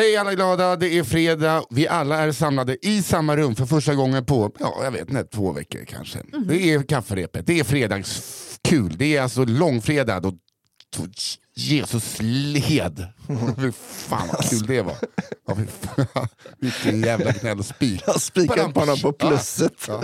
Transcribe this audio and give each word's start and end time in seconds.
Okej, 0.00 0.16
alla 0.16 0.34
glada. 0.34 0.76
Det 0.76 0.98
är 0.98 1.04
fredag. 1.04 1.64
Vi 1.70 1.88
alla 1.88 2.18
är 2.18 2.32
samlade 2.32 2.86
i 2.86 3.02
samma 3.02 3.36
rum 3.36 3.54
för 3.56 3.66
första 3.66 3.94
gången 3.94 4.26
på, 4.26 4.52
ja, 4.58 4.80
jag 4.84 4.90
vet 4.90 5.08
inte, 5.08 5.24
två 5.24 5.52
veckor 5.52 5.84
kanske. 5.84 6.18
Det 6.46 6.72
är 6.72 6.82
kafferepet. 6.82 7.46
Det 7.46 7.60
är 7.60 7.64
fredagskul. 7.64 8.96
Det 8.96 9.16
är 9.16 9.22
alltså 9.22 9.44
långfredag 9.44 10.22
då 10.22 10.32
Jesus 11.56 12.16
led. 12.20 13.06
Fy 13.56 13.72
fan 13.72 14.28
vad 14.32 14.50
kul 14.50 14.66
det 14.66 14.82
var. 14.82 14.96
Ja. 15.46 15.56
Vilken 16.58 17.02
jävla 17.02 17.32
gnällspik. 17.32 18.02
Jag 18.06 18.20
spikar 18.20 18.68
på 18.68 18.80
honom 18.80 19.00
på 19.00 19.12
plusset. 19.12 19.84
Ja. 19.88 20.02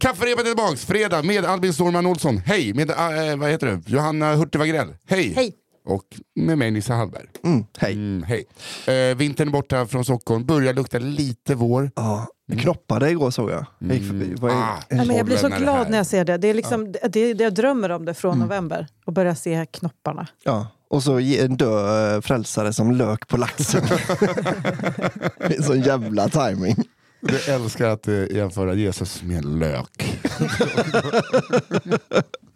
Kafferepet 0.00 0.40
är 0.40 0.44
tillbaks, 0.44 0.84
fredag 0.84 1.22
med 1.22 1.44
Albin 1.44 1.72
Storman 1.72 2.06
Olsson. 2.06 2.36
Hej! 2.36 2.74
Med 2.74 2.90
äh, 2.90 3.36
vad 3.36 3.50
heter 3.50 3.66
du? 3.66 3.92
Johanna 3.92 4.34
Hurtig 4.34 4.58
Wagrell. 4.58 4.94
Hej! 5.06 5.32
Hej. 5.36 5.54
Och 5.84 6.04
med 6.34 6.58
mig 6.58 6.70
Nisse 6.70 6.92
Hallberg. 6.92 7.26
Mm, 7.44 7.64
hej. 7.78 7.92
Mm, 7.92 8.22
hej. 8.22 8.44
Eh, 8.86 9.16
vintern 9.16 9.48
är 9.48 9.52
borta 9.52 9.86
från 9.86 10.04
Stockholm, 10.04 10.46
börjar 10.46 10.74
lukta 10.74 10.98
lite 10.98 11.54
vår. 11.54 11.90
Ja, 11.96 12.26
jag 12.46 12.60
knoppade 12.60 13.10
igår 13.10 13.30
såg 13.30 13.50
jag. 13.50 13.66
jag 13.78 13.96
gick 13.96 14.06
förbi. 14.06 14.34
Var 14.34 14.50
Ah. 14.50 14.78
Ja, 14.88 15.04
men 15.04 15.16
jag 15.16 15.26
blir 15.26 15.36
så 15.36 15.48
det 15.48 15.56
glad 15.56 15.90
när 15.90 15.96
jag 15.96 16.06
ser 16.06 16.24
det. 16.24 16.36
Det 16.36 16.48
är 16.48 16.54
liksom, 16.54 16.92
det, 16.92 17.08
det, 17.32 17.44
jag 17.44 17.54
drömmer 17.54 17.90
om 17.90 18.04
det 18.04 18.14
från 18.14 18.38
november 18.38 18.86
och 19.04 19.12
börja 19.12 19.34
se 19.34 19.66
knopparna. 19.72 20.26
Ja. 20.44 20.66
Och 20.90 21.02
så 21.02 21.18
en 21.20 21.56
dö 21.56 22.14
eh, 22.14 22.20
frälsare 22.20 22.72
som 22.72 22.92
lök 22.92 23.28
på 23.28 23.36
laxen. 23.36 23.82
det 25.38 25.56
är 25.56 25.62
sån 25.62 25.80
jävla 25.80 26.28
timing. 26.28 26.76
Jag 27.20 27.48
älskar 27.48 27.88
att 27.88 28.08
eh, 28.08 28.24
jämföra 28.30 28.74
Jesus 28.74 29.22
med 29.22 29.44
en 29.44 29.58
lök. 29.58 30.20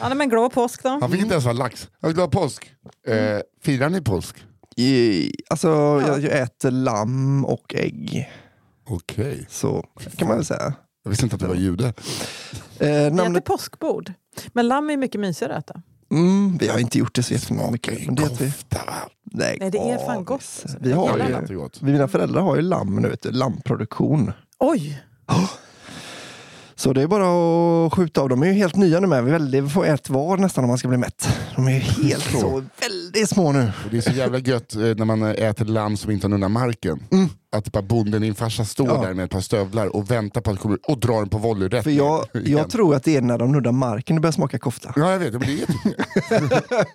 Ja, 0.00 0.14
men 0.14 0.28
glad 0.28 0.52
påsk 0.52 0.82
då. 0.82 0.88
Han 0.88 1.10
fick 1.10 1.20
inte 1.20 1.34
ens 1.34 1.44
vara 1.44 1.54
lax. 1.54 1.88
Glad 2.02 2.30
påsk. 2.32 2.70
Eh, 3.06 3.38
firar 3.62 3.88
ni 3.88 4.00
påsk? 4.00 4.36
I, 4.76 5.30
alltså, 5.50 5.68
jag, 6.06 6.20
jag 6.20 6.38
äter 6.40 6.70
lamm 6.70 7.44
och 7.44 7.74
ägg. 7.74 8.30
Okej. 8.88 9.46
Så 9.48 9.84
kan 10.16 10.28
man 10.28 10.36
väl 10.36 10.46
säga. 10.46 10.74
Jag 11.02 11.10
visste 11.10 11.26
inte 11.26 11.34
att 11.36 11.40
du 11.40 11.46
var 11.46 11.54
jude. 11.54 11.86
Eh, 11.86 11.92
Vi 12.78 12.86
äter 12.86 13.10
namnet, 13.10 13.44
påskbord. 13.44 14.12
Men 14.52 14.68
lamm 14.68 14.90
är 14.90 14.96
mycket 14.96 15.20
mysigare 15.20 15.56
att 15.56 15.70
äta. 15.70 15.82
mm, 16.10 16.56
vi 16.58 16.68
har 16.68 16.78
inte 16.78 16.98
gjort 16.98 17.14
det 17.14 17.22
så 17.22 17.32
jättemycket. 17.34 18.06
Men 18.06 18.14
det 18.14 18.22
kofta 18.28 18.78
va? 18.86 18.94
Nej, 19.32 19.56
Nej, 19.60 19.70
det 19.70 19.78
är 19.78 19.98
fan 20.06 20.24
gott, 20.24 20.34
alltså. 20.62 20.78
Vi 20.80 20.92
har 20.92 21.18
ju, 21.18 21.68
mina 21.80 22.08
föräldrar 22.08 22.42
har 22.42 22.56
ju 22.56 22.62
lamm 22.62 22.96
nu, 22.96 23.08
vet 23.08 23.22
du, 23.22 23.30
lammproduktion. 23.30 24.32
Oj! 24.58 25.02
Så 26.80 26.92
det 26.92 27.02
är 27.02 27.06
bara 27.06 27.86
att 27.86 27.94
skjuta 27.94 28.20
av. 28.20 28.28
De 28.28 28.42
är 28.42 28.46
ju 28.46 28.52
helt 28.52 28.76
nya 28.76 29.00
nu 29.00 29.06
med. 29.06 29.24
Väldigt- 29.24 29.64
vi 29.64 29.68
får 29.68 29.86
ett 29.86 30.10
var 30.10 30.36
nästan 30.36 30.64
om 30.64 30.68
man 30.68 30.78
ska 30.78 30.88
bli 30.88 30.96
mätt. 30.98 31.28
De 31.56 31.66
är 31.68 31.72
ju 31.72 31.78
helt 31.78 32.24
så 32.40 32.64
väldigt 32.80 33.28
små 33.30 33.52
nu. 33.52 33.72
Och 33.84 33.90
det 33.90 33.96
är 33.96 34.00
så 34.00 34.10
jävla 34.10 34.38
gött 34.38 34.74
eh, 34.74 34.80
när 34.80 35.04
man 35.04 35.22
eh, 35.22 35.30
äter 35.48 35.64
lamm 35.64 35.96
som 35.96 36.10
inte 36.10 36.24
har 36.26 36.30
nunnat 36.30 36.50
marken. 36.50 37.02
Att 37.56 37.72
bara 37.72 37.82
bonden, 37.82 38.22
din 38.22 38.34
farsa, 38.34 38.64
står 38.64 38.84
Mm. 38.84 38.96
Ja. 38.96 39.06
där 39.08 39.14
med 39.14 39.24
ett 39.24 39.30
par 39.30 39.40
stövlar 39.40 39.96
och 39.96 40.10
väntar 40.10 40.40
på 40.40 40.50
att 40.50 40.58
komma 40.58 40.78
och 40.88 41.00
drar 41.00 41.16
den 41.18 41.28
på 41.28 41.38
volley 41.38 41.68
rätt 41.68 41.84
För 41.84 41.90
jag, 41.90 42.24
jag 42.44 42.70
tror 42.70 42.94
att 42.94 43.04
det 43.04 43.16
är 43.16 43.20
när 43.20 43.38
de 43.38 43.52
nuddar 43.52 43.72
marken 43.72 44.16
det 44.16 44.20
börjar 44.22 44.32
smaka 44.32 44.58
kofta. 44.58 44.92
Ja 44.96 45.12
jag 45.12 45.18
vet, 45.18 45.32
men 45.32 45.40
det 45.42 45.62
är 45.62 45.66
typ 45.66 46.50
det. 46.50 46.84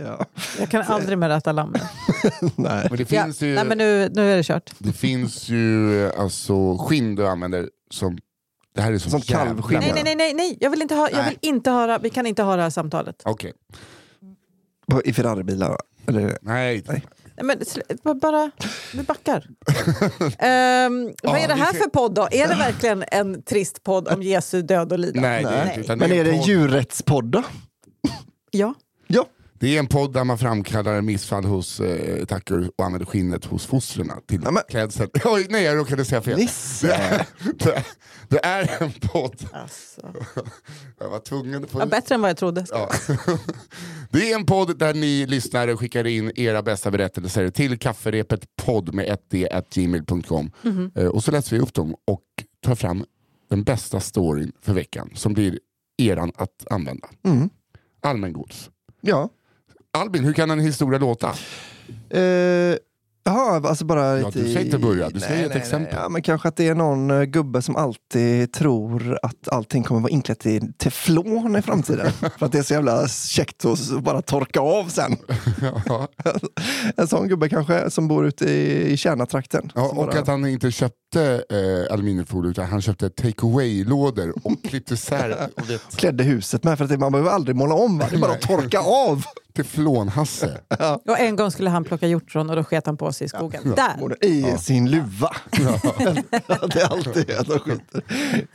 Ja. 0.00 0.24
Jag 0.58 0.70
kan 0.70 0.82
aldrig 0.82 1.18
mer 1.18 1.30
äta 1.30 1.52
lamm. 1.52 1.74
Nej. 2.56 2.86
Men 2.90 2.98
det 2.98 3.12
Ja. 3.12 3.24
finns 3.24 3.42
ju, 3.42 3.54
Nej, 3.54 3.64
men 3.64 3.78
nu, 3.78 4.08
nu 4.14 4.32
är 4.32 4.36
det 4.36 4.42
kört. 4.42 4.70
det 4.78 4.92
finns 4.92 5.48
ju 5.48 6.04
eh, 6.06 6.12
alltså, 6.20 6.76
skinn 6.78 7.14
du 7.14 7.28
använder 7.28 7.68
som... 7.90 8.18
Det 8.78 8.82
här 8.82 8.92
är 8.92 8.98
så 8.98 9.10
Som 9.10 9.20
jävla- 9.20 9.44
kalvskinn. 9.46 9.78
Nej, 9.80 9.90
nej, 9.94 10.02
nej, 10.04 10.14
nej, 10.16 10.34
nej. 10.34 10.56
Jag 10.60 10.70
vill 10.70 10.82
inte 10.82 10.94
ha, 10.94 11.10
jag 11.10 11.24
vill 11.24 11.38
inte 11.40 11.70
höra, 11.70 11.98
vi 11.98 12.10
kan 12.10 12.26
inte 12.26 12.42
ha 12.42 12.56
det 12.56 12.62
här 12.62 12.70
samtalet. 12.70 13.22
Okej. 13.24 13.52
På- 14.90 15.02
I 15.02 15.12
Ferraribilar? 15.12 15.76
Eller? 16.06 16.38
Nej. 16.42 16.82
Nej. 16.88 17.02
Nej, 17.36 17.44
men 17.44 17.58
sl- 17.58 17.98
bara- 18.02 18.14
bara, 18.14 18.50
vi 18.94 19.02
backar. 19.02 19.38
Ehm, 20.38 21.04
vad 21.04 21.14
Ja, 21.22 21.38
är 21.38 21.48
det 21.48 21.54
vi 21.54 21.60
här 21.60 21.72
ser- 21.72 21.78
för 21.78 21.90
podd 21.90 22.14
då? 22.14 22.28
Är 22.30 22.48
det 22.48 22.54
verkligen 22.54 23.04
en 23.12 23.42
trist 23.42 23.82
podd 23.82 24.08
om 24.08 24.22
Jesu 24.22 24.62
död 24.62 24.92
och 24.92 24.98
lidande? 24.98 25.28
Nej, 25.28 25.44
det 25.44 25.50
är 25.50 25.64
Nej. 25.64 25.68
inte. 25.68 25.80
Utan 25.80 25.98
Men 25.98 26.12
är 26.12 26.24
det 26.24 26.30
en 26.30 26.36
podd- 26.38 26.46
djurrättspodd 26.48 27.24
då? 27.24 27.42
Ja. 28.50 28.74
Det 29.60 29.74
är 29.76 29.78
en 29.78 29.86
podd 29.86 30.12
där 30.12 30.24
man 30.24 30.38
framkallar 30.38 31.00
missfall 31.02 31.44
hos 31.44 31.80
eh, 31.80 32.24
tackor 32.24 32.70
och 32.78 32.84
använder 32.84 33.06
skinnet 33.06 33.44
hos 33.44 33.66
fostren 33.66 34.10
till 34.26 34.40
Ja, 34.44 34.50
men- 34.50 34.62
klädsel. 34.68 35.08
Oj, 35.24 35.46
nej, 35.50 35.64
jag 35.64 35.76
råkade 35.78 36.04
säga 36.04 36.22
fel. 36.22 36.38
Nisse. 36.38 36.86
Det 36.86 36.92
är, 36.94 37.26
det, 37.58 37.84
det 38.28 38.44
är 38.44 38.82
en 38.82 38.92
podd. 38.92 39.46
Alltså. 39.52 40.00
Jag 40.98 41.08
var 41.10 41.18
tvungen. 41.18 41.66
På, 41.66 41.80
Ja, 41.80 41.86
bättre 41.86 42.14
än 42.14 42.20
vad 42.20 42.30
jag 42.30 42.36
trodde. 42.36 42.66
Ja. 42.70 42.90
Det 44.10 44.32
är 44.32 44.36
en 44.38 44.46
podd 44.46 44.78
där 44.78 44.94
ni 44.94 45.26
lyssnare 45.26 45.76
skickar 45.76 46.06
in 46.06 46.32
era 46.36 46.62
bästa 46.62 46.90
berättelser 46.90 47.50
till 47.50 47.78
kafferepet 47.78 48.44
podd 48.56 48.94
med 48.94 49.06
1d 49.32 49.62
gmail.com. 49.74 50.50
Mhm. 50.62 50.90
Eh, 50.94 51.06
Och 51.06 51.24
så 51.24 51.30
läser 51.30 51.56
vi 51.56 51.62
upp 51.62 51.74
dem 51.74 51.94
och 52.06 52.22
tar 52.62 52.74
fram 52.74 53.04
den 53.50 53.62
bästa 53.64 54.00
storyn 54.00 54.52
för 54.62 54.72
veckan 54.72 55.10
som 55.14 55.34
blir 55.34 55.58
eran 55.98 56.32
att 56.36 56.66
använda. 56.70 57.08
Mm. 57.24 57.50
Allmängods. 58.02 58.70
Ja. 59.00 59.28
Albin, 59.92 60.24
hur 60.24 60.32
kan 60.32 60.50
en 60.50 60.60
historia 60.60 60.98
låta? 60.98 61.32
Eh, 62.10 62.20
Jaha, 63.24 63.68
alltså 63.68 63.84
bara 63.84 64.18
Ja, 64.18 64.26
lite 64.26 64.38
du 64.42 64.50
ska 64.50 64.60
i- 64.60 64.64
inte 64.64 64.78
börja, 64.78 65.08
du 65.10 65.20
Nej, 65.20 65.38
ge 65.38 65.44
ett 65.44 65.48
nej, 65.48 65.58
exempel. 65.58 65.94
Nej. 65.94 66.02
Ja, 66.02 66.08
men 66.08 66.22
kanske 66.22 66.48
att 66.48 66.56
det 66.56 66.68
är 66.68 66.74
någon 66.74 67.10
eh, 67.10 67.22
gubbe 67.22 67.62
som 67.62 67.76
alltid 67.76 68.52
tror 68.52 69.18
att 69.22 69.48
allting 69.48 69.82
kommer 69.82 70.00
vara 70.00 70.10
inklätt 70.10 70.46
i 70.46 70.60
teflon 70.78 71.56
i 71.56 71.62
framtiden. 71.62 72.12
För 72.38 72.46
att 72.46 72.52
det 72.52 72.58
är 72.58 72.62
så 72.62 72.74
jävla 72.74 73.08
käckt 73.08 73.64
att 73.64 74.00
bara 74.02 74.22
torka 74.22 74.60
av 74.60 74.88
sen. 74.88 75.16
Ja. 75.84 76.08
En 76.96 77.08
sån 77.08 77.28
gubbe 77.28 77.48
kanske 77.48 77.90
som 77.90 78.08
bor 78.08 78.26
ute 78.26 78.44
i, 78.50 78.92
i 78.92 78.96
Kärnatrakten. 78.96 79.72
Ja, 79.74 79.88
och 79.88 79.96
bara- 79.96 80.18
att 80.20 80.26
han 80.26 80.46
inte 80.46 80.70
köpte 80.70 81.42
eh, 81.50 81.92
aluminiumfolie 81.94 82.50
utan 82.50 82.66
han 82.66 82.82
köpte 82.82 83.10
take 83.10 83.46
away-lådor 83.46 84.34
och 84.44 84.52
klippte 84.68 84.94
isär 84.94 85.48
klädde 85.96 86.24
huset 86.24 86.64
med 86.64 86.78
för 86.78 86.84
att 86.84 86.90
det- 86.90 86.98
man 86.98 87.12
behöver 87.12 87.30
aldrig 87.30 87.56
måla 87.56 87.74
om, 87.74 87.98
va? 87.98 88.06
det 88.10 88.16
är 88.16 88.20
bara 88.20 88.32
att 88.32 88.40
torka 88.40 88.80
av. 88.80 89.24
teflonhasse. 89.62 90.60
Och 91.06 91.18
en 91.18 91.36
gång 91.36 91.50
skulle 91.50 91.70
han 91.70 91.84
plocka 91.84 92.06
hjortron 92.06 92.50
och 92.50 92.56
då 92.56 92.64
sket 92.64 92.86
han 92.86 92.96
på 92.96 93.12
sig 93.12 93.24
i 93.24 93.28
skogen. 93.28 93.74
Där! 93.76 94.24
I 94.24 94.58
sin 94.58 94.90
luva. 94.90 95.36
det 96.72 96.80
är 96.80 96.92
alltid 96.92 97.30
att 97.30 97.46
de 97.46 97.58
skiter 97.58 98.02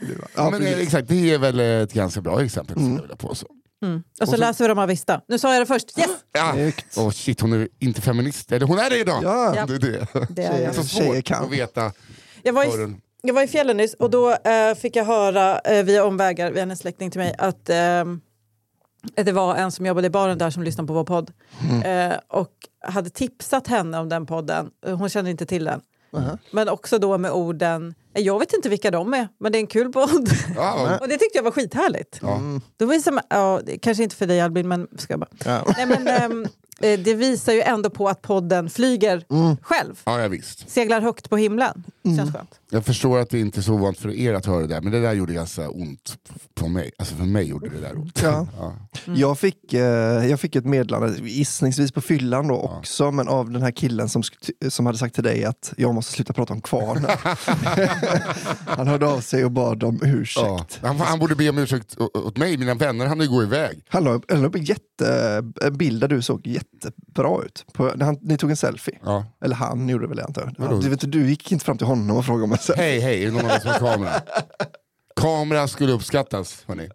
i 0.00 0.04
luva. 0.04 0.26
Ja, 0.34 0.44
Ja, 0.44 0.50
men, 0.50 0.62
eh, 0.62 0.68
precis. 0.68 0.86
exakt, 0.86 1.08
det 1.08 1.34
är 1.34 1.38
väl 1.38 1.60
ett 1.60 1.92
ganska 1.92 2.20
bra 2.20 2.42
exempel. 2.42 2.76
Mm. 2.76 3.00
Jag 3.08 3.18
på 3.18 3.34
så. 3.34 3.46
Mm. 3.84 4.02
Och 4.20 4.28
så 4.28 4.36
läser 4.36 4.74
vi 4.74 4.80
av 4.80 4.88
Vista. 4.88 5.20
Nu 5.28 5.38
sa 5.38 5.52
jag 5.52 5.62
det 5.62 5.66
först. 5.66 5.98
Yes! 5.98 6.10
Ja. 6.32 6.54
Oh, 6.96 7.10
shit, 7.10 7.40
hon 7.40 7.52
är 7.52 7.68
inte 7.78 8.00
feminist. 8.00 8.52
Eller 8.52 8.66
hon 8.66 8.78
är 8.78 8.90
det 8.90 8.98
idag! 8.98 9.20
Ja. 9.22 9.54
Ja. 9.56 9.66
Det 9.66 9.74
är 9.74 9.78
det. 9.78 10.06
Det 10.28 10.42
är 10.42 10.62
jag. 10.62 10.74
Så 10.74 10.84
svårt 10.84 11.30
att 11.30 11.50
veta. 11.50 11.92
Jag 12.42 12.52
var, 12.52 12.64
i, 12.64 12.96
jag 13.22 13.34
var 13.34 13.42
i 13.42 13.46
fjällen 13.46 13.76
nyss 13.76 13.94
och 13.94 14.10
då 14.10 14.30
eh, 14.30 14.74
fick 14.74 14.96
jag 14.96 15.04
höra 15.04 15.58
eh, 15.58 15.84
via 15.84 16.04
omvägar, 16.04 16.50
via 16.50 16.62
en 16.62 16.76
släkting 16.76 17.10
till 17.10 17.20
mig, 17.20 17.34
att 17.38 17.68
eh, 17.68 18.04
det 19.14 19.32
var 19.32 19.54
en 19.56 19.72
som 19.72 19.86
jobbade 19.86 20.06
i 20.06 20.10
baren 20.10 20.38
där 20.38 20.50
som 20.50 20.62
lyssnade 20.62 20.86
på 20.86 20.92
vår 20.92 21.04
podd. 21.04 21.32
Eh, 21.84 22.12
och 22.28 22.52
hade 22.80 23.10
tipsat 23.10 23.66
henne 23.66 23.98
om 23.98 24.08
den 24.08 24.26
podden. 24.26 24.70
Hon 24.86 25.08
kände 25.08 25.30
inte 25.30 25.46
till 25.46 25.64
den. 25.64 25.80
Men 26.50 26.68
också 26.68 26.98
då 26.98 27.18
med 27.18 27.30
orden, 27.32 27.94
"Eh, 28.14 28.22
jag 28.22 28.38
vet 28.38 28.52
inte 28.52 28.68
vilka 28.68 28.90
de 28.90 29.14
är, 29.14 29.28
men 29.38 29.52
det 29.52 29.58
är 29.58 29.60
en 29.60 29.66
kul 29.66 29.92
podd. 29.92 30.28
Ja, 30.56 30.98
och 31.00 31.08
det 31.08 31.16
tyckte 31.18 31.38
jag 31.38 31.42
var 31.42 31.50
skithärligt. 31.50 32.18
ja. 32.22 32.40
Då 32.76 32.86
visar 32.86 33.12
man, 33.12 33.24
ja, 33.30 33.60
det- 33.64 33.78
kanske 33.78 34.02
inte 34.02 34.16
för 34.16 34.26
dig 34.26 34.40
Albin, 34.40 34.68
men 34.68 34.88
ska 34.98 35.12
jag 35.12 35.20
bara. 35.20 35.30
Ja. 35.44 35.74
Nej, 35.76 35.86
men, 35.86 36.08
eh, 36.42 36.48
det 36.80 37.14
visar 37.14 37.52
ju 37.52 37.60
ändå 37.60 37.90
på 37.90 38.08
att 38.08 38.22
podden 38.22 38.70
flyger 38.70 39.24
själv. 39.62 40.00
ja, 40.04 40.20
ja, 40.20 40.28
visst. 40.28 40.70
Seglar 40.70 41.00
högt 41.00 41.30
på 41.30 41.36
himlen. 41.36 41.84
Känns 42.16 42.32
skönt. 42.32 42.60
Jag 42.70 42.84
förstår 42.84 43.18
att 43.18 43.30
det 43.30 43.40
inte 43.40 43.60
är 43.60 43.62
så 43.62 43.72
ovanligt 43.74 44.00
för 44.00 44.10
er 44.10 44.34
att 44.34 44.46
höra 44.46 44.60
det 44.60 44.66
där, 44.66 44.80
men 44.80 44.92
det 44.92 45.00
där 45.00 45.12
gjorde 45.12 45.32
ganska 45.32 45.68
ont 45.70 46.16
på 46.54 46.68
mig. 46.68 46.90
Alltså 46.98 47.14
för 47.14 47.24
mig 47.24 47.44
gjorde 47.44 47.68
det 47.68 47.80
där 47.80 47.96
ont. 47.98 48.20
Ja. 48.22 48.46
Ja. 49.06 49.12
Jag, 49.16 49.38
fick, 49.38 49.72
eh, 49.74 49.80
jag 50.30 50.40
fick 50.40 50.56
ett 50.56 50.64
meddelande, 50.64 51.18
gissningsvis 51.28 51.92
på 51.92 52.00
fyllan 52.00 52.48
då 52.48 52.54
också, 52.56 53.10
men 53.10 53.28
av 53.28 53.50
den 53.50 53.62
här 53.62 53.70
killen 53.70 54.08
som, 54.08 54.22
som 54.68 54.86
hade 54.86 54.98
sagt 54.98 55.14
till 55.14 55.24
dig 55.24 55.44
att 55.44 55.72
jag 55.76 55.94
måste 55.94 56.12
sluta 56.12 56.32
prata 56.32 56.52
om 56.52 56.60
kvarnen. 56.60 57.10
han 58.66 58.86
hörde 58.88 59.06
av 59.06 59.20
sig 59.20 59.44
och 59.44 59.50
bad 59.50 59.82
om 59.84 60.00
ursäkt. 60.02 60.46
Ja. 60.82 60.88
Han, 60.88 61.00
han 61.00 61.18
borde 61.18 61.34
be 61.36 61.48
om 61.48 61.58
ursäkt 61.58 61.96
åt 61.98 62.36
mig, 62.36 62.58
mina 62.58 62.74
vänner 62.74 63.06
hann 63.06 63.20
ju 63.20 63.28
gå 63.28 63.42
iväg. 63.42 63.84
Han 63.88 64.04
la 64.04 64.10
upp- 64.12 64.30
han 64.30 64.44
en 64.54 64.64
jätte, 64.64 65.42
en 65.62 65.76
bild 65.76 66.00
där 66.00 66.08
du 66.08 66.22
såg 66.22 66.46
jättebra 66.84 67.42
ut. 67.44 67.64
På, 67.72 67.92
han, 68.00 68.18
ni 68.22 68.36
tog 68.36 68.50
en 68.50 68.56
selfie. 68.56 68.98
Ja. 69.04 69.24
Eller 69.44 69.54
han 69.54 69.88
gjorde 69.88 70.04
det 70.04 70.08
väl 70.08 70.18
jag 70.18 70.26
antar. 70.26 70.54
Han, 70.58 70.80
du, 70.80 70.88
vet, 70.88 71.12
du 71.12 71.28
gick 71.28 71.52
inte 71.52 71.64
fram 71.64 71.78
till 71.78 71.86
honom 71.86 72.16
och 72.16 72.24
frågade 72.24 72.44
om 72.44 72.52
en 72.52 72.58
selfie. 72.58 72.84
Hej, 72.84 73.00
hej, 73.00 73.22
är 73.22 73.26
det 73.26 73.32
någon 73.32 73.44
av 73.44 73.50
er 73.50 73.58
som 73.60 73.70
har 73.70 73.78
kamera? 73.78 74.10
Kamera 75.16 75.68
skulle 75.68 75.92
uppskattas, 75.92 76.64
hörni. 76.66 76.88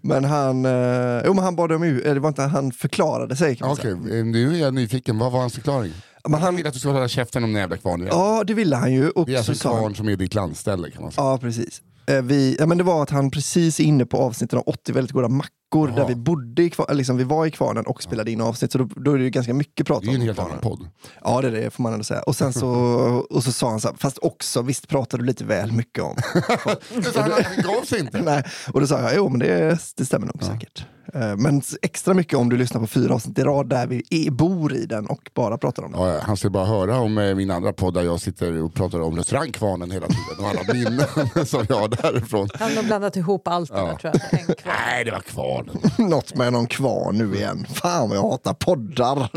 Men 0.00 0.24
han, 0.24 0.64
eh, 0.64 1.22
jo, 1.26 1.34
men 1.34 1.44
han 1.44 1.56
bad 1.56 1.72
om 1.72 1.82
det 2.04 2.20
var 2.20 2.28
inte 2.28 2.42
han 2.42 2.72
förklarade 2.72 3.36
sig 3.36 3.56
kan 3.56 3.70
Okej, 3.70 3.90
eh, 3.92 4.24
nu 4.24 4.54
är 4.56 4.60
jag 4.60 4.74
nyfiken. 4.74 5.18
Vad 5.18 5.32
var 5.32 5.40
hans 5.40 5.54
förklaring? 5.54 5.92
Men 6.24 6.32
Han 6.32 6.42
han, 6.42 6.56
vill 6.56 6.66
att 6.66 6.72
du 6.74 6.78
ska 6.80 6.88
hålla 6.90 7.08
käften 7.08 7.44
om 7.44 7.52
den 7.52 7.60
jävla 7.60 7.76
kvarnen. 7.76 8.06
ja, 8.10 8.44
det 8.46 8.54
ville 8.54 8.76
han 8.76 8.92
ju. 8.92 9.10
Och 9.10 9.26
Det 9.26 9.34
är 9.34 9.38
alltså 9.38 9.68
han- 9.68 9.78
kvarn 9.78 9.94
som 9.94 10.08
är 10.08 10.16
ditt 10.16 10.34
landställe 10.34 10.90
kan 10.90 11.02
man 11.02 11.12
säga. 11.12 11.24
Ja, 11.26 11.38
precis. 11.38 11.82
Eh, 12.06 12.22
Vi, 12.22 12.56
ja, 12.58 12.66
men 12.66 12.78
det 12.78 12.84
var 12.84 13.02
att 13.02 13.10
han 13.10 13.30
precis 13.30 13.80
inne 13.80 14.06
på 14.06 14.16
avsnitten 14.18 14.58
av 14.58 14.64
80 14.66 14.92
väldigt 14.92 15.12
goda 15.12 15.28
mackor 15.28 15.52
Jaha. 15.70 15.96
där 15.96 16.06
vi 16.08 16.14
bodde 16.14 16.62
i 16.62 16.70
kvar, 16.70 16.94
liksom, 16.94 17.16
vi 17.16 17.24
var 17.24 17.46
i 17.46 17.50
kvarnen 17.50 17.86
och 17.86 18.02
spelade 18.02 18.30
in 18.30 18.40
avsnitt. 18.40 18.72
Så 18.72 18.78
då, 18.78 18.84
då 18.96 19.12
är 19.12 19.18
det 19.18 19.24
ju 19.24 19.30
ganska 19.30 19.54
mycket 19.54 19.86
prat 19.86 20.02
Det 20.02 20.08
är 20.08 20.10
ju 20.10 20.14
en 20.14 20.20
om 20.20 20.26
helt 20.26 20.38
annan 20.38 20.58
podd. 20.58 20.88
Ja, 21.24 21.40
det 21.40 21.48
är 21.48 21.52
det 21.52 21.70
får 21.70 21.82
man 21.82 21.92
ändå 21.92 22.04
säga. 22.04 22.22
Och 22.22 22.36
sen 22.36 22.52
så, 22.52 22.68
och 23.30 23.44
så 23.44 23.52
sa 23.52 23.70
han 23.70 23.80
så 23.80 23.88
här, 23.88 23.96
fast 23.96 24.18
också, 24.18 24.62
visst 24.62 24.88
pratar 24.88 25.18
du 25.18 25.24
lite 25.24 25.44
väl 25.44 25.72
mycket 25.72 26.04
om. 26.04 26.16
Så 27.12 27.20
han, 27.20 27.30
gav 27.64 27.84
sig 27.84 28.00
inte. 28.00 28.18
Nej. 28.24 28.42
Och 28.72 28.80
då 28.80 28.86
sa 28.86 29.00
jag, 29.00 29.12
jo 29.16 29.28
men 29.28 29.38
det, 29.38 29.78
det 29.96 30.04
stämmer 30.04 30.26
nog 30.26 30.42
säkert. 30.44 30.86
Eh, 31.14 31.36
Men 31.36 31.62
extra 31.82 32.14
mycket 32.14 32.38
om 32.38 32.48
du 32.48 32.56
lyssnar 32.56 32.80
på 32.80 32.86
fyra 32.86 33.14
avsnitt 33.14 33.38
i 33.38 33.42
rad 33.42 33.68
där 33.68 33.86
vi 33.86 34.02
är, 34.10 34.30
bor 34.30 34.74
i 34.74 34.86
den 34.86 35.06
och 35.06 35.30
bara 35.34 35.58
pratar 35.58 35.82
om 35.82 35.92
den. 35.92 36.00
Ja, 36.00 36.14
ja, 36.14 36.20
han 36.22 36.36
ska 36.36 36.50
bara 36.50 36.64
höra 36.64 36.98
om 36.98 37.18
eh, 37.18 37.34
min 37.34 37.50
andra 37.50 37.72
podd 37.72 37.94
där 37.94 38.02
jag 38.02 38.20
sitter 38.20 38.62
och 38.62 38.74
pratar 38.74 39.00
om 39.00 39.16
restaurangkvarnen 39.16 39.90
hela 39.90 40.06
tiden 40.06 40.38
och 40.38 40.48
alla 40.48 40.74
minnen 40.74 41.46
som 41.46 41.66
jag 41.68 41.76
har 41.76 41.88
därifrån. 41.88 42.48
Han 42.54 42.76
har 42.76 42.82
blandat 42.82 43.16
ihop 43.16 43.48
allt 43.48 43.70
det 43.70 43.76
där, 43.76 43.94
tror 43.94 44.12
jag. 44.14 44.40
En 44.40 44.46
kvar. 44.46 44.72
Nej, 44.86 45.04
det 45.04 45.10
var 45.10 45.20
kvarnen. 45.64 45.90
Något 46.10 46.34
med 46.34 46.52
någon 46.52 46.66
kvar 46.66 47.12
nu 47.12 47.34
igen. 47.34 47.66
Fan 47.68 48.08
vad 48.08 48.18
jag 48.18 48.22
hatar 48.30 48.54
poddar. 48.54 49.30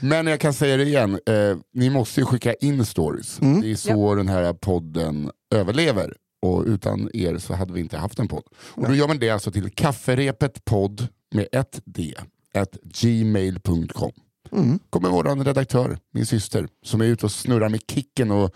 Men 0.06 0.26
jag 0.26 0.40
kan 0.40 0.52
säga 0.54 0.76
det 0.76 0.82
igen, 0.82 1.20
eh, 1.26 1.56
ni 1.74 1.90
måste 1.90 2.20
ju 2.20 2.26
skicka 2.26 2.54
in 2.54 2.86
stories. 2.86 3.40
Mm. 3.40 3.60
Det 3.60 3.70
är 3.70 3.76
så 3.76 4.14
den 4.14 4.28
här 4.28 4.52
podden 4.52 5.30
överlever. 5.54 6.14
Och 6.42 6.64
utan 6.66 7.10
er 7.14 7.38
så 7.38 7.54
hade 7.54 7.72
vi 7.72 7.80
inte 7.80 7.96
haft 7.96 8.18
en 8.18 8.28
podd. 8.28 8.44
Och 8.56 8.88
då 8.88 8.94
gör 8.94 9.08
man 9.08 9.18
det 9.18 9.30
alltså 9.30 9.50
till 9.50 9.70
kafferepetpodd 9.70 11.08
med 11.34 11.46
ett 11.52 11.80
d, 11.84 12.14
at 12.54 12.76
gmail.com. 12.84 14.12
Mm. 14.52 14.78
kommer 14.90 15.08
vår 15.08 15.44
redaktör, 15.44 15.98
min 16.12 16.26
syster, 16.26 16.68
som 16.84 17.00
är 17.00 17.04
ute 17.04 17.26
och 17.26 17.32
snurrar 17.32 17.68
med 17.68 17.80
Kicken 17.90 18.30
och 18.30 18.54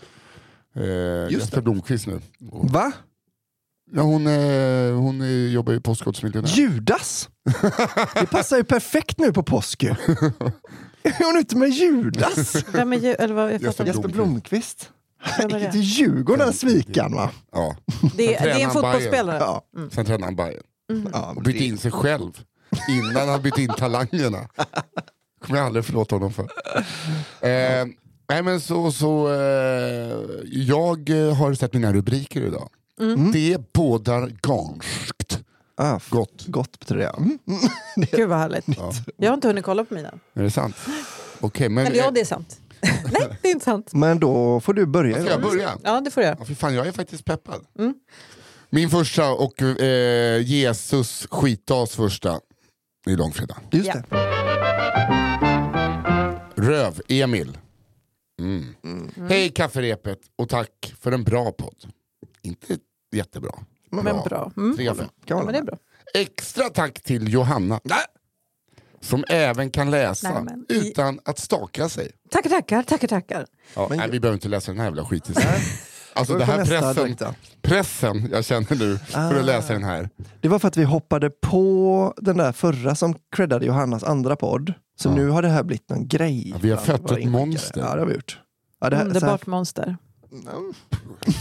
eh, 0.75 1.31
Jesper 1.31 1.61
Blomqvist 1.61 2.07
nu. 2.07 2.21
Och, 2.51 2.69
Va? 2.69 2.91
Ja, 3.91 4.01
hon 4.01 4.27
eh, 4.27 4.93
hon 4.95 5.51
jobbar 5.51 5.73
ju 5.73 5.79
på 5.81 5.91
Postkodmiljonär. 5.91 6.49
Judas? 6.49 7.29
Det 8.19 8.25
passar 8.25 8.57
ju 8.57 8.63
perfekt 8.63 9.17
nu 9.17 9.33
på 9.33 9.43
påsk 9.43 9.83
ju. 9.83 9.89
Är 11.03 11.23
hon 11.31 11.39
ute 11.39 11.57
med 11.57 11.69
Judas? 11.69 12.55
Vem 12.73 12.93
är 12.93 12.97
ju, 12.97 13.11
eller 13.13 13.33
vad, 13.33 13.45
jag 13.45 13.51
Jesper 13.51 13.71
fattar. 13.71 13.85
Jesper 13.85 14.09
Blomqvist? 14.09 14.89
Vem 15.37 15.49
är 15.49 15.53
Gick 15.59 15.65
det? 15.67 15.71
till 15.71 15.81
Djurgården 15.81 16.53
svikan 16.53 17.13
va? 17.15 17.29
Ja. 17.51 17.75
Det, 18.15 18.35
är- 18.35 18.43
det 18.43 18.49
är 18.51 18.53
en 18.53 18.55
Tränar 18.59 18.73
fotbollsspelare. 18.73 19.37
Ja. 19.39 19.63
Sen 19.91 20.05
tränade 20.05 20.23
han 20.25 20.35
Bayern. 20.35 20.63
ja 21.13 21.33
och 21.35 21.43
bytte 21.43 21.63
in 21.63 21.77
sig 21.77 21.91
själv 21.91 22.31
innan 22.89 23.29
han 23.29 23.41
bytte 23.41 23.61
in 23.61 23.69
talangerna. 23.77 24.47
kommer 25.41 25.59
jag 25.59 25.65
aldrig 25.65 25.85
förlåta 25.85 26.15
honom 26.15 26.33
för. 26.33 26.43
Eh, 27.41 27.85
nej 28.29 28.43
men 28.43 28.61
så, 28.61 28.91
så 28.91 29.27
eh, 29.33 30.17
jag 30.51 31.09
eh, 31.09 31.35
har 31.35 31.53
sett 31.53 31.73
mina 31.73 31.93
rubriker 31.93 32.41
idag. 32.41 32.69
Det 33.33 33.73
bådar 33.73 34.31
ganskt 34.41 35.39
ah, 35.75 35.99
gott. 36.09 36.45
gott 36.47 36.79
betyder 36.79 37.01
det. 37.01 37.07
Mm. 37.07 37.39
Gud 38.11 38.29
vad 38.29 38.37
härligt. 38.39 38.65
Jag 39.17 39.29
har 39.29 39.33
inte 39.33 39.47
hunnit 39.47 39.65
kolla 39.65 39.85
på 39.85 39.93
mina. 39.93 40.13
Är 40.33 40.43
det 40.43 40.51
sant? 40.51 40.75
Okej, 41.39 41.69
men 41.69 41.85
Eller 41.87 41.97
ja, 41.97 42.11
det 42.11 42.21
är 42.21 42.25
sant. 42.25 42.59
Nej, 42.81 43.37
det 43.41 43.47
är 43.47 43.51
inte 43.51 43.65
sant. 43.65 43.93
Men 43.93 44.19
då 44.19 44.59
får 44.59 44.73
du 44.73 44.85
börja. 44.85 45.21
ska 45.21 45.29
jag 45.31 45.41
börja? 45.41 45.77
Ja, 45.83 46.01
det 46.01 46.11
får 46.11 46.23
jag. 46.23 46.37
Ja, 46.39 46.45
för 46.45 46.53
fan, 46.53 46.75
jag 46.75 46.87
är 46.87 46.91
faktiskt 46.91 47.25
peppad. 47.25 47.65
Min 48.69 48.89
första 48.89 49.31
och 49.33 49.61
eh, 49.61 50.41
Jesus 50.41 51.27
skitdags 51.31 51.95
första 51.95 52.39
är 53.05 53.17
långfredag. 53.17 53.57
Just 53.71 53.87
Ja. 53.87 53.93
det. 54.09 54.15
Röv-Emil. 56.55 57.57
Mm. 58.39 58.75
Hej 59.29 59.49
kafferepet 59.49 60.19
och 60.35 60.49
tack 60.49 60.93
för 60.99 61.11
en 61.11 61.23
bra 61.23 61.51
podd. 61.51 61.85
Inte 62.43 62.77
jättebra. 63.11 63.51
Men 63.89 64.03
bra. 64.03 64.51
Mm. 64.57 64.75
Tre 64.75 64.87
av 64.87 64.95
fem. 64.95 65.05
Kan 65.05 65.13
Ja, 65.25 65.35
man 65.35 65.45
men 65.45 65.53
det 65.53 65.59
är 65.59 65.63
bra. 65.63 65.77
Extra 66.13 66.69
tack 66.69 67.01
till 67.03 67.33
Johanna. 67.33 67.79
Som 69.01 69.23
även 69.29 69.69
kan 69.71 69.91
läsa 69.91 70.33
Nej, 70.33 70.43
men- 70.43 70.65
utan 70.69 71.19
att 71.25 71.39
staka 71.39 71.89
sig. 71.89 72.11
Tackar, 72.31 72.49
tackar, 72.49 72.83
tackar, 72.83 73.07
tackar. 73.07 73.45
Ja, 73.75 73.85
Men- 73.89 73.97
nej, 73.97 74.09
vi 74.11 74.19
behöver 74.19 74.35
inte 74.37 74.47
läsa 74.47 74.71
den 74.71 74.79
här 74.79 74.85
jävla 74.87 75.05
skiten. 75.05 75.35
Alltså 76.15 76.33
det 76.33 76.43
är 76.43 76.47
det 76.47 76.51
här 76.53 76.57
nästa 76.57 76.79
pressen, 76.79 77.03
direkt 77.03 77.19
då. 77.19 77.33
pressen 77.61 78.29
jag 78.31 78.45
känner 78.45 78.75
nu 78.75 78.97
för 78.97 79.39
att 79.39 79.45
läsa 79.45 79.73
den 79.73 79.83
här. 79.83 80.09
Det 80.41 80.47
var 80.47 80.59
för 80.59 80.67
att 80.67 80.77
vi 80.77 80.83
hoppade 80.83 81.29
på 81.29 82.13
den 82.17 82.37
där 82.37 82.51
förra 82.51 82.95
som 82.95 83.15
creddade 83.35 83.65
Johannas 83.65 84.03
andra 84.03 84.35
podd. 84.35 84.73
Så 84.95 85.09
Ja. 85.09 85.15
nu 85.15 85.29
har 85.29 85.41
det 85.41 85.47
här 85.49 85.63
blivit 85.63 85.89
någon 85.89 86.07
grej. 86.07 86.49
Ja, 86.49 86.57
vi 86.61 86.69
har 86.69 86.75
bland 86.77 86.87
fött 86.87 87.01
våra 87.11 87.17
ett 87.19 87.23
inskickare. 87.23 87.45
monster. 87.45 87.81
Ja, 87.81 87.93
det 87.93 87.99
har 88.01 88.05
vi 88.07 88.13
gjort. 88.13 88.39
Ja, 88.81 88.89
det 88.89 88.95
här, 88.95 89.03
så 89.03 89.09
här, 89.09 89.15
Underbart 89.17 89.45
monster. 89.47 89.97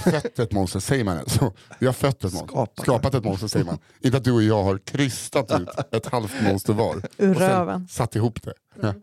Fött 0.04 0.38
ett 0.38 0.52
monster, 0.52 0.80
säger 0.80 1.04
man 1.04 1.28
så? 1.28 1.52
Vi 1.78 1.86
har 1.86 1.92
fött 1.92 2.24
ett 2.24 2.32
monster. 2.32 2.46
Skapat. 2.46 2.80
Skapat 2.82 3.14
ett 3.14 3.24
monster 3.24 3.48
säger 3.48 3.64
man. 3.66 3.78
Inte 4.00 4.16
att 4.16 4.24
du 4.24 4.32
och 4.32 4.42
jag 4.42 4.62
har 4.62 4.78
krystat 4.78 5.60
ut 5.60 5.68
ett 5.92 6.06
halvt 6.06 6.42
monster 6.42 6.72
var. 6.72 7.02
Ur 7.18 7.34
röven. 7.34 7.88
satt 7.88 8.16
ihop 8.16 8.42
det. 8.42 8.54
Ja. 8.82 8.94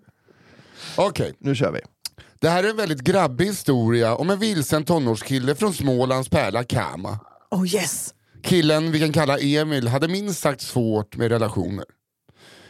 Okej, 0.97 1.33
nu 1.39 1.56
kör 1.56 1.71
vi. 1.71 1.80
det 2.39 2.50
här 2.50 2.63
är 2.63 2.69
en 2.69 2.77
väldigt 2.77 3.01
grabbig 3.01 3.45
historia 3.45 4.15
om 4.15 4.30
en 4.30 4.39
vilsen 4.39 4.83
tonårskille 4.83 5.56
från 5.56 5.74
Smålands 5.74 6.30
pärla 6.30 6.63
Kama. 6.63 7.19
Oh 7.51 7.74
yes! 7.75 8.13
Killen 8.44 8.91
vi 8.91 9.00
kan 9.00 9.13
kalla 9.13 9.39
Emil 9.39 9.88
hade 9.88 10.07
minst 10.07 10.39
sagt 10.39 10.62
svårt 10.62 11.18
med 11.18 11.31
relationer. 11.31 11.86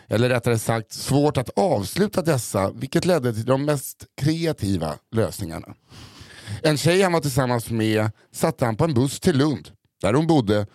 Eller 0.08 0.30
rättare 0.30 0.60
sagt 0.60 0.92
svårt 0.94 1.38
att 1.38 1.50
avsluta 1.56 2.22
dessa 2.22 2.72
vilket 2.72 3.06
ledde 3.06 3.34
till 3.34 3.46
de 3.46 3.66
mest 3.66 4.06
kreativa 4.22 4.96
lösningarna. 5.12 5.74
En 6.64 6.78
tjej 6.78 7.02
han 7.02 7.14
var 7.14 7.22
tillsammans 7.22 7.70
med 7.70 8.12
satte 8.36 8.66
han 8.66 8.76
på 8.76 8.84
en 8.84 8.94
buss 8.94 9.20
till 9.20 9.38
Lund, 9.38 9.70
där 10.02 10.14
hon 10.14 10.28
bodde, 10.28 10.66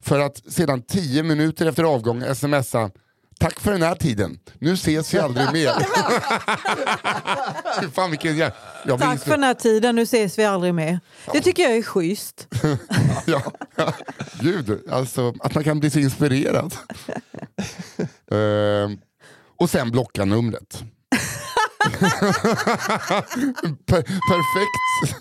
för 0.00 0.20
att 0.20 0.52
sedan 0.52 0.82
tio 0.82 1.22
minuter 1.22 1.66
efter 1.66 1.84
avgång 1.84 2.34
smsa 2.34 2.90
Tack 3.40 3.60
för 3.60 3.72
den 3.72 3.82
här 3.82 3.94
tiden, 3.94 4.38
nu 4.58 4.72
ses 4.72 5.14
vi 5.14 5.18
aldrig 5.18 5.52
mer. 5.52 5.70
Fan 7.94 8.10
vilken 8.10 8.36
jä... 8.36 8.52
jag 8.84 9.00
Tack 9.00 9.22
för 9.22 9.30
den 9.30 9.42
här 9.42 9.54
tiden, 9.54 9.96
nu 9.96 10.02
ses 10.02 10.38
vi 10.38 10.44
aldrig 10.44 10.74
mer. 10.74 11.00
Det 11.32 11.40
tycker 11.40 11.62
jag 11.62 11.76
är 11.76 11.82
schysst. 11.82 12.48
ja, 13.26 13.42
ja. 13.76 13.92
Gud, 14.40 14.80
alltså 14.90 15.34
att 15.40 15.54
man 15.54 15.64
kan 15.64 15.80
bli 15.80 15.90
så 15.90 15.98
inspirerad. 15.98 16.74
Ehm, 18.30 18.98
och 19.56 19.70
sen 19.70 19.90
blocka 19.90 20.24
numret. 20.24 20.84
per 23.86 24.02
perfekt. 24.02 25.16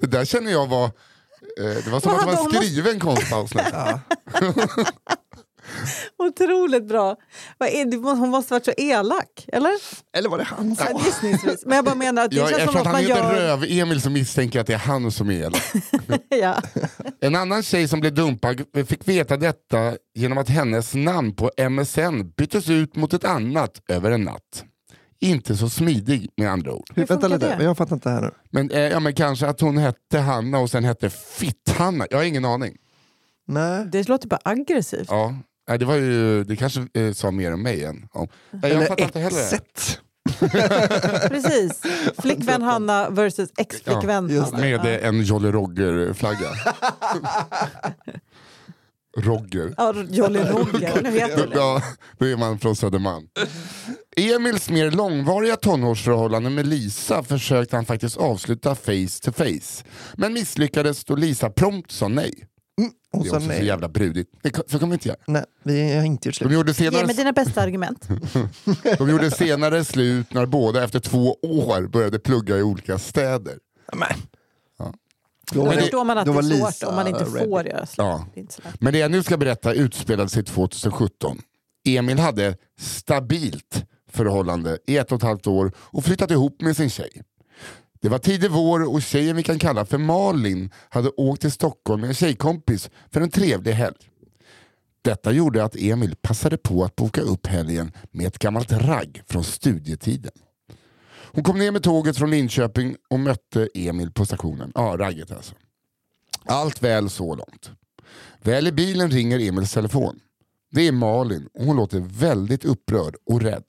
Det 0.00 0.06
där 0.06 0.24
känner 0.24 0.52
jag 0.52 0.66
var... 0.66 0.84
eh, 0.84 0.90
det 1.84 1.90
var 1.90 2.00
som 2.00 2.12
att 2.14 2.20
det 2.20 2.26
var 2.26 2.54
skriven 2.54 3.00
konstpaus. 3.00 3.54
nu. 3.54 3.62
Otroligt 6.18 6.88
bra. 6.88 7.16
Hon 8.02 8.28
måste 8.30 8.54
varit 8.54 8.64
så 8.64 8.72
elak, 8.76 9.44
eller? 9.52 9.70
Eller 10.16 10.28
var 10.28 10.38
det 10.38 10.44
han. 10.44 10.76
Ja. 10.78 11.00
Gissningsvis. 11.04 11.62
Men 11.66 11.76
jag 11.76 11.84
bara 11.84 11.94
menar 11.94 12.24
att 12.24 12.30
det 12.30 12.36
Jag, 12.36 12.48
känns 12.50 12.62
som 12.62 12.70
att 12.70 12.76
att 12.76 12.84
han 12.86 12.92
man 12.92 13.02
heter 13.02 13.34
gör... 13.34 13.34
Röv-Emil 13.34 14.02
så 14.02 14.10
misstänker 14.10 14.58
jag 14.58 14.60
att 14.60 14.66
det 14.66 14.74
är 14.74 14.78
han 14.78 15.12
som 15.12 15.30
är 15.30 15.34
elak. 15.34 15.62
Ja. 16.28 16.62
En 17.20 17.36
annan 17.36 17.62
tjej 17.62 17.88
som 17.88 18.00
blev 18.00 18.14
dumpad 18.14 18.62
fick 18.88 19.08
veta 19.08 19.36
detta 19.36 19.96
genom 20.14 20.38
att 20.38 20.48
hennes 20.48 20.94
namn 20.94 21.36
på 21.36 21.50
MSN 21.70 22.30
byttes 22.36 22.68
ut 22.68 22.96
mot 22.96 23.12
ett 23.12 23.24
annat 23.24 23.82
över 23.88 24.10
en 24.10 24.22
natt. 24.24 24.64
Inte 25.20 25.56
så 25.56 25.68
smidig 25.68 26.30
med 26.36 26.50
andra 26.50 26.72
ord. 26.72 26.90
Hur, 26.94 27.06
vänta 27.06 27.14
funkar 27.14 27.28
lite, 27.28 27.56
det? 27.56 27.64
jag 27.64 27.76
fattar 27.76 27.96
inte 27.96 28.10
här 28.10 28.20
nu. 28.20 28.30
Men, 28.50 28.70
eh, 28.70 28.80
ja, 28.80 29.00
men 29.00 29.14
kanske 29.14 29.46
att 29.46 29.60
hon 29.60 29.78
hette 29.78 30.18
Hanna 30.18 30.58
och 30.58 30.70
sen 30.70 30.84
hette 30.84 31.10
Fitt-Hanna. 31.10 32.06
Jag 32.10 32.18
har 32.18 32.24
ingen 32.24 32.44
aning. 32.44 32.76
Nej. 33.46 33.86
Det 33.92 34.08
låter 34.08 34.28
bara 34.28 34.40
aggressivt. 34.44 35.08
Ja. 35.10 35.34
Nej, 35.68 35.78
det, 35.78 35.84
var 35.84 35.94
ju, 35.94 36.44
det 36.44 36.56
kanske 36.56 36.86
eh, 36.94 37.12
sa 37.12 37.30
mer 37.30 37.52
om 37.52 37.62
mig 37.62 37.84
än 37.84 38.08
om... 38.12 38.28
Nej, 38.50 38.72
jag 38.72 38.86
fattar 38.88 39.04
inte 39.04 39.18
heller. 39.20 39.36
det. 39.36 39.56
exet. 39.56 40.00
Precis. 41.30 41.82
Flickvän 42.18 42.62
Hanna 42.62 43.10
versus 43.10 43.50
ex-flickvän 43.56 44.28
just 44.28 44.52
Hanna. 44.52 44.82
Med 44.82 44.86
en 44.86 45.22
Jolly 45.22 45.50
Roger-flagga. 45.50 46.48
Roger. 49.22 49.74
Ja, 49.76 49.94
Jolly 50.10 50.38
Roger, 50.40 51.02
nu 51.02 51.10
heter 51.10 51.46
det. 51.46 51.54
Ja, 51.56 51.82
då 52.18 52.26
är 52.26 52.36
man 52.36 52.58
från 52.58 52.76
Södermalm. 52.76 53.26
Emils 54.16 54.70
mer 54.70 54.90
långvariga 54.90 55.56
tonårsförhållande 55.56 56.50
med 56.50 56.66
Lisa 56.66 57.22
försökte 57.22 57.76
han 57.76 57.84
faktiskt 57.84 58.16
avsluta 58.16 58.74
face 58.74 59.20
to 59.22 59.32
face. 59.32 59.84
Men 60.16 60.32
misslyckades 60.32 61.04
då 61.04 61.16
Lisa 61.16 61.50
prompt 61.50 61.90
sa 61.92 62.08
nej. 62.08 62.32
Hon 63.12 63.22
Det 63.22 63.28
är 63.28 63.30
sa 63.30 63.36
också 63.36 63.46
så 63.46 63.52
nej. 63.52 63.66
jävla 63.66 63.88
brudigt. 63.88 64.28
Det 64.42 64.50
kan- 64.50 64.64
Så 64.68 64.78
kan 64.78 64.90
vi 64.90 64.94
inte 64.94 65.08
göra. 65.08 65.18
nej. 65.26 65.44
Vi 65.64 65.94
har 65.96 66.04
inte 66.04 66.28
gjort 66.28 66.34
De 66.34 66.38
slut. 66.38 66.52
gjorde, 66.52 66.70
Ge 66.70 66.74
senare, 66.74 67.06
mig 67.06 67.14
dina 67.16 67.32
bästa 67.32 67.62
argument. 67.62 68.08
de 68.98 69.10
gjorde 69.10 69.30
senare 69.30 69.84
slut 69.84 70.34
när 70.34 70.46
båda 70.46 70.84
efter 70.84 71.00
två 71.00 71.36
år 71.42 71.86
började 71.88 72.18
plugga 72.18 72.56
i 72.58 72.62
olika 72.62 72.98
städer. 72.98 73.54
Men. 73.92 74.08
Då 75.52 75.64
Då 75.64 75.72
förstår 75.72 76.04
man 76.04 76.18
att 76.18 76.24
det 76.26 76.30
är 76.30 76.34
svårt 76.34 76.44
Lisa 76.44 76.88
om 76.88 76.94
man 76.94 77.06
inte 77.08 77.24
ready. 77.24 77.48
får 77.48 77.66
göra 77.66 77.86
slut. 77.86 77.98
Ja. 77.98 78.26
Det. 78.34 78.60
Men 78.80 78.92
det 78.92 78.98
jag 78.98 79.10
nu 79.10 79.22
ska 79.22 79.36
berätta 79.36 79.72
utspelade 79.72 80.28
sig 80.28 80.44
2017. 80.44 81.38
Emil 81.88 82.18
hade 82.18 82.56
stabilt 82.80 83.84
förhållande 84.10 84.78
i 84.86 84.96
ett 84.96 85.12
och 85.12 85.16
ett 85.16 85.22
halvt 85.22 85.46
år 85.46 85.72
och 85.78 86.04
flyttat 86.04 86.30
ihop 86.30 86.60
med 86.60 86.76
sin 86.76 86.90
tjej. 86.90 87.22
Det 88.00 88.08
var 88.08 88.18
tidig 88.18 88.50
vår 88.50 88.92
och 88.94 89.02
tjejen 89.02 89.36
vi 89.36 89.42
kan 89.42 89.58
kalla 89.58 89.84
för 89.84 89.98
Malin 89.98 90.70
hade 90.88 91.08
åkt 91.08 91.40
till 91.40 91.52
Stockholm 91.52 92.00
med 92.00 92.08
en 92.08 92.14
tjejkompis 92.14 92.90
för 93.10 93.20
en 93.20 93.30
trevlig 93.30 93.72
helg. 93.72 93.96
Detta 95.02 95.32
gjorde 95.32 95.64
att 95.64 95.76
Emil 95.76 96.16
passade 96.22 96.56
på 96.56 96.84
att 96.84 96.96
boka 96.96 97.20
upp 97.20 97.46
helgen 97.46 97.92
med 98.10 98.26
ett 98.26 98.38
gammalt 98.38 98.72
ragg 98.72 99.22
från 99.28 99.44
studietiden. 99.44 100.32
Hon 101.32 101.44
kom 101.44 101.58
ner 101.58 101.70
med 101.70 101.82
tåget 101.82 102.16
från 102.16 102.30
Linköping 102.30 102.96
och 103.10 103.20
mötte 103.20 103.68
Emil 103.74 104.12
på 104.12 104.26
stationen. 104.26 104.72
Ja, 104.74 104.96
ragget 104.98 105.30
alltså. 105.30 105.54
Allt 106.44 106.82
väl 106.82 107.10
så 107.10 107.34
långt. 107.34 107.70
Väl 108.42 108.66
i 108.66 108.72
bilen 108.72 109.10
ringer 109.10 109.48
Emils 109.48 109.72
telefon. 109.72 110.20
Det 110.70 110.88
är 110.88 110.92
Malin 110.92 111.48
och 111.54 111.64
hon 111.64 111.76
låter 111.76 112.00
väldigt 112.00 112.64
upprörd 112.64 113.16
och 113.26 113.42
rädd. 113.42 113.64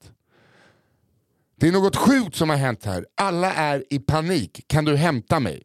Det 1.56 1.68
är 1.68 1.72
något 1.72 1.96
sjukt 1.96 2.36
som 2.36 2.50
har 2.50 2.56
hänt 2.56 2.84
här. 2.84 3.06
Alla 3.14 3.52
är 3.52 3.84
i 3.90 3.98
panik. 3.98 4.64
Kan 4.66 4.84
du 4.84 4.96
hämta 4.96 5.40
mig? 5.40 5.62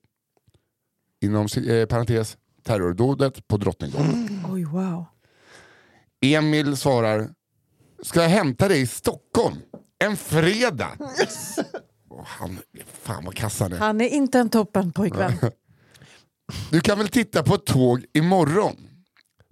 Inom 1.22 1.48
eh, 1.68 1.86
parentes, 1.86 2.38
terrordådet 2.64 3.48
på 3.48 3.58
Drottninggatan. 3.58 4.46
Oj, 4.52 4.64
wow. 4.64 5.06
Emil 6.22 6.78
svarar, 6.78 7.30
ska 8.02 8.22
jag 8.22 8.30
hämta 8.30 8.68
dig 8.68 8.82
i 8.82 8.88
Stockholm? 8.88 9.56
En 10.00 10.18
fredag? 10.18 10.92
Åh, 12.10 12.22
han, 12.26 12.60
fan 13.02 13.26
vad 13.26 13.36
kass 13.36 13.60
han 13.60 13.74
är. 13.74 13.78
Han 13.78 14.02
är 14.02 14.10
inte 14.10 14.40
en 14.40 14.50
toppen 14.50 14.92
pojkvän. 14.92 15.34
Du 16.72 16.82
kan 16.82 16.98
väl 16.98 17.08
titta 17.08 17.44
på 17.44 17.56
ett 17.56 17.66
tåg 17.66 18.06
imorgon? 18.14 18.76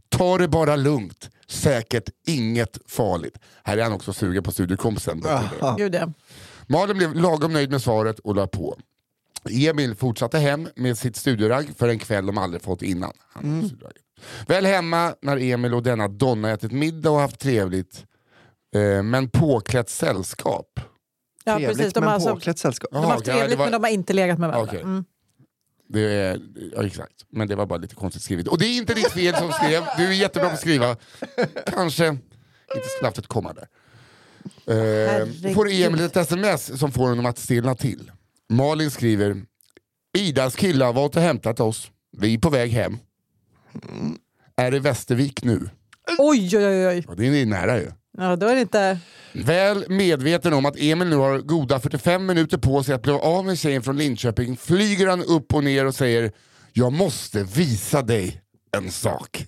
Ta 0.10 0.38
det 0.38 0.48
bara 0.48 0.76
lugnt. 0.76 1.30
Säkert 1.48 2.10
inget 2.28 2.78
farligt. 2.88 3.38
Här 3.64 3.78
är 3.78 3.84
han 3.84 3.92
också 3.94 4.14
sugen 4.14 4.44
på 4.44 4.52
studiekompisen. 4.52 5.22
Ja. 5.24 6.12
Malin 6.68 6.98
blev 6.98 7.16
lagom 7.16 7.54
nöjd 7.54 7.72
med 7.72 7.82
svaret 7.82 8.20
och 8.20 8.36
la 8.36 8.48
på. 8.48 8.78
Emil 9.50 9.96
fortsatte 9.96 10.38
hem 10.40 10.70
med 10.76 10.98
sitt 10.98 11.16
studieragg 11.16 11.70
för 11.78 11.88
en 11.88 12.00
kväll 12.00 12.26
de 12.26 12.38
aldrig 12.38 12.62
fått 12.64 12.82
innan. 12.82 13.14
Han 13.34 13.44
Mm. 13.44 13.70
Väl 14.48 14.66
hemma 14.66 15.16
när 15.22 15.38
Emil 15.38 15.74
och 15.74 15.84
denna 15.84 16.08
Donna 16.08 16.52
ätit 16.52 16.72
middag 16.72 17.10
och 17.10 17.20
haft 17.20 17.40
trevligt 17.40 18.06
eh, 18.74 19.04
men 19.04 19.30
påklätt 19.30 19.90
sällskap. 19.90 20.80
ja 21.44 21.56
Trevligt 21.58 21.78
precis. 21.78 21.94
De 21.94 22.00
men 22.00 22.08
har, 22.08 22.14
alltså, 22.16 22.30
påklätt 22.34 22.58
sällskap. 22.60 22.90
de 22.92 22.98
har 22.98 23.12
haft 23.12 23.28
Jaha, 23.28 23.36
ja, 23.36 23.42
trevligt 23.42 23.60
var- 23.60 23.66
men 23.66 23.72
de 23.82 23.84
har 23.84 23.92
inte 23.92 24.14
legat 24.14 24.40
med 24.40 24.50
varandra. 24.50 24.70
Okej. 24.72 24.82
Mm. 24.82 25.06
Det 25.90 26.02
är, 26.02 26.40
ja, 26.76 26.86
exakt, 26.86 27.14
men 27.30 27.48
det 27.48 27.56
var 27.56 27.66
bara 27.66 27.80
lite 27.80 27.96
konstigt 27.96 28.24
skrivet. 28.24 28.48
Och 28.48 28.58
det 28.58 28.66
är 28.66 28.78
inte 28.78 28.94
ditt 28.94 29.12
fel 29.12 29.36
som 29.36 29.52
skrev, 29.52 29.84
du 29.98 30.06
är 30.08 30.12
jättebra 30.12 30.50
på 30.50 30.54
att 30.54 30.62
skriva. 30.62 30.96
Kanske 31.66 32.08
inte 32.08 32.88
skulle 32.98 33.08
haft 33.08 33.18
ett 33.18 33.28
komma 33.28 33.54
där. 33.54 33.68
Eh, 34.68 35.54
får 35.54 35.70
Emil 35.72 36.02
ett 36.02 36.18
sms 36.18 36.80
som 36.80 36.92
får 36.92 37.10
honom 37.10 37.26
att 37.26 37.38
stelna 37.38 37.76
till. 37.76 38.12
Malin 38.50 38.92
skriver, 38.92 39.42
Idas 40.18 40.56
killar 40.56 40.94
var 40.94 41.06
och 41.06 41.16
hämtat 41.16 41.60
oss. 41.60 41.92
Vi 42.18 42.34
är 42.34 42.38
på 42.38 42.50
väg 42.50 42.72
hem. 42.72 42.98
Är 44.56 44.76
i 44.76 44.80
Västervik 44.80 45.44
nu. 45.44 45.70
Oj, 46.18 46.58
oj, 46.58 46.66
oj. 46.66 46.88
oj. 46.88 47.06
Ja, 47.08 47.14
det 47.16 47.42
är 47.42 47.46
nära 47.46 47.80
ju. 47.80 47.92
Ja, 48.18 48.36
då 48.36 48.48
är 48.48 48.56
det 48.56 48.62
inte... 48.62 48.98
Väl 49.34 49.86
medveten 49.90 50.54
om 50.54 50.66
att 50.66 50.76
Emil 50.78 51.08
nu 51.08 51.16
har 51.16 51.40
goda 51.40 51.80
45 51.80 52.26
minuter 52.26 52.58
på 52.58 52.84
sig 52.84 52.96
att 52.96 53.02
bli 53.02 53.12
av 53.14 53.46
med 53.46 53.60
tjejen 53.60 53.84
från 53.84 53.98
Linköping 53.98 54.58
flyger 54.58 55.08
han 55.08 55.24
upp 55.24 55.54
och 55.54 55.64
ner 55.64 55.86
och 55.86 55.96
säger 55.96 56.32
Jag 56.74 56.94
måste 56.94 57.44
visa 57.44 58.02
dig 58.02 58.42
en 58.78 58.92
sak. 58.92 59.46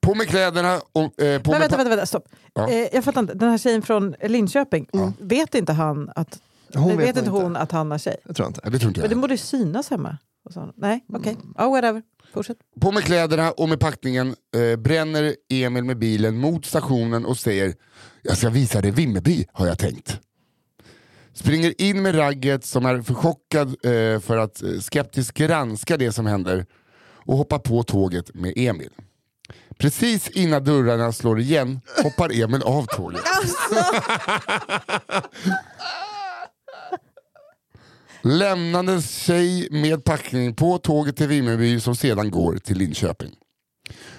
På 0.00 0.14
med 0.14 0.28
kläderna 0.28 0.80
och... 0.92 1.22
Eh, 1.22 1.42
på 1.42 1.50
Men 1.50 1.60
vänta, 1.60 1.76
vänta, 1.76 1.90
vänta, 1.90 2.06
stopp. 2.06 2.28
Ja. 2.54 2.68
Eh, 2.68 2.88
jag 2.92 3.04
fattar 3.04 3.20
inte. 3.20 3.34
Den 3.34 3.50
här 3.50 3.58
tjejen 3.58 3.82
från 3.82 4.14
Linköping, 4.22 4.86
vet 5.18 5.54
inte 5.54 5.72
han 5.72 6.10
att... 6.14 6.38
Hon 6.74 6.96
vet, 6.96 7.08
vet 7.08 7.16
inte 7.16 7.30
hon 7.30 7.56
att 7.56 7.72
han 7.72 7.90
har 7.90 7.98
tjej? 7.98 8.16
Jag 8.24 8.36
tror 8.36 8.48
inte. 8.48 8.60
Ja, 8.64 8.70
det 8.70 8.78
tror 8.78 8.88
inte 8.90 9.00
Men 9.00 9.10
det 9.10 9.14
jag. 9.14 9.20
borde 9.20 9.38
synas 9.38 9.90
hemma. 9.90 10.18
Nej, 10.74 11.04
okej. 11.12 11.36
Ja, 11.58 11.68
whatever. 11.70 12.02
Fortsätt. 12.32 12.56
På 12.80 12.92
med 12.92 13.04
kläderna 13.04 13.50
och 13.50 13.68
med 13.68 13.80
packningen 13.80 14.34
eh, 14.56 14.76
bränner 14.76 15.34
Emil 15.50 15.84
med 15.84 15.98
bilen 15.98 16.36
mot 16.36 16.66
stationen 16.66 17.26
och 17.26 17.38
säger 17.38 17.74
Jag 18.22 18.36
ska 18.36 18.50
visa 18.50 18.80
dig 18.80 18.90
Vimmerby 18.90 19.46
har 19.52 19.66
jag 19.66 19.78
tänkt. 19.78 20.18
Springer 21.34 21.80
in 21.80 22.02
med 22.02 22.18
ragget 22.18 22.64
som 22.64 22.86
är 22.86 23.02
för 23.02 23.14
chockad 23.14 23.68
eh, 23.68 24.20
för 24.20 24.36
att 24.36 24.62
eh, 24.62 24.68
skeptiskt 24.80 25.36
granska 25.36 25.96
det 25.96 26.12
som 26.12 26.26
händer 26.26 26.66
och 27.26 27.36
hoppar 27.36 27.58
på 27.58 27.82
tåget 27.82 28.34
med 28.34 28.52
Emil. 28.56 28.90
Precis 29.78 30.28
innan 30.28 30.64
dörrarna 30.64 31.12
slår 31.12 31.40
igen 31.40 31.80
hoppar 32.02 32.42
Emil 32.42 32.62
av 32.62 32.86
tåget. 32.86 33.20
Lämnade 38.22 39.02
sig 39.02 39.68
med 39.70 40.04
packning 40.04 40.54
på 40.54 40.78
tåget 40.78 41.16
till 41.16 41.28
Vimmerby 41.28 41.80
som 41.80 41.96
sedan 41.96 42.30
går 42.30 42.56
till 42.56 42.78
Linköping. 42.78 43.34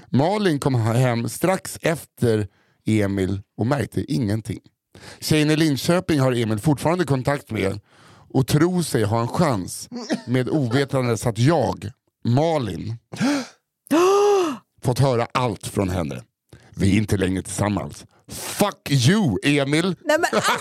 Malin 0.09 0.59
kom 0.59 0.75
hem 0.75 1.29
strax 1.29 1.79
efter 1.81 2.47
Emil 2.85 3.41
och 3.57 3.67
märkte 3.67 4.13
ingenting. 4.13 4.59
Tjejen 5.19 5.51
i 5.51 5.55
Linköping 5.55 6.19
har 6.19 6.31
Emil 6.31 6.59
fortfarande 6.59 7.05
kontakt 7.05 7.51
med 7.51 7.79
och 8.33 8.47
tror 8.47 8.81
sig 8.81 9.03
ha 9.03 9.21
en 9.21 9.27
chans 9.27 9.89
med 10.27 10.49
ovetandes 10.49 11.25
att 11.25 11.37
jag, 11.37 11.91
Malin, 12.25 12.97
fått 14.83 14.99
höra 14.99 15.27
allt 15.33 15.67
från 15.67 15.89
henne. 15.89 16.21
Vi 16.75 16.93
är 16.93 16.97
inte 16.97 17.17
längre 17.17 17.43
tillsammans. 17.43 18.05
Fuck 18.27 18.91
you 18.91 19.37
Emil! 19.43 19.95
Nej 20.03 20.17
men 20.19 20.25
alltså, 20.33 20.51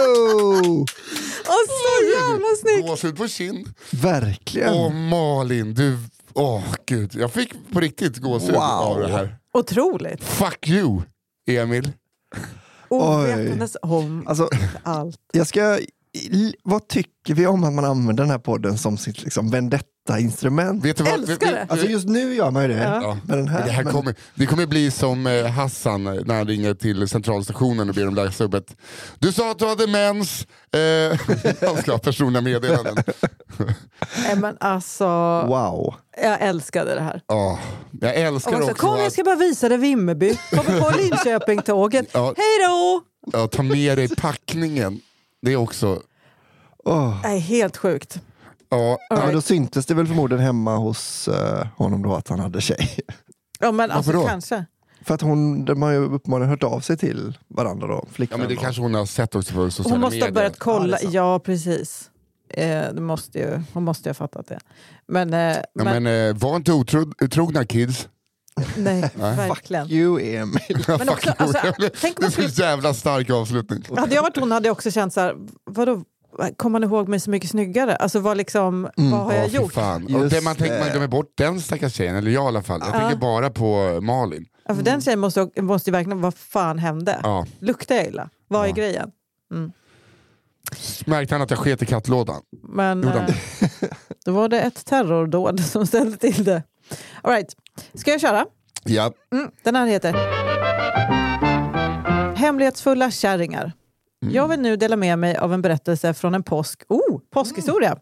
Oh, 0.00 0.80
åh, 1.48 1.64
så 1.66 2.04
jävla 2.16 2.46
snyggt! 2.60 2.88
Gåshud 2.88 3.16
på 3.16 3.28
kind. 3.28 3.68
verkligen. 3.92 4.74
Åh 4.74 4.92
Malin, 4.92 5.74
du... 5.74 5.98
Åh 6.34 6.62
gud, 6.86 7.14
jag 7.14 7.32
fick 7.32 7.52
på 7.72 7.80
riktigt 7.80 8.16
gåshud 8.16 8.50
Wow. 8.54 8.60
av 8.62 9.00
det 9.00 9.08
här. 9.08 9.36
Otroligt. 9.54 10.24
Fuck 10.24 10.68
you 10.68 11.02
Emil. 11.46 11.92
Ovetandes 12.88 13.76
om 13.82 14.24
Alltså, 14.26 14.48
allt. 14.82 15.16
jag 15.32 15.46
ska, 15.46 15.78
vad 16.62 16.88
tycker 16.88 17.34
vi 17.34 17.46
om 17.46 17.64
att 17.64 17.72
man 17.72 17.84
använder 17.84 18.22
den 18.24 18.30
här 18.30 18.38
podden 18.38 18.78
som 18.78 18.98
sitt 18.98 19.22
liksom, 19.22 19.50
vendetta-instrument? 20.10 20.84
Vet 20.84 20.96
du 20.96 21.04
vad? 21.04 21.12
Älskar 21.12 21.52
det. 21.52 21.66
Alltså 21.68 21.86
just 21.86 22.08
nu 22.08 22.34
gör 22.34 22.50
man 22.50 22.62
ju 22.62 22.68
det. 22.68 22.82
Ja. 23.02 23.16
Med 23.24 23.38
den 23.38 23.48
här. 23.48 23.64
Det, 23.66 23.70
här 23.70 23.84
men- 23.84 23.92
kommer, 23.92 24.14
det 24.34 24.46
kommer 24.46 24.66
bli 24.66 24.90
som 24.90 25.26
eh, 25.26 25.46
Hassan 25.46 26.04
när 26.04 26.34
han 26.36 26.46
ringer 26.46 26.74
till 26.74 27.08
centralstationen 27.08 27.88
och 27.88 27.94
ber 27.94 28.04
dem 28.04 28.14
läsa 28.14 28.44
upp 28.44 28.54
ett 28.54 28.76
Du 29.18 29.32
sa 29.32 29.50
att 29.50 29.58
du 29.58 29.66
hade 29.66 29.86
mens. 29.86 30.46
Eh, 30.72 31.18
han 31.68 31.76
ska 31.82 31.92
ha 31.92 31.98
personliga 31.98 32.42
meddelanden. 32.42 32.96
Nej, 34.24 34.36
men 34.36 34.56
alltså, 34.60 35.04
Wow. 35.46 35.94
jag 36.22 36.40
älskade 36.40 36.94
det 36.94 37.00
här. 37.00 37.22
Ja, 37.26 37.58
jag 38.00 38.14
älskar 38.14 38.52
också, 38.52 38.70
också 38.70 38.74
Kom 38.86 38.96
jag 38.98 39.06
att 39.06 39.12
ska 39.12 39.24
bara 39.24 39.36
visa 39.36 39.68
dig 39.68 39.78
Vimmerby. 39.78 40.36
Kommer 40.50 40.80
på 40.80 40.90
Linköping-tåget. 40.98 42.06
Ja. 42.12 42.34
Hej 42.36 42.66
då! 42.68 43.00
ja, 43.32 43.46
ta 43.46 43.62
med 43.62 43.98
dig 43.98 44.08
packningen. 44.16 45.00
Det 45.42 45.52
är 45.52 45.56
också... 45.56 46.02
Oh. 46.84 47.20
Nej, 47.22 47.38
helt 47.38 47.76
sjukt. 47.76 48.20
Ja, 48.70 48.76
Ja, 48.78 48.98
men 49.10 49.18
Alright. 49.18 49.34
då 49.34 49.40
syntes 49.40 49.86
det 49.86 49.94
väl 49.94 50.06
förmodligen 50.06 50.44
hemma 50.44 50.76
hos 50.76 51.28
eh, 51.28 51.66
honom 51.76 52.02
då 52.02 52.14
att 52.14 52.28
han 52.28 52.38
hade 52.40 52.60
tjej. 52.60 52.90
Ja, 53.60 53.72
men 53.72 53.90
alltså, 53.90 54.12
då? 54.12 54.26
kanske. 54.26 54.64
För 55.02 55.14
att 55.14 55.20
hon, 55.20 55.64
de 55.64 55.82
har 55.82 55.90
ju 55.90 55.98
uppenbarligen 55.98 56.50
hört 56.50 56.62
av 56.62 56.80
sig 56.80 56.96
till 56.96 57.38
varandra 57.48 57.86
då, 57.86 57.94
ja, 57.94 58.04
flickvän. 58.12 58.40
men 58.40 58.48
det 58.48 58.54
och- 58.54 58.60
kanske 58.62 58.82
hon 58.82 58.94
har 58.94 59.06
sett 59.06 59.34
också 59.34 59.54
på 59.54 59.70
sociala 59.70 59.94
Hon 59.94 60.00
måste 60.00 60.14
medier. 60.14 60.28
ha 60.28 60.34
börjat 60.34 60.52
Ja, 60.58 60.64
kolla. 60.64 60.98
Ja, 61.02 61.38
precis. 61.38 62.10
Eh, 62.48 62.64
det 62.92 63.00
måste 63.00 63.38
ju, 63.38 63.62
hon 63.72 63.84
måste 63.84 64.08
ju 64.08 64.10
ha 64.10 64.14
fattat 64.14 64.46
det. 64.48 64.58
Men, 65.08 65.34
eh, 65.34 65.40
Ja, 65.40 65.62
men, 65.84 66.02
men, 66.02 66.28
eh, 66.30 66.36
var 66.36 66.56
inte 66.56 66.72
otrogna 66.72 67.64
kids. 67.64 68.08
nej, 68.76 69.10
verkligen. 69.16 69.90
You 69.90 70.20
Emil. 70.20 70.84
Ja, 70.88 70.96
Men 70.98 71.08
också, 71.08 71.30
alltså, 71.38 71.58
tänk 71.62 71.74
om 71.74 71.90
det 72.00 72.20
man 72.20 72.26
är 72.26 72.30
skulle, 72.30 72.50
så 72.50 72.62
jävla 72.62 72.94
stark 72.94 73.30
avslutning. 73.30 73.84
hade 73.96 74.14
jag 74.14 74.22
varit 74.22 74.36
hon 74.36 74.52
hade 74.52 74.68
jag 74.68 74.72
också 74.72 74.90
känt 74.90 75.12
så 75.12 75.20
här, 75.20 75.34
vadå, 75.64 76.02
kommer 76.56 76.80
man 76.80 76.84
ihåg 76.90 77.08
mig 77.08 77.20
så 77.20 77.30
mycket 77.30 77.50
snyggare? 77.50 77.96
Alltså 77.96 78.20
vad, 78.20 78.36
liksom, 78.36 78.88
vad 78.96 79.20
har 79.20 79.32
jag 79.32 79.48
gjort? 79.48 79.72
Fan. 79.72 80.14
Och 80.14 80.28
det 80.28 80.44
man 80.44 80.56
tänker, 80.56 80.78
man 80.80 80.88
glömmer 80.90 81.08
bort 81.08 81.32
den 81.36 81.60
stackars 81.60 81.94
tjejen, 81.94 82.16
eller 82.16 82.30
jag 82.30 82.44
i 82.44 82.46
alla 82.46 82.62
fall. 82.62 82.80
Jag 82.80 82.88
Ja. 82.94 83.00
tänker 83.00 83.16
bara 83.16 83.50
på 83.50 84.00
Malin. 84.02 84.46
Ja, 84.68 84.74
för 84.74 84.82
den 84.82 85.00
tjejen 85.00 85.18
måste, 85.20 85.48
måste 85.56 85.90
ju 85.90 85.92
verkligen, 85.92 86.20
vad 86.20 86.34
fan 86.34 86.78
hände? 86.78 87.20
Ja. 87.22 87.46
Luktar 87.58 87.94
jag 87.94 88.06
illa? 88.06 88.28
Vad 88.48 88.68
är 88.68 88.72
grejen? 88.72 89.10
Märkte 91.04 91.34
han 91.34 91.42
att 91.42 91.50
jag 91.50 91.58
sket 91.58 91.82
i 91.82 91.86
kattlådan? 91.86 92.40
Men 92.62 93.04
eh, 93.04 93.22
då 94.24 94.32
var 94.32 94.48
det 94.48 94.60
ett 94.60 94.84
terrordåd 94.86 95.60
som 95.64 95.86
ställde 95.86 96.16
till 96.16 96.44
det. 96.44 96.62
All 97.22 97.32
right. 97.32 97.56
Ska 97.94 98.10
jag 98.10 98.20
köra? 98.20 98.46
Ja. 98.84 99.12
Mm, 99.32 99.50
den 99.62 99.76
här 99.76 99.86
heter 99.86 100.12
Hemlighetsfulla 102.36 103.10
kärringar. 103.10 103.72
Mm. 104.22 104.34
Jag 104.34 104.48
vill 104.48 104.60
nu 104.60 104.76
dela 104.76 104.96
med 104.96 105.18
mig 105.18 105.36
av 105.36 105.54
en 105.54 105.62
berättelse 105.62 106.14
från 106.14 106.34
en 106.34 106.42
påsk, 106.42 106.82
oh, 106.88 107.20
påskhistoria 107.30 107.96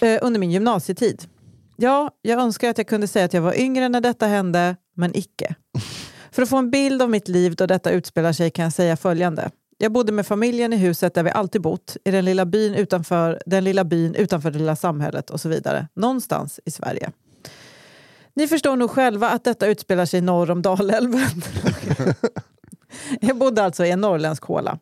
eh, 0.00 0.18
under 0.22 0.40
min 0.40 0.50
gymnasietid. 0.50 1.22
Ja, 1.76 2.10
jag 2.22 2.40
önskar 2.40 2.70
att 2.70 2.78
jag 2.78 2.86
kunde 2.86 3.06
säga 3.06 3.24
att 3.24 3.34
jag 3.34 3.42
var 3.42 3.60
yngre 3.60 3.88
när 3.88 4.00
detta 4.00 4.26
hände, 4.26 4.76
men 4.96 5.16
icke. 5.16 5.54
För 6.30 6.42
att 6.42 6.48
få 6.48 6.56
en 6.56 6.70
bild 6.70 7.02
av 7.02 7.10
mitt 7.10 7.28
liv 7.28 7.54
då 7.54 7.66
detta 7.66 7.90
utspelar 7.90 8.32
sig 8.32 8.50
kan 8.50 8.62
jag 8.62 8.72
säga 8.72 8.96
följande. 8.96 9.50
Jag 9.78 9.92
bodde 9.92 10.12
med 10.12 10.26
familjen 10.26 10.72
i 10.72 10.76
huset 10.76 11.14
där 11.14 11.22
vi 11.22 11.30
alltid 11.30 11.60
bott, 11.60 11.96
i 12.04 12.10
den 12.10 12.24
lilla 12.24 12.46
byn 12.46 12.74
utanför 12.74 13.42
den 13.46 13.64
lilla 13.64 13.84
byn 13.84 14.14
utanför 14.14 14.50
det 14.50 14.58
lilla 14.58 14.76
samhället 14.76 15.30
och 15.30 15.40
så 15.40 15.48
vidare. 15.48 15.88
Någonstans 15.94 16.60
i 16.64 16.70
Sverige. 16.70 17.10
Ni 18.34 18.48
förstår 18.48 18.76
nog 18.76 18.90
själva 18.90 19.30
att 19.30 19.44
detta 19.44 19.66
utspelar 19.66 20.06
sig 20.06 20.20
norr 20.20 20.50
om 20.50 20.62
Dalälven. 20.62 21.42
jag 23.20 23.36
bodde 23.36 23.62
alltså 23.62 23.84
i 23.84 23.90
en 23.90 24.00
norrländsk 24.00 24.44
håla. 24.44 24.78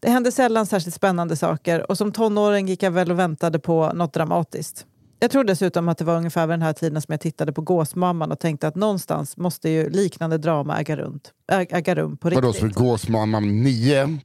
Det 0.00 0.10
hände 0.10 0.32
sällan 0.32 0.66
särskilt 0.66 0.94
spännande 0.94 1.36
saker 1.36 1.90
och 1.90 1.98
som 1.98 2.12
tonåring 2.12 2.68
gick 2.68 2.82
jag 2.82 2.90
väl 2.90 3.10
och 3.10 3.18
väntade 3.18 3.58
på 3.58 3.92
något 3.92 4.12
dramatiskt. 4.14 4.86
Jag 5.18 5.30
tror 5.30 5.44
dessutom 5.44 5.88
att 5.88 5.98
det 5.98 6.04
var 6.04 6.16
ungefär 6.16 6.46
vid 6.46 6.52
den 6.52 6.62
här 6.62 6.72
tiden 6.72 7.02
som 7.02 7.12
jag 7.12 7.20
tittade 7.20 7.52
på 7.52 7.60
Gåsmamman 7.62 8.32
och 8.32 8.38
tänkte 8.38 8.68
att 8.68 8.74
någonstans 8.74 9.36
måste 9.36 9.68
ju 9.68 9.90
liknande 9.90 10.38
drama 10.38 10.80
äga, 10.80 10.96
runt, 10.96 11.32
äga 11.52 11.94
rum 11.94 12.16
på 12.16 12.30
Vadå, 12.30 12.48
riktigt. 12.48 12.74
så 12.74 12.80
Gåsmamman 12.84 13.62
9? 13.62 14.18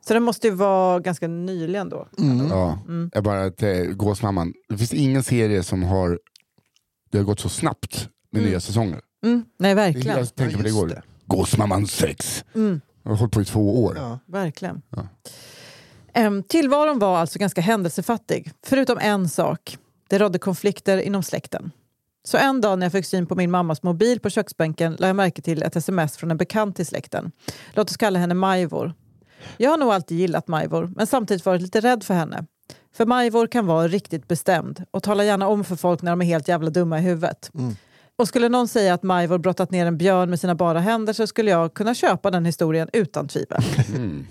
Så 0.00 0.14
det 0.14 0.20
måste 0.20 0.46
ju 0.46 0.54
vara 0.54 1.00
ganska 1.00 1.28
nyligen 1.28 1.88
då. 1.88 2.08
Ja, 2.50 2.78
Mm. 2.88 3.10
jag 3.14 3.24
bara 3.24 3.50
till 3.50 3.94
Gåsmamman. 3.94 4.52
Det 4.68 4.78
finns 4.78 4.92
ingen 4.94 5.22
serie 5.22 5.62
som 5.62 5.82
har, 5.82 6.18
det 7.10 7.18
har 7.18 7.24
gått 7.24 7.40
så 7.40 7.48
snabbt 7.48 8.08
med 8.32 8.42
nya 8.42 8.60
säsonger. 8.60 9.00
Mm. 9.24 9.44
Nej, 9.58 9.74
verkligen. 9.74 10.18
Jag 10.18 10.34
tänkte 10.34 10.56
på 10.56 10.62
det 10.62 10.68
igår. 10.68 11.02
Gåsmamman 11.26 11.86
6. 11.86 12.44
Mm. 12.54 12.80
Jag 13.06 13.12
har 13.12 13.18
hållit 13.18 13.34
på 13.34 13.42
i 13.42 13.44
två 13.44 13.84
år. 13.84 13.96
Ja. 13.96 14.18
Verkligen. 14.26 14.82
Ja. 14.90 15.08
Em, 16.12 16.42
tillvaron 16.42 16.98
var 16.98 17.18
alltså 17.18 17.38
ganska 17.38 17.60
händelsefattig, 17.60 18.52
förutom 18.66 18.98
en 18.98 19.28
sak. 19.28 19.78
Det 20.08 20.18
rådde 20.18 20.38
konflikter 20.38 20.98
inom 20.98 21.22
släkten. 21.22 21.70
Så 22.24 22.36
en 22.36 22.60
dag 22.60 22.78
när 22.78 22.86
jag 22.86 22.92
fick 22.92 23.06
syn 23.06 23.26
på 23.26 23.34
min 23.34 23.50
mammas 23.50 23.82
mobil 23.82 24.20
på 24.20 24.30
köksbänken 24.30 24.96
la 24.98 25.06
jag 25.06 25.16
märke 25.16 25.42
till 25.42 25.62
ett 25.62 25.76
sms 25.76 26.16
från 26.16 26.30
en 26.30 26.36
bekant 26.36 26.80
i 26.80 26.84
släkten. 26.84 27.32
Låt 27.72 27.90
oss 27.90 27.96
kalla 27.96 28.18
henne 28.18 28.34
Majvor. 28.34 28.94
Jag 29.56 29.70
har 29.70 29.78
nog 29.78 29.92
alltid 29.92 30.18
gillat 30.18 30.48
Majvor, 30.48 30.92
men 30.96 31.06
samtidigt 31.06 31.46
varit 31.46 31.62
lite 31.62 31.80
rädd 31.80 32.04
för 32.04 32.14
henne. 32.14 32.44
För 32.96 33.06
Majvor 33.06 33.46
kan 33.46 33.66
vara 33.66 33.88
riktigt 33.88 34.28
bestämd 34.28 34.84
och 34.90 35.02
tala 35.02 35.24
gärna 35.24 35.48
om 35.48 35.64
för 35.64 35.76
folk 35.76 36.02
när 36.02 36.12
de 36.12 36.20
är 36.20 36.26
helt 36.26 36.48
jävla 36.48 36.70
dumma 36.70 36.98
i 36.98 37.02
huvudet. 37.02 37.50
Och 38.16 38.28
skulle 38.28 38.48
någon 38.48 38.68
säga 38.68 38.94
att 38.94 39.02
Majvor 39.02 39.38
brottat 39.38 39.70
ner 39.70 39.86
en 39.86 39.98
björn 39.98 40.30
med 40.30 40.40
sina 40.40 40.54
bara 40.54 40.80
händer 40.80 41.12
så 41.12 41.26
skulle 41.26 41.50
jag 41.50 41.74
kunna 41.74 41.94
köpa 41.94 42.30
den 42.30 42.44
historien 42.44 42.88
utan 42.92 43.28
tvivel. 43.28 43.62
Mm. 43.96 44.26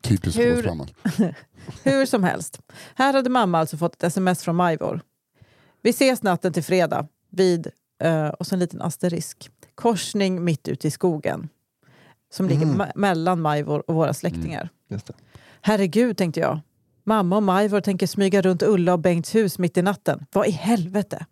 Typiskt 0.00 0.40
Hur-. 0.40 0.62
Hur 1.84 2.06
som 2.06 2.24
helst. 2.24 2.60
Här 2.94 3.12
hade 3.12 3.30
mamma 3.30 3.58
alltså 3.58 3.76
fått 3.76 3.94
ett 3.94 4.02
sms 4.04 4.42
från 4.44 4.56
Majvor. 4.56 5.00
Vi 5.82 5.90
ses 5.90 6.22
natten 6.22 6.52
till 6.52 6.64
fredag 6.64 7.06
vid, 7.30 7.66
eh, 8.02 8.28
och 8.28 8.46
så 8.46 8.54
en 8.54 8.58
liten 8.58 8.82
asterisk, 8.82 9.50
korsning 9.74 10.44
mitt 10.44 10.68
ute 10.68 10.88
i 10.88 10.90
skogen. 10.90 11.48
Som 12.32 12.48
ligger 12.48 12.66
me- 12.66 12.92
mellan 12.94 13.40
Majvor 13.40 13.82
och 13.90 13.94
våra 13.94 14.14
släktingar. 14.14 14.68
Det. 14.88 15.10
Herregud, 15.60 16.16
tänkte 16.16 16.40
jag. 16.40 16.60
Mamma 17.04 17.36
och 17.36 17.42
Majvor 17.42 17.80
tänker 17.80 18.06
smyga 18.06 18.42
runt 18.42 18.62
Ulla 18.62 18.92
och 18.92 18.98
Bengts 18.98 19.34
hus 19.34 19.58
mitt 19.58 19.76
i 19.76 19.82
natten. 19.82 20.26
Vad 20.32 20.46
i 20.46 20.50
helvete? 20.50 21.26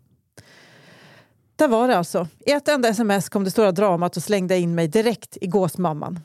Där 1.57 1.69
var 1.69 1.89
det 1.89 1.99
alltså. 1.99 2.29
I 2.47 2.51
ett 2.53 2.69
enda 2.69 2.89
sms 2.89 3.29
kom 3.29 3.45
det 3.45 3.51
stora 3.51 3.73
dramat 3.73 4.17
och 4.17 4.23
slängde 4.23 4.59
in 4.59 4.75
mig 4.75 4.89
direkt 4.89 5.37
i 5.41 5.47
gåsmamman. 5.47 6.21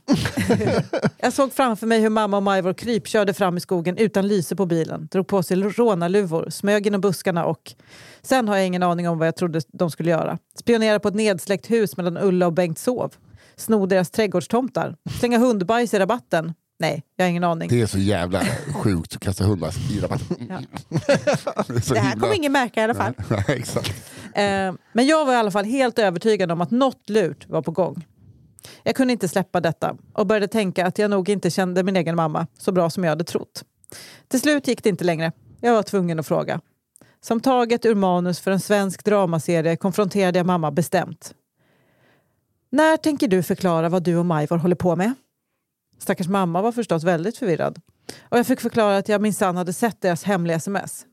jag 1.20 1.34
såg 1.34 1.54
framför 1.54 1.88
mig 1.88 2.00
hur 2.02 2.10
mamma 2.10 2.38
och 2.38 2.44
Majvor 2.44 2.74
krypkörde 2.74 3.34
fram 3.34 3.58
i 3.58 3.60
skogen 3.60 3.98
utan 3.98 4.28
lyse 4.28 4.56
på 4.56 4.66
bilen, 4.66 5.08
drog 5.12 5.28
på 5.28 5.44
sig 5.44 5.58
rånarluvor, 5.58 6.50
smög 6.50 6.86
genom 6.86 7.02
buskarna 7.02 7.46
och... 7.46 7.74
Sen 8.22 8.48
har 8.48 8.56
jag 8.58 8.66
ingen 8.68 8.84
aning 8.84 9.10
om 9.10 9.18
vad 9.18 9.28
jag 9.28 9.36
trodde 9.36 9.62
de 9.74 9.92
skulle 9.92 10.10
göra. 10.12 10.38
Spionera 10.60 11.00
på 11.00 11.08
ett 11.08 11.16
nedsläckt 11.16 11.72
hus 11.72 11.98
medan 11.98 12.18
Ulla 12.18 12.46
och 12.46 12.54
Bengt 12.54 12.80
sov. 12.80 13.14
Sno 13.56 13.86
deras 13.86 14.10
trädgårdstomtar. 14.10 14.96
Slänga 15.20 15.38
hundbajs 15.38 15.94
i 15.94 16.00
rabatten. 16.00 16.54
Nej, 16.80 17.04
jag 17.16 17.26
har 17.26 17.30
ingen 17.30 17.44
aning. 17.44 17.70
Det 17.70 17.82
är 17.82 17.86
så 17.86 17.98
jävla 18.00 18.42
sjukt 18.76 19.16
att 19.16 19.22
kasta 19.22 19.44
hundar 19.44 19.74
i 19.92 20.00
rabatten. 20.00 20.38
Ja. 20.50 20.60
Det, 21.68 21.90
Det 21.90 22.00
här 22.00 22.10
himla- 22.10 22.20
kommer 22.22 22.36
ingen 22.36 22.52
märka 22.52 22.82
i 22.82 22.84
alla 22.84 22.94
fall. 22.96 23.14
Nej, 23.30 23.44
Exakt. 23.48 23.94
Eh, 24.36 24.74
men 24.94 25.06
jag 25.06 25.26
var 25.26 25.34
i 25.34 25.36
alla 25.36 25.52
fall 25.52 25.66
helt 25.66 26.00
övertygad 26.00 26.52
om 26.52 26.62
att 26.62 26.72
något 26.72 27.10
lurt 27.10 27.50
var 27.50 27.62
på 27.62 27.72
gång. 27.72 28.08
Jag 28.84 28.96
kunde 28.96 29.14
inte 29.14 29.28
släppa 29.28 29.62
detta 29.62 29.98
och 30.14 30.28
började 30.28 30.48
tänka 30.48 30.86
att 30.86 30.98
jag 31.00 31.12
nog 31.12 31.30
inte 31.30 31.50
kände 31.50 31.84
min 31.84 31.96
egen 31.96 32.16
mamma 32.16 32.48
så 32.58 32.72
bra 32.72 32.90
som 32.90 33.04
jag 33.04 33.12
hade 33.12 33.24
trott. 33.24 33.64
Till 34.28 34.42
slut 34.42 34.68
gick 34.68 34.84
det 34.84 34.90
inte 34.90 35.04
längre. 35.04 35.32
Jag 35.62 35.74
var 35.74 35.84
tvungen 35.84 36.20
att 36.20 36.28
fråga. 36.28 36.62
Som 37.22 37.40
taget 37.40 37.86
ur 37.86 37.96
manus 37.96 38.40
för 38.40 38.52
en 38.52 38.60
svensk 38.60 39.06
dramaserie 39.06 39.76
konfronterade 39.76 40.40
jag 40.40 40.46
mamma 40.46 40.72
bestämt. 40.72 41.34
När 42.70 42.98
tänker 42.98 43.28
du 43.28 43.44
förklara 43.44 43.90
vad 43.90 44.04
du 44.04 44.18
och 44.18 44.26
Majvor 44.26 44.58
håller 44.58 44.76
på 44.76 44.96
med? 44.96 45.14
Stackars 46.00 46.28
mamma 46.28 46.62
var 46.62 46.72
förstås 46.72 47.04
väldigt 47.04 47.38
förvirrad. 47.38 47.82
Och 48.30 48.38
jag 48.38 48.48
fick 48.48 48.62
förklara 48.62 48.98
att 48.98 49.10
jag 49.10 49.22
minsann 49.22 49.58
hade 49.58 49.74
sett 49.74 50.02
deras 50.02 50.24
hemliga 50.24 50.58
sms. 50.58 51.06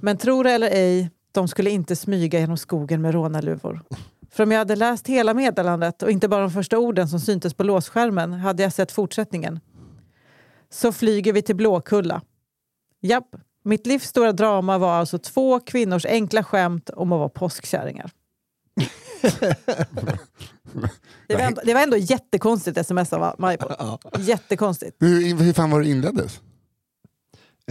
Men 0.00 0.16
tro 0.16 0.42
det 0.42 0.50
eller 0.50 0.70
ej, 0.70 1.10
de 1.34 1.48
skulle 1.48 1.70
inte 1.70 1.96
smyga 1.96 2.38
genom 2.38 2.56
skogen 2.56 3.02
med 3.02 3.14
rånarluvor. 3.14 3.82
För 4.30 4.42
om 4.42 4.50
jag 4.52 4.58
hade 4.58 4.76
läst 4.76 5.06
hela 5.06 5.34
meddelandet 5.34 6.02
och 6.02 6.10
inte 6.10 6.28
bara 6.28 6.40
de 6.40 6.50
första 6.50 6.78
orden 6.78 7.08
som 7.08 7.20
syntes 7.20 7.54
på 7.54 7.62
låsskärmen 7.62 8.32
hade 8.32 8.62
jag 8.62 8.72
sett 8.72 8.92
fortsättningen. 8.92 9.60
Så 10.70 10.92
flyger 10.92 11.32
vi 11.32 11.42
till 11.42 11.56
Blåkulla. 11.56 12.22
Japp, 13.00 13.36
mitt 13.64 13.86
livs 13.86 14.04
stora 14.04 14.32
drama 14.32 14.78
var 14.78 14.92
alltså 14.92 15.18
två 15.18 15.60
kvinnors 15.60 16.06
enkla 16.06 16.44
skämt 16.44 16.90
om 16.90 17.12
att 17.12 17.18
vara 17.18 17.28
påskkärringar. 17.28 18.10
Det 21.26 21.34
var, 21.34 21.42
ändå, 21.42 21.60
det 21.64 21.74
var 21.74 21.80
ändå 21.80 21.96
jättekonstigt 21.96 22.78
sms 22.78 23.12
av 23.12 23.34
Majvor. 23.38 23.98
Jättekonstigt. 24.18 24.96
Hur, 25.00 25.36
hur 25.36 25.52
fan 25.52 25.70
var 25.70 25.80
det 25.80 25.88
inleddes? 25.88 26.40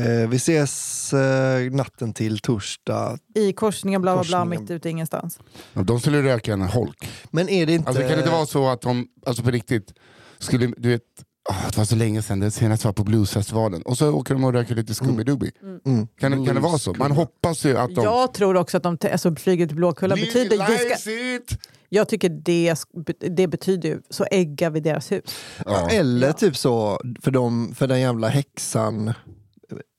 Eh, 0.02 0.30
vi 0.30 0.36
ses 0.36 1.14
eh, 1.14 1.72
natten 1.72 2.14
till 2.14 2.40
torsdag. 2.40 3.18
I 3.36 3.54
korsningen 3.54 4.02
bla 4.02 4.14
bla 4.16 4.24
bla 4.24 4.38
Korsningen. 4.40 4.62
mitt 4.64 4.72
ute 4.72 4.88
i 4.88 4.92
ingenstans. 4.92 5.40
De 5.74 6.00
skulle 6.00 6.24
röka 6.24 6.54
en 6.54 6.62
holk. 6.62 7.10
Men 7.32 7.50
är 7.50 7.66
det 7.66 7.74
inte... 7.74 7.88
Alltså, 7.88 8.02
kan 8.04 8.12
det 8.12 8.18
inte 8.18 8.32
vara 8.32 8.46
så 8.46 8.70
att 8.70 8.82
de, 8.82 9.08
alltså 9.26 9.44
på 9.44 9.52
riktigt, 9.52 9.94
skulle, 10.40 10.74
du 10.78 10.90
vet, 10.90 11.02
ah, 11.50 11.56
det 11.70 11.78
var 11.78 11.86
så 11.86 11.96
länge 11.96 12.22
sedan, 12.22 12.40
det 12.40 12.52
senaste 12.52 12.88
var 12.88 12.94
på 12.94 13.04
bluesfestivalen. 13.04 13.82
Och 13.82 13.98
så 13.98 14.12
åker 14.12 14.34
de 14.34 14.44
och 14.44 14.54
röker 14.54 14.76
lite 14.76 14.94
Scooby-Dooby. 14.94 15.52
Mm. 15.86 16.08
Kan, 16.20 16.32
det- 16.32 16.46
kan 16.46 16.56
det 16.56 16.62
vara 16.62 16.78
så? 16.78 16.94
Man 16.94 17.12
hoppas 17.12 17.66
ju 17.66 17.78
att 17.78 17.96
de... 17.96 18.04
Jag 18.04 18.34
tror 18.34 18.56
också 18.58 18.78
att 18.78 18.84
de 18.84 18.98
te- 18.98 19.12
alltså, 19.12 19.36
flyger 19.36 19.68
till 19.68 19.76
Blåkulla 19.76 20.16
betyder... 20.16 21.36
It! 21.36 21.58
jag 21.90 22.08
tycker 22.10 22.30
det, 22.30 22.74
sk- 22.74 23.30
det 23.36 23.48
betyder 23.48 23.90
ju 23.90 24.02
så 24.10 24.26
äggar 24.32 24.70
vi 24.70 24.80
deras 24.80 25.12
hus. 25.12 25.24
Ja. 25.66 25.90
Eller 25.90 26.32
typ 26.32 26.58
så 26.58 27.02
för, 27.22 27.32
dem, 27.32 27.74
för 27.76 27.88
den 27.88 28.00
jävla 28.02 28.28
häxan 28.28 29.14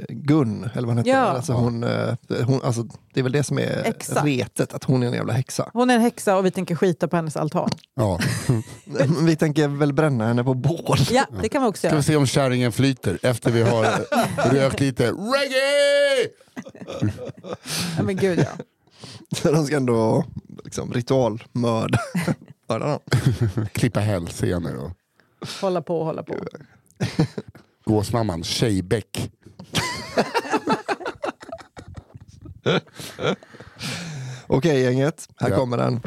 Gun, 0.08 0.64
eller 0.74 0.86
vad 0.86 0.88
hon 0.88 0.98
heter. 0.98 1.10
Ja. 1.10 1.16
Alltså 1.16 1.52
hon, 1.52 1.84
eh, 1.84 2.14
hon, 2.46 2.60
alltså, 2.64 2.82
det 3.14 3.20
är 3.20 3.22
väl 3.22 3.32
det 3.32 3.42
som 3.42 3.58
är 3.58 3.82
Exakt. 3.84 4.26
retet, 4.26 4.74
att 4.74 4.84
hon 4.84 5.02
är 5.02 5.06
en 5.06 5.12
jävla 5.12 5.32
häxa. 5.32 5.70
Hon 5.72 5.90
är 5.90 5.94
en 5.94 6.00
häxa 6.00 6.36
och 6.36 6.46
vi 6.46 6.50
tänker 6.50 6.74
skita 6.74 7.08
på 7.08 7.16
hennes 7.16 7.36
altan. 7.36 7.70
Ja. 7.94 8.20
Vi 9.22 9.36
tänker 9.36 9.68
väl 9.68 9.92
bränna 9.92 10.26
henne 10.26 10.44
på 10.44 10.54
bål. 10.54 10.98
Ja, 11.10 11.26
det 11.42 11.48
kan 11.48 11.62
vi 11.62 11.68
också 11.68 11.80
Ska 11.80 11.88
vi 11.88 11.94
göra. 11.94 12.02
se 12.02 12.16
om 12.16 12.26
kärringen 12.26 12.72
flyter 12.72 13.18
efter 13.22 13.50
vi 13.50 13.62
har 13.62 13.86
rökt 14.52 14.80
lite 14.80 15.04
reggae! 15.12 16.28
Ja, 17.96 18.02
men 18.02 18.16
gud 18.16 18.38
ja. 18.38 18.64
Så 19.36 19.52
de 19.52 19.66
ska 19.66 19.76
ändå 19.76 20.24
liksom, 20.64 20.92
ritualmörda. 20.92 21.98
Klippa 23.72 24.00
hälsenor 24.00 24.76
och 24.76 24.90
Hålla 25.60 25.82
på 25.82 25.98
och 25.98 26.04
hålla 26.06 26.22
på. 26.22 26.34
gåsmamman 27.84 28.42
Tjejbäck. 28.42 29.30
Okej 34.46 34.80
gänget, 34.82 35.28
här 35.36 35.50
Ja. 35.50 35.56
kommer 35.56 35.76
den. 35.76 36.00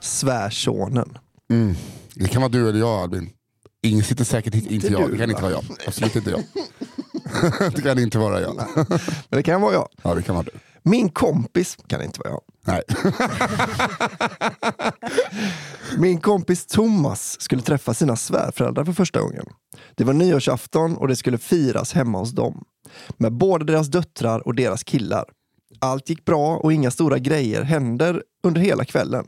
Svärsonen. 0.00 1.18
Mm. 1.50 1.74
Det 2.14 2.28
kan 2.28 2.42
vara 2.42 2.52
du 2.52 2.68
eller 2.68 2.78
jag 2.78 2.88
Albin. 2.88 3.30
Ingen 3.82 4.04
sitter 4.04 4.24
säkert 4.24 4.54
hit, 4.54 4.70
inte 4.70 4.86
jag. 4.86 5.10
Det 5.10 5.18
kan 5.18 5.30
inte 5.30 5.42
va? 5.42 5.48
vara 5.48 5.52
jag. 5.52 5.64
Absolut 5.86 6.16
inte 6.16 6.30
jag. 6.30 6.42
det 7.74 7.82
kan 7.82 7.98
inte 7.98 8.18
vara 8.18 8.40
jag. 8.40 8.56
Men 8.76 8.98
det 9.30 9.42
kan 9.42 9.60
vara 9.60 9.72
jag. 9.72 9.88
Ja 10.02 10.14
det 10.14 10.22
kan 10.22 10.34
vara 10.34 10.44
du. 10.44 10.50
Min 10.82 11.08
kompis 11.08 11.76
kan 11.86 12.02
inte 12.02 12.20
vara 12.20 12.30
jag. 12.30 12.40
Nej. 12.66 12.82
Min 15.98 16.20
kompis 16.20 16.66
Thomas 16.66 17.40
skulle 17.40 17.62
träffa 17.62 17.94
sina 17.94 18.16
svärföräldrar 18.16 18.84
för 18.84 18.92
första 18.92 19.20
gången. 19.20 19.44
Det 19.94 20.04
var 20.04 20.12
nyårsafton 20.12 20.96
och 20.96 21.08
det 21.08 21.16
skulle 21.16 21.38
firas 21.38 21.92
hemma 21.92 22.18
hos 22.18 22.32
dem. 22.32 22.64
Med 23.16 23.32
båda 23.32 23.64
deras 23.64 23.86
döttrar 23.86 24.46
och 24.46 24.54
deras 24.54 24.84
killar. 24.84 25.24
Allt 25.78 26.08
gick 26.08 26.24
bra 26.24 26.56
och 26.56 26.72
inga 26.72 26.90
stora 26.90 27.18
grejer 27.18 27.62
händer 27.62 28.22
under 28.42 28.60
hela 28.60 28.84
kvällen. 28.84 29.26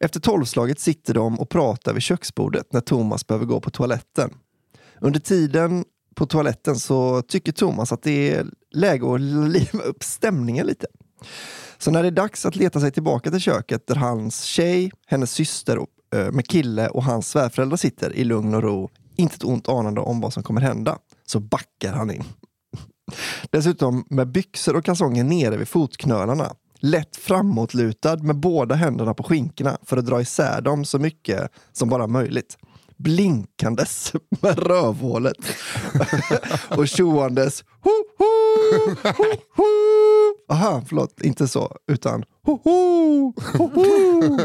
Efter 0.00 0.20
tolvslaget 0.20 0.80
sitter 0.80 1.14
de 1.14 1.40
och 1.40 1.48
pratar 1.48 1.92
vid 1.92 2.02
köksbordet 2.02 2.72
när 2.72 2.80
Thomas 2.80 3.26
behöver 3.26 3.46
gå 3.46 3.60
på 3.60 3.70
toaletten. 3.70 4.30
Under 5.00 5.20
tiden 5.20 5.84
på 6.14 6.26
toaletten 6.26 6.76
så 6.76 7.22
tycker 7.22 7.52
Thomas 7.52 7.92
att 7.92 8.02
det 8.02 8.30
är 8.34 8.46
läge 8.74 9.14
att 9.14 9.20
liva 9.50 9.84
upp 9.84 10.04
stämningen 10.04 10.66
lite. 10.66 10.86
Så 11.78 11.90
när 11.90 12.02
det 12.02 12.08
är 12.08 12.12
dags 12.12 12.46
att 12.46 12.56
leta 12.56 12.80
sig 12.80 12.90
tillbaka 12.90 13.30
till 13.30 13.40
köket 13.40 13.86
där 13.86 13.94
hans 13.94 14.42
tjej, 14.42 14.92
hennes 15.06 15.30
syster 15.32 15.78
och, 15.78 15.88
eh, 16.14 16.32
med 16.32 16.46
kille 16.46 16.88
och 16.88 17.04
hans 17.04 17.28
svärföräldrar 17.28 17.76
sitter 17.76 18.16
i 18.16 18.24
lugn 18.24 18.54
och 18.54 18.62
ro 18.62 18.90
inte 19.16 19.34
ett 19.34 19.44
ont 19.44 19.68
anande 19.68 20.00
om 20.00 20.20
vad 20.20 20.32
som 20.32 20.42
kommer 20.42 20.60
hända, 20.60 20.98
så 21.26 21.40
backar 21.40 21.92
han 21.92 22.10
in. 22.10 22.24
Dessutom 23.50 24.04
med 24.10 24.28
byxor 24.28 24.76
och 24.76 24.84
kalsonger 24.84 25.24
nere 25.24 25.56
vid 25.56 25.68
fotknölarna. 25.68 26.54
Lätt 26.78 27.16
framåtlutad 27.16 28.16
med 28.16 28.36
båda 28.36 28.74
händerna 28.74 29.14
på 29.14 29.22
skinkorna 29.22 29.78
för 29.82 29.96
att 29.96 30.06
dra 30.06 30.20
isär 30.20 30.60
dem 30.60 30.84
så 30.84 30.98
mycket 30.98 31.50
som 31.72 31.88
bara 31.88 32.06
möjligt. 32.06 32.58
Blinkandes 32.96 34.12
med 34.42 34.58
rövhålet. 34.58 35.36
och 36.68 36.88
tjoandes 36.88 37.64
ho, 37.80 37.90
ho, 38.18 38.94
ho, 39.04 39.24
ho. 39.56 39.64
Aha, 40.54 40.82
förlåt, 40.88 41.20
inte 41.20 41.48
så, 41.48 41.76
utan 41.86 42.24
ho, 42.44 42.58
ho, 42.64 43.32
ho, 43.58 43.70
ho. 43.74 44.38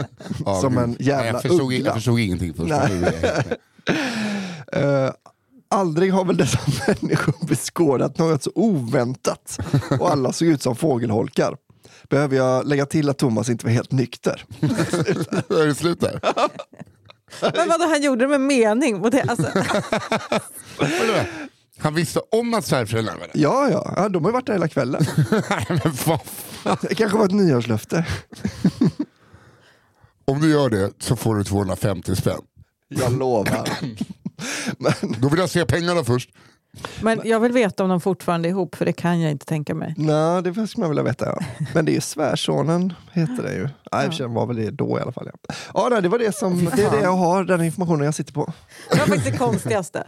Ja, 0.46 0.62
Som 0.62 0.78
en 0.78 0.96
jävla 1.00 1.24
Nej, 1.24 1.32
jag, 1.34 1.42
förstod, 1.42 1.62
uggla. 1.74 1.86
jag 1.86 1.94
förstod 1.96 2.20
ingenting 2.20 2.54
först. 2.54 2.74
Aldrig 5.72 6.14
har 6.14 6.26
väl 6.26 6.38
dessa 6.38 6.60
människor 6.88 7.48
beskådat 7.48 8.18
något 8.18 8.44
så 8.44 8.52
oväntat 8.56 9.60
och 10.00 10.12
alla 10.12 10.34
såg 10.34 10.48
ut 10.48 10.62
som 10.62 10.76
fågelholkar. 10.76 11.56
Behöver 12.10 12.38
jag 12.38 12.68
lägga 12.68 12.86
till 12.86 13.10
att 13.10 13.18
Thomas 13.18 13.50
inte 13.50 13.66
var 13.66 13.72
helt 13.74 13.92
nykter? 13.92 14.46
Är 15.50 15.66
det 15.68 15.76
slut 15.76 16.00
där? 16.00 16.20
Men 17.56 17.70
vadå, 17.70 17.86
han 17.86 18.02
gjorde 18.02 18.24
det 18.24 18.28
med 18.28 18.42
mening? 18.42 19.02
Och 19.02 19.12
det, 19.12 19.22
alltså? 19.22 19.48
Han 21.78 21.96
visste 21.96 22.20
om 22.32 22.54
att 22.54 22.66
svärföräldrarna 22.66 23.20
var 23.20 23.28
där. 23.28 23.42
Ja, 23.42 23.70
ja, 23.70 23.94
ja, 23.96 24.10
de 24.10 24.24
har 24.24 24.32
ju 24.32 24.34
varit 24.34 24.46
där 24.46 24.54
hela 24.54 24.68
kvällen. 24.68 25.06
Nej, 25.50 25.66
men 25.70 25.80
vad 26.06 26.22
fan. 26.26 26.78
Det 26.82 26.96
kanske 26.96 27.18
var 27.18 27.26
ett 27.26 27.32
nyårslöfte. 27.32 28.06
Om 30.26 30.42
du 30.42 30.50
gör 30.50 30.70
det 30.70 30.92
så 31.00 31.16
får 31.16 31.36
du 31.36 31.44
250 31.44 32.16
spänn. 32.16 32.42
Jag 32.88 33.18
lovar. 33.18 33.70
Men, 34.78 34.94
Då 35.20 35.30
vill 35.30 35.40
jag 35.40 35.50
se 35.50 35.66
pengarna 35.66 36.04
först. 36.04 36.30
men 37.02 37.22
jag 37.24 37.40
vill 37.40 37.52
veta 37.52 37.84
om 37.84 37.90
de 37.90 38.02
fortfarande 38.02 38.48
är 38.48 38.50
ihop, 38.50 38.76
för 38.76 38.86
det 38.86 38.94
kan 38.94 39.22
jag 39.22 39.32
inte 39.32 39.46
tänka 39.46 39.76
mig. 39.76 39.94
nej, 39.98 40.44
det 40.44 40.68
skulle 40.68 40.82
man 40.82 40.90
vilja 40.90 41.04
veta. 41.04 41.26
Ja. 41.26 41.46
Men 41.74 41.86
det 41.86 41.92
är 41.92 41.94
ju 41.94 42.02
svärsonen, 42.02 42.94
heter 43.12 43.44
det 43.44 43.54
ju. 43.54 43.70
Nej, 43.92 44.14
sig 44.14 44.28
var 44.28 44.46
väl 44.46 44.56
det 44.56 44.72
då 44.72 44.98
i 45.00 45.02
alla 45.02 45.12
fall. 45.12 45.30
Ja, 45.48 45.56
ja 45.74 45.88
nej, 45.92 46.02
det 46.02 46.10
var 46.10 46.20
det 46.20 46.36
som, 46.36 46.66
det 46.76 46.84
är 46.84 46.92
det 46.92 47.02
jag 47.02 47.16
har, 47.16 47.44
den 47.44 47.64
informationen 47.64 48.06
jag 48.06 48.16
sitter 48.16 48.34
på. 48.34 48.54
Det 48.92 49.00
var 49.00 49.06
faktiskt 49.06 49.32
det 49.32 49.38
konstigaste. 49.38 50.08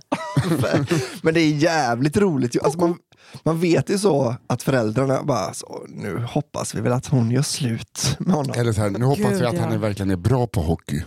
Men 1.21 1.33
det 1.33 1.39
är 1.39 1.49
jävligt 1.49 2.17
roligt. 2.17 2.63
Alltså 2.63 2.79
man, 2.79 2.97
man 3.43 3.59
vet 3.59 3.89
ju 3.89 3.97
så 3.97 4.35
att 4.47 4.63
föräldrarna 4.63 5.23
bara, 5.23 5.53
så, 5.53 5.85
nu 5.87 6.27
hoppas 6.29 6.75
vi 6.75 6.81
väl 6.81 6.91
att 6.91 7.07
hon 7.07 7.31
gör 7.31 7.41
slut 7.41 8.15
med 8.19 8.35
honom. 8.35 8.53
Eller 8.57 8.73
så 8.73 8.81
här, 8.81 8.89
nu 8.89 9.05
hoppas 9.05 9.31
Gud, 9.31 9.39
vi 9.39 9.45
att 9.45 9.57
han 9.57 9.69
ja. 9.69 9.75
är, 9.75 9.79
verkligen 9.79 10.11
är 10.11 10.15
bra 10.15 10.47
på 10.47 10.61
hockey. 10.61 11.03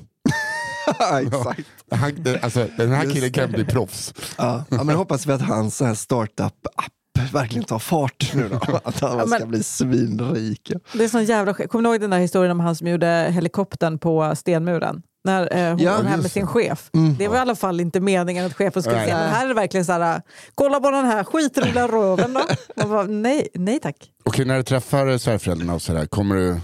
Exakt. 1.22 1.61
Han, 1.90 2.12
det- 2.22 2.42
alltså, 2.44 2.66
den 2.76 2.92
här 2.92 3.02
Just 3.04 3.14
killen 3.14 3.32
kan 3.32 3.50
det. 3.50 3.56
bli 3.56 3.64
proffs. 3.64 4.14
Ja, 4.38 4.64
ja, 4.68 4.85
men 4.85 4.96
hoppas 4.96 5.26
vi 5.26 5.32
att 5.32 5.42
hans 5.42 5.76
så 5.76 5.85
här 5.85 5.94
startup-app 5.94 6.92
verkligen 7.32 7.64
tar 7.64 7.78
fart 7.78 8.30
nu 8.35 8.48
då. 8.48 8.56
Att 8.85 9.00
han 9.00 9.18
Ja, 9.18 9.26
men- 9.26 9.38
ska 9.38 9.46
bli 9.46 9.62
svinrik. 9.62 10.72
Det 10.92 11.04
är 11.04 11.09
sån 11.09 11.24
jävla 11.24 11.54
Kommer 11.54 11.82
du 11.85 11.90
ihåg 11.94 12.00
den 12.00 12.11
där 12.11 12.18
historien 12.18 12.50
om 12.52 12.61
han 12.61 12.76
som 12.76 12.87
gjorde 12.87 13.28
helikoptern 13.30 13.98
på 13.98 14.32
stenmuren? 14.37 15.02
När 15.24 15.56
eh, 15.56 15.68
hon 15.70 15.78
Ja, 15.78 15.96
var 15.96 16.02
här 16.04 16.16
med 16.16 16.30
sin 16.30 16.46
chef. 16.46 16.90
Mm. 16.94 17.16
Det 17.18 17.28
var 17.28 17.37
i 17.37 17.38
alla 17.38 17.54
fall 17.56 17.80
inte 17.80 18.00
meningen 18.00 18.46
att 18.46 18.54
chefen 18.54 18.82
skulle 18.82 19.04
se. 19.04 19.14
Men 19.14 19.30
här 19.30 19.44
är 19.44 19.48
det 19.48 19.54
verkligen 19.54 19.85
så 19.87 19.92
här, 19.92 20.22
kolla 20.54 20.80
på 20.80 20.90
den 20.90 21.04
här 21.04 21.24
skitroliga 21.24 21.88
röven 21.88 22.32
då. 22.35 22.40
Man 22.76 22.90
bara, 22.90 23.02
nej, 23.02 23.48
nej 23.54 23.80
tack. 23.80 23.96
Okej, 24.24 24.44
när 24.44 24.56
du 24.56 24.62
träffar 24.62 25.18
svärföräldrarna 25.18 25.74
och 25.74 25.82
sådär, 25.82 26.06
kommer 26.06 26.37
du, 26.37 26.61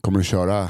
kommer 0.00 0.18
du 0.18 0.24
köra? 0.24 0.68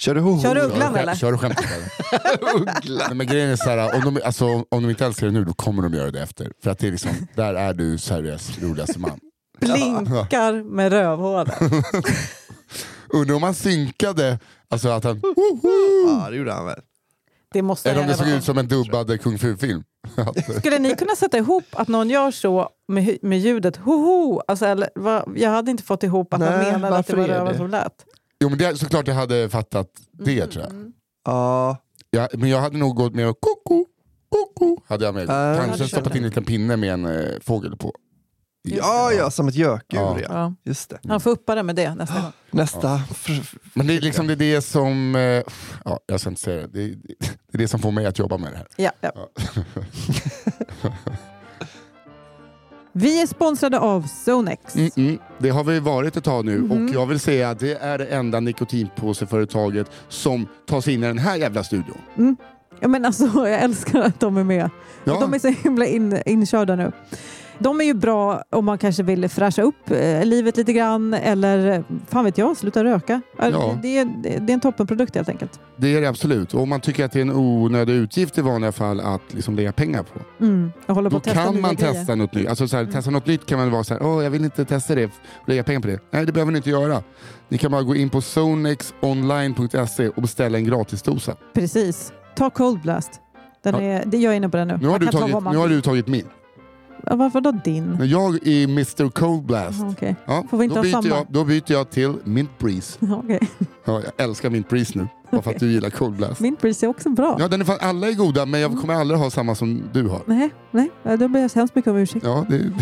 Kör 0.00 0.14
du 0.14 0.20
ho 0.20 0.42
Kör 0.42 0.54
du? 0.54 0.60
Ugglan, 0.60 0.96
eller? 0.96 1.14
Kör 1.14 1.32
du 1.32 1.38
skämtet? 1.38 1.64
eller? 1.70 2.98
Nej, 3.08 3.14
men 3.14 3.26
grejen 3.26 3.50
är 3.50 3.56
såhär, 3.56 3.94
om 3.94 4.14
de, 4.14 4.20
alltså, 4.24 4.46
om 4.46 4.82
de 4.82 4.90
inte 4.90 5.06
älskar 5.06 5.26
dig 5.26 5.34
nu, 5.34 5.44
då 5.44 5.52
kommer 5.52 5.82
de 5.82 5.94
göra 5.94 6.10
det 6.10 6.22
efter. 6.22 6.52
För 6.62 6.70
att 6.70 6.78
det 6.78 6.86
är 6.86 6.90
liksom, 6.90 7.10
där 7.34 7.54
är 7.54 7.74
du 7.74 7.98
Sveriges 7.98 8.58
roligaste 8.62 8.98
man. 8.98 9.20
Blinkar 9.60 10.64
med 10.64 10.92
rövhålet. 10.92 11.54
Undrar 13.08 13.34
om 13.34 13.42
han 13.42 13.54
synkade, 13.54 14.38
alltså 14.68 14.88
att 14.88 15.04
han, 15.04 15.20
Ja, 16.06 16.30
det 16.30 16.36
gjorde 16.36 16.52
han 16.52 16.66
väl. 16.66 16.80
Det 17.52 17.62
måste 17.62 17.90
eller 17.90 18.00
om 18.00 18.06
det 18.06 18.14
såg 18.14 18.28
ut 18.28 18.44
som 18.44 18.58
en 18.58 18.68
dubbad 18.68 19.20
kung 19.20 19.38
fu-film. 19.38 19.82
Skulle 20.58 20.78
ni 20.78 20.96
kunna 20.96 21.16
sätta 21.16 21.38
ihop 21.38 21.64
att 21.72 21.88
någon 21.88 22.10
gör 22.10 22.30
så 22.30 22.68
med, 22.88 23.18
med 23.22 23.38
ljudet 23.40 23.76
hoho? 23.76 24.42
Alltså, 24.48 24.66
eller, 24.66 24.90
vad, 24.94 25.32
jag 25.36 25.50
hade 25.50 25.70
inte 25.70 25.82
fått 25.82 26.02
ihop 26.02 26.34
att 26.34 26.40
han 26.40 26.58
Nej, 26.58 26.72
menade 26.72 26.96
att 26.96 27.06
det 27.06 27.16
var 27.16 27.26
röven 27.26 27.56
som 27.56 27.70
lät. 27.70 28.04
Jo 28.42 28.48
men 28.48 28.58
det, 28.58 28.76
såklart 28.78 29.08
jag 29.08 29.14
hade 29.14 29.48
fattat 29.48 29.88
det 30.12 30.46
tror 30.46 30.64
jag. 30.64 30.92
Ja, 31.24 31.76
Ja, 32.10 32.28
men 32.32 32.50
jag 32.50 32.60
hade 32.60 32.78
nog 32.78 32.96
gått 32.96 33.14
med 33.14 33.28
och 33.28 33.36
koko, 33.40 33.86
koko. 34.28 34.76
Hade 34.86 35.04
jag 35.04 35.14
med. 35.14 35.28
Ja, 35.28 35.50
det 35.50 35.56
Kanske 35.56 35.70
hade 35.70 35.88
stoppat 35.88 36.06
jag 36.06 36.16
in 36.16 36.22
en 36.24 36.28
liten 36.28 36.44
pinne 36.44 36.76
med 36.76 36.92
en 36.92 37.06
eh, 37.06 37.40
fågel 37.40 37.76
på. 37.76 37.94
ja, 38.62 39.12
ja, 39.12 39.30
som 39.30 39.48
ett 39.48 39.54
gökur. 39.54 39.98
Ja. 39.98 40.18
Ja. 40.20 40.26
Ja. 40.30 40.54
Just 40.64 40.90
det. 40.90 40.98
Han 41.08 41.20
får 41.20 41.30
uppa 41.30 41.54
det 41.54 41.62
med 41.62 41.76
det 41.76 41.94
nästa 41.94 42.20
gång. 42.22 42.32
Nästa. 42.50 43.02
F- 43.10 43.54
Men 43.74 43.86
det 43.86 43.94
är 43.96 44.00
liksom 44.00 44.26
det, 44.26 44.32
är 44.32 44.36
det 44.36 44.62
som, 44.62 45.14
eh, 45.16 45.42
ja, 45.84 46.00
jag 46.06 46.20
ska 46.20 46.28
inte 46.30 46.42
säga 46.42 46.60
det. 46.60 46.66
Det, 46.66 46.82
är- 46.84 46.96
det 47.18 47.52
är 47.52 47.58
det 47.58 47.68
som 47.68 47.80
får 47.80 47.90
mig 47.90 48.06
att 48.06 48.18
jobba 48.18 48.38
med 48.38 48.52
det 48.52 48.56
här. 48.56 48.66
Ja, 48.76 48.90
ja. 49.00 49.12
Vi 52.92 53.22
är 53.22 53.26
sponsrade 53.26 53.78
av 53.78 54.02
Zonex. 54.24 54.76
Mm 54.76 54.88
-mm. 54.88 55.18
Det 55.38 55.50
har 55.50 55.64
vi 55.64 55.80
varit 55.80 56.16
ett 56.16 56.24
tag 56.24 56.44
nu 56.44 56.58
Mhm. 56.58 56.70
och 56.88 56.94
jag 56.94 57.06
vill 57.06 57.20
säga 57.20 57.50
att 57.50 57.58
det 57.58 57.74
är 57.82 57.98
det 57.98 58.04
enda 58.06 58.40
nikotinpåseföretaget 58.40 59.90
som 60.08 60.46
tar 60.66 60.80
sig 60.80 60.94
in 60.94 61.04
i 61.04 61.06
den 61.06 61.18
här 61.18 61.36
jävla 61.36 61.64
studion. 61.64 61.98
Mm. 62.18 62.36
Ja, 62.80 62.88
men 62.88 63.04
alltså, 63.04 63.24
jag 63.34 63.62
älskar 63.62 64.00
att 64.00 64.20
de 64.20 64.36
är 64.36 64.44
med. 64.44 64.70
Ja. 65.04 65.20
De 65.20 65.34
är 65.34 65.38
så 65.38 65.48
himla 65.48 65.86
in, 65.86 66.22
inkörda 66.26 66.76
nu. 66.76 66.92
De 67.62 67.80
är 67.80 67.84
ju 67.84 67.94
bra 67.94 68.42
om 68.50 68.64
man 68.64 68.78
kanske 68.78 69.02
vill 69.02 69.28
fräscha 69.28 69.62
upp 69.62 69.90
eh, 69.90 70.24
livet 70.24 70.56
lite 70.56 70.72
grann 70.72 71.14
eller 71.14 71.84
fan 72.08 72.24
vet 72.24 72.38
jag, 72.38 72.56
sluta 72.56 72.84
röka. 72.84 73.20
Eh, 73.38 73.48
Ja. 73.48 73.78
Det, 73.82 73.98
är, 73.98 74.04
det 74.22 74.52
är 74.52 74.54
en 74.54 74.60
toppenprodukt 74.60 75.14
helt 75.14 75.28
enkelt. 75.28 75.60
Det 75.76 75.96
är 75.96 76.00
det 76.00 76.06
absolut. 76.06 76.54
Och 76.54 76.62
om 76.62 76.68
man 76.68 76.80
tycker 76.80 77.04
att 77.04 77.12
det 77.12 77.18
är 77.18 77.22
en 77.22 77.32
onödig 77.32 77.94
utgift 77.94 78.38
i 78.38 78.40
vanliga 78.40 78.72
fall 78.72 79.00
att 79.00 79.20
liksom 79.28 79.56
lägga 79.56 79.72
pengar 79.72 80.02
på. 80.02 80.44
Mm. 80.44 80.72
På 80.86 81.02
Då 81.02 81.20
kan 81.20 81.60
man 81.60 81.74
grejer. 81.74 81.92
testa 81.92 82.14
något 82.14 82.34
nytt. 82.34 82.48
Alltså 82.48 82.68
så 82.68 82.76
här, 82.76 82.84
testa 82.86 83.10
något 83.10 83.26
nytt 83.26 83.46
kan 83.46 83.58
man 83.58 83.70
vara 83.70 83.84
så 83.84 83.94
här, 83.94 84.02
åh 84.02 84.24
jag 84.24 84.30
vill 84.30 84.44
inte 84.44 84.64
testa 84.64 84.94
det, 84.94 85.10
lägga 85.46 85.64
pengar 85.64 85.80
på 85.80 85.86
det. 85.88 85.98
Nej 86.10 86.26
det 86.26 86.32
behöver 86.32 86.52
ni 86.52 86.56
inte 86.56 86.70
göra. 86.70 87.02
Ni 87.48 87.58
kan 87.58 87.70
bara 87.70 87.82
gå 87.82 87.96
in 87.96 88.10
på 88.10 88.20
zonexonline.se 88.20 90.08
och 90.08 90.22
beställa 90.22 90.58
en 90.58 90.64
gratisdosa. 90.64 91.36
Precis. 91.54 92.12
Ta 92.36 92.50
Cold 92.50 92.80
Blast. 92.80 93.10
Den 93.64 93.74
Ja. 93.74 93.80
är, 93.80 94.04
det 94.06 94.16
jag 94.18 94.32
är 94.32 94.36
inne 94.36 94.48
på 94.48 94.56
den 94.56 94.68
nu. 94.68 94.78
Nu 94.82 94.88
har, 94.88 94.98
du 94.98 95.06
tagit, 95.06 95.34
nu 95.52 95.56
har 95.58 95.68
du 95.68 95.80
tagit 95.80 96.06
min. 96.06 96.24
Varför 97.02 97.40
då 97.40 97.50
din? 97.64 97.98
Jag 98.02 98.46
är 98.46 98.64
Mr 98.64 99.10
Cold 99.10 99.42
Blast, 99.42 99.82
Okej. 99.90 100.16
ja, 100.26 100.44
Får 100.50 100.58
vi 100.58 100.64
inte 100.64 100.74
då, 100.74 100.78
ha 100.78 100.82
byter 100.82 100.92
samma? 100.92 101.08
jag, 101.16 101.26
då 101.28 101.44
byter 101.44 101.72
jag 101.72 101.90
till 101.90 102.14
Mint 102.24 102.58
Breeze. 102.58 102.98
Okej. 103.24 103.40
Ja, 103.84 104.00
jag 104.04 104.24
älskar 104.24 104.50
Mint 104.50 104.68
Breeze 104.68 104.98
nu, 104.98 105.08
bara 105.30 105.42
för 105.42 105.50
att 105.50 105.60
du 105.60 105.72
gillar 105.72 105.90
Cold 105.90 106.16
Blast. 106.16 106.40
Min 106.40 106.56
pris 106.56 106.82
är 106.82 106.86
också 106.86 107.08
bra. 107.10 107.36
Ja, 107.40 107.48
den 107.48 107.60
är 107.60 107.64
fan, 107.64 107.78
alla 107.80 108.08
är 108.08 108.12
goda 108.12 108.46
men 108.46 108.60
jag 108.60 108.80
kommer 108.80 108.94
aldrig 108.94 109.20
ha 109.20 109.30
samma 109.30 109.54
som 109.54 109.82
du 109.92 110.08
har. 110.08 110.20
Nej, 110.26 110.50
nej, 110.70 110.90
då 111.18 111.28
ber 111.28 111.40
jag 111.40 111.50
så 111.50 111.58
hemskt 111.58 111.74
mycket 111.74 111.90
om 111.90 111.96
ursäkt. 111.96 112.24
Ja, 112.24 112.46
det, 112.48 112.72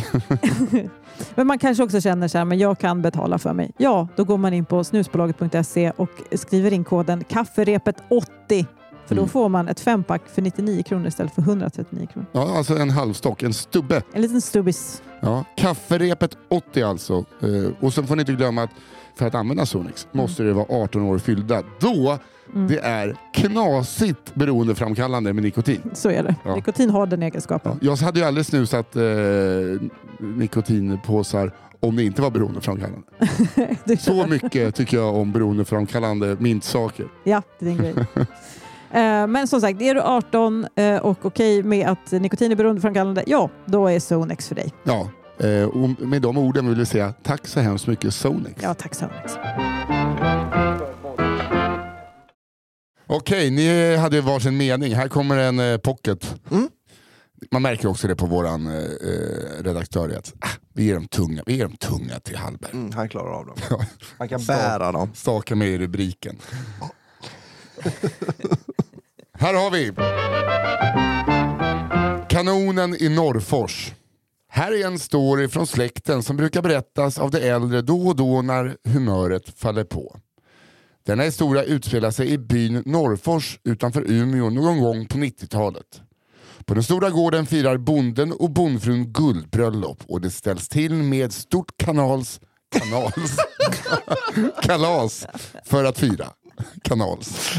Men 1.34 1.46
man 1.46 1.58
kanske 1.58 1.82
också 1.84 2.00
känner 2.00 2.28
så 2.28 2.38
här, 2.38 2.44
men 2.44 2.58
jag 2.58 2.78
kan 2.78 3.02
betala 3.02 3.38
för 3.38 3.52
mig. 3.52 3.70
Ja, 3.78 4.08
då 4.16 4.24
går 4.24 4.38
man 4.38 4.52
in 4.54 4.64
på 4.64 4.84
snusbolaget.se 4.84 5.90
och 5.90 6.10
skriver 6.32 6.72
in 6.72 6.84
koden 6.84 7.22
kafferepet80. 7.24 8.66
För 9.08 9.14
då 9.14 9.20
Mm. 9.22 9.28
får 9.28 9.48
man 9.48 9.68
ett 9.68 9.80
fempack 9.80 10.22
för 10.34 10.42
99 10.42 10.82
kronor 10.82 11.06
istället 11.06 11.34
för 11.34 11.42
139 11.42 12.08
kronor. 12.12 12.26
ja, 12.32 12.56
alltså 12.58 12.78
en 12.78 12.90
halvstock, 12.90 13.42
en 13.42 13.52
stubbe. 13.54 14.02
En 14.12 14.22
liten 14.22 14.40
stubbis. 14.40 15.02
Ja, 15.20 15.44
kafferepet 15.56 16.38
80 16.48 16.82
alltså. 16.82 17.24
Eh, 17.42 17.72
och 17.80 17.94
sen 17.94 18.06
får 18.06 18.16
ni 18.16 18.20
inte 18.22 18.32
glömma 18.32 18.62
att 18.62 18.70
för 19.14 19.26
att 19.26 19.34
använda 19.34 19.66
Sonix 19.66 20.08
måste 20.12 20.42
det 20.42 20.52
vara 20.52 20.66
18 20.82 21.02
år 21.02 21.18
fyllda. 21.18 21.62
Då 21.80 22.18
Mm. 22.54 22.68
det 22.68 22.78
är 22.78 23.16
knasigt 23.34 24.34
beroendeframkallande 24.34 25.32
med 25.32 25.42
nikotin. 25.42 25.90
Så 25.94 26.10
är 26.10 26.22
det. 26.22 26.34
Ja. 26.44 26.54
Nikotin 26.54 26.90
har 26.90 27.06
den 27.06 27.20
Ja, 27.20 27.26
egenskapen. 27.26 27.78
jag 27.80 27.96
hade 27.96 28.20
ju 28.20 28.26
aldrig 28.26 28.46
snusat 28.46 28.96
eh, 28.96 29.02
nikotinpåsar 30.18 31.52
om 31.80 31.96
det 31.96 32.02
inte 32.04 32.22
var 32.22 32.30
beroendeframkallande. 32.30 33.06
Så 34.00 34.26
mycket 34.26 34.74
tycker 34.74 34.96
jag 34.96 35.14
om 35.16 35.32
beroendeframkallande 35.32 36.36
mintsaker. 36.40 37.08
Ja, 37.24 37.42
det 37.58 37.64
är 37.66 37.68
din 37.70 37.78
grej. 37.78 37.94
Eh, 38.90 39.26
Men 39.26 39.48
som 39.48 39.60
sagt, 39.60 39.82
är 39.82 39.94
du 39.94 40.00
18 40.00 40.66
eh, 40.76 40.96
och 40.96 41.24
okej 41.24 41.62
med 41.62 41.88
att 41.88 42.12
nikotin 42.12 42.52
är 42.52 42.56
beroendeframkallande, 42.56 43.24
ja, 43.26 43.50
då 43.66 43.86
är 43.86 44.00
Zonex 44.00 44.48
för 44.48 44.54
dig. 44.54 44.72
Ja, 44.84 45.10
eh, 45.38 45.62
och 45.64 46.06
med 46.08 46.22
de 46.22 46.38
orden 46.38 46.68
vill 46.68 46.78
jag 46.78 46.88
säga 46.88 47.14
tack 47.22 47.46
så 47.46 47.60
hemskt 47.60 47.86
mycket 47.86 48.14
Sonix. 48.14 48.62
Ja, 48.62 48.74
tack 48.74 48.94
Zonex. 48.94 49.32
Okej, 53.06 53.50
ni 53.50 53.96
hade 53.96 54.16
ju 54.16 54.22
varsin 54.22 54.56
mening. 54.56 54.94
Här 54.94 55.08
kommer 55.08 55.38
en 55.38 55.80
pocket. 55.80 56.34
Mm. 56.50 56.68
Man 57.50 57.62
märker 57.62 57.88
också 57.88 58.08
det 58.08 58.16
på 58.16 58.26
våran 58.26 58.66
eh, 58.66 59.62
redaktör. 59.62 60.16
Att, 60.18 60.34
ah, 60.40 60.48
vi, 60.74 60.84
ger 60.84 60.94
dem 60.94 61.08
tunga, 61.08 61.42
vi 61.46 61.56
ger 61.56 61.64
dem 61.64 61.76
tunga 61.76 62.20
till 62.20 62.36
Hallberg. 62.36 62.70
Mm, 62.72 62.92
han 62.92 63.08
klarar 63.08 63.30
av 63.30 63.46
dem. 63.46 63.56
Han 64.18 64.28
kan 64.28 64.44
bära 64.44 64.92
dem. 64.92 65.10
Staka 65.14 65.54
med 65.54 65.68
i 65.68 65.78
rubriken. 65.78 66.38
Här 69.40 69.54
har 69.54 69.70
vi. 69.70 69.92
Kanonen 72.28 73.02
i 73.02 73.08
Norrfors. 73.08 73.92
Här 74.48 74.72
är 74.72 74.86
en 74.86 74.98
story 74.98 75.48
från 75.48 75.66
släkten 75.66 76.22
som 76.22 76.36
brukar 76.36 76.62
berättas 76.62 77.18
av 77.18 77.30
de 77.30 77.38
äldre 77.38 77.82
då 77.82 78.08
och 78.08 78.16
då 78.16 78.42
när 78.42 78.76
humöret 78.84 79.58
faller 79.58 79.84
på. 79.84 80.16
Denna 81.06 81.22
historia 81.22 81.62
utspelar 81.64 82.10
sig 82.10 82.30
i 82.30 82.38
byn 82.38 82.82
Norrfors 82.86 83.58
utanför 83.64 84.10
Umeå 84.10 84.50
någon 84.50 84.80
gång 84.80 85.06
på 85.06 85.18
90-talet. 85.18 86.02
På 86.64 86.74
den 86.74 86.82
stora 86.82 87.10
gården 87.10 87.46
firar 87.46 87.76
bonden 87.76 88.32
och 88.32 88.50
bondfrun 88.50 89.12
guldbröllop 89.12 90.02
och 90.08 90.20
det 90.20 90.30
ställs 90.30 90.68
till 90.68 90.92
med 90.92 91.32
stort 91.32 91.76
kanals, 91.76 92.40
kanals, 92.70 93.36
kalas 94.62 95.26
för 95.64 95.84
att 95.84 95.98
fira. 95.98 96.26
Kanals. 96.82 97.58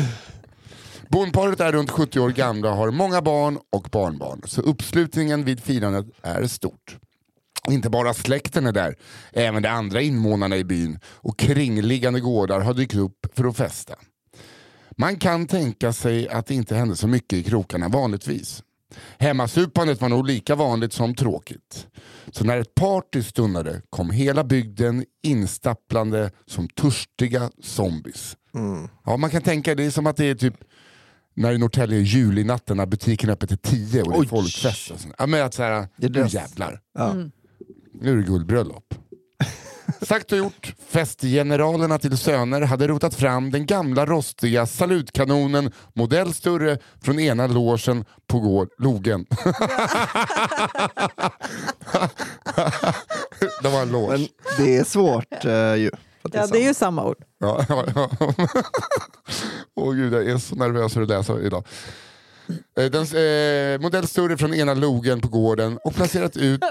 Bondparet 1.12 1.60
är 1.60 1.72
runt 1.72 1.92
70 1.92 2.20
år 2.20 2.30
gamla 2.30 2.70
och 2.70 2.78
har 2.78 2.92
många 2.92 3.22
barn 3.22 3.60
och 3.70 3.88
barnbarn, 3.92 4.42
så 4.46 4.62
uppslutningen 4.62 5.44
vid 5.44 5.60
firandet 5.60 6.06
är 6.22 6.48
stort. 6.48 6.98
Inte 7.70 7.90
bara 7.90 8.14
släkten 8.14 8.66
är 8.66 8.72
där, 8.72 8.96
även 9.34 9.64
de 9.64 9.70
andra 9.70 10.02
invånarna 10.02 10.58
i 10.58 10.64
byn 10.64 11.00
och 11.06 11.40
kringliggande 11.40 12.20
gårdar 12.20 12.60
har 12.60 12.74
dykt 12.74 12.96
upp 12.96 13.28
för 13.34 13.46
att 13.46 13.58
festa. 13.58 13.96
Man 14.98 15.16
kan 15.18 15.48
tänka 15.48 15.94
sig 15.94 16.30
att 16.30 16.46
det 16.46 16.54
inte 16.54 16.76
hände 16.76 16.96
så 16.96 17.08
mycket 17.08 17.40
i 17.40 17.44
krokarna 17.44 17.88
vanligtvis. 17.88 18.64
Hemmasupandet 19.18 20.02
var 20.02 20.10
nog 20.10 20.28
lika 20.28 20.56
vanligt 20.56 20.94
som 20.94 21.16
tråkigt. 21.16 21.88
Så 22.32 22.44
när 22.44 22.58
ett 22.58 22.76
party 22.76 23.24
stundade 23.24 23.82
kom 23.90 24.12
hela 24.12 24.44
bygden 24.44 25.06
instapplande 25.24 26.32
som 26.46 26.68
törstiga 26.68 27.52
zombies. 27.62 28.38
Ja, 29.06 29.18
man 29.18 29.30
kan 29.30 29.42
tänka 29.42 29.76
det 29.76 29.84
är 29.84 29.92
som 29.92 30.08
att 30.08 30.18
det 30.18 30.26
är 30.26 30.36
typ 30.36 30.56
när 31.40 31.52
i 31.54 31.58
Norrtälje 31.58 32.00
julinatten 32.00 32.78
när 32.78 32.86
butiken 32.86 33.30
är 33.30 33.34
öppet 33.34 33.50
till 33.50 33.58
tio 33.58 34.02
och 34.02 34.12
det 34.12 34.18
är 34.18 34.22
Oj. 34.22 34.28
folkfest. 34.28 34.92
Och 34.92 35.00
sånt. 35.00 35.16
ja, 35.18 35.26
men 35.26 35.46
att 35.46 35.54
så 35.54 35.64
här, 35.64 35.88
Det 35.98 36.06
är 36.06 36.10
nu 36.12 36.24
det. 36.24 36.28
jävlar. 36.34 36.80
Ja. 36.98 37.14
Nu 38.02 38.12
är 38.12 38.16
det 38.16 38.24
guldbröllop. 38.24 38.94
Sagt 40.02 40.32
och 40.32 40.38
gjort, 40.38 40.74
festgeneralerna 40.90 42.00
till 42.00 42.18
söner 42.18 42.62
hade 42.62 42.88
rotat 42.88 43.16
fram 43.16 43.52
den 43.52 43.66
gamla 43.66 44.06
rostiga 44.06 44.66
salutkanonen 44.66 45.72
modell 45.94 46.34
större 46.34 46.78
från 47.02 47.20
ena 47.20 47.48
logen 47.48 48.06
på 48.28 48.40
gård, 48.40 48.70
logen. 48.78 49.26
det 53.62 53.70
var 53.70 53.82
en 53.82 53.92
loge. 53.92 54.08
Men 54.18 54.28
det 54.58 54.78
är 54.78 54.84
svårt 54.84 55.46
eh, 55.46 55.76
ju. 55.76 55.92
Att 56.22 56.34
Ja, 56.34 56.48
det 56.48 56.60
är 56.60 56.68
ju 56.68 56.74
samma 56.74 57.06
ord. 57.06 57.18
Ja, 57.40 57.66
ja, 57.70 57.86
ja. 57.96 58.10
Åh 59.76 59.94
gud, 59.94 60.14
jag 60.14 60.30
är 60.30 60.38
så 60.38 60.56
nervös 60.56 60.94
för 60.94 61.02
att 61.02 61.10
läsa 61.10 61.42
idag. 61.42 61.68
Eh, 62.80 62.86
Den, 62.86 63.02
eh, 63.04 63.82
modell 63.82 64.08
större 64.08 64.38
från 64.38 64.54
ena 64.54 64.74
logen 64.74 65.22
på 65.22 65.28
gården 65.28 65.80
och 65.84 65.96
placerat 65.96 66.38
ut... 66.38 66.62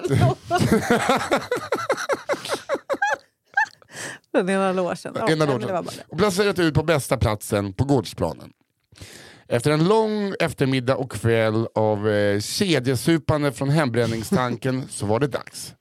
Den 4.33 4.51
ena 4.51 4.73
logen. 4.73 4.97
Ja, 5.15 5.31
ena 5.31 5.47
det 5.47 5.59
det. 5.67 6.05
och 6.09 6.19
placerat 6.19 6.59
ut 6.59 6.75
på 6.75 6.83
bästa 6.83 7.17
platsen 7.17 7.73
på 7.73 7.85
gårdsplanen. 7.85 8.53
Efter 9.49 9.71
en 9.71 9.85
lång 9.85 10.35
eftermiddag 10.41 10.97
och 10.97 11.13
kväll 11.13 11.67
av 11.75 12.09
eh, 12.09 12.41
kedjesupande 12.41 13.53
från 13.53 13.69
hembränningstanken 13.69 14.89
så 14.91 15.07
var 15.07 15.21
det 15.21 15.27
dags. 15.27 15.75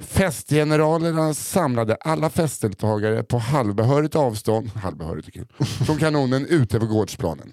Festgeneralerna 0.00 1.34
samlade 1.34 1.94
alla 1.94 2.30
festdeltagare 2.30 3.22
på 3.22 3.38
halvbehörigt 3.38 4.16
avstånd 4.16 4.68
halvbehörigt 4.68 5.32
kul, 5.32 5.46
från 5.86 5.98
kanonen 5.98 6.46
ute 6.46 6.80
på 6.80 6.86
gårdsplanen. 6.86 7.52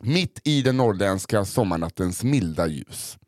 Mitt 0.00 0.40
i 0.44 0.62
den 0.62 0.76
norrländska 0.76 1.44
sommarnattens 1.44 2.22
milda 2.22 2.66
ljus. 2.66 3.18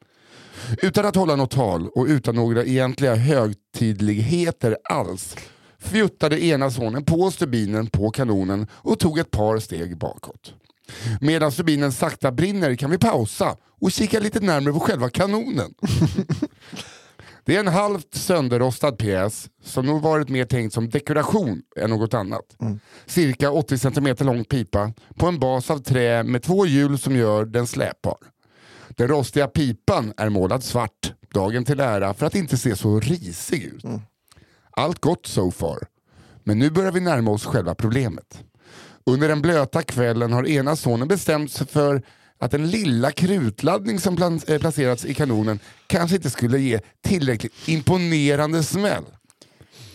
Utan 0.82 1.06
att 1.06 1.16
hålla 1.16 1.36
något 1.36 1.50
tal 1.50 1.88
och 1.88 2.06
utan 2.06 2.34
några 2.34 2.64
egentliga 2.64 3.14
högtidligheter 3.14 4.76
alls 4.90 5.36
fjuttade 5.78 6.44
ena 6.44 6.70
sonen 6.70 7.04
på 7.04 7.30
stubinen 7.30 7.86
på 7.86 8.10
kanonen 8.10 8.66
och 8.72 8.98
tog 8.98 9.18
ett 9.18 9.30
par 9.30 9.58
steg 9.58 9.98
bakåt. 9.98 10.54
Medan 11.20 11.52
stubinen 11.52 11.92
sakta 11.92 12.32
brinner 12.32 12.74
kan 12.74 12.90
vi 12.90 12.98
pausa 12.98 13.56
och 13.80 13.92
kika 13.92 14.20
lite 14.20 14.40
närmare 14.40 14.72
på 14.72 14.80
själva 14.80 15.08
kanonen. 15.10 15.74
Det 17.46 17.56
är 17.56 17.60
en 17.60 17.68
halvt 17.68 18.14
sönderrostad 18.14 18.92
pjäs 18.92 19.50
som 19.62 19.86
nog 19.86 20.02
varit 20.02 20.28
mer 20.28 20.44
tänkt 20.44 20.74
som 20.74 20.88
dekoration 20.88 21.62
än 21.76 21.90
något 21.90 22.14
annat. 22.14 22.56
Cirka 23.06 23.50
80 23.50 23.78
cm 23.78 24.16
lång 24.18 24.44
pipa 24.44 24.92
på 25.16 25.26
en 25.26 25.38
bas 25.38 25.70
av 25.70 25.78
trä 25.78 26.22
med 26.22 26.42
två 26.42 26.66
hjul 26.66 26.98
som 26.98 27.16
gör 27.16 27.44
den 27.44 27.66
släpbar. 27.66 28.16
Den 28.88 29.08
rostiga 29.08 29.46
pipan 29.48 30.12
är 30.16 30.28
målad 30.28 30.64
svart, 30.64 31.12
dagen 31.34 31.64
till 31.64 31.80
ära, 31.80 32.14
för 32.14 32.26
att 32.26 32.34
inte 32.34 32.56
se 32.56 32.76
så 32.76 33.00
risig 33.00 33.64
ut. 33.64 33.84
Allt 34.70 35.00
gott 35.00 35.26
so 35.26 35.50
far. 35.50 35.78
Men 36.44 36.58
nu 36.58 36.70
börjar 36.70 36.92
vi 36.92 37.00
närma 37.00 37.30
oss 37.30 37.44
själva 37.44 37.74
problemet. 37.74 38.44
Under 39.06 39.28
den 39.28 39.42
blöta 39.42 39.82
kvällen 39.82 40.32
har 40.32 40.48
ena 40.48 40.76
sonen 40.76 41.08
bestämt 41.08 41.52
sig 41.52 41.66
för 41.66 42.02
att 42.44 42.50
den 42.50 42.70
lilla 42.70 43.10
krutladdning 43.10 44.00
som 44.00 44.40
eh, 44.46 44.58
placerats 44.58 45.04
i 45.04 45.14
kanonen 45.14 45.58
kanske 45.86 46.16
inte 46.16 46.30
skulle 46.30 46.58
ge 46.58 46.80
tillräckligt 47.02 47.52
imponerande 47.68 48.62
smäll. 48.62 49.04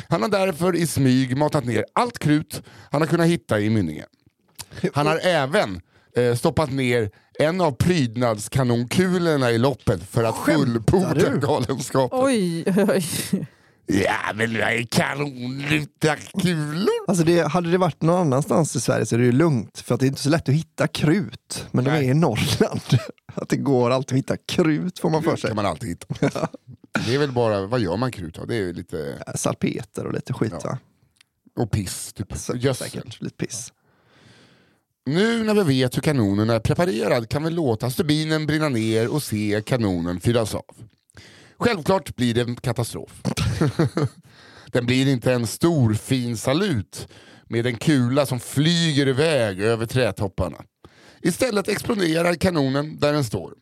Han 0.08 0.22
har 0.22 0.30
därför 0.30 0.76
i 0.76 0.88
smyg 0.88 1.38
matat 1.38 1.66
ner 1.66 1.86
allt 1.94 2.20
krut 2.20 2.62
han 2.92 3.02
har 3.02 3.08
kunnat 3.08 3.28
hitta 3.28 3.60
i 3.60 3.70
mynningen. 3.70 4.06
Han 4.94 5.08
har 5.08 5.20
även 5.24 5.82
eh, 6.16 6.36
stoppat 6.36 6.72
ner 6.72 7.12
en 7.40 7.62
av 7.62 7.72
prydnadskanonkulorna 7.72 9.52
i 9.52 9.58
loppet 9.58 10.04
för 10.04 10.24
att 10.24 10.38
fullborda 10.38 11.36
galenskapen. 11.36 12.20
Oj, 12.22 12.64
oj. 12.68 13.06
Ja 13.92 14.34
men 14.36 14.54
det 14.54 14.62
är 14.62 14.84
kanonluta 14.84 16.16
kulor. 16.16 16.90
Alltså 17.08 17.24
det, 17.24 17.48
hade 17.48 17.72
det 17.72 17.78
varit 17.78 18.02
någon 18.02 18.18
annanstans 18.22 18.76
i 18.76 18.80
Sverige 18.80 19.06
så 19.06 19.16
är 19.16 19.20
det 19.20 19.26
ju 19.26 19.32
lugnt, 19.32 19.80
för 19.80 19.94
att 19.94 20.00
det 20.00 20.06
är 20.06 20.08
inte 20.08 20.22
så 20.22 20.30
lätt 20.30 20.50
att 20.50 20.56
hitta 20.56 20.88
krut. 20.88 21.68
Men 21.72 21.84
de 21.86 21.92
Nej. 21.92 22.06
är 22.06 22.12
i 22.12 22.14
Norrland. 22.14 22.82
Att 23.36 23.50
det 23.50 23.58
går 23.58 23.90
alltid 23.90 24.16
att 24.16 24.20
hitta 24.20 24.38
krut 24.38 25.00
får 25.00 25.10
man 25.10 25.24
för 25.24 25.32
Krut 25.32 25.40
sig. 25.42 25.48
kan 25.50 25.56
man 25.56 25.66
alltid 25.66 25.90
hitta. 25.90 26.08
Det 27.06 27.16
är 27.16 27.20
väl 27.20 27.32
bara, 27.32 27.66
vad 27.66 27.80
gör 27.80 27.98
man 27.98 28.12
krut 28.12 28.38
av? 28.38 28.48
Det 28.48 28.56
är 28.56 28.74
lite, 28.74 29.24
Salpeter 29.36 30.06
och 30.06 30.14
lite 30.14 30.34
skit 30.34 30.54
va? 30.64 30.78
och 31.56 31.72
piss, 31.72 32.14
typ 32.14 32.38
Så-. 32.38 32.74
Säkert 32.74 33.22
lite 33.22 33.36
piss. 33.36 33.74
Nu 35.06 35.44
när 35.44 35.54
vi 35.54 35.64
vet 35.64 35.98
hur 35.98 36.02
kanonen 36.02 36.50
är 36.50 36.60
preparerad 36.60 37.30
kan 37.30 37.44
vi 37.44 37.50
låta 37.50 37.90
stubinen 37.90 38.46
brinna 38.46 38.70
ner 38.70 39.08
och 39.08 39.24
se 39.24 39.62
kanonen 39.66 40.20
fyllas 40.20 40.56
av. 40.56 40.76
Självklart 41.60 42.16
blir 42.16 42.34
det 42.34 42.42
en 42.42 42.56
katastrof. 42.56 43.22
Den 44.72 44.86
blir 44.86 45.08
inte 45.08 45.34
en 45.34 45.48
stor 45.48 45.94
fin 45.94 46.38
salut 46.38 47.08
med 47.48 47.66
en 47.66 47.78
kula 47.78 48.26
som 48.26 48.40
flyger 48.40 49.08
iväg 49.08 49.62
över 49.62 49.86
trädtopparna. 49.86 50.58
Istället 51.22 51.68
exploderar 51.68 52.34
kanonen 52.34 53.00
där 53.00 53.14
den 53.14 53.24
står. 53.24 53.54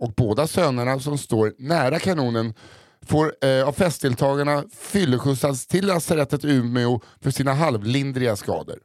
Och 0.00 0.12
båda 0.16 0.46
sönerna 0.46 1.00
som 1.00 1.18
står 1.18 1.52
nära 1.58 1.98
kanonen 1.98 2.54
får 3.06 3.34
eh, 3.44 3.68
av 3.68 3.72
festdeltagarna 3.72 4.64
fylleskjutsas 4.78 5.66
till 5.66 5.86
lasarettet 5.86 6.44
i 6.44 6.48
Umeå 6.48 7.00
för 7.20 7.30
sina 7.30 7.54
halvlindriga 7.54 8.36
skador. 8.36 8.78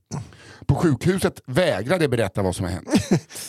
På 0.67 0.75
sjukhuset 0.75 1.41
vägrar 1.45 1.99
de 1.99 2.07
berätta 2.07 2.41
vad 2.41 2.55
som 2.55 2.65
har 2.65 2.71
hänt. 2.71 2.87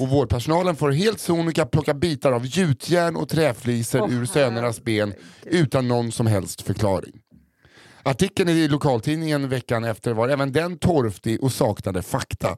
Och 0.00 0.08
vårdpersonalen 0.08 0.76
får 0.76 0.90
helt 0.90 1.20
sonika 1.20 1.66
plocka 1.66 1.94
bitar 1.94 2.32
av 2.32 2.46
gjutjärn 2.46 3.16
och 3.16 3.28
träfliser 3.28 4.00
Åh, 4.02 4.12
ur 4.12 4.26
sönernas 4.26 4.84
ben 4.84 5.14
utan 5.44 5.88
någon 5.88 6.12
som 6.12 6.26
helst 6.26 6.62
förklaring. 6.62 7.12
Artikeln 8.02 8.48
i 8.48 8.68
lokaltidningen 8.68 9.48
veckan 9.48 9.84
efter 9.84 10.12
var 10.12 10.28
även 10.28 10.52
den 10.52 10.78
torftig 10.78 11.42
och 11.42 11.52
saknade 11.52 12.02
fakta. 12.02 12.56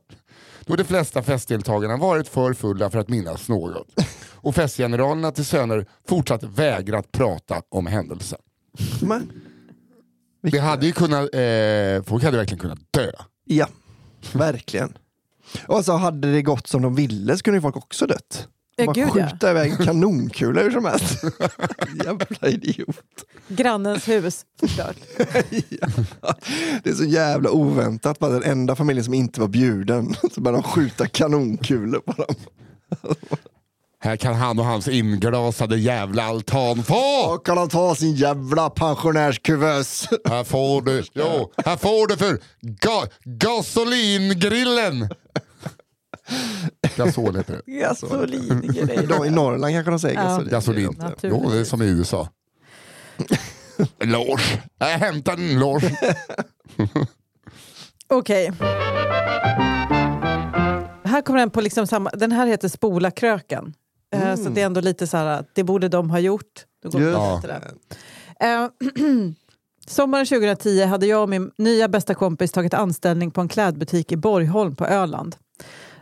Då 0.66 0.76
de 0.76 0.84
flesta 0.84 1.22
festdeltagarna 1.22 1.96
varit 1.96 2.28
för 2.28 2.54
fulla 2.54 2.90
för 2.90 2.98
att 2.98 3.08
minnas 3.08 3.48
något. 3.48 3.88
Och 4.34 4.54
festgeneralerna 4.54 5.30
till 5.30 5.44
söner 5.44 5.86
fortsatt 6.08 6.42
vägrat 6.42 7.12
prata 7.12 7.62
om 7.68 7.86
händelsen. 7.86 8.38
Men, 9.02 9.32
Det 10.42 10.58
hade 10.58 10.86
ju 10.86 10.92
kunnat, 10.92 11.34
eh, 11.34 12.02
folk 12.06 12.24
hade 12.24 12.36
verkligen 12.36 12.58
kunnat 12.58 12.78
dö. 12.90 13.10
ja, 13.44 13.68
verkligen. 14.32 14.92
Och 15.66 15.84
så 15.84 15.92
hade 15.96 16.32
det 16.32 16.42
gått 16.42 16.66
som 16.66 16.82
de 16.82 16.94
ville 16.94 17.36
så 17.36 17.42
kunde 17.42 17.56
ju 17.58 17.62
folk 17.62 17.76
också 17.76 18.06
dött. 18.06 18.48
Ja, 18.76 18.86
Bara 18.86 18.92
gud, 18.92 19.08
ja. 19.08 19.28
skjuta 19.30 19.50
iväg 19.50 19.70
en 19.70 19.86
kanonkula 19.86 20.62
hur 20.62 20.70
som 20.70 20.84
helst. 20.84 21.24
Jävla 22.04 22.48
idiot. 22.48 22.96
Grannens 23.48 24.08
hus 24.08 24.44
förstört. 24.60 24.96
Ja. 26.20 26.34
Det 26.84 26.90
är 26.90 26.94
så 26.94 27.04
jävla 27.04 27.50
oväntat. 27.50 28.18
Bara 28.18 28.32
den 28.32 28.42
enda 28.42 28.76
familjen 28.76 29.04
som 29.04 29.14
inte 29.14 29.40
var 29.40 29.48
bjuden. 29.48 30.14
Så 30.34 30.40
började 30.40 30.62
de 30.62 30.68
skjuta 30.68 31.06
kanonkulor 31.06 32.00
på 32.00 32.12
dem. 32.12 32.34
Här 34.04 34.16
kan 34.16 34.34
han 34.34 34.58
och 34.58 34.64
hans 34.64 34.88
inglasade 34.88 35.78
jävla 35.78 36.22
altan 36.22 36.82
få! 36.82 37.34
Och 37.34 37.46
kan 37.46 37.58
han 37.58 37.68
ta 37.68 37.94
sin 37.94 38.14
jävla 38.14 38.70
pensionärskuvös. 38.70 40.08
Här 40.28 40.44
får 40.44 40.82
du, 40.82 41.04
jo, 41.14 41.52
här 41.64 41.76
får 41.76 42.06
du 42.08 42.16
för 42.16 42.38
ga, 42.60 43.06
gasolingrillen! 43.24 45.08
Gasol 46.96 47.36
heter 47.36 47.60
det. 47.66 47.72
Gasolingrej. 47.72 49.06
De 49.08 49.24
I 49.24 49.30
Norrland 49.30 49.74
kanske 49.74 49.90
de 49.90 49.98
säger 49.98 50.20
Ja. 50.22 50.42
gasolin. 50.50 51.02
Jo, 51.22 51.50
det 51.50 51.58
är 51.58 51.64
som 51.64 51.82
i 51.82 51.86
USA. 51.86 52.28
Lars, 54.04 54.56
jag 54.78 54.86
hämtar 54.86 55.36
den 55.36 55.58
Lars. 55.60 55.82
Okej. 58.08 58.52
Här 61.04 61.22
kommer 61.22 61.38
den 61.38 61.50
på 61.50 61.60
liksom 61.60 61.86
samma, 61.86 62.10
den 62.10 62.32
här 62.32 62.46
heter 62.46 62.68
Spola 62.68 63.10
kröken. 63.10 63.74
Eh, 64.12 64.36
Så 64.36 64.48
det 64.48 64.60
är 64.62 64.66
ändå 64.66 64.80
lite 64.80 65.06
så 65.06 65.16
här, 65.16 65.44
det 65.54 65.64
borde 65.64 65.88
de 65.88 66.10
ha 66.10 66.18
gjort. 66.18 66.64
Då 66.82 66.88
går 66.90 67.00
det. 67.00 67.60
Eh, 68.40 68.68
Sommaren 69.86 70.26
2010 70.26 70.84
hade 70.84 71.06
jag 71.06 71.22
och 71.22 71.28
min 71.28 71.50
nya 71.58 71.88
bästa 71.88 72.14
kompis 72.14 72.52
tagit 72.52 72.74
anställning 72.74 73.30
på 73.30 73.40
en 73.40 73.48
klädbutik 73.48 74.12
i 74.12 74.16
Borgholm 74.16 74.76
på 74.76 74.86
Öland. 74.86 75.36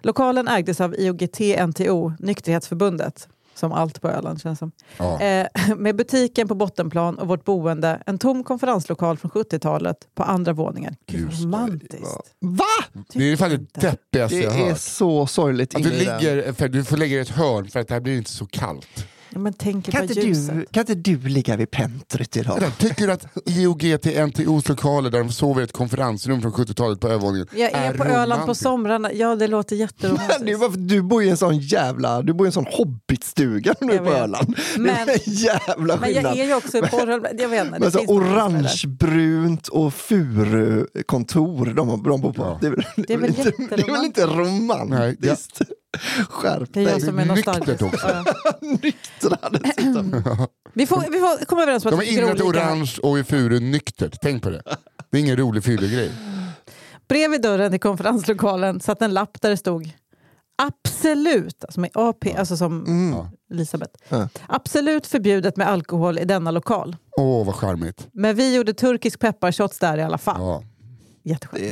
Lokalen 0.02 0.48
ägdes 0.48 0.80
av 0.80 0.94
IOGT-NTO, 0.94 2.12
Nykterhetsförbundet, 2.18 3.28
som 3.60 3.72
allt 3.72 4.00
på 4.00 4.08
Öland 4.08 4.40
känns 4.40 4.58
som. 4.58 4.72
Ja. 4.96 5.20
Eh, 5.20 5.46
med 5.76 5.96
butiken 5.96 6.48
på 6.48 6.54
bottenplan 6.54 7.18
och 7.18 7.28
vårt 7.28 7.44
boende, 7.44 8.02
en 8.06 8.18
tom 8.18 8.44
konferenslokal 8.44 9.16
från 9.18 9.30
70-talet 9.30 9.96
på 10.14 10.22
andra 10.22 10.52
våningen. 10.52 10.96
Gud, 11.06 11.20
Just 11.20 11.38
det. 11.38 11.44
romantiskt. 11.44 12.34
Va? 12.40 12.64
Det 13.12 13.32
är 13.32 13.36
fan 13.36 13.50
det 13.50 13.80
deppigaste 13.80 14.36
Det 14.36 14.42
jag 14.42 14.60
är 14.60 14.68
hört. 14.68 14.78
så 14.80 15.26
sorgligt 15.26 15.74
Att 15.74 15.82
du, 15.82 15.88
inne 15.88 15.98
i 15.98 16.04
den. 16.04 16.18
ligger, 16.20 16.52
för 16.52 16.68
du 16.68 16.84
får 16.84 16.96
lägga 16.96 17.16
i 17.16 17.20
ett 17.20 17.28
hörn 17.28 17.68
för 17.68 17.80
att 17.80 17.88
det 17.88 17.94
här 17.94 18.00
blir 18.00 18.16
inte 18.16 18.30
så 18.30 18.46
kallt. 18.46 19.06
Men 19.34 19.52
tänk 19.52 19.90
Kan 19.90 20.06
på 20.08 20.12
inte, 20.12 20.20
du, 20.54 20.66
kan 20.70 20.80
inte 20.80 20.94
du 20.94 21.16
ligga 21.28 21.56
vid 21.56 21.70
pentret 21.70 22.36
idag? 22.36 22.60
Vänta, 22.60 22.76
Tycker 22.88 23.06
du 23.06 23.12
att 23.12 23.26
IOGT-NTOs 23.46 24.68
lokaler 24.68 25.10
där 25.10 25.18
de 25.18 25.32
sover 25.32 25.60
i 25.60 25.64
ett 25.64 25.72
konferensrum 25.72 26.42
från 26.42 26.52
70-talet 26.52 27.00
på 27.00 27.08
övervåningen 27.08 27.46
Jag 27.54 27.72
är, 27.72 27.94
på 27.94 28.04
Öland 28.04 28.46
på 28.46 28.54
somrarna. 28.54 29.12
Ja, 29.12 29.36
det 29.36 29.46
låter 29.48 29.76
Men 29.76 29.80
är 29.80 29.86
jätteromantiskt. 29.86 30.62
att 30.64 30.88
du 30.88 31.02
bor 31.02 31.22
i 31.22 31.28
en 31.30 31.36
sån 31.36 31.58
jävla, 31.58 32.22
du 32.22 32.32
bor 32.32 32.46
i 32.46 32.48
en 32.48 32.52
sån 32.52 32.66
hobbitstuga 32.70 33.74
nu 33.80 33.92
Jag 33.94 34.04
på. 34.04 34.10
Öland. 34.12 34.56
Men- 34.78 34.84
det 35.06 35.12
är 35.12 35.28
en 35.28 35.34
jävla 35.34 35.96
Men 35.96 35.98
skillnad. 35.98 36.24
jag 36.36 36.38
är 36.38 36.44
ju 36.46 36.54
också 36.54 36.78
Borgholm. 36.80 37.26
Jag 37.38 37.48
vet 37.48 37.60
inte. 37.66 37.70
Men 37.70 37.80
det 37.80 37.90
så 37.90 37.98
är 37.98 38.06
orangebrunt 38.10 39.68
och 39.68 39.94
furukontor 39.94 41.66
de, 41.66 41.88
har- 41.88 41.96
de 41.96 42.20
bor 42.20 42.32
på. 42.32 42.42
Ja. 42.42 42.58
Det, 42.60 42.66
är 42.66 42.70
väl, 42.70 42.84
Det 42.96 43.12
är 43.14 43.18
väl 43.18 43.28
inte, 43.30 43.52
det 43.76 43.82
är 43.82 43.92
väl 43.92 44.04
inte 44.04 44.26
romantiskt? 44.26 45.60
Skärp 46.28 46.68
Det 46.72 46.80
är 46.80 46.84
jag 46.84 46.92
dig. 46.92 47.00
som 47.00 47.18
är 47.18 47.24
nostalgisk. 47.24 47.82
Vi, 50.72 50.86
får, 50.86 51.00
vi 51.10 51.18
får 51.18 51.44
komma 51.44 51.62
överens 51.62 51.84
om 51.84 51.90
De 51.90 51.96
att 51.96 52.02
är 52.02 52.06
tycker 52.06 52.22
inrätt 52.22 52.40
olika. 52.40 52.66
orange 52.66 52.96
och 53.02 53.18
i 53.18 53.24
furu 53.24 53.60
nyktert. 53.60 54.16
Tänk 54.22 54.42
på 54.42 54.50
det. 54.50 54.62
Det 55.10 55.16
är 55.18 55.20
ingen 55.20 55.36
rolig 55.36 55.64
fyllegrej. 55.64 56.10
Bredvid 57.08 57.42
dörren 57.42 57.70
till 57.70 57.80
konferenslokalen 57.80 58.80
satt 58.80 59.02
en 59.02 59.14
lapp 59.14 59.40
där 59.40 59.50
det 59.50 59.56
stod 59.56 59.90
Absolut, 60.62 61.64
alltså 61.64 61.80
med 61.80 61.90
AP, 61.94 62.36
alltså 62.36 62.56
som 62.56 62.84
Mm. 62.86 63.26
Elisabeth. 63.52 63.92
Ja. 64.08 64.28
Absolut 64.48 65.06
förbjudet 65.06 65.56
med 65.56 65.68
alkohol 65.68 66.18
i 66.18 66.24
denna 66.24 66.50
lokal. 66.50 66.96
Åh, 67.16 67.46
vad 67.46 67.54
charmigt. 67.54 68.08
Men 68.12 68.36
vi 68.36 68.54
gjorde 68.54 68.74
turkisk 68.74 69.20
pepparshots 69.20 69.78
där 69.78 69.98
i 69.98 70.02
alla 70.02 70.18
fall. 70.18 70.40
Ja. 70.40 70.62
Jätteskönt. 71.22 71.62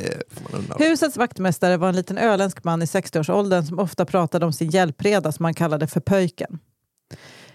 Det. 0.78 0.84
Husets 0.84 1.16
vaktmästare 1.16 1.76
var 1.76 1.88
en 1.88 1.96
liten 1.96 2.18
öländsk 2.18 2.64
man 2.64 2.82
i 2.82 2.84
60-årsåldern 2.84 3.64
som 3.64 3.78
ofta 3.78 4.04
pratade 4.04 4.46
om 4.46 4.52
sin 4.52 4.70
hjälpreda 4.70 5.32
som 5.32 5.44
han 5.44 5.54
kallade 5.54 5.87
för 5.87 6.00
pöjken. 6.00 6.58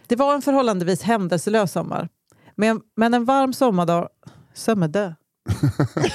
Det 0.07 0.15
var 0.15 0.33
en 0.35 0.41
förhållandevis 0.41 1.01
händelselös 1.01 1.71
sommar. 1.71 2.09
Men, 2.55 2.81
men 2.95 3.13
en 3.13 3.25
varm 3.25 3.53
sommardag... 3.53 4.09
Sommardag? 4.53 5.13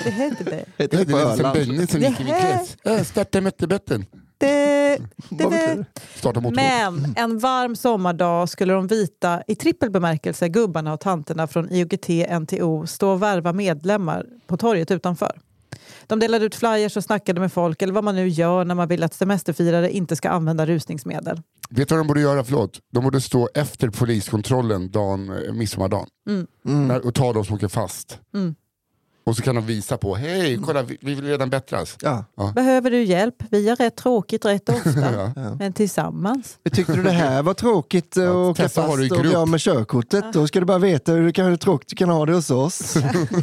Det 0.04 0.10
heter 0.10 0.44
det. 0.44 0.64
Heter 0.76 0.98
Det 0.98 1.04
det 1.04 1.12
är 1.12 1.24
på 1.24 1.30
lite 1.30 1.42
som? 1.42 1.52
Benny 1.52 1.86
som 1.86 2.00
gick 2.00 2.20
i 2.20 2.24
min 2.24 2.34
krets. 2.40 2.76
Äh, 2.84 3.04
Starta 3.04 3.40
det, 3.40 3.50
det, 3.58 3.66
det. 3.66 5.46
det? 5.48 5.84
Starta 6.14 6.40
motor. 6.40 6.56
Men 6.56 7.14
en 7.16 7.38
varm 7.38 7.76
sommardag 7.76 8.48
skulle 8.48 8.72
de 8.72 8.86
vita, 8.86 9.42
i 9.46 9.54
trippel 9.54 9.90
bemärkelse, 9.90 10.48
gubbarna 10.48 10.92
och 10.92 11.00
tanterna 11.00 11.46
från 11.46 11.70
IOGT-NTO 11.70 12.86
stå 12.86 13.10
och 13.10 13.22
värva 13.22 13.52
medlemmar 13.52 14.26
på 14.46 14.56
torget 14.56 14.90
utanför. 14.90 15.40
De 16.08 16.18
delade 16.20 16.44
ut 16.44 16.54
flyers 16.54 16.96
och 16.96 17.04
snackade 17.04 17.40
med 17.40 17.52
folk, 17.52 17.82
eller 17.82 17.92
vad 17.92 18.04
man 18.04 18.16
nu 18.16 18.28
gör 18.28 18.64
när 18.64 18.74
man 18.74 18.88
vill 18.88 19.02
att 19.02 19.14
semesterfirare 19.14 19.90
inte 19.92 20.16
ska 20.16 20.28
använda 20.28 20.66
rusningsmedel. 20.66 21.42
Vet 21.70 21.88
du 21.88 21.94
vad 21.94 22.00
de 22.00 22.06
borde 22.08 22.20
göra? 22.20 22.44
Förlåt. 22.44 22.80
De 22.92 23.04
borde 23.04 23.20
stå 23.20 23.48
efter 23.54 23.88
poliskontrollen 23.90 24.90
dagen, 24.90 25.30
eh, 25.46 25.52
midsommardagen 25.52 26.06
Mm. 26.68 26.88
Där- 26.88 27.06
och 27.06 27.14
ta 27.14 27.32
de 27.32 27.44
som 27.44 27.56
åker 27.56 27.68
fast. 27.68 28.18
Mm. 28.34 28.54
Och 29.28 29.36
så 29.36 29.42
kan 29.42 29.54
de 29.54 29.66
visa 29.66 29.96
på, 29.96 30.14
hej 30.14 30.58
kolla 30.66 30.82
vi, 30.82 30.98
vi 31.00 31.14
vill 31.14 31.24
redan 31.24 31.50
bättras. 31.50 31.96
Ja. 32.02 32.24
Behöver 32.54 32.90
du 32.90 33.02
hjälp? 33.02 33.34
Vi 33.50 33.68
har 33.68 33.76
rätt 33.76 33.96
tråkigt 33.96 34.44
rätt 34.44 34.68
ofta, 34.68 35.12
Ja. 35.36 35.54
men 35.58 35.72
tillsammans. 35.72 36.58
Tyckte 36.72 36.92
du 36.92 37.02
det 37.02 37.10
här 37.10 37.42
var 37.42 37.54
tråkigt 37.54 38.16
att 38.16 38.28
åka 38.28 38.62
Tessa 38.62 38.82
har 38.82 38.96
du 38.96 39.06
i 39.06 39.08
fast 39.08 39.18
och 39.18 39.26
bli 39.26 39.34
av 39.34 39.48
med 39.48 39.60
körkortet? 39.60 40.24
Då 40.32 40.46
ska 40.46 40.60
du 40.60 40.66
bara 40.66 40.78
veta 40.78 41.12
hur, 41.12 41.22
du 41.22 41.32
kan, 41.32 41.46
hur 41.46 41.56
tråkigt 41.56 41.88
du 41.88 41.96
kan 41.96 42.08
ha 42.08 42.26
det 42.26 42.32
hos 42.32 42.50
oss. 42.50 42.94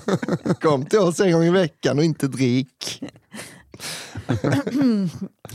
Kom 0.62 0.86
till 0.86 1.00
oss 1.00 1.20
en 1.20 1.32
gång 1.32 1.44
i 1.44 1.50
veckan 1.50 1.98
och 1.98 2.04
inte 2.04 2.28
drick. 2.28 3.04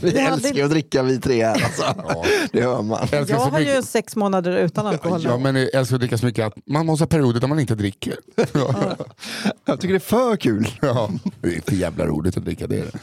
Vi 0.01 0.11
Det 0.11 0.19
hade- 0.21 0.33
älskar 0.35 0.53
ju 0.53 0.61
att 0.63 0.69
dricka 0.71 1.03
vi 1.03 1.19
tre 1.19 1.45
här 1.45 1.63
alltså. 1.63 1.83
Ja. 2.07 2.25
Det 2.51 2.61
hör 2.61 2.81
man. 2.81 3.07
Jag 3.11 3.29
Jag 3.29 3.37
har 3.37 3.59
ju 3.59 3.65
mycket. 3.65 3.85
sex 3.85 4.15
månader 4.15 4.57
utan 4.57 4.87
alkohol. 4.87 5.21
Ja, 5.23 5.37
men 5.37 5.55
jag 5.55 5.73
älskar 5.75 5.95
att 5.95 5.99
dricka 6.01 6.17
så 6.17 6.25
mycket 6.25 6.45
att 6.47 6.53
man 6.65 6.85
måste 6.85 7.03
ha 7.03 7.07
perioder 7.07 7.39
där 7.39 7.47
man 7.47 7.59
inte 7.59 7.75
dricker. 7.75 8.15
Ja. 8.53 8.75
Jag 9.65 9.79
tycker 9.81 9.93
det 9.93 9.97
är 9.97 9.99
för 9.99 10.35
kul. 10.35 10.67
Ja. 10.81 11.09
Det 11.41 11.55
är 11.55 11.61
för 11.61 11.75
jävla 11.75 12.05
roligt 12.05 12.37
att 12.37 12.45
dricka, 12.45 12.67
det 12.67 12.79
är 12.79 12.83
det. 12.85 12.99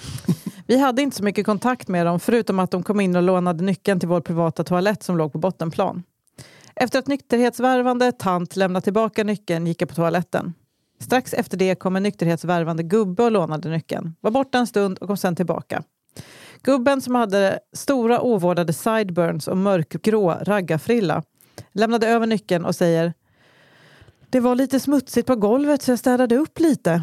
Vi 0.67 0.79
hade 0.79 1.03
inte 1.03 1.17
så 1.17 1.25
mycket 1.25 1.47
kontakt 1.47 1.89
med 1.89 2.07
dem 2.07 2.21
förutom 2.21 2.59
att 2.59 2.71
de 2.71 2.83
kom 2.83 3.01
in 3.01 3.17
och 3.17 3.23
lånade 3.23 3.65
nyckeln 3.65 4.01
till 4.01 4.09
vår 4.09 4.21
privata 4.21 4.65
toalett 4.65 5.03
som 5.03 5.17
låg 5.17 5.33
på 5.33 5.39
bottenplan. 5.39 6.03
Efter 6.77 6.99
att 6.99 7.07
nykterhetsvärvande 7.07 8.13
tant 8.13 8.57
lämnat 8.57 8.85
tillbaka 8.85 9.25
nyckeln 9.25 9.67
gick 9.67 9.83
jag 9.83 9.89
på 9.89 9.95
toaletten. 9.95 10.55
Strax 11.01 11.35
efter 11.35 11.57
det 11.57 11.75
kom 11.75 11.97
en 11.97 12.03
nykterhetsvärvande 12.03 12.83
gubbe 12.83 13.23
och 13.23 13.33
lånade 13.33 13.69
nyckeln. 13.69 14.15
Var 14.21 14.31
borta 14.31 14.59
en 14.59 14.67
stund 14.67 14.99
och 14.99 15.07
kom 15.07 15.17
sen 15.17 15.37
tillbaka. 15.37 15.83
Gubben 16.63 17.01
som 17.01 17.15
hade 17.15 17.59
stora 17.73 18.21
ovårdade 18.21 18.73
sideburns 18.73 19.49
och 19.49 19.57
mörkgrå 19.57 20.31
raggarfrilla 20.31 21.23
lämnade 21.73 22.09
över 22.09 22.27
nyckeln 22.27 22.65
och 22.65 22.75
säger 22.75 23.15
Det 24.31 24.41
var 24.41 24.55
lite 24.55 24.81
smutsigt 24.81 25.27
på 25.27 25.37
golvet 25.37 25.83
så 25.83 25.91
jag 25.91 25.99
städade 25.99 26.37
upp 26.37 26.61
lite. 26.61 27.03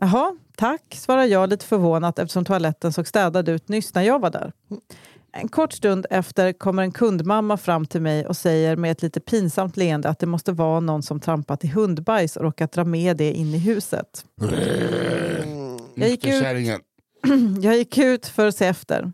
Jaha, 0.00 0.36
tack, 0.56 0.94
svarar 0.94 1.24
jag 1.24 1.50
lite 1.50 1.66
förvånat 1.66 2.18
eftersom 2.18 2.44
toaletten 2.44 2.92
såg 2.92 3.06
städad 3.06 3.48
ut 3.48 3.68
nyss 3.68 3.94
när 3.94 4.02
jag 4.02 4.18
var 4.18 4.30
där. 4.30 4.52
En 5.32 5.48
kort 5.48 5.72
stund 5.72 6.06
efter 6.10 6.52
kommer 6.52 6.82
en 6.82 6.92
kundmamma 6.92 7.56
fram 7.56 7.86
till 7.86 8.00
mig 8.00 8.26
och 8.26 8.36
säger 8.36 8.76
med 8.76 8.90
ett 8.90 9.02
lite 9.02 9.20
pinsamt 9.20 9.76
leende 9.76 10.08
att 10.08 10.18
det 10.18 10.26
måste 10.26 10.52
vara 10.52 10.80
någon 10.80 11.02
som 11.02 11.20
trampat 11.20 11.64
i 11.64 11.68
hundbajs 11.68 12.36
och 12.36 12.42
råkat 12.42 12.72
dra 12.72 12.84
med 12.84 13.16
det 13.16 13.32
in 13.32 13.54
i 13.54 13.58
huset. 13.58 14.24
Jag 15.94 16.08
gick 16.08 16.26
ut-. 16.26 16.80
Jag 17.62 17.76
gick 17.76 17.98
ut 17.98 18.26
för 18.26 18.46
att 18.46 18.56
se 18.56 18.66
efter. 18.66 19.12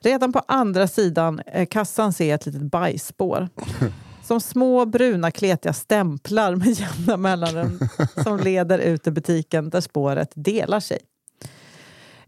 Redan 0.00 0.32
på 0.32 0.42
andra 0.48 0.88
sidan 0.88 1.40
eh, 1.46 1.66
kassan 1.66 2.12
ser 2.12 2.28
jag 2.28 2.34
ett 2.34 2.46
litet 2.46 2.62
bajsspår. 2.62 3.48
Som 4.24 4.40
små 4.40 4.84
bruna 4.84 5.30
kletiga 5.30 5.72
stämplar 5.72 6.54
med 6.54 6.68
jämna 6.80 7.16
mellanrum 7.16 7.78
som 8.22 8.38
leder 8.40 8.78
ut 8.78 9.06
i 9.06 9.10
butiken 9.10 9.70
där 9.70 9.80
spåret 9.80 10.32
delar 10.34 10.80
sig. 10.80 10.98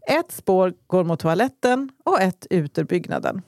Ett 0.07 0.31
spår 0.31 0.73
går 0.87 1.03
mot 1.03 1.19
toaletten 1.19 1.89
och 2.03 2.21
ett 2.21 2.47
ut 2.49 2.77
ur 2.77 2.83
byggnaden. 2.83 3.41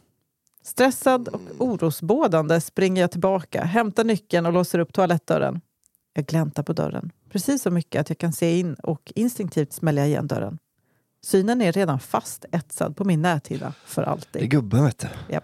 Stressad 0.63 1.28
och 1.28 1.42
orosbådande 1.58 2.62
springer 2.62 3.02
jag 3.02 3.12
tillbaka, 3.12 3.63
hämtar 3.63 4.04
nyckeln 4.04 4.46
och 4.46 4.54
låser 4.54 4.80
upp 4.80 4.94
toalettdörren. 4.94 5.62
Jag 6.13 6.26
gläntar 6.26 6.63
på 6.63 6.74
dörren, 6.74 7.12
precis 7.30 7.62
så 7.62 7.72
mycket 7.72 8.02
att 8.02 8.10
jag 8.10 8.18
kan 8.18 8.34
se 8.34 8.60
in 8.60 8.74
och 8.74 9.12
instinktivt 9.16 9.74
smäller 9.74 10.01
jag 10.01 10.10
igen 10.10 10.28
dörren. 10.28 10.58
Synen 11.22 11.62
är 11.62 11.72
redan 11.72 11.99
fast 11.99 12.45
etsad 12.51 12.95
på 12.97 13.06
min 13.06 13.22
näthinna 13.22 13.74
för 13.86 14.01
Det 14.01 14.06
är 14.08 14.12
alltid. 14.12 14.51
gubben 14.51 14.84
vet 14.86 14.99
du. 14.99 15.39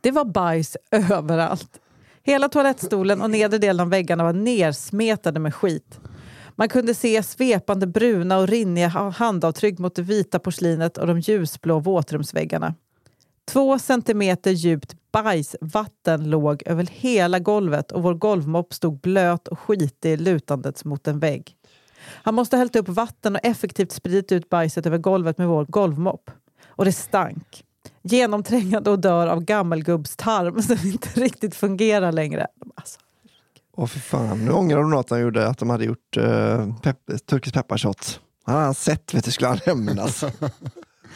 Det 0.00 0.10
var 0.10 0.24
bajs 0.24 0.76
överallt. 0.90 1.80
Hela 2.22 2.48
toalettstolen 2.48 3.22
och 3.22 3.30
nedre 3.30 3.58
delen 3.58 3.80
av 3.80 3.90
väggarna 3.90 4.24
var 4.24 4.32
nersmetade 4.32 5.40
med 5.40 5.54
skit. 5.54 6.00
Man 6.58 6.68
kunde 6.68 6.94
se 6.94 7.22
svepande 7.22 7.86
bruna 7.86 8.38
och 8.38 8.48
rinniga 8.48 8.88
handavtryck 8.88 9.78
mot 9.78 9.94
det 9.94 10.02
vita 10.02 10.38
porslinet 10.38 10.98
och 10.98 11.06
de 11.06 11.20
ljusblå 11.20 11.78
våtrumsväggarna. 11.78 12.74
Två 13.46 13.78
centimeter 13.78 14.50
djupt 14.50 14.94
bajsvatten 15.12 16.30
låg 16.30 16.62
över 16.66 16.88
hela 16.92 17.38
golvet 17.38 17.92
och 17.92 18.02
vår 18.02 18.14
golvmopp 18.14 18.74
stod 18.74 19.00
blöt 19.00 19.48
och 19.48 19.58
skitig 19.58 20.20
lutandes 20.20 20.84
mot 20.84 21.08
en 21.08 21.18
vägg. 21.18 21.56
Han 22.08 22.34
måste 22.34 22.56
ha 22.56 22.58
hällt 22.58 22.76
upp 22.76 22.88
vatten 22.88 23.34
och 23.34 23.44
effektivt 23.44 23.92
spridit 23.92 24.32
ut 24.32 24.48
bajset 24.48 24.86
över 24.86 24.98
golvet 24.98 25.38
med 25.38 25.48
vår 25.48 25.64
golvmopp. 25.64 26.30
Och 26.66 26.84
det 26.84 26.92
stank. 26.92 27.64
Genomträngande 28.02 28.90
odör 28.90 29.26
av 29.26 29.40
gammelgubbstarm 29.40 30.62
som 30.62 30.88
inte 30.88 31.08
riktigt 31.20 31.54
fungerar 31.54 32.12
längre. 32.12 32.46
Alltså, 32.74 33.00
Åh 33.76 33.86
för 33.86 33.98
fan, 33.98 34.44
nu 34.44 34.50
ångrar 34.52 34.78
de 34.80 34.90
något 34.90 35.08
de 35.08 35.20
gjorde, 35.20 35.48
att 35.48 35.58
de 35.58 35.70
hade 35.70 35.84
gjort 35.84 36.16
uh, 36.18 36.76
pepp, 36.82 36.98
turkisk 37.26 37.54
pepparshots. 37.54 38.20
Han 38.44 38.54
hade 38.54 38.66
han 38.66 38.74
sett, 38.74 39.14
vet 39.14 39.24
du, 39.24 39.30
skulle 39.30 39.48
han 39.48 39.58
hämnas. 39.66 40.24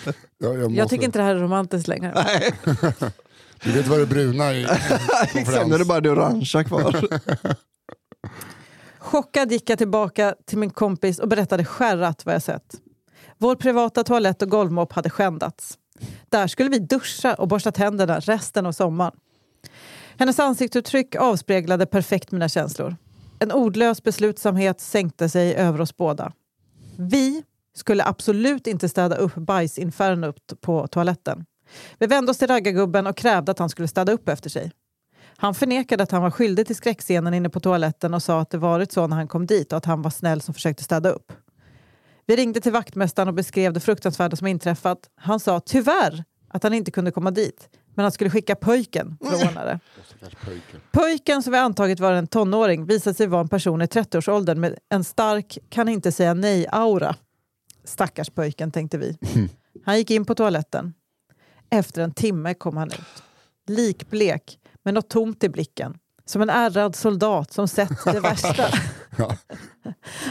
Ja, 0.05 0.49
jag, 0.49 0.59
Jag 0.59 0.71
måste- 0.73 0.89
tycker 0.89 1.05
inte 1.05 1.19
det 1.19 1.23
här 1.25 1.35
är 1.35 1.39
romantiskt 1.39 1.89
längre. 1.89 2.15
Du 3.65 3.73
vet 3.73 3.87
vad 3.87 3.99
det 3.99 4.07
bruna 4.07 4.53
i 4.55 4.67
Sen 5.33 5.47
är 5.73 5.79
det 5.79 5.85
bara 5.85 6.01
det 6.01 6.11
orangea 6.11 6.65
kvar. 6.65 6.97
Chockad 8.99 9.53
gick 9.53 9.71
jag 9.71 9.79
tillbaka 9.79 10.35
till 10.47 10.59
min 10.59 10.71
kompis 10.71 11.19
och 11.19 11.29
berättade 11.29 11.65
skärrat 11.65 12.27
vad 12.27 12.35
jag 12.35 12.43
sett. 12.43 12.75
Vår 13.39 13.55
privata 13.57 14.05
toalett 14.05 14.43
och 14.43 14.49
golvmopp 14.51 14.93
hade 14.93 15.11
skändats. 15.11 15.79
Där 16.29 16.47
skulle 16.47 16.69
vi 16.71 16.79
duscha 16.79 17.35
och 17.35 17.49
borsta 17.49 17.73
tänderna 17.73 18.19
resten 18.21 18.67
av 18.67 18.73
sommaren. 18.73 19.13
Hennes 20.21 20.39
ansiktsuttryck 20.39 21.15
avspeglade 21.15 21.87
perfekt 21.87 22.33
mina 22.33 22.49
känslor. 22.49 22.97
En 23.39 23.53
ordlös 23.53 24.03
beslutsamhet 24.03 24.81
sänkte 24.81 25.29
sig 25.29 25.55
över 25.55 25.81
oss 25.81 25.97
båda. 25.97 26.33
Vi 26.97 27.43
skulle 27.77 28.05
absolut 28.05 28.67
inte 28.67 28.89
städa 28.89 29.17
upp 29.17 29.35
bajsinfernot 29.35 30.61
på 30.61 30.87
toaletten. 30.87 31.45
Vi 31.99 32.07
vände 32.07 32.31
oss 32.31 32.39
till 32.39 32.49
raggargubben 32.49 33.07
och 33.07 33.17
krävde 33.17 33.53
att 33.53 33.59
han 33.59 33.69
skulle 33.69 33.89
städa 33.89 34.13
upp 34.13 34.29
efter 34.29 34.51
sig. 34.51 34.73
Han 35.37 35.55
förnekade 35.55 36.03
att 36.03 36.11
han 36.11 36.23
var 36.23 36.31
skyldig 36.31 36.67
till 36.67 36.77
skräckscenen 36.77 37.35
inne 37.35 37.49
på 37.49 37.61
toaletten 37.61 38.15
och 38.15 38.23
sa 38.23 38.41
att 38.41 38.51
det 38.51 38.59
varit 38.59 38.93
så 38.93 39.07
när 39.07 39.17
han 39.17 39.29
kom 39.29 39.47
dit 39.47 39.73
och 39.73 39.77
att 39.77 39.85
han 39.85 40.03
var 40.03 40.11
snäll 40.11 40.41
som 40.41 40.55
försökte 40.55 40.85
städa 40.85 41.11
upp. 41.11 41.33
Vi 42.27 42.37
ringde 42.37 42.61
till 42.61 42.73
vaktmästaren 42.73 43.29
och 43.29 43.35
beskrev 43.35 43.73
det 43.73 43.81
fruktansvärda 43.81 44.37
som 44.37 44.47
inträffat. 44.47 44.99
Han 45.15 45.41
sa 45.41 45.61
tyvärr 45.61 46.25
att 46.49 46.63
han 46.63 46.75
inte 46.75 46.91
kunde 46.91 47.11
komma 47.11 47.31
dit, 47.31 47.69
men 47.95 48.03
han 48.03 48.13
skulle 48.13 48.31
skicka 48.31 48.57
pojken 48.57 49.17
för 49.21 49.35
att 49.35 49.49
ordna 49.49 49.65
det. 49.65 49.81
Pojken 50.93 51.43
som 51.43 51.53
vi 51.53 51.59
antagit 51.59 52.01
var 52.01 52.13
en 52.13 52.27
tonåring 52.27 52.87
visade 52.87 53.15
sig 53.15 53.27
vara 53.27 53.41
en 53.41 53.49
person 53.49 53.83
i 53.83 53.87
30-årsåldern 53.87 54.61
med 54.61 54.79
en 54.89 55.05
stark 55.05 55.59
kan 55.69 55.89
inte 55.89 56.13
säga 56.13 56.35
nej-aura. 56.35 57.17
Stackars 57.85 58.31
pojken, 58.31 58.71
tänkte 58.71 58.99
vi. 58.99 59.19
Han 59.85 59.99
gick 59.99 60.11
in 60.11 60.25
på 60.25 60.35
toaletten. 60.35 60.95
Efter 61.71 62.03
en 62.03 62.13
timme 62.13 62.55
kom 62.55 62.77
han 62.77 62.89
ut. 62.89 63.23
Likblek, 63.67 64.59
med 64.83 64.95
något 64.95 65.11
tomt 65.11 65.45
i 65.45 65.49
blicken. 65.49 65.99
Som 66.25 66.43
en 66.43 66.51
ärrad 66.51 66.97
soldat 66.97 67.53
som 67.53 67.69
sett 67.69 68.05
det 68.05 68.21
värsta. 68.21 68.67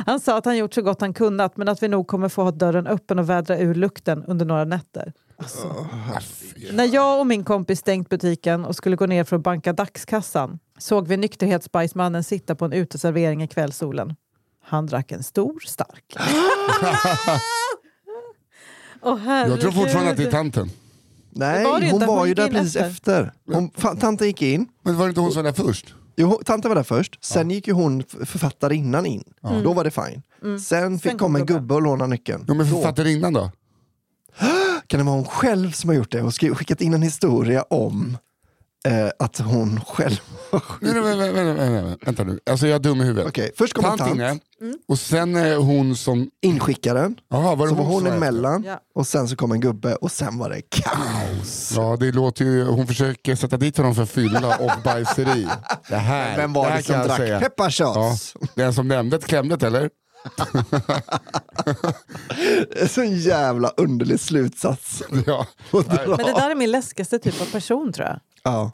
Han 0.06 0.20
sa 0.20 0.38
att 0.38 0.46
han 0.46 0.58
gjort 0.58 0.74
så 0.74 0.82
gott 0.82 1.02
han 1.02 1.14
kunnat 1.14 1.58
men 1.58 1.68
att 1.68 1.84
vi 1.84 1.88
nog 1.88 2.08
kommer 2.08 2.30
få 2.30 2.44
ha 2.44 2.52
dörren 2.52 2.88
öppen 2.88 3.20
och 3.20 3.30
vädra 3.30 3.60
ur 3.60 3.76
lukten 3.76 4.24
under 4.24 4.46
några 4.46 4.66
nätter. 4.66 5.14
Ah, 5.40 6.20
fy. 6.22 6.72
När 6.72 6.94
jag 6.94 7.20
och 7.20 7.28
min 7.28 7.44
kompis 7.44 7.80
stängt 7.80 8.10
butiken 8.10 8.66
och 8.66 8.76
skulle 8.76 8.96
gå 8.96 9.06
ner 9.06 9.24
för 9.24 9.36
att 9.36 9.42
banka 9.44 9.74
dagskassan 9.74 10.60
såg 10.78 11.08
vi 11.08 11.18
nykterhetsbajsmannen 11.18 12.24
sitta 12.24 12.56
på 12.56 12.66
en 12.66 12.74
uteservering 12.74 13.44
i 13.44 13.48
kvällssolen. 13.48 14.16
Han 14.64 14.86
drack 14.86 15.12
en 15.12 15.24
stor 15.24 15.60
stark. 15.66 16.16
Åh, 19.02 19.28
Jag 19.48 19.62
tror 19.62 19.72
fortfarande 19.72 20.12
att 20.12 20.18
det 20.18 20.24
är 20.24 20.32
tanten. 20.32 20.70
Nej, 21.30 21.64
var 21.66 21.72
hon 21.74 21.84
inte, 21.84 22.06
var 22.06 22.18
hon 22.20 22.28
ju 22.28 22.34
där 22.34 22.48
precis 22.48 22.76
efter. 22.76 23.22
efter. 23.24 23.34
Hon, 23.54 23.72
fan, 23.78 23.98
tanten 23.98 24.28
gick 24.28 24.42
in, 24.42 24.68
Men 24.84 24.98
var 24.98 25.06
det 25.06 25.10
inte 25.10 25.22
hon 25.22 25.32
som 25.32 25.44
var 25.44 25.52
där 25.52 25.64
först? 25.64 25.96
jo, 26.16 26.42
tanten 26.46 26.70
var 26.70 26.76
där 26.76 26.84
först, 26.84 27.26
sen 27.26 27.52
gick 27.52 27.68
ju 27.68 27.74
hon 27.74 28.04
författarinnan 28.26 29.06
in. 29.06 29.24
Då 29.64 29.74
var 29.74 29.84
det 29.84 29.92
fine. 29.92 30.22
Sen 30.60 31.00
fick 31.00 31.12
Sen 31.12 31.18
kom 31.20 31.26
komma 31.26 31.40
en 31.40 31.46
gubben. 31.46 31.62
gubbe 31.64 31.74
och 31.74 31.82
låna 31.82 32.08
nyckeln. 32.08 32.46
Ja, 32.48 32.54
men 32.54 32.68
författarinnan 32.68 33.34
då? 33.34 33.52
kan 34.90 34.98
det 34.98 35.04
vara 35.04 35.16
hon 35.16 35.26
själv 35.26 35.72
som 35.72 35.90
har 35.90 35.96
gjort 35.96 36.12
det 36.12 36.22
och 36.22 36.34
skickat 36.58 36.82
in 36.82 36.94
en 36.94 37.02
historia 37.02 37.62
om 37.70 38.18
eh, 38.88 39.10
att 39.20 39.38
hon 39.38 39.82
själv 39.88 40.20
Nej, 40.52 40.62
nej, 40.94 41.02
nej, 41.18 41.34
nej, 41.34 41.44
nej, 41.44 41.70
nej, 41.70 41.84
nej. 41.84 41.98
Vänta 42.06 42.24
nu, 42.24 42.40
alltså 42.50 42.68
jag 42.68 42.76
är 42.76 42.80
dum 42.80 43.02
i 43.02 43.04
huvudet. 43.04 43.28
Okej, 43.30 43.52
först 43.58 43.74
kom 43.74 43.86
en 43.86 43.90
Tant 43.98 44.00
tant, 44.00 44.14
inne, 44.16 44.40
och 44.88 45.00
sen 45.00 45.36
är 45.36 45.56
hon 45.56 45.96
som... 45.96 46.30
inskickaren, 46.42 47.16
Jaha, 47.30 47.56
var 47.56 47.66
det 47.66 47.70
så 47.70 47.76
var 47.76 47.86
hon 47.86 48.04
var 48.04 48.12
emellan 48.12 48.64
Ja. 48.68 48.80
och 48.96 49.08
sen 49.08 49.28
så 49.28 49.36
kom 49.36 49.52
en 49.52 49.60
gubbe 49.60 49.96
och 49.96 50.12
sen 50.12 50.38
var 50.38 50.50
det 50.50 50.62
kaos. 50.62 51.74
Ja, 51.76 51.98
det 52.00 52.12
låter 52.12 52.46
ju... 52.46 52.64
Hon 52.64 52.88
försöker 52.88 53.36
sätta 53.36 53.58
dit 53.58 53.78
honom 53.78 53.96
för 53.96 54.06
fylla 54.06 54.58
och 54.60 54.72
bajseri. 54.84 55.48
Det 55.90 55.96
här, 55.96 56.38
Vem 56.38 56.54
var 56.54 56.64
det 56.66 56.70
här 56.70 56.78
det 56.78 56.84
som 56.84 56.94
kan 56.94 57.00
jag 57.02 57.08
drack 57.08 57.18
säga. 57.74 57.94
Ja, 57.96 58.16
den 58.56 58.74
som 58.74 58.88
nämnde 58.88 59.16
ett 59.16 59.28
klämdet 59.28 59.64
eller? 59.64 59.90
Det 62.70 62.82
är 62.82 62.88
så 62.88 63.02
en 63.02 63.16
jävla 63.20 63.70
underlig 63.78 64.20
slutsats. 64.20 65.04
Ja. 65.26 65.48
Men 65.72 65.84
det 66.18 66.34
där 66.34 66.52
är 66.52 66.56
min 66.56 66.72
läskigaste 66.72 67.20
typ 67.20 67.42
av 67.42 67.46
person 67.52 67.94
tror 67.94 68.08
jag. 68.08 68.20
Ja. 68.44 68.72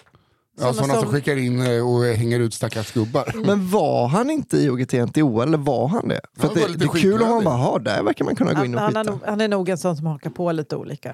ja 0.59 0.73
sådana 0.73 0.93
som 0.93 1.03
som- 1.03 1.11
skickar 1.13 1.35
in 1.37 1.61
eh, 1.61 1.87
och 1.89 2.03
hänger 2.05 2.39
ut 2.39 2.53
stackars 2.53 2.91
gubbar. 2.93 3.33
Men 3.45 3.69
var 3.69 4.07
han 4.07 4.29
inte 4.29 4.57
i 4.57 4.69
OGT-NTO 4.69 5.41
eller 5.43 5.57
var 5.57 5.87
han 5.87 6.07
det? 6.07 6.21
För 6.35 6.41
Han 6.41 6.49
att 6.49 6.55
det, 6.55 6.61
var 6.61 6.69
det 6.77 6.85
är 6.85 7.01
kul 7.01 7.13
att 7.15 7.19
ha 7.27 7.27
skitlödig. 7.39 7.45
bara, 7.45 7.55
"Ha, 7.57 7.79
där 7.79 8.03
verkar 8.03 8.25
man 8.25 8.35
kunna 8.35 8.53
gå 8.53 8.65
in 8.65 8.73
Han, 8.73 8.85
och 8.87 8.93
han, 8.93 8.95
är 8.97 9.03
skita. 9.03 9.11
nog, 9.11 9.21
han 9.29 9.41
är 9.41 9.47
nog 9.47 9.69
en 9.69 9.77
sån 9.77 9.97
som 9.97 10.05
hakar 10.05 10.29
på 10.29 10.51
lite 10.51 10.75
olika. 10.75 11.13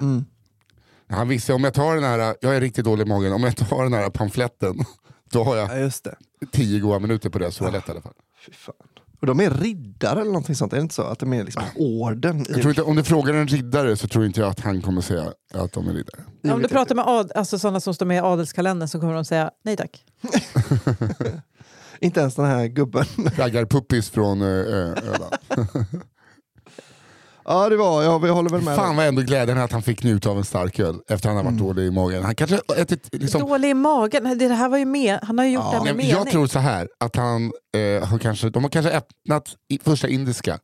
Han 1.08 1.28
visste 1.28 1.52
om 1.52 1.64
jag 1.64 1.74
tar 1.74 1.94
den 1.94 2.04
här, 2.04 2.36
jag 2.40 2.56
är 2.56 2.60
riktigt 2.60 2.84
dålig 2.84 3.06
i 3.06 3.08
magen, 3.08 3.32
om 3.32 3.42
jag 3.44 3.56
tar 3.56 3.82
den 3.82 3.92
här 3.92 4.10
pamfletten 4.10 4.76
då 5.32 5.44
har 5.44 5.56
Ja, 5.56 5.68
jag 5.68 5.80
just 5.80 6.04
det. 6.04 6.14
tio 6.52 6.80
goda 6.80 6.98
minuter 6.98 7.30
på 7.30 7.38
det, 7.38 7.52
så 7.52 7.70
lätt 7.70 7.88
i 7.88 7.90
alla 7.90 8.00
fall. 8.00 8.12
Fy 8.46 8.52
fan. 8.52 8.74
Och 9.22 9.26
de 9.26 9.40
är 9.40 9.50
riddare 9.50 10.20
eller 10.20 10.30
någonting 10.30 10.54
sånt, 10.54 10.72
är 10.72 10.76
det 10.76 10.82
inte 10.82 10.94
så? 10.94 11.02
Att 11.02 11.18
de 11.18 11.32
är 11.32 11.44
liksom 11.44 11.62
orden 11.76 12.40
i 12.40 12.44
Jag 12.48 12.56
tror 12.60 12.68
inte, 12.68 12.82
om 12.82 12.96
du 12.96 13.04
frågar 13.04 13.34
en 13.34 13.46
riddare 13.48 13.96
så 13.96 14.08
tror 14.08 14.26
inte 14.26 14.40
jag 14.40 14.50
att 14.50 14.60
han 14.60 14.82
kommer 14.82 15.00
säga 15.00 15.32
att 15.54 15.72
de 15.72 15.88
är 15.88 15.92
riddare. 15.92 16.54
Om 16.54 16.62
du 16.62 16.68
pratar 16.68 16.94
med 16.94 17.04
ad, 17.08 17.32
alltså 17.34 17.58
sådana 17.58 17.80
som 17.80 17.94
står 17.94 18.06
med 18.06 18.16
i 18.16 18.20
adelskalendern 18.20 18.88
så 18.88 19.00
kommer 19.00 19.14
de 19.14 19.24
säga 19.24 19.50
nej 19.64 19.76
tack. 19.76 20.04
Inte 22.00 22.20
ens 22.20 22.34
den 22.34 22.44
här 22.46 22.66
gubben. 22.66 23.04
Raggarpuppis 23.36 24.10
från 24.10 24.42
eh, 24.42 24.48
ö- 24.48 24.94
Öland. 25.02 25.34
ja, 27.44 27.68
det 27.68 27.76
var, 27.76 28.02
ja, 28.02 28.18
vi 28.18 28.28
håller 28.28 28.50
väl 28.50 28.62
med. 28.62 28.76
Fan 28.76 28.96
vad 28.96 29.06
ändå 29.06 29.22
glädjen 29.22 29.58
att 29.58 29.72
han 29.72 29.82
fick 29.82 30.02
njuta 30.02 30.30
av 30.30 30.38
en 30.38 30.44
stark 30.44 30.78
öl 30.78 30.96
efter 31.08 31.28
han 31.28 31.36
har 31.36 31.44
varit 31.44 31.58
dålig 31.58 31.86
i 31.86 31.90
magen. 31.90 32.24
Han 32.24 32.34
kanske 32.34 32.60
ätit, 32.76 33.08
liksom, 33.12 33.40
Dålig 33.40 33.68
i 33.70 33.74
magen, 33.74 34.38
det 34.38 34.48
här 34.48 34.68
var 34.68 34.78
ju 34.78 34.84
med. 34.84 35.18
han 35.22 35.38
har 35.38 35.44
ju 35.44 35.52
gjort 35.52 35.64
det 35.64 35.68
här 35.70 35.72
Nej, 35.72 35.84
med 35.84 35.96
men 35.96 36.06
mening. 36.06 36.16
jag 36.24 36.30
tror 36.30 36.46
så 36.46 36.58
här, 36.58 36.88
att 37.00 37.16
han 37.16 37.52
eh, 37.76 38.08
har 38.08 38.18
kanske, 38.18 38.50
de 38.50 38.62
har 38.62 38.70
kanske 38.70 38.90
öppnat 38.92 39.48
i, 39.68 39.78
första 39.84 40.08
indiska 40.08 40.58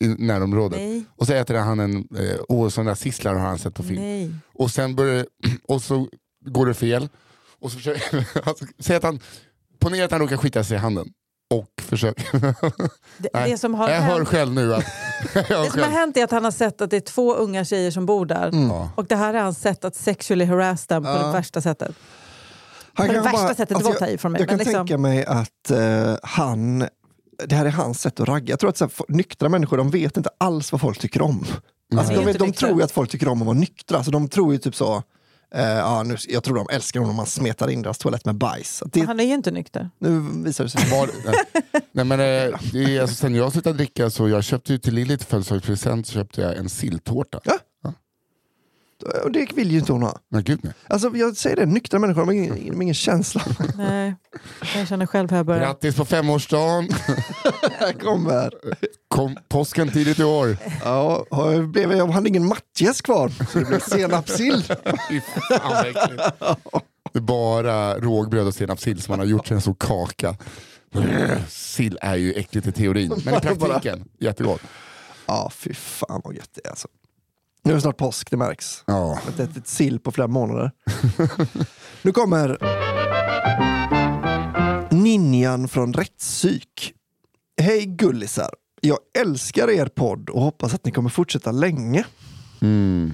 i 0.00 0.08
närområdet. 0.08 0.78
Nej, 0.78 1.04
Och 1.16 1.26
så 1.26 1.32
äter 1.32 1.54
han 1.54 1.80
en, 1.80 1.96
eh, 1.96 2.36
åh 2.48 2.68
sådana 2.68 2.90
där 2.90 2.94
sisslar 2.94 3.34
har 3.34 3.46
han 3.46 3.58
sett 3.58 3.74
på 3.74 3.82
film. 3.82 4.02
nej. 4.02 4.30
Och 4.54 4.70
sen 4.70 4.94
börjar, 4.94 5.14
det- 5.14 5.26
och 5.68 5.82
så 5.82 6.08
går 6.46 6.66
det 6.66 6.74
fel. 6.74 7.08
Och 7.60 7.70
så 7.72 7.76
försöker, 7.78 8.28
alltså, 8.48 8.64
säg 8.78 8.96
att 8.96 9.02
han, 9.02 9.20
ponera 9.78 10.04
att 10.04 10.10
han 10.10 10.20
råkar 10.20 10.36
skita 10.36 10.64
sig 10.64 10.76
i 10.76 10.80
handen. 10.80 11.08
Och 11.54 11.82
försöker, 11.82 12.40
Det, 13.18 13.28
Nej, 13.34 13.50
det 13.50 13.58
som 13.58 13.74
har 13.74 13.90
jag 13.90 14.00
hör 14.00 14.16
hänt, 14.16 14.28
själv 14.28 14.52
nu 14.52 14.74
att... 14.74 14.84
Hör 15.34 15.64
det 15.64 15.70
som 15.70 15.80
har 15.80 15.88
hänt 15.88 16.16
är 16.16 16.24
att 16.24 16.30
han 16.30 16.44
har 16.44 16.50
sett 16.50 16.80
att 16.80 16.90
det 16.90 16.96
är 16.96 17.00
två 17.00 17.34
unga 17.34 17.64
tjejer 17.64 17.90
som 17.90 18.06
bor 18.06 18.26
där. 18.26 18.50
Ja. 18.52 18.90
Och 18.94 19.06
det 19.06 19.16
här 19.16 19.34
har 19.34 19.40
han 19.40 19.54
sett 19.54 19.84
att 19.84 19.94
sexually 19.94 20.44
harass 20.44 20.86
dem 20.86 21.02
på 21.02 21.08
Ja. 21.08 21.26
det 21.26 21.32
värsta 21.32 21.60
sättet. 21.60 21.94
Han 22.94 23.06
På 23.06 23.12
det 23.12 23.20
värsta 23.20 23.38
bara- 23.38 23.48
sättet, 23.48 23.68
det 23.68 23.74
alltså, 23.74 23.88
var 23.90 23.94
att 23.94 24.00
ta 24.00 24.06
i 24.06 24.18
från 24.18 24.32
mig. 24.32 24.40
Jag 24.40 24.48
kan 24.48 24.58
liksom, 24.58 24.74
tänka 24.74 24.98
mig 24.98 25.24
att 25.26 25.70
eh, 25.70 26.16
han, 26.22 26.78
det 27.44 27.54
här 27.56 27.66
är 27.66 27.70
hans 27.70 28.00
sätt 28.00 28.20
att 28.20 28.28
ragga. 28.28 28.52
Jag 28.52 28.60
tror 28.60 28.70
att 28.70 28.76
så 28.76 28.84
här, 28.84 28.92
nyktra 29.08 29.48
människor 29.48 29.76
de 29.76 29.90
vet 29.90 30.16
inte 30.16 30.30
alls 30.38 30.72
vad 30.72 30.80
folk 30.80 30.98
tycker 30.98 31.22
om. 31.22 31.44
Alltså, 31.96 32.12
är 32.12 32.24
de, 32.24 32.32
de 32.32 32.52
tror 32.52 32.78
ju 32.78 32.82
att 32.82 32.92
folk 32.92 33.10
tycker 33.10 33.28
om 33.28 33.40
att 33.42 33.46
vara 33.46 33.58
nyktra. 33.58 34.04
Så 34.04 34.10
de 34.10 34.28
tror 34.28 34.52
ju 34.52 34.58
typ 34.58 34.74
så, 34.74 35.02
eh, 35.54 35.62
ja, 35.64 36.02
nu, 36.02 36.16
jag 36.28 36.44
tror 36.44 36.54
de 36.56 36.66
älskar 36.70 37.00
honom 37.00 37.10
om 37.10 37.16
man 37.16 37.26
smetar 37.26 37.68
in 37.70 37.82
deras 37.82 37.98
toalett 37.98 38.24
med 38.24 38.34
bajs. 38.34 38.82
Det, 38.92 39.00
Han 39.00 39.20
är 39.20 39.24
ju 39.24 39.34
inte 39.34 39.50
nykter. 39.50 39.90
nu 39.98 40.20
visar 40.44 40.64
det 40.64 40.70
sig. 40.70 40.90
Var, 40.90 41.10
nej. 41.24 41.34
nej, 41.92 42.04
men, 42.04 42.20
eh, 42.20 42.58
det 42.72 42.96
är, 42.96 43.00
alltså, 43.00 43.16
sen 43.16 43.34
jag 43.34 43.52
slutade 43.52 43.76
dricka 43.76 44.10
så 44.10 44.28
jag 44.28 44.44
köpte 44.44 44.72
ju 44.72 44.78
till 44.78 44.94
Lilly 44.94 45.16
till 45.18 45.26
födelsedagspresent 45.26 46.06
så 46.06 46.12
köpte 46.12 46.40
jag 46.40 46.56
en 46.56 46.68
silltårta. 46.68 47.40
Ja. 47.44 47.58
Och 49.24 49.32
det 49.32 49.52
vill 49.54 49.70
ju 49.70 49.78
inte 49.78 49.92
hon 49.92 50.02
ha. 50.02 50.18
Men 50.28 50.42
gud 50.44 50.60
nej. 50.62 50.72
Alltså, 50.88 51.16
jag 51.16 51.36
säger 51.36 51.56
det, 51.56 51.66
nyktra 51.66 51.98
människor 51.98 52.20
de 52.20 52.28
har 52.28 52.34
ingen, 52.34 52.54
de 52.54 52.74
har 52.74 52.82
ingen 52.82 52.94
känsla. 52.94 53.42
Nej, 53.76 54.14
jag 54.74 54.88
känner 54.88 55.06
själv 55.06 55.30
hur 55.30 55.36
jag 55.36 55.46
börjar. 55.46 55.60
Grattis 55.62 55.96
på 55.96 56.04
femårsdagen! 56.04 56.88
Här 57.78 57.92
kommer. 57.92 58.50
Kom 59.08 59.36
påsken 59.48 59.88
tidigt 59.88 60.18
i 60.18 60.24
år. 60.24 60.56
Ja, 60.84 61.26
har- 61.30 61.62
blev 61.66 61.92
jag 61.92 62.06
hade 62.06 62.28
ingen 62.28 62.46
matjes 62.46 63.00
kvar, 63.00 63.28
så 63.52 63.58
det 63.58 63.64
blev 63.64 63.80
senapssill. 63.80 64.64
Det 67.12 67.18
är 67.18 67.20
bara 67.20 67.98
rågbröd 67.98 68.46
och 68.46 68.54
senapssill 68.54 69.02
som 69.02 69.12
man 69.12 69.18
har 69.18 69.26
gjort 69.26 69.46
till 69.46 69.54
en 69.54 69.60
stor 69.60 69.76
kaka. 69.78 70.36
Sill 71.48 71.98
är 72.02 72.14
ju 72.16 72.32
äckligt 72.32 72.66
i 72.66 72.72
teorin, 72.72 73.12
men 73.24 73.34
i 73.34 73.40
praktiken 73.40 74.04
jättegott. 74.20 74.60
Ja, 75.26 75.50
fy 75.54 75.74
fan 75.74 76.20
vad 76.24 76.34
gött 76.34 76.50
det 76.54 76.66
är 76.66 76.70
alltså. 76.70 76.88
Nu 77.66 77.72
är 77.72 77.74
det 77.74 77.80
snart 77.80 77.96
påsk, 77.96 78.30
det 78.30 78.36
märks. 78.36 78.84
Ja. 78.86 78.94
Jag 78.94 79.16
har 79.16 79.28
inte 79.28 79.42
ätit 79.42 79.66
sill 79.66 80.00
på 80.00 80.12
flera 80.12 80.28
månader. 80.28 80.70
nu 82.02 82.12
kommer 82.12 82.58
Ninjan 84.94 85.68
från 85.68 85.92
Rättspsyk. 85.92 86.92
Hej 87.60 87.86
gullisar! 87.86 88.50
Jag 88.80 88.98
älskar 89.18 89.70
er 89.70 89.86
podd 89.86 90.30
och 90.30 90.42
hoppas 90.42 90.74
att 90.74 90.84
ni 90.84 90.92
kommer 90.92 91.10
fortsätta 91.10 91.52
länge. 91.52 92.04
Mm. 92.60 93.12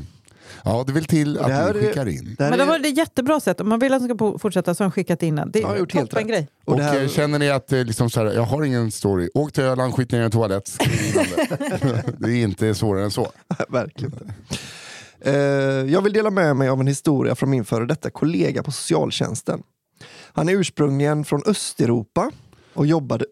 Ja, 0.65 0.85
det 0.87 0.93
vill 0.93 1.05
till 1.05 1.35
det 1.35 1.43
här 1.53 1.71
att 1.71 1.77
ni 1.77 1.83
skickar 1.83 2.09
in. 2.09 2.37
Det 2.39 2.51
Men 2.51 2.61
är- 2.61 2.67
var 2.67 2.79
det 2.79 2.89
ett 2.89 2.97
jättebra 2.97 3.41
sätt. 3.41 3.61
Om 3.61 3.69
man 3.69 3.79
vill 3.79 3.95
att 3.95 4.09
den 4.09 4.17
ska 4.19 4.39
fortsätta 4.39 4.75
så 4.75 4.83
har 4.83 4.85
han 4.85 4.93
skickat 4.93 5.23
in 5.23 5.37
den. 5.37 5.51
Det 5.51 5.63
är 5.63 5.77
gjort 5.77 5.93
helt 5.95 6.11
toppen 6.11 6.29
grej. 6.29 6.49
och 6.65 6.73
Och 6.73 6.79
det 6.79 6.85
här, 6.85 7.03
eh, 7.03 7.09
känner 7.09 7.39
ni 7.39 7.51
att 7.51 7.73
eh, 7.73 7.85
liksom 7.85 8.11
så 8.11 8.21
här, 8.25 8.33
jag 8.33 8.43
har 8.43 8.63
ingen 8.65 8.91
story, 8.91 9.29
åk 9.35 9.53
till 9.53 9.65
Öland, 9.65 9.95
skit 9.95 10.13
ner 10.13 10.21
i 10.21 10.25
en 10.25 10.31
toalett, 10.31 10.77
det. 10.79 12.05
det 12.19 12.31
är 12.33 12.43
inte 12.43 12.75
svårare 12.75 13.05
än 13.05 13.11
så. 13.11 13.33
verkligen 13.69 14.13
inte. 14.13 14.35
Eh, 15.21 15.35
jag 15.93 16.03
vill 16.03 16.13
dela 16.13 16.31
med 16.31 16.57
mig 16.57 16.69
av 16.69 16.81
en 16.81 16.87
historia 16.87 17.35
från 17.35 17.51
min 17.51 17.65
före 17.65 17.87
detta 17.87 18.11
kollega 18.11 18.63
på 18.63 18.73
socialtjänsten. 18.73 19.63
Han 20.33 20.49
är 20.49 20.53
ursprungligen 20.53 21.25
från 21.25 21.43
Östeuropa 21.47 22.31
och 22.75 22.87
jobbade... 22.87 23.25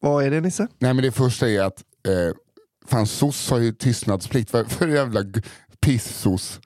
Vad 0.00 0.24
är 0.24 0.30
det 0.30 0.40
Nisse? 0.40 0.66
Nej 0.78 0.94
men 0.94 1.04
det 1.04 1.12
första 1.12 1.48
är 1.48 1.60
att 1.62 1.82
eh, 2.08 2.36
fan 2.88 3.06
SOS 3.06 3.50
har 3.50 3.58
ju 3.58 3.72
tystnadsplikt. 3.72 4.52
Vad 4.52 4.70
för 4.70 4.88
jävla 4.88 5.20
piss-SOS? 5.80 6.60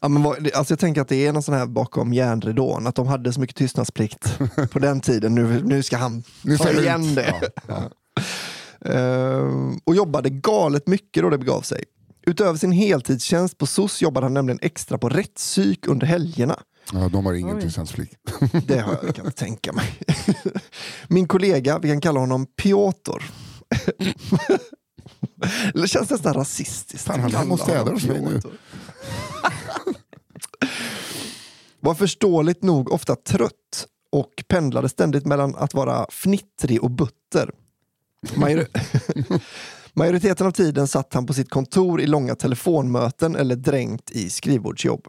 Ja, 0.00 0.08
men 0.08 0.22
vad, 0.22 0.50
alltså 0.54 0.72
jag 0.72 0.78
tänker 0.78 1.00
att 1.00 1.08
det 1.08 1.26
är 1.26 1.32
någon 1.32 1.42
sån 1.42 1.54
här 1.54 1.66
bakom 1.66 2.12
järnridån, 2.12 2.86
att 2.86 2.94
de 2.94 3.06
hade 3.06 3.32
så 3.32 3.40
mycket 3.40 3.56
tystnadsplikt 3.56 4.38
på 4.70 4.78
den 4.78 5.00
tiden. 5.00 5.34
Nu, 5.34 5.62
nu 5.64 5.82
ska 5.82 5.96
han 5.96 6.22
Nu 6.42 6.56
ta 6.58 6.70
igen 6.70 7.04
ut. 7.08 7.14
det. 7.16 7.34
Ja, 7.42 7.50
ja. 7.66 8.22
Ehm, 8.84 9.78
och 9.84 9.94
jobbade 9.94 10.30
galet 10.30 10.86
mycket 10.86 11.22
då 11.22 11.30
det 11.30 11.38
begav 11.38 11.62
sig. 11.62 11.84
Utöver 12.26 12.58
sin 12.58 12.72
heltidstjänst 12.72 13.58
på 13.58 13.66
SOS 13.66 14.02
jobbade 14.02 14.26
han 14.26 14.34
nämligen 14.34 14.58
extra 14.62 14.98
på 14.98 15.08
rättspsyk 15.08 15.86
under 15.86 16.06
helgerna. 16.06 16.58
Ja, 16.92 17.08
de 17.08 17.26
har 17.26 17.34
ingen 17.34 17.60
tystnadsplikt. 17.60 18.14
Det 18.66 18.78
har 18.78 18.98
jag 19.02 19.14
kan 19.14 19.32
tänka 19.32 19.72
mig. 19.72 19.98
Min 21.08 21.28
kollega, 21.28 21.78
vi 21.78 21.88
kan 21.88 22.00
kalla 22.00 22.20
honom 22.20 22.46
Piotr. 22.46 23.22
Det 25.74 25.88
känns 25.88 26.10
nästan 26.10 26.34
rasistiskt. 26.34 27.06
Fan, 27.06 27.34
han 27.34 27.48
måste 27.48 27.64
städa 27.66 27.90
hos 27.92 28.04
mig 28.04 28.20
nu. 28.20 28.40
Var 31.80 31.94
förståeligt 31.94 32.62
nog 32.62 32.92
ofta 32.92 33.16
trött 33.16 33.86
och 34.12 34.44
pendlade 34.48 34.88
ständigt 34.88 35.26
mellan 35.26 35.56
att 35.56 35.74
vara 35.74 36.06
fnittrig 36.10 36.82
och 36.84 36.90
butter. 36.90 37.50
Major- 38.34 38.66
Majoriteten 39.92 40.46
av 40.46 40.50
tiden 40.50 40.88
satt 40.88 41.14
han 41.14 41.26
på 41.26 41.34
sitt 41.34 41.50
kontor 41.50 42.00
i 42.00 42.06
långa 42.06 42.34
telefonmöten 42.34 43.36
eller 43.36 43.56
dränkt 43.56 44.10
i 44.10 44.30
skrivbordsjobb. 44.30 45.06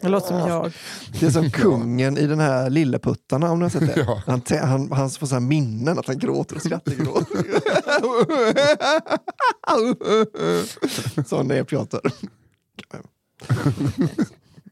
Det 0.00 0.08
låter 0.08 0.28
som 0.28 0.38
jag. 0.38 0.72
Det 1.20 1.26
är 1.26 1.30
som 1.30 1.50
kungen 1.50 2.18
i 2.18 2.26
den 2.26 2.40
här 2.40 2.70
Lilleputtarna 2.70 3.50
om 3.50 3.58
ni 3.58 3.62
har 3.62 3.70
sett 3.70 3.94
det. 3.94 4.04
Ja. 4.06 4.22
Han, 4.26 4.42
han, 4.60 4.92
han 4.92 5.10
får 5.10 5.26
så 5.26 5.34
här 5.34 5.40
minnen 5.40 5.98
att 5.98 6.06
han 6.06 6.18
gråter 6.18 6.56
och 6.56 6.62
skrattar. 6.62 6.94
Sån 11.28 11.50
är 11.50 11.64
Piotr. 11.64 11.98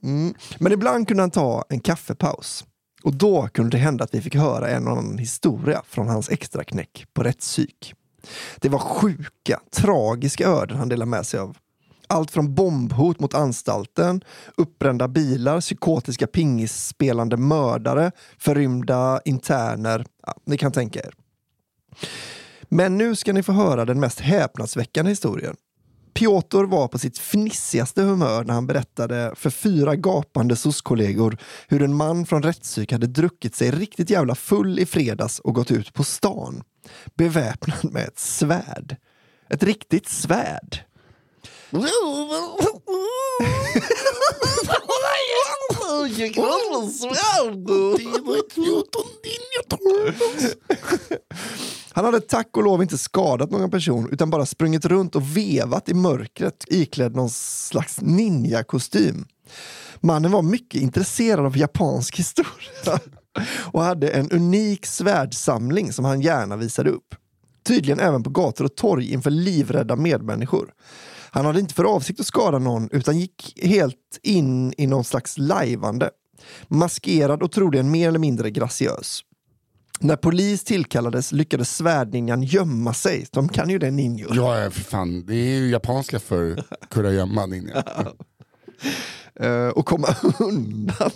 Mm. 0.02 0.34
Men 0.58 0.72
ibland 0.72 1.08
kunde 1.08 1.22
han 1.22 1.30
ta 1.30 1.64
en 1.68 1.80
kaffepaus. 1.80 2.64
Och 3.02 3.14
då 3.14 3.48
kunde 3.48 3.70
det 3.70 3.78
hända 3.78 4.04
att 4.04 4.14
vi 4.14 4.20
fick 4.20 4.34
höra 4.34 4.68
en 4.68 4.86
och 4.86 4.92
annan 4.92 5.18
historia 5.18 5.82
från 5.88 6.08
hans 6.08 6.30
extraknäck 6.30 7.06
på 7.14 7.22
rättspsyk. 7.22 7.94
Det 8.56 8.68
var 8.68 8.78
sjuka, 8.78 9.60
tragiska 9.70 10.46
öden 10.48 10.78
han 10.78 10.88
delade 10.88 11.10
med 11.10 11.26
sig 11.26 11.40
av. 11.40 11.56
Allt 12.06 12.30
från 12.30 12.54
bombhot 12.54 13.20
mot 13.20 13.34
anstalten, 13.34 14.20
uppbrända 14.56 15.08
bilar, 15.08 15.60
psykotiska 15.60 16.26
pingisspelande 16.26 17.36
mördare, 17.36 18.12
förrymda 18.38 19.20
interner. 19.24 20.06
Ja, 20.26 20.34
ni 20.44 20.58
kan 20.58 20.72
tänka 20.72 21.00
er. 21.00 21.14
Men 22.68 22.98
nu 22.98 23.16
ska 23.16 23.32
ni 23.32 23.42
få 23.42 23.52
höra 23.52 23.84
den 23.84 24.00
mest 24.00 24.20
häpnadsväckande 24.20 25.10
historien. 25.10 25.56
Piotr 26.14 26.64
var 26.64 26.88
på 26.88 26.98
sitt 26.98 27.18
fnissigaste 27.18 28.02
humör 28.02 28.44
när 28.44 28.54
han 28.54 28.66
berättade 28.66 29.32
för 29.36 29.50
fyra 29.50 29.96
gapande 29.96 30.56
SOS-kollegor 30.56 31.38
hur 31.68 31.82
en 31.82 31.94
man 31.94 32.26
från 32.26 32.42
rättspsyk 32.42 32.92
hade 32.92 33.06
druckit 33.06 33.54
sig 33.54 33.70
riktigt 33.70 34.10
jävla 34.10 34.34
full 34.34 34.78
i 34.78 34.86
fredags 34.86 35.38
och 35.38 35.54
gått 35.54 35.70
ut 35.70 35.92
på 35.92 36.04
stan. 36.04 36.62
Beväpnad 37.14 37.92
med 37.92 38.02
ett 38.08 38.18
svärd. 38.18 38.96
Ett 39.48 39.62
riktigt 39.62 40.08
svärd. 40.08 40.78
Han 51.92 52.04
hade 52.04 52.20
tack 52.20 52.56
och 52.56 52.64
lov 52.64 52.82
inte 52.82 52.98
skadat 52.98 53.50
någon 53.50 53.70
person 53.70 54.08
utan 54.12 54.30
bara 54.30 54.46
sprungit 54.46 54.84
runt 54.84 55.16
och 55.16 55.36
vevat 55.36 55.88
i 55.88 55.94
mörkret 55.94 56.64
iklädd 56.68 57.16
någon 57.16 57.30
slags 57.30 58.00
ninjakostym. 58.00 59.26
Mannen 60.00 60.30
var 60.30 60.42
mycket 60.42 60.80
intresserad 60.80 61.46
av 61.46 61.56
japansk 61.56 62.18
historia 62.18 63.00
och 63.72 63.82
hade 63.82 64.08
en 64.08 64.30
unik 64.30 64.86
svärdsamling 64.86 65.92
som 65.92 66.04
han 66.04 66.20
gärna 66.20 66.56
visade 66.56 66.90
upp. 66.90 67.14
Tydligen 67.66 68.00
även 68.00 68.22
på 68.22 68.30
gator 68.30 68.64
och 68.64 68.76
torg 68.76 69.12
inför 69.12 69.30
livrädda 69.30 69.96
medmänniskor. 69.96 70.72
Han 71.34 71.46
hade 71.46 71.60
inte 71.60 71.74
för 71.74 71.84
avsikt 71.84 72.20
att 72.20 72.26
skada 72.26 72.58
någon 72.58 72.88
utan 72.92 73.18
gick 73.18 73.58
helt 73.62 74.18
in 74.22 74.74
i 74.78 74.86
någon 74.86 75.04
slags 75.04 75.38
lajvande. 75.38 76.10
Maskerad 76.68 77.42
och 77.42 77.52
troligen 77.52 77.90
mer 77.90 78.08
eller 78.08 78.18
mindre 78.18 78.50
graciös. 78.50 79.20
När 80.00 80.16
polis 80.16 80.64
tillkallades 80.64 81.32
lyckades 81.32 81.76
svärdninjan 81.76 82.42
gömma 82.42 82.94
sig. 82.94 83.26
De 83.32 83.48
kan 83.48 83.70
ju 83.70 83.78
det 83.78 83.90
ninjor. 83.90 84.32
Ja, 84.36 84.70
för 84.70 84.80
fan. 84.80 85.26
Det 85.26 85.34
är 85.34 85.60
ju 85.60 85.70
japanska 85.70 86.18
för 86.18 86.64
kurragömma. 86.90 87.46
ninja. 87.46 87.84
eh, 89.40 89.68
och 89.68 89.86
komma 89.86 90.08
undan. 90.38 91.10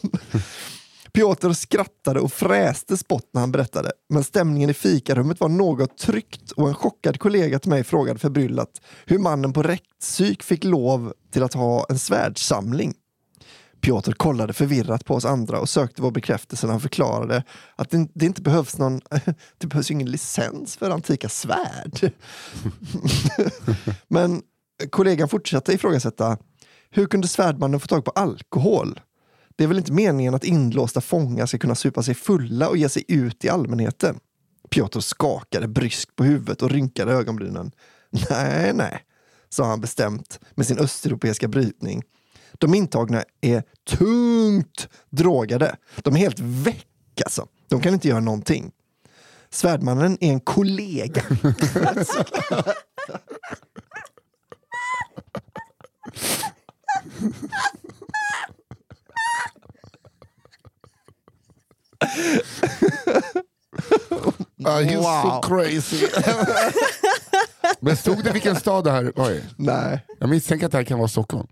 Piotr 1.16 1.52
skrattade 1.52 2.20
och 2.20 2.32
fräste 2.32 2.96
spott 2.96 3.30
när 3.32 3.40
han 3.40 3.52
berättade. 3.52 3.92
Men 4.08 4.24
stämningen 4.24 4.70
i 4.70 4.74
fikarummet 4.74 5.40
var 5.40 5.48
något 5.48 5.98
tryckt 5.98 6.50
och 6.52 6.68
en 6.68 6.74
chockad 6.74 7.18
kollega 7.18 7.58
till 7.58 7.70
mig 7.70 7.84
frågade 7.84 8.18
förbryllat 8.18 8.80
hur 9.06 9.18
mannen 9.18 9.52
på 9.52 9.62
rättspsyk 9.62 10.42
fick 10.42 10.64
lov 10.64 11.12
till 11.32 11.42
att 11.42 11.54
ha 11.54 11.86
en 11.88 11.98
svärdsamling. 11.98 12.94
Piotr 13.80 14.12
kollade 14.12 14.52
förvirrat 14.52 15.04
på 15.04 15.14
oss 15.14 15.24
andra 15.24 15.60
och 15.60 15.68
sökte 15.68 16.02
vår 16.02 16.10
bekräftelse 16.10 16.66
när 16.66 16.72
han 16.72 16.80
förklarade 16.80 17.44
att 17.76 17.90
det, 17.90 18.08
det 18.14 18.26
inte 18.26 18.42
behövs 18.42 18.78
någon, 18.78 19.00
det 19.58 19.66
behövs 19.66 19.90
ju 19.90 19.94
ingen 19.94 20.10
licens 20.10 20.76
för 20.76 20.90
antika 20.90 21.28
svärd. 21.28 22.12
Men 24.08 24.42
kollegan 24.90 25.28
fortsatte 25.28 25.72
ifrågasätta, 25.72 26.38
hur 26.90 27.06
kunde 27.06 27.28
svärdmannen 27.28 27.80
få 27.80 27.86
tag 27.86 28.04
på 28.04 28.10
alkohol? 28.10 29.00
Det 29.56 29.64
är 29.64 29.68
väl 29.68 29.78
inte 29.78 29.92
meningen 29.92 30.34
att 30.34 30.44
inlåsta 30.44 31.00
fångar 31.00 31.46
ska 31.46 31.58
kunna 31.58 31.74
supa 31.74 32.02
sig 32.02 32.14
fulla 32.14 32.68
och 32.68 32.76
ge 32.76 32.88
sig 32.88 33.04
ut 33.08 33.44
i 33.44 33.48
allmänheten? 33.48 34.18
Piotr 34.70 35.00
skakade 35.00 35.68
bryskt 35.68 36.16
på 36.16 36.24
huvudet 36.24 36.62
och 36.62 36.70
rynkade 36.70 37.12
ögonbrynen. 37.12 37.72
Nej, 38.30 38.72
nej, 38.74 39.04
sa 39.48 39.64
han 39.64 39.80
bestämt 39.80 40.40
med 40.54 40.66
sin 40.66 40.78
östeuropeiska 40.78 41.48
brytning. 41.48 42.02
De 42.58 42.74
intagna 42.74 43.24
är 43.40 43.62
tungt 43.88 44.88
drogade. 45.10 45.76
De 45.96 46.14
är 46.14 46.18
helt 46.18 46.40
väck 46.40 47.20
alltså. 47.24 47.46
De 47.68 47.80
kan 47.80 47.94
inte 47.94 48.08
göra 48.08 48.20
någonting. 48.20 48.72
Svärdmannen 49.50 50.18
är 50.20 50.32
en 50.32 50.40
kollega. 50.40 51.22
Ah, 64.64 64.80
you're 64.80 64.96
Wow. 65.00 65.22
so 65.42 65.48
crazy. 65.48 66.06
Men 67.80 67.96
stod 67.96 68.24
det 68.24 68.30
vilken 68.32 68.56
stad 68.56 68.84
det 68.84 68.90
här 68.90 69.12
var 69.16 69.30
i? 69.30 69.42
Nej. 69.56 70.04
Jag 70.20 70.28
misstänker 70.30 70.66
att 70.66 70.72
det 70.72 70.78
här 70.78 70.84
kan 70.84 70.98
vara 70.98 71.08
Stockholm. 71.08 71.46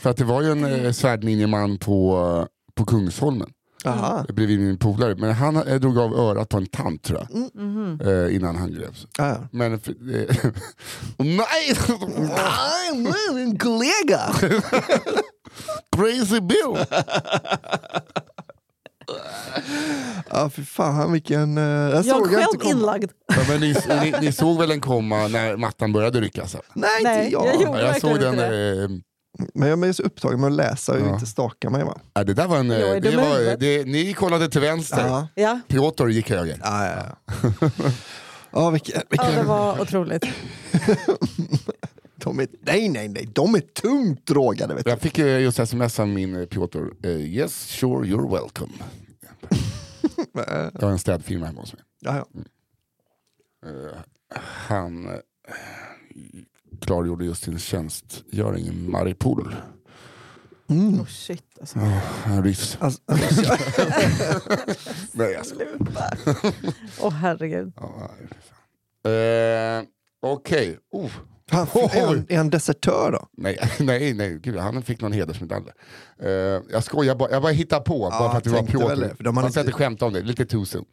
För 0.00 0.10
att 0.10 0.16
det 0.16 0.24
var 0.24 0.42
ju 0.42 0.50
en 0.52 0.64
eh, 0.64 0.92
svärdninjeman 0.92 1.78
på, 1.78 2.16
eh, 2.40 2.46
på 2.74 2.84
Kungsholmen. 2.84 3.50
Aha. 3.84 4.24
Bredvid 4.28 4.60
min 4.60 4.78
polare. 4.78 5.14
Men 5.14 5.32
han 5.32 5.56
eh, 5.56 5.74
drog 5.80 5.98
av 5.98 6.14
örat 6.14 6.48
på 6.48 6.56
en 6.56 6.66
tant 6.66 7.02
tror 7.02 7.18
jag. 7.30 7.50
Mm. 7.60 8.00
Eh, 8.00 8.36
innan 8.36 8.56
han 8.56 8.74
greps. 8.74 9.06
Ah. 9.18 9.34
Men... 9.52 9.72
Eh, 9.72 9.80
nej! 11.16 11.76
Nej, 12.94 13.42
en 13.42 13.58
kollega! 13.58 14.20
Crazy 15.96 16.40
Bill! 16.40 16.76
Ja, 20.30 20.50
för 20.50 20.62
fan 20.62 21.12
vilken... 21.12 21.58
Uh, 21.58 21.64
jag 21.64 21.92
Jag 21.94 22.04
såg 22.04 22.28
själv 22.30 22.46
inte 22.54 22.66
inlagd. 22.68 23.10
Ja, 23.26 23.36
men 23.48 23.60
ni, 23.60 23.76
ni, 24.02 24.14
ni 24.20 24.32
såg 24.32 24.58
väl 24.58 24.68
den 24.68 24.80
komma 24.80 25.28
när 25.28 25.56
mattan 25.56 25.92
började 25.92 26.20
ryckas? 26.20 26.42
Alltså. 26.54 26.72
Nej, 26.74 26.90
Nej, 27.02 27.24
inte 27.24 27.32
jag. 27.32 27.46
jag 27.46 27.62
Ja, 27.62 27.80
jag 27.80 28.00
såg 28.00 28.20
den... 28.20 28.38
Eh, 28.38 28.88
Men 29.54 29.68
jag 29.68 29.84
är 29.84 29.92
så 29.92 30.02
upptagen 30.02 30.40
med 30.40 30.46
att 30.46 30.52
läsa 30.52 30.92
och 30.92 31.00
Ja. 31.00 31.14
inte 31.14 31.26
staka 31.26 31.70
mig. 31.70 31.84
Va? 31.84 31.98
ja, 32.14 32.24
det 32.24 32.34
där 32.34 32.46
var 32.46 32.58
en... 32.58 32.70
eh, 32.70 32.78
Det 32.78 33.12
i 33.12 33.16
var, 33.16 33.56
det, 33.56 33.84
ni 33.84 34.12
kollade 34.12 34.48
till 34.48 34.60
vänster. 34.60 35.06
Ja. 35.06 35.28
Ja. 35.34 35.60
Piotr 35.68 36.08
gick 36.08 36.30
höger. 36.30 36.60
Ja, 36.62 36.86
ja, 36.86 36.92
ja. 36.96 37.70
ja, 38.52 38.70
vilken, 38.70 39.00
ja, 39.10 39.30
det 39.36 39.42
var 39.42 39.80
otroligt. 39.80 40.24
de 42.16 42.40
är, 42.40 42.46
nej, 42.60 42.88
nej, 42.88 43.08
nej. 43.08 43.28
De 43.32 43.54
är 43.54 43.60
tungt 43.60 44.26
drogade. 44.26 44.74
Vet 44.74 44.84
du. 44.84 44.90
Jag 44.90 45.00
fick 45.00 45.18
eh, 45.18 45.40
just 45.40 45.58
sms 45.58 46.00
av 46.00 46.08
min 46.08 46.40
eh, 46.40 46.46
Piotr. 46.46 46.78
Eh, 47.04 47.10
yes, 47.10 47.66
sure, 47.68 48.06
you're 48.06 48.30
welcome. 48.32 48.72
Jag 50.32 50.82
har 50.82 50.90
en 50.90 50.98
städfirma 50.98 51.46
hemma 51.46 51.60
hos 51.60 51.72
mig. 51.72 51.82
Ja, 52.00 52.16
ja. 52.16 52.26
Eh, 53.68 53.98
han, 54.38 55.20
klargjorde 56.80 57.24
just 57.24 57.44
sin 57.44 57.58
tjänstgöring 57.58 58.66
i 58.66 58.72
Maripol. 58.72 59.54
Oh 60.68 61.06
shit 61.06 61.58
alltså. 61.60 61.78
En 62.26 62.44
ryss. 62.44 62.76
Alltså, 62.80 63.00
Nej, 65.12 65.32
jag 65.32 65.46
skojar. 65.46 65.78
Åh 67.00 67.12
herregud. 67.12 67.72
Ja, 67.76 68.10
nej, 68.18 68.28
för 68.28 68.42
fan. 68.42 68.56
Eh, 69.12 69.84
Oh. 71.52 71.56
han, 71.56 71.66
är, 71.90 72.06
han, 72.06 72.26
är 72.28 72.36
han 72.36 72.50
desertör 72.50 73.12
då? 73.12 73.28
Nej, 73.36 73.58
nej, 73.78 74.14
nej 74.14 74.38
gud, 74.42 74.56
han 74.58 74.82
fick 74.82 75.00
någon 75.00 75.12
hedersmedalj. 75.12 75.64
Uh, 76.22 76.28
jag 76.70 76.84
skojar 76.84 77.14
bara, 77.14 77.30
jag 77.30 77.42
bara 77.42 77.52
hittar 77.52 77.80
på 77.80 77.98
bara 77.98 78.14
Ja, 78.14 78.30
för 78.30 78.38
att 78.38 78.44
det 78.44 78.50
var 78.50 78.62
Piotr. 78.62 79.30
Man 79.30 79.44
inte- 79.44 79.52
ska 79.52 79.60
inte 79.60 79.72
skämta 79.72 80.06
om 80.06 80.12
det, 80.12 80.20
lite 80.22 80.46
too 80.46 80.64
soon. 80.64 80.84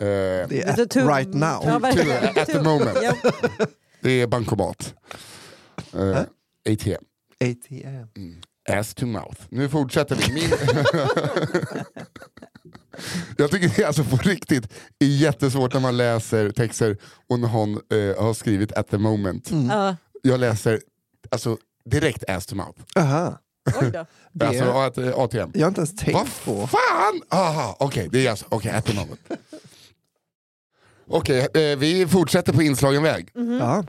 Eh, 0.00 0.06
Det 0.06 0.62
är 0.62 0.80
at, 0.82 0.96
right 0.96 1.34
now. 1.34 1.62
Ja. 1.64 1.88
At 2.42 2.46
the 2.46 2.62
moment. 2.62 2.98
Det 4.00 4.10
är 4.10 4.26
bankomat. 4.26 4.94
Uh, 5.94 6.16
ATM. 6.70 7.04
ATM. 7.40 8.40
Ass 8.68 8.94
to 8.94 9.06
mouth. 9.06 9.40
Nu 9.48 9.68
fortsätter 9.68 10.16
vi. 10.16 10.32
Min... 10.32 10.50
jag 13.36 13.50
tycker 13.50 13.68
det 13.76 13.82
är 13.82 13.86
alltså 13.86 14.04
på 14.04 14.16
riktigt 14.16 14.64
är 14.98 15.06
jättesvårt 15.06 15.72
när 15.74 15.80
man 15.80 15.96
läser 15.96 16.50
texter 16.50 16.96
och 17.28 17.38
någon 17.40 17.70
eh, 17.72 18.22
har 18.24 18.34
skrivit 18.34 18.72
at 18.72 18.88
the 18.90 18.98
moment. 18.98 19.50
Ja. 19.68 19.96
Jag 20.22 20.40
läser 20.40 20.80
alltså, 21.30 21.56
direkt 21.84 22.30
ass 22.30 22.46
to 22.46 22.54
mouth. 22.54 22.80
Aha. 22.96 23.38
Oj 23.80 23.90
då. 23.90 24.06
Det, 24.32 24.46
Alltså 24.46 24.64
att, 24.64 24.98
eh, 24.98 25.18
ATM. 25.18 25.50
jag 25.54 25.60
har 25.62 25.68
inte 25.68 25.80
ens 25.80 25.96
tänkt 25.96 26.14
Vad 26.14 26.44
på. 26.44 26.66
fan! 26.66 27.22
Aha, 27.40 27.76
okej, 27.80 28.08
det 28.12 28.26
är 28.26 28.30
alltså, 28.30 28.44
okej, 28.48 28.70
at 28.70 28.84
the 28.84 28.94
moment. 28.94 29.20
Okej, 31.08 31.48
eh, 31.54 31.78
vi 31.78 32.06
fortsätter 32.06 32.52
på 32.52 32.62
inslagen 32.62 33.02
väg. 33.02 33.28
Ja. 33.60 33.84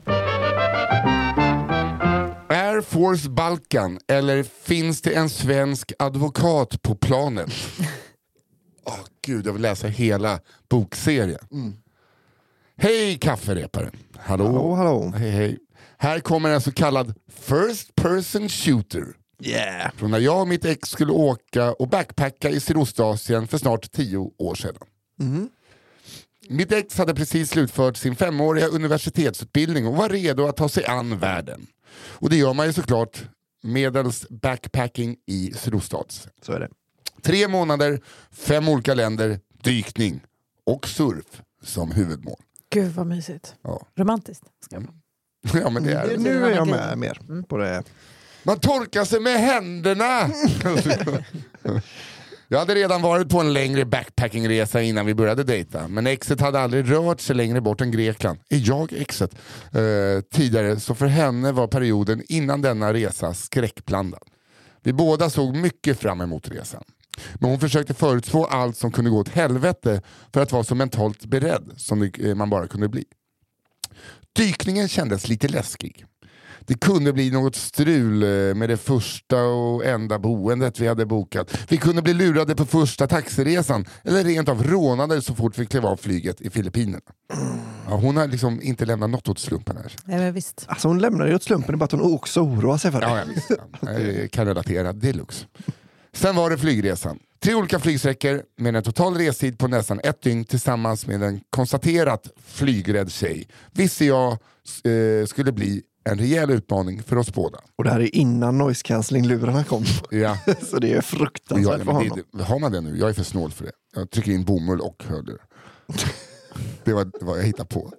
Air 2.50 2.80
Force 2.80 3.28
Balkan, 3.28 3.98
eller 4.08 4.42
finns 4.42 5.02
det 5.02 5.14
en 5.14 5.30
svensk 5.30 5.92
advokat 5.98 6.82
på 6.82 6.94
planet? 6.94 7.50
Åh 8.88 8.98
gud, 9.22 9.46
jag 9.46 9.52
vill 9.52 9.62
läsa 9.62 9.86
hela 9.88 10.40
bokserien. 10.70 11.76
Hej 12.76 13.18
kaffereparen. 13.18 13.92
Hallå. 14.16 14.44
Hallå, 14.46 14.74
hallå. 14.74 15.12
Hej, 15.16 15.30
hej. 15.30 15.58
Här 15.98 16.20
kommer 16.20 16.50
en 16.50 16.60
så 16.60 16.72
kallad 16.72 17.14
First 17.32 17.94
Person 17.94 18.48
Shooter. 18.48 19.04
Yeah. 19.42 19.90
Från 19.96 20.10
när 20.10 20.18
jag 20.18 20.40
och 20.40 20.48
mitt 20.48 20.64
ex 20.64 20.88
skulle 20.88 21.12
åka 21.12 21.72
och 21.72 21.88
backpacka 21.88 22.50
i 22.50 22.60
Sydostasien 22.60 23.48
för 23.48 23.58
snart 23.58 23.92
tio 23.92 24.16
år 24.38 24.54
sedan. 24.54 24.74
Mhm. 25.18 25.48
Mitt 26.48 26.72
ex 26.72 26.98
hade 26.98 27.14
precis 27.14 27.50
slutfört 27.50 27.96
sin 27.96 28.16
femåriga 28.16 28.66
universitetsutbildning 28.66 29.86
och 29.86 29.96
var 29.96 30.08
redo 30.08 30.46
att 30.46 30.56
ta 30.56 30.68
sig 30.68 30.84
an 30.84 31.18
världen. 31.18 31.66
Och 31.96 32.30
det 32.30 32.36
gör 32.36 32.54
man 32.54 32.66
ju 32.66 32.72
såklart 32.72 33.24
medels 33.62 34.26
backpacking 34.28 35.16
i 35.26 35.52
Sydostasien. 35.56 36.32
Så 36.42 36.52
är 36.52 36.60
det. 36.60 36.68
Tre 37.22 37.48
månader, 37.48 38.00
fem 38.32 38.68
olika 38.68 38.94
länder, 38.94 39.40
dykning 39.62 40.20
och 40.66 40.88
surf 40.88 41.42
som 41.62 41.90
huvudmål. 41.90 42.36
Gud 42.70 42.92
vad 42.92 43.06
mysigt. 43.06 43.54
Ja, 43.62 43.86
Romantiskt. 43.96 44.44
ja 45.52 45.70
men 45.70 45.82
det 45.84 45.92
är 45.92 46.06
Det- 46.08 46.16
det. 46.16 46.22
Nu 46.22 46.44
är 46.44 46.50
jag 46.50 46.68
med 46.68 46.98
mer 46.98 47.42
på 47.48 47.56
det. 47.56 47.82
Man 48.42 48.60
torkar 48.60 49.04
sig 49.04 49.20
med 49.20 49.40
händerna! 49.40 50.30
Jag 52.50 52.58
hade 52.58 52.74
redan 52.74 53.02
varit 53.02 53.28
på 53.28 53.40
en 53.40 53.52
längre 53.52 53.84
backpackingresa 53.84 54.82
innan 54.82 55.06
vi 55.06 55.14
började 55.14 55.44
dejta, 55.44 55.88
men 55.88 56.06
exet 56.06 56.40
hade 56.40 56.60
aldrig 56.60 56.90
rört 56.90 57.20
sig 57.20 57.36
längre 57.36 57.60
bort 57.60 57.80
än 57.80 57.90
Grekland. 57.90 58.38
Är 58.50 58.68
jag 58.68 58.92
exet? 58.92 59.34
Eh, 59.72 60.20
tidigare, 60.32 60.80
så 60.80 60.94
för 60.94 61.06
henne 61.06 61.52
var 61.52 61.66
perioden 61.66 62.22
innan 62.28 62.62
denna 62.62 62.92
resa 62.92 63.34
skräckblandad. 63.34 64.22
Vi 64.82 64.92
båda 64.92 65.30
såg 65.30 65.56
mycket 65.56 65.98
fram 65.98 66.20
emot 66.20 66.48
resan. 66.48 66.84
Men 67.34 67.50
hon 67.50 67.60
försökte 67.60 67.94
förutspå 67.94 68.44
allt 68.44 68.76
som 68.76 68.92
kunde 68.92 69.10
gå 69.10 69.18
åt 69.18 69.28
helvete 69.28 70.02
för 70.32 70.40
att 70.42 70.52
vara 70.52 70.64
så 70.64 70.74
mentalt 70.74 71.26
beredd 71.26 71.72
som 71.76 72.02
eh, 72.02 72.34
man 72.34 72.50
bara 72.50 72.66
kunde 72.66 72.88
bli. 72.88 73.04
Dykningen 74.36 74.88
kändes 74.88 75.28
lite 75.28 75.48
läskig. 75.48 76.04
Det 76.68 76.74
kunde 76.74 77.12
bli 77.12 77.30
något 77.30 77.56
strul 77.56 78.22
eh, 78.22 78.54
med 78.54 78.68
det 78.68 78.76
första 78.76 79.42
och 79.42 79.84
enda 79.84 80.18
boendet 80.18 80.80
vi 80.80 80.86
hade 80.88 81.06
bokat. 81.06 81.58
Vi 81.68 81.76
kunde 81.76 82.02
bli 82.02 82.14
lurade 82.14 82.54
på 82.54 82.66
första 82.66 83.06
taxiresan 83.06 83.84
eller 84.04 84.24
rent 84.24 84.48
av 84.48 84.62
rånade 84.62 85.22
så 85.22 85.34
fort 85.34 85.58
vi 85.58 85.66
klev 85.66 85.86
av 85.86 85.96
flyget 85.96 86.40
i 86.40 86.50
Filippinerna. 86.50 87.00
Ja, 87.88 87.94
hon 87.94 88.16
har 88.16 88.26
liksom 88.26 88.62
inte 88.62 88.84
lämnat 88.86 89.10
något 89.10 89.28
åt 89.28 89.38
slumpen 89.38 89.76
här. 89.76 89.92
Nej 90.04 90.18
men 90.18 90.32
visst. 90.32 90.64
Alltså 90.66 90.88
hon 90.88 90.98
lämnar 90.98 91.26
ju 91.26 91.34
åt 91.34 91.42
slumpen, 91.42 91.72
det 91.72 91.74
är 91.74 91.78
bara 91.78 91.84
att 91.84 91.92
hon 91.92 92.14
också 92.14 92.40
oroar 92.40 92.78
sig 92.78 92.92
för 92.92 93.00
det. 93.00 93.06
Ja, 93.06 93.18
jag 93.18 93.26
visst. 93.26 93.50
Ja. 93.80 93.92
Jag 93.98 94.30
kan 94.30 94.46
relatera 94.46 94.92
deluxe. 94.92 95.46
Sen 96.18 96.36
var 96.36 96.50
det 96.50 96.58
flygresan. 96.58 97.18
Tre 97.42 97.54
olika 97.54 97.78
flygsträckor 97.80 98.42
med 98.56 98.76
en 98.76 98.82
total 98.82 99.14
restid 99.14 99.58
på 99.58 99.68
nästan 99.68 100.00
ett 100.04 100.22
dygn 100.22 100.44
tillsammans 100.44 101.06
med 101.06 101.22
en 101.22 101.40
konstaterat 101.50 102.30
flygrädd 102.46 103.12
tjej 103.12 103.48
visste 103.72 104.04
jag 104.04 104.32
eh, 104.32 105.26
skulle 105.26 105.52
bli 105.52 105.82
en 106.04 106.18
rejäl 106.18 106.50
utmaning 106.50 107.02
för 107.02 107.16
oss 107.16 107.34
båda. 107.34 107.58
Och 107.76 107.84
det 107.84 107.90
här 107.90 108.00
är 108.00 108.16
innan 108.16 108.58
noise 108.58 108.82
cancelling-lurarna 108.82 109.64
kom. 109.64 109.84
Ja. 110.10 110.38
Så 110.70 110.78
det 110.78 110.92
är 110.92 111.00
fruktansvärt 111.00 111.78
jag, 111.78 111.84
för 111.84 111.92
honom. 111.92 112.22
det, 112.32 112.44
har 112.44 112.58
man 112.58 112.72
det 112.72 112.80
nu? 112.80 112.98
Jag 112.98 113.08
är 113.08 113.14
för 113.14 113.24
snål 113.24 113.50
för 113.50 113.64
det. 113.64 113.72
Jag 113.94 114.10
trycker 114.10 114.32
in 114.32 114.44
bomull 114.44 114.80
och 114.80 115.04
hörlurar. 115.08 115.42
Det 116.84 116.92
var 116.92 117.10
vad 117.20 117.38
jag 117.38 117.44
hittade 117.44 117.68
på. 117.68 117.92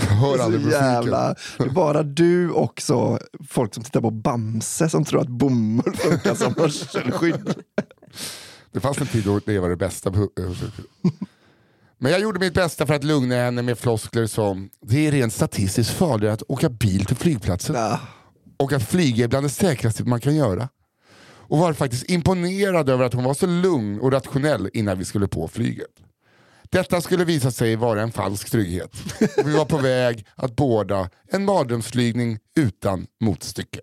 Hör 0.00 0.38
aldrig 0.38 0.64
musiken. 0.64 0.86
jävla, 0.86 1.34
det 1.58 1.64
är 1.64 1.68
bara 1.68 2.02
du 2.02 2.50
och 2.50 2.80
så 2.80 3.18
folk 3.48 3.74
som 3.74 3.82
tittar 3.84 4.00
på 4.00 4.10
Bamse 4.10 4.88
som 4.88 5.04
tror 5.04 5.20
att 5.20 5.28
bomull 5.28 5.96
funkar 5.96 6.34
som 6.34 6.54
hörselskydd. 6.58 7.54
Det 8.72 8.80
fanns 8.80 8.98
en 8.98 9.06
tid 9.06 9.24
då 9.24 9.40
det 9.44 9.58
var 9.58 9.68
det 9.68 9.76
bästa. 9.76 10.12
Men 11.98 12.12
jag 12.12 12.20
gjorde 12.20 12.38
mitt 12.38 12.54
bästa 12.54 12.86
för 12.86 12.94
att 12.94 13.04
lugna 13.04 13.34
henne 13.34 13.62
med 13.62 13.78
floskler 13.78 14.26
som 14.26 14.70
det 14.82 15.06
är 15.06 15.12
rent 15.12 15.32
statistiskt 15.32 15.90
farligare 15.90 16.34
att 16.34 16.42
åka 16.48 16.68
bil 16.68 17.04
till 17.04 17.16
flygplatsen 17.16 17.76
Ja, 17.76 18.00
och 18.56 18.72
att 18.72 18.88
flyga 18.88 19.24
är 19.24 19.28
bland 19.28 19.44
det 19.46 19.50
säkraste 19.50 20.04
man 20.04 20.20
kan 20.20 20.36
göra. 20.36 20.68
Och 21.48 21.58
var 21.58 21.72
faktiskt 21.72 22.10
imponerad 22.10 22.88
över 22.88 23.04
att 23.04 23.14
hon 23.14 23.24
var 23.24 23.34
så 23.34 23.46
lugn 23.46 24.00
och 24.00 24.12
rationell 24.12 24.70
innan 24.72 24.98
vi 24.98 25.04
skulle 25.04 25.28
på 25.28 25.48
flyget. 25.48 25.90
Detta 26.76 27.00
skulle 27.00 27.24
visa 27.24 27.50
sig 27.50 27.76
vara 27.76 28.02
en 28.02 28.12
falsk 28.12 28.50
trygghet. 28.50 28.96
Vi 29.44 29.56
var 29.56 29.64
på 29.64 29.76
väg 29.78 30.26
att 30.34 30.56
båda 30.56 31.10
en 31.28 31.44
mardrömsflygning 31.44 32.38
utan 32.56 33.06
motstycke. 33.20 33.80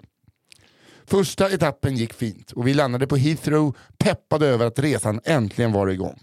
Första 1.06 1.50
etappen 1.50 1.96
gick 1.96 2.14
fint 2.14 2.52
och 2.52 2.68
vi 2.68 2.74
landade 2.74 3.08
på 3.08 3.16
Heathrow 3.16 3.78
peppade 3.98 4.48
över 4.48 4.66
att 4.66 4.80
resan 4.80 5.20
äntligen 5.24 5.72
var 5.72 5.88
igång. 5.88 6.20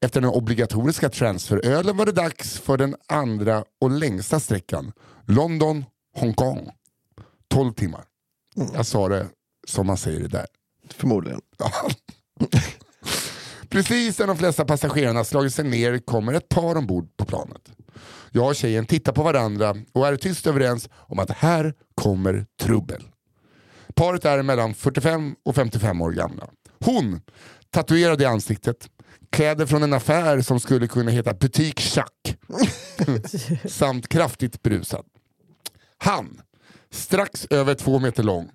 Efter 0.00 0.20
den 0.20 0.30
obligatoriska 0.30 1.08
transferölen 1.08 1.96
var 1.96 2.06
det 2.06 2.12
dags 2.12 2.58
för 2.58 2.76
den 2.76 2.96
andra 3.08 3.64
och 3.80 3.90
längsta 3.90 4.40
sträckan. 4.40 4.92
London, 5.26 5.84
Hongkong. 6.16 6.70
12 7.48 7.72
timmar. 7.72 8.04
Jag 8.74 8.86
sa 8.86 9.08
det 9.08 9.26
som 9.66 9.86
man 9.86 9.96
säger 9.96 10.20
det 10.20 10.28
där. 10.28 10.46
förmodligen. 10.90 11.40
Precis 13.70 14.18
när 14.18 14.26
de 14.26 14.36
flesta 14.36 14.64
passagerarna 14.64 15.24
slagit 15.24 15.54
sig 15.54 15.64
ner 15.64 15.98
kommer 15.98 16.32
ett 16.32 16.48
par 16.48 16.76
ombord 16.76 17.16
på 17.16 17.24
planet. 17.24 17.72
Jag 18.30 18.48
och 18.48 18.56
tjejen 18.56 18.86
tittar 18.86 19.12
på 19.12 19.22
varandra 19.22 19.76
och 19.92 20.06
är 20.06 20.16
tyst 20.16 20.46
överens 20.46 20.88
om 20.92 21.18
att 21.18 21.30
här 21.30 21.74
kommer 21.94 22.46
trubbel. 22.60 23.02
Paret 23.94 24.24
är 24.24 24.42
mellan 24.42 24.74
45 24.74 25.36
och 25.44 25.54
55 25.54 26.00
år 26.00 26.12
gamla. 26.12 26.48
Hon, 26.84 27.20
tatuerad 27.70 28.22
i 28.22 28.24
ansiktet, 28.24 28.88
kläder 29.30 29.66
från 29.66 29.82
en 29.82 29.92
affär 29.92 30.40
som 30.40 30.60
skulle 30.60 30.86
kunna 30.86 31.10
heta 31.10 31.34
Butik 31.34 31.80
Chack 31.80 32.36
samt 33.68 34.08
kraftigt 34.08 34.62
brusad. 34.62 35.04
Han, 35.98 36.40
strax 36.90 37.46
över 37.50 37.74
två 37.74 37.98
meter 37.98 38.22
lång, 38.22 38.50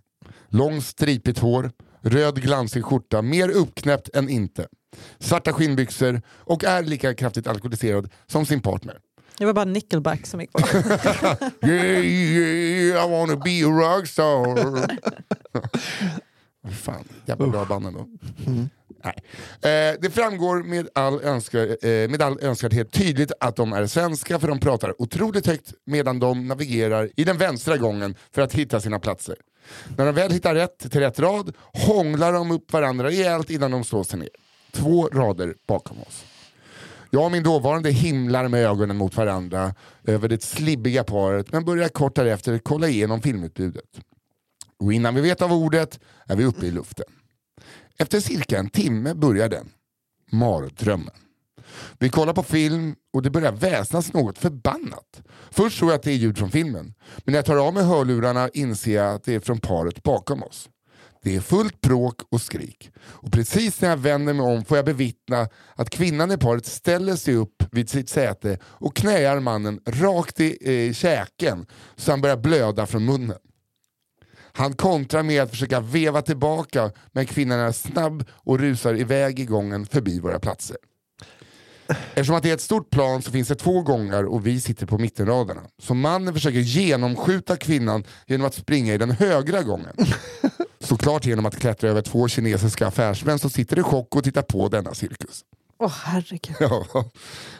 lång 0.47 0.81
stripigt 0.81 1.39
hår, 1.39 1.71
röd 2.05 2.41
glansig 2.41 2.85
skjorta, 2.85 3.21
mer 3.21 3.49
uppknäppt 3.49 4.15
än 4.15 4.29
inte, 4.29 4.67
svarta 5.19 5.53
skinnbyxor 5.53 6.21
och 6.29 6.63
är 6.63 6.83
lika 6.83 7.13
kraftigt 7.13 7.47
alkoholiserad 7.47 8.09
som 8.27 8.45
sin 8.45 8.61
partner. 8.61 8.97
Det 9.37 9.45
var 9.45 9.53
bara 9.53 9.65
Nickelback 9.65 10.25
som 10.25 10.41
gick 10.41 10.51
på. 10.51 10.59
Yeah, 11.67 12.05
yeah, 12.05 13.05
I 13.05 13.11
wanna 13.11 13.35
be 13.35 13.65
a 13.65 13.69
rockstar. 13.69 14.95
Fan, 16.71 17.03
jävla 17.25 17.47
bra 17.47 17.65
band 17.65 17.87
ändå. 17.87 18.07
Nej. 19.03 19.15
Eh, 19.55 19.99
det 20.01 20.09
framgår 20.09 20.63
med 20.63 20.89
all, 20.95 21.21
önskar, 21.21 21.85
eh, 21.87 22.09
med 22.09 22.21
all 22.21 22.39
önskvärdhet 22.41 22.91
tydligt 22.91 23.31
att 23.39 23.55
de 23.55 23.73
är 23.73 23.87
svenska 23.87 24.39
för 24.39 24.47
de 24.47 24.59
pratar 24.59 25.01
otroligt 25.01 25.47
högt 25.47 25.73
medan 25.85 26.19
de 26.19 26.47
navigerar 26.47 27.09
i 27.15 27.23
den 27.23 27.37
vänstra 27.37 27.77
gången 27.77 28.15
för 28.35 28.41
att 28.41 28.53
hitta 28.53 28.79
sina 28.79 28.99
platser. 28.99 29.35
När 29.97 30.05
de 30.05 30.15
väl 30.15 30.31
hittar 30.31 30.55
rätt 30.55 30.91
till 30.91 30.99
rätt 30.99 31.19
rad 31.19 31.55
hånglar 31.73 32.33
de 32.33 32.51
upp 32.51 32.73
varandra 32.73 33.07
rejält 33.07 33.49
innan 33.49 33.71
de 33.71 33.83
slår 33.83 34.03
sig 34.03 34.19
ner. 34.19 34.29
Två 34.71 35.07
rader 35.07 35.55
bakom 35.67 36.01
oss. 36.01 36.25
Jag 37.09 37.25
och 37.25 37.31
min 37.31 37.43
dåvarande 37.43 37.91
himlar 37.91 38.47
med 38.47 38.65
ögonen 38.65 38.97
mot 38.97 39.17
varandra 39.17 39.75
över 40.03 40.29
det 40.29 40.43
slibbiga 40.43 41.03
paret 41.03 41.51
men 41.51 41.65
börjar 41.65 41.89
kort 41.89 42.15
därefter 42.15 42.59
kolla 42.59 42.87
igenom 42.87 43.21
filmutbudet. 43.21 43.99
Och 44.79 44.93
innan 44.93 45.15
vi 45.15 45.21
vet 45.21 45.41
av 45.41 45.53
ordet 45.53 45.99
är 46.25 46.35
vi 46.35 46.45
uppe 46.45 46.65
i 46.65 46.71
luften. 46.71 47.05
Efter 47.97 48.19
cirka 48.19 48.59
en 48.59 48.69
timme 48.69 49.13
börjar 49.13 49.49
den. 49.49 49.69
Mardrömmen. 50.31 51.15
Vi 51.99 52.09
kollar 52.09 52.33
på 52.33 52.43
film 52.43 52.95
och 53.13 53.21
det 53.21 53.29
börjar 53.29 53.51
väsnas 53.51 54.13
något 54.13 54.37
förbannat. 54.37 55.21
Först 55.51 55.79
tror 55.79 55.91
jag 55.91 55.97
att 55.97 56.03
det 56.03 56.11
är 56.11 56.15
ljud 56.15 56.37
från 56.37 56.51
filmen, 56.51 56.93
men 57.17 57.31
när 57.31 57.35
jag 57.35 57.45
tar 57.45 57.67
av 57.67 57.73
mig 57.73 57.83
hörlurarna 57.83 58.49
inser 58.49 58.95
jag 58.95 59.15
att 59.15 59.23
det 59.23 59.35
är 59.35 59.39
från 59.39 59.59
paret 59.59 60.03
bakom 60.03 60.43
oss. 60.43 60.69
Det 61.25 61.35
är 61.35 61.39
fullt 61.39 61.81
bråk 61.81 62.21
och 62.31 62.41
skrik. 62.41 62.91
Och 62.99 63.31
precis 63.31 63.81
när 63.81 63.89
jag 63.89 63.97
vänder 63.97 64.33
mig 64.33 64.45
om 64.45 64.65
får 64.65 64.77
jag 64.77 64.85
bevittna 64.85 65.47
att 65.75 65.89
kvinnan 65.89 66.31
i 66.31 66.37
paret 66.37 66.65
ställer 66.65 67.15
sig 67.15 67.35
upp 67.35 67.63
vid 67.71 67.89
sitt 67.89 68.09
säte 68.09 68.59
och 68.63 68.95
knäar 68.95 69.39
mannen 69.39 69.79
rakt 69.85 70.39
i 70.39 70.57
eh, 70.87 70.93
käken 70.93 71.65
så 71.95 72.11
han 72.11 72.21
börjar 72.21 72.37
blöda 72.37 72.85
från 72.85 73.05
munnen. 73.05 73.37
Han 74.53 74.73
kontrar 74.73 75.23
med 75.23 75.43
att 75.43 75.49
försöka 75.49 75.79
veva 75.79 76.21
tillbaka 76.21 76.91
men 77.11 77.25
kvinnan 77.25 77.59
är 77.59 77.71
snabb 77.71 78.25
och 78.31 78.59
rusar 78.59 78.93
iväg 78.99 79.39
i 79.39 79.45
gången 79.45 79.85
förbi 79.85 80.19
våra 80.19 80.39
platser. 80.39 80.77
Eftersom 81.87 82.35
att 82.35 82.43
det 82.43 82.49
är 82.49 82.53
ett 82.53 82.61
stort 82.61 82.89
plan 82.89 83.21
så 83.21 83.31
finns 83.31 83.47
det 83.47 83.55
två 83.55 83.81
gångar 83.81 84.23
och 84.23 84.47
vi 84.47 84.61
sitter 84.61 84.85
på 84.85 84.97
mittenraderna. 84.97 85.61
Så 85.81 85.93
mannen 85.93 86.33
försöker 86.33 86.59
genomskjuta 86.59 87.57
kvinnan 87.57 88.03
genom 88.27 88.47
att 88.47 88.53
springa 88.53 88.93
i 88.93 88.97
den 88.97 89.11
högra 89.11 89.63
gången. 89.63 89.95
Såklart 90.79 91.25
genom 91.25 91.45
att 91.45 91.59
klättra 91.59 91.89
över 91.89 92.01
två 92.01 92.27
kinesiska 92.27 92.87
affärsmän 92.87 93.39
som 93.39 93.49
sitter 93.49 93.79
i 93.79 93.83
chock 93.83 94.15
och 94.15 94.23
tittar 94.23 94.41
på 94.41 94.67
denna 94.69 94.93
cirkus. 94.93 95.41
Åh 95.79 95.93
herregud. 96.03 96.55
Ja. 96.59 96.85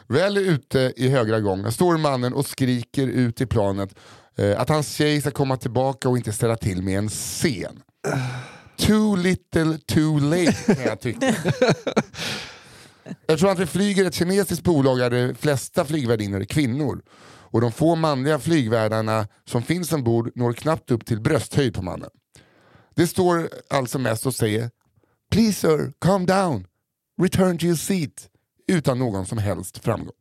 Väl 0.08 0.38
ute 0.38 0.94
i 0.96 1.10
högra 1.10 1.40
gången 1.40 1.72
står 1.72 1.98
mannen 1.98 2.34
och 2.34 2.46
skriker 2.46 3.08
ut 3.08 3.42
i 3.42 3.46
planet 3.46 3.96
eh, 4.38 4.62
att 4.62 4.70
hans 4.70 4.92
tjej 4.96 5.22
ska 5.22 5.32
komma 5.32 5.58
tillbaka 5.58 6.10
och 6.10 6.18
inte 6.18 6.34
ställa 6.34 6.58
till 6.58 6.82
med 6.82 6.98
en 6.98 7.10
scen. 7.10 7.82
Too 8.78 9.16
little 9.16 9.78
too 9.78 10.20
late 10.20 10.76
kan 10.76 10.84
jag 10.86 11.00
tycka. 11.00 11.36
Eftersom 13.28 13.50
att 13.50 13.60
vi 13.60 13.66
flyger 13.66 14.06
ett 14.06 14.14
kinesiskt 14.14 14.64
bolag 14.64 15.00
är 15.00 15.10
de 15.10 15.36
flesta 15.36 15.86
flygvärdinnor 15.86 16.44
kvinnor. 16.44 17.02
Och 17.28 17.62
de 17.62 17.72
få 17.72 17.96
manliga 17.96 18.40
flygvärdarna 18.40 19.28
som 19.46 19.62
finns 19.64 19.94
ombord 19.94 20.32
når 20.36 20.54
knappt 20.54 20.92
upp 20.92 21.06
till 21.06 21.22
brösthöjd 21.22 21.74
på 21.74 21.82
mannen. 21.82 22.10
Det 22.96 23.08
står 23.08 23.50
alltså 23.70 24.00
mest 24.00 24.26
och 24.26 24.34
säger 24.36 24.70
“Please 25.32 25.54
sir, 25.54 25.94
calm 26.02 26.26
down, 26.26 26.68
return 27.22 27.58
to 27.58 27.66
your 27.66 27.76
seat” 27.76 28.30
utan 28.68 29.00
någon 29.00 29.26
som 29.26 29.38
helst 29.38 29.78
framgång. 29.84 30.14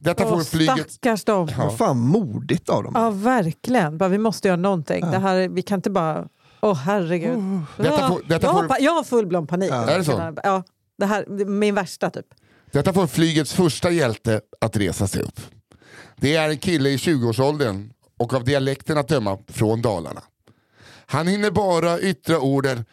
Detta 0.00 0.24
får 0.24 0.36
Åh, 0.36 0.42
flyget... 0.42 0.90
stackars 0.92 1.24
dem. 1.24 1.48
Ja. 1.50 1.64
Vad 1.64 1.78
fan 1.78 1.98
modigt 1.98 2.68
av 2.68 2.82
dem. 2.84 3.22
verkligen. 3.22 3.98
Bara, 3.98 4.08
vi 4.08 4.18
måste 4.18 4.48
göra 4.48 4.56
någonting. 4.56 5.00
Det 5.10 5.18
här, 5.18 5.48
vi 5.48 5.62
kan 5.62 5.78
inte 5.78 5.90
bara... 5.90 6.28
Åh 6.60 6.74
herregud. 6.74 7.38
Detta 7.76 8.08
får- 8.08 8.22
detta 8.28 8.46
jag, 8.46 8.52
har, 8.52 8.60
får- 8.62 8.68
pa- 8.68 8.78
jag 8.80 8.92
har 8.92 9.02
full-blown 9.04 9.46
panik. 9.46 9.70
Är 9.70 9.98
det 9.98 10.04
så? 10.04 10.32
Ja, 10.42 10.62
det 10.98 11.06
här 11.06 11.24
det 11.28 11.42
är 11.42 11.46
min 11.46 11.74
värsta 11.74 12.10
typ. 12.10 12.26
Detta 12.72 12.92
får 12.92 13.06
flygets 13.06 13.52
första 13.52 13.90
hjälte 13.90 14.40
att 14.60 14.76
resa 14.76 15.06
sig 15.06 15.22
upp. 15.22 15.40
Det 16.16 16.36
är 16.36 16.48
en 16.48 16.58
kille 16.58 16.90
i 16.90 16.96
20-årsåldern 16.96 17.92
och 18.18 18.34
av 18.34 18.44
dialekten 18.44 18.98
att 18.98 19.08
döma 19.08 19.38
från 19.48 19.82
Dalarna. 19.82 20.22
Han 21.06 21.26
hinner 21.26 21.50
bara 21.50 22.00
yttra 22.00 22.40
orden 22.40 22.84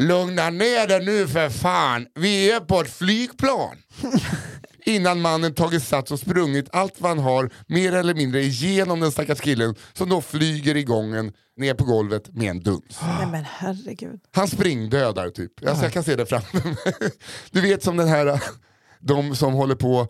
Lugna 0.00 0.50
ner 0.50 0.86
dig 0.86 1.04
nu 1.04 1.28
för 1.28 1.50
fan, 1.50 2.06
vi 2.14 2.50
är 2.50 2.60
på 2.60 2.80
ett 2.80 2.90
flygplan. 2.90 3.76
Innan 4.84 5.20
mannen 5.20 5.54
tagit 5.54 5.82
sats 5.82 6.10
och 6.12 6.18
sprungit 6.20 6.68
allt 6.72 6.94
vad 6.98 7.10
han 7.10 7.18
har 7.18 7.50
mer 7.66 7.92
eller 7.92 8.14
mindre 8.14 8.40
igenom 8.42 9.00
den 9.00 9.12
stackars 9.12 9.40
killen 9.40 9.74
som 9.92 10.08
då 10.08 10.20
flyger 10.20 10.76
i 10.76 10.84
gången 10.84 11.32
ner 11.56 11.74
på 11.74 11.84
golvet 11.84 12.34
med 12.34 12.50
en 12.50 12.60
duns. 12.60 12.98
Nej 13.18 13.26
men 13.26 13.44
herregud. 13.44 14.20
Han 14.34 14.48
springdödar 14.48 15.30
typ. 15.30 15.66
Alltså, 15.68 15.84
jag 15.84 15.92
kan 15.92 16.04
se 16.04 16.16
det 16.16 16.26
framför 16.26 16.58
mig. 16.68 16.76
Du 17.50 17.60
vet 17.60 17.82
som 17.82 17.96
den 17.96 18.08
här, 18.08 18.42
de 19.00 19.36
som 19.36 19.52
håller 19.52 19.74
på 19.74 20.00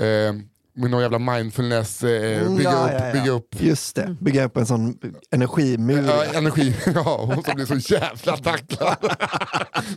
eh, 0.00 0.32
med 0.76 0.90
någon 0.90 1.02
jävla 1.02 1.18
mindfulness, 1.18 2.02
eh, 2.02 2.40
Mm, 2.42 2.56
bygga, 2.56 2.70
ja, 2.70 2.84
upp, 2.86 2.90
ja, 2.92 3.06
ja. 3.06 3.12
bygga 3.12 3.30
upp 3.32 3.60
Just 3.60 3.96
det, 3.96 4.16
bygga 4.20 4.44
upp 4.44 4.56
en 4.56 4.66
sån 4.66 4.98
energimur. 5.30 6.04
ja, 6.06 6.24
energi. 6.24 6.76
Ja, 6.94 7.24
hon 7.34 7.44
som 7.44 7.54
blir 7.54 7.66
så 7.66 7.94
jävla 7.94 8.36
tacklad. 8.36 8.96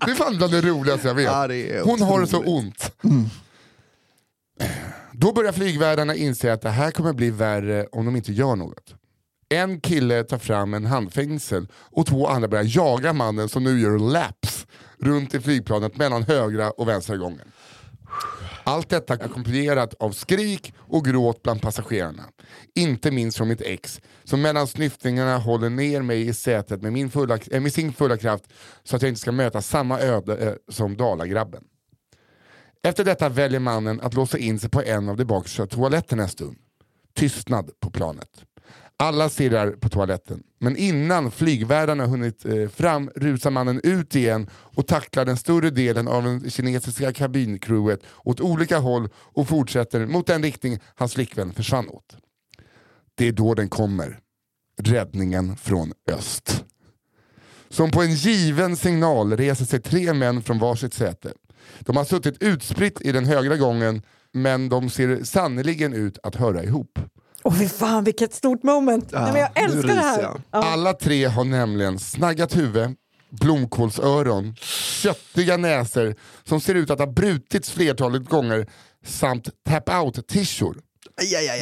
Det 0.06 0.12
är 0.12 0.16
fan 0.16 0.38
bland 0.38 0.54
det 0.54 0.62
roligaste 0.62 1.08
jag 1.08 1.16
vet. 1.16 1.86
Hon 1.86 2.02
har 2.02 2.22
det 2.22 2.28
så 2.28 2.40
ont. 2.44 2.92
Då 5.12 5.34
börjar 5.34 5.52
flygvärdarna 5.52 6.16
inse 6.16 6.54
att 6.54 6.62
det 6.62 6.70
här 6.70 6.92
kommer 6.92 7.14
bli 7.14 7.30
värre 7.30 7.88
om 7.92 8.06
de 8.06 8.16
inte 8.16 8.34
gör 8.34 8.56
något. 8.56 8.96
En 9.50 9.82
kille 9.82 10.24
tar 10.24 10.38
fram 10.38 10.74
en 10.74 10.86
handfängsel 10.86 11.68
och 11.74 12.06
två 12.06 12.28
andra 12.28 12.48
börjar 12.48 12.66
jaga 12.68 13.14
mannen 13.14 13.50
som 13.50 13.64
nu 13.64 13.80
gör 13.80 14.00
laps 14.00 14.68
runt 15.00 15.34
i 15.34 15.40
flygplanet 15.40 15.98
mellan 15.98 16.24
högra 16.24 16.72
och 16.72 16.88
vänstra 16.88 17.18
gången. 17.18 17.52
Allt 18.64 18.90
detta 18.90 19.14
ackompanjerat 19.14 19.94
av 19.94 20.12
skrik 20.12 20.74
och 20.78 21.06
gråt 21.06 21.44
bland 21.44 21.62
passagerarna. 21.62 22.24
Inte 22.76 23.12
minst 23.12 23.38
från 23.38 23.48
mitt 23.48 23.62
ex, 23.62 24.02
som 24.24 24.42
mellan 24.42 24.68
snyftningarna 24.68 25.38
håller 25.38 25.70
ner 25.70 26.02
mig 26.02 26.28
i 26.28 26.34
sätet 26.34 26.82
med, 26.82 26.94
min 26.94 27.10
fulla, 27.10 27.40
äh, 27.52 27.62
med 27.62 27.74
sin 27.74 27.94
fulla 27.94 28.18
kraft 28.18 28.44
så 28.84 28.96
att 28.96 29.02
jag 29.02 29.10
inte 29.10 29.22
ska 29.22 29.32
möta 29.32 29.62
samma 29.62 30.00
öde 30.00 30.38
äh, 30.38 30.54
som 30.70 30.98
Dalagrabben. 30.98 31.64
Efter 32.84 33.06
detta 33.06 33.30
väljer 33.30 33.60
mannen 33.60 34.02
att 34.02 34.14
låsa 34.14 34.38
in 34.38 34.60
sig 34.60 34.70
på 34.70 34.82
en 34.82 35.10
av 35.10 35.18
de 35.18 35.26
bakersta 35.26 35.68
toaletterna 35.68 36.24
en 36.24 36.30
stund. 36.30 36.58
Tystnad 37.16 37.72
på 37.80 37.92
planet. 37.92 38.30
Alla 39.00 39.30
stirrar 39.30 39.72
på 39.72 39.90
toaletten, 39.90 40.44
men 40.60 40.78
innan 40.78 41.32
flygvärdarna 41.32 42.06
hunnit 42.06 42.46
eh, 42.46 42.70
fram 42.70 43.10
rusar 43.16 43.52
mannen 43.52 43.82
ut 43.84 44.16
igen 44.16 44.50
och 44.54 44.88
tacklar 44.88 45.26
den 45.26 45.38
större 45.38 45.70
delen 45.70 46.08
av 46.08 46.24
den 46.24 46.50
kinesiska 46.50 47.14
kabinkruet 47.14 48.00
åt 48.24 48.42
olika 48.42 48.78
håll 48.78 49.10
och 49.16 49.48
fortsätter 49.48 50.06
mot 50.06 50.28
den 50.28 50.44
riktning 50.44 50.80
hans 50.96 51.14
flickvän 51.14 51.54
försvann 51.54 51.90
åt. 51.90 52.18
Det 53.16 53.28
är 53.28 53.32
då 53.32 53.54
den 53.54 53.70
kommer. 53.70 54.20
Räddningen 54.82 55.58
från 55.58 55.94
öst. 56.12 56.64
Som 57.70 57.92
på 57.92 58.02
en 58.02 58.14
given 58.14 58.76
signal 58.76 59.38
reser 59.38 59.66
sig 59.66 59.80
tre 59.80 60.14
män 60.14 60.42
från 60.42 60.60
varsitt 60.60 60.94
säte. 60.94 61.34
De 61.80 61.98
har 61.98 62.06
suttit 62.06 62.44
utspritt 62.44 63.02
i 63.02 63.12
den 63.12 63.26
högra 63.26 63.58
gången 63.58 64.02
men 64.34 64.70
de 64.70 64.90
ser 64.90 65.24
sannoliken 65.24 65.94
ut 65.94 66.18
att 66.24 66.36
höra 66.36 66.64
ihop. 66.64 67.00
Åh 67.44 67.54
fy 67.60 67.68
fan 67.68 68.04
vilket 68.04 68.34
stort 68.34 68.64
moment. 68.64 69.10
Ja, 69.12 69.22
Nej, 69.22 69.32
men 69.32 69.42
jag 69.42 69.64
älskar 69.64 69.96
det 69.96 70.02
här. 70.02 70.22
Ja. 70.22 70.40
Alla 70.52 70.94
tre 70.94 71.26
har 71.26 71.44
nämligen 71.44 72.00
snaggat 72.00 72.56
huvud, 72.56 72.96
blomkålsöron, 73.30 74.56
köttiga 75.02 75.58
näsor 75.58 76.16
som 76.44 76.62
ser 76.62 76.76
ut 76.76 76.90
att 76.90 77.00
ha 77.00 77.08
brutits 77.08 77.72
flertalet 77.72 78.30
gånger 78.30 78.68
samt 79.06 79.50
tap-out-tishor. 79.70 80.78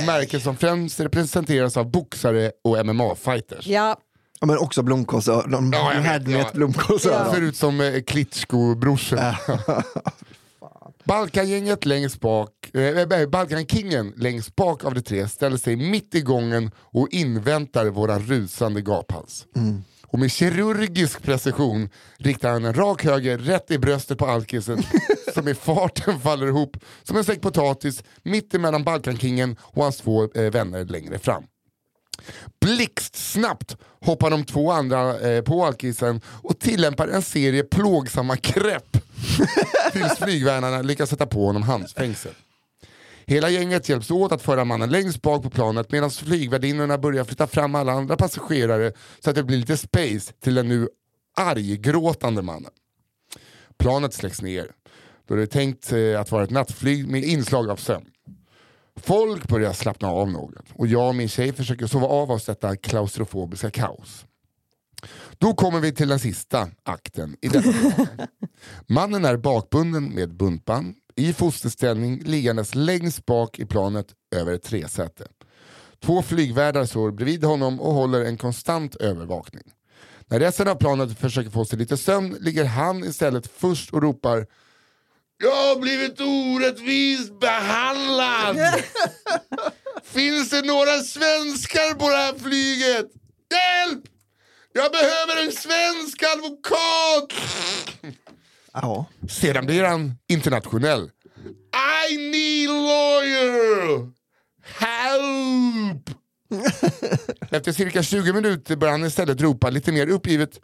Märken 0.05 0.41
som 0.41 0.57
främst 0.57 0.99
representeras 0.99 1.77
av 1.77 1.91
boxare 1.91 2.51
och 2.63 2.77
MMA-fighters. 2.77 3.67
Ja, 3.67 3.97
Ja, 4.45 4.47
men 4.47 4.57
också 4.57 4.83
blomkålsöron. 4.83 5.71
Ja, 5.73 5.93
jag 5.93 6.01
vet, 6.01 6.11
Had 6.11 6.27
med 6.27 6.39
ja. 6.39 6.47
ett 6.47 6.53
blomkålsöron. 6.53 7.33
Ser 7.33 7.41
ut 7.41 7.55
som 7.55 7.81
eh, 7.81 8.01
Klitschko-brorsorna. 8.01 9.37
Balkangänget 11.03 11.85
längst 11.85 12.19
bak, 12.19 12.51
eh, 12.75 13.27
Balkankingen 13.29 14.13
längst 14.17 14.55
bak 14.55 14.85
av 14.85 14.93
de 14.93 15.01
tre 15.01 15.27
ställer 15.27 15.57
sig 15.57 15.75
mitt 15.75 16.15
i 16.15 16.21
gången 16.21 16.71
och 16.77 17.07
inväntar 17.11 17.85
våran 17.85 18.19
rusande 18.19 18.81
gaphals. 18.81 19.45
Och 20.03 20.19
med 20.19 20.31
kirurgisk 20.31 21.21
precision 21.21 21.89
riktar 22.17 22.51
han 22.51 22.65
en 22.65 22.73
rak 22.73 23.05
höger 23.05 23.37
rätt 23.37 23.71
i 23.71 23.79
bröstet 23.79 24.17
på 24.17 24.25
alkisen 24.25 24.83
som 25.33 25.47
i 25.47 25.55
farten 25.55 26.19
faller 26.19 26.47
ihop 26.47 26.77
som 27.03 27.17
en 27.17 27.23
säck 27.23 27.41
potatis 27.41 28.03
mitt 28.23 28.53
emellan 28.53 28.83
Balkankingen 28.83 29.55
och 29.61 29.83
hans 29.83 29.97
två 29.97 30.23
eh, 30.33 30.51
vänner 30.51 30.85
längre 30.85 31.19
fram. 31.19 31.43
Blixtsnabbt 32.61 33.77
hoppar 34.01 34.29
de 34.29 34.45
två 34.45 34.71
andra 34.71 35.19
eh, 35.19 35.41
på 35.41 35.65
alkisen 35.65 36.21
och 36.27 36.59
tillämpar 36.59 37.07
en 37.07 37.21
serie 37.21 37.63
plågsamma 37.63 38.35
grepp 38.35 38.97
tills 39.91 40.17
flygvärnarna 40.17 40.81
lyckas 40.81 41.09
sätta 41.09 41.25
på 41.25 41.45
honom 41.45 41.63
handfängsel. 41.63 42.31
Hela 43.27 43.49
gänget 43.49 43.89
hjälps 43.89 44.11
åt 44.11 44.31
att 44.31 44.41
föra 44.41 44.65
mannen 44.65 44.89
längst 44.89 45.21
bak 45.21 45.43
på 45.43 45.49
planet 45.49 45.91
medan 45.91 46.11
flygvärdinnorna 46.11 46.97
börjar 46.97 47.23
flytta 47.23 47.47
fram 47.47 47.75
alla 47.75 47.91
andra 47.91 48.15
passagerare 48.15 48.93
så 49.19 49.29
att 49.29 49.35
det 49.35 49.43
blir 49.43 49.57
lite 49.57 49.77
space 49.77 50.33
till 50.39 50.55
den 50.55 50.67
nu 50.67 50.89
arggråtande 51.37 52.41
mannen. 52.41 52.71
Planet 53.77 54.13
släcks 54.13 54.41
ner 54.41 54.71
då 55.27 55.35
det 55.35 55.41
är 55.41 55.45
tänkt 55.45 55.91
eh, 55.91 56.21
att 56.21 56.31
vara 56.31 56.43
ett 56.43 56.49
nattflyg 56.49 57.07
med 57.07 57.23
inslag 57.23 57.69
av 57.69 57.75
sömn. 57.75 58.05
Folk 58.99 59.47
börjar 59.47 59.73
slappna 59.73 60.07
av 60.07 60.31
något 60.31 60.65
och 60.73 60.87
jag 60.87 61.07
och 61.07 61.15
min 61.15 61.29
tjej 61.29 61.53
försöker 61.53 61.87
sova 61.87 62.07
av 62.07 62.31
oss 62.31 62.45
detta 62.45 62.75
klaustrofobiska 62.75 63.71
kaos. 63.71 64.25
Då 65.37 65.53
kommer 65.53 65.79
vi 65.79 65.91
till 65.91 66.07
den 66.07 66.19
sista 66.19 66.69
akten 66.83 67.37
i 67.41 67.47
drama. 67.47 68.07
Mannen 68.87 69.25
är 69.25 69.37
bakbunden 69.37 70.09
med 70.15 70.33
buntband, 70.33 70.95
i 71.15 71.33
fosterställning 71.33 72.23
liggandes 72.23 72.75
längst 72.75 73.25
bak 73.25 73.59
i 73.59 73.65
planet 73.65 74.07
över 74.35 74.53
ett 74.53 74.63
tresäte. 74.63 75.27
Två 75.99 76.21
flygvärdar 76.21 76.85
står 76.85 77.11
bredvid 77.11 77.43
honom 77.43 77.81
och 77.81 77.93
håller 77.93 78.25
en 78.25 78.37
konstant 78.37 78.95
övervakning. 78.95 79.63
När 80.27 80.39
resten 80.39 80.67
av 80.67 80.75
planet 80.75 81.19
försöker 81.19 81.49
få 81.49 81.65
sig 81.65 81.79
lite 81.79 81.97
sömn 81.97 82.37
ligger 82.39 82.65
han 82.65 83.03
istället 83.03 83.47
först 83.47 83.93
och 83.93 84.01
ropar 84.01 84.47
Jag 85.37 85.55
har 85.55 85.79
blivit 85.81 86.21
orättvist 86.21 87.39
behandlad! 87.39 88.57
Finns 90.03 90.49
det 90.49 90.61
några 90.61 90.99
svenskar 90.99 91.93
på 91.93 92.09
det 92.09 92.15
här 92.15 92.33
flyget? 92.39 93.05
Hjälp! 93.51 94.03
Jag 94.73 94.91
behöver 94.91 95.45
en 95.45 95.51
svensk 95.51 96.23
advokat! 96.35 97.33
Ja. 98.73 99.05
Sedan 99.29 99.65
blir 99.65 99.83
han 99.83 100.13
internationell. 100.27 101.11
I 102.09 102.17
need 102.17 102.69
lawyer! 102.69 104.11
Help! 104.63 106.09
Efter 107.51 107.71
cirka 107.71 108.03
20 108.03 108.33
minuter 108.33 108.75
börjar 108.75 108.91
han 108.91 109.05
istället 109.05 109.41
ropa 109.41 109.69
lite 109.69 109.91
mer 109.91 110.09
uppgivet. 110.09 110.59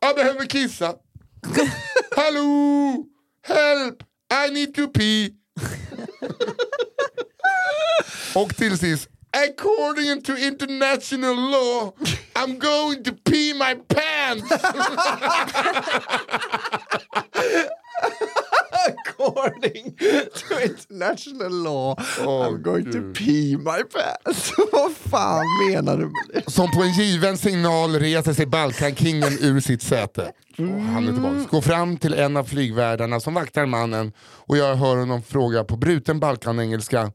Jag 0.00 0.16
behöver 0.16 0.46
kissa. 0.46 0.86
Hallå! 2.16 3.04
Help! 3.44 4.04
I 4.30 4.50
need 4.50 4.74
to 4.74 4.88
pee. 4.88 5.34
Och 8.34 8.56
till 8.56 8.78
sist. 8.78 9.08
According 9.32 10.22
to 10.22 10.36
international 10.36 11.34
law 11.34 11.92
I'm 12.36 12.58
going 12.58 13.02
to 13.04 13.12
pee 13.12 13.52
my 13.52 13.74
pants. 13.74 14.50
According 18.88 19.96
to 20.34 20.62
international 20.62 21.62
law 21.62 21.96
Åh, 22.26 22.46
I'm 22.46 22.62
going 22.62 22.84
to 22.84 22.98
Gud. 23.00 23.14
pee 23.14 23.56
my 23.56 23.82
pants. 23.92 24.52
Vad 24.72 24.92
fan 24.92 25.44
menar 25.70 25.96
du 25.96 26.04
med 26.04 26.42
det? 26.44 26.50
Som 26.50 26.70
på 26.70 26.82
en 26.82 26.92
given 26.92 27.38
signal 27.38 27.98
reser 27.98 28.32
sig 28.32 28.46
Balkankingen 28.46 29.32
ur 29.40 29.60
sitt 29.60 29.82
säte. 29.82 30.32
Och 30.58 30.64
han 30.64 31.08
är 31.08 31.12
tillbaka. 31.12 31.48
Går 31.50 31.60
fram 31.60 31.96
till 31.96 32.14
en 32.14 32.36
av 32.36 32.44
flygvärdarna 32.44 33.20
som 33.20 33.34
vaktar 33.34 33.66
mannen 33.66 34.12
och 34.20 34.56
jag 34.56 34.74
hör 34.76 34.96
honom 34.96 35.22
fråga 35.22 35.64
på 35.64 35.76
bruten 35.76 36.20
balkanengelska 36.20 37.12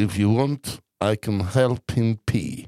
If 0.00 0.18
you 0.18 0.36
want 0.38 0.78
I 1.12 1.16
can 1.16 1.40
help 1.40 1.90
him 1.90 2.16
pee. 2.16 2.66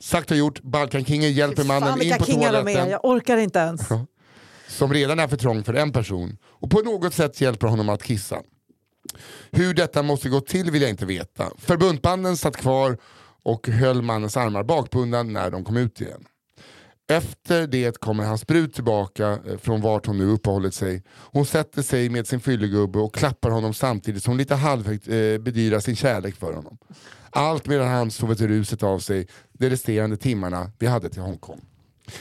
Sagt 0.00 0.30
och 0.30 0.36
gjort, 0.36 0.62
Balkankingen 0.62 1.32
hjälper 1.32 1.64
mannen 1.64 1.88
Fan 1.88 1.92
in 1.92 1.98
vilka 1.98 2.18
på 2.18 2.24
kingar 2.24 2.52
de 2.52 2.58
är, 2.58 2.62
toaletten 2.62 2.90
jag 2.90 3.04
orkar 3.04 3.36
inte 3.36 3.58
ens 3.58 3.88
som 4.72 4.94
redan 4.94 5.18
är 5.18 5.28
för 5.28 5.36
trång 5.36 5.64
för 5.64 5.74
en 5.74 5.92
person 5.92 6.36
och 6.44 6.70
på 6.70 6.80
något 6.80 7.14
sätt 7.14 7.40
hjälper 7.40 7.66
honom 7.66 7.88
att 7.88 8.02
kissa. 8.02 8.42
Hur 9.50 9.74
detta 9.74 10.02
måste 10.02 10.28
gå 10.28 10.40
till 10.40 10.70
vill 10.70 10.82
jag 10.82 10.90
inte 10.90 11.06
veta. 11.06 11.50
Förbundbanden 11.58 12.36
satt 12.36 12.56
kvar 12.56 12.98
och 13.42 13.68
höll 13.68 14.02
mannens 14.02 14.36
armar 14.36 14.62
bakbundna 14.64 15.22
när 15.22 15.50
de 15.50 15.64
kom 15.64 15.76
ut 15.76 16.00
igen. 16.00 16.24
Efter 17.10 17.66
det 17.66 18.00
kommer 18.00 18.24
hans 18.24 18.46
brud 18.46 18.74
tillbaka 18.74 19.38
eh, 19.46 19.58
från 19.58 19.80
vart 19.80 20.06
hon 20.06 20.18
nu 20.18 20.26
uppehållit 20.26 20.74
sig. 20.74 21.02
Hon 21.08 21.46
sätter 21.46 21.82
sig 21.82 22.08
med 22.08 22.26
sin 22.26 22.40
fyllegubbe 22.40 22.98
och 22.98 23.14
klappar 23.14 23.50
honom 23.50 23.74
samtidigt 23.74 24.22
som 24.22 24.30
hon 24.30 24.38
lite 24.38 24.54
halvhögt 24.54 25.08
eh, 25.08 25.14
bedyrar 25.38 25.80
sin 25.80 25.96
kärlek 25.96 26.34
för 26.34 26.52
honom. 26.52 26.78
Allt 27.30 27.66
medan 27.66 27.88
han 27.88 28.10
sovit 28.10 28.40
ruset 28.40 28.82
av 28.82 28.98
sig 28.98 29.28
de 29.52 29.70
resterande 29.70 30.16
timmarna 30.16 30.70
vi 30.78 30.86
hade 30.86 31.08
till 31.08 31.22
Hongkong. 31.22 31.60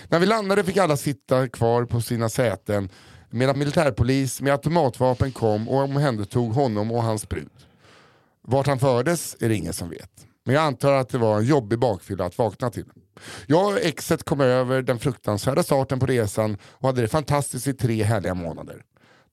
När 0.08 0.20
vi 0.20 0.26
landade 0.26 0.64
fick 0.64 0.78
alla 0.78 0.98
sitta 0.98 1.48
kvar 1.48 1.86
på 1.86 2.02
sina 2.02 2.30
säten 2.30 2.90
medan 3.30 3.60
militärpolis 3.60 4.42
med 4.42 4.54
automatvapen 4.54 5.32
kom 5.32 5.70
och 5.70 5.84
omhändertog 5.84 6.54
honom 6.54 6.92
och 6.92 7.04
hans 7.04 7.30
brud. 7.30 7.50
Vart 8.42 8.68
han 8.68 8.80
fördes 8.80 9.36
är 9.40 9.50
det 9.50 9.56
ingen 9.56 9.74
som 9.74 9.90
vet. 9.90 10.12
Men 10.46 10.56
jag 10.56 10.64
antar 10.64 10.94
att 10.94 11.10
det 11.10 11.18
var 11.18 11.38
en 11.38 11.46
jobbig 11.46 11.80
bakfylla 11.80 12.26
att 12.26 12.38
vakna 12.38 12.70
till. 12.70 12.86
Jag 13.46 13.66
och 13.68 13.80
exet 13.80 14.24
kom 14.24 14.42
över 14.42 14.82
den 14.82 15.00
fruktansvärda 15.00 15.64
starten 15.64 16.00
på 16.00 16.06
resan 16.06 16.58
och 16.64 16.88
hade 16.88 17.02
det 17.02 17.08
fantastiskt 17.08 17.68
i 17.68 17.74
tre 17.74 18.04
härliga 18.04 18.34
månader. 18.34 18.84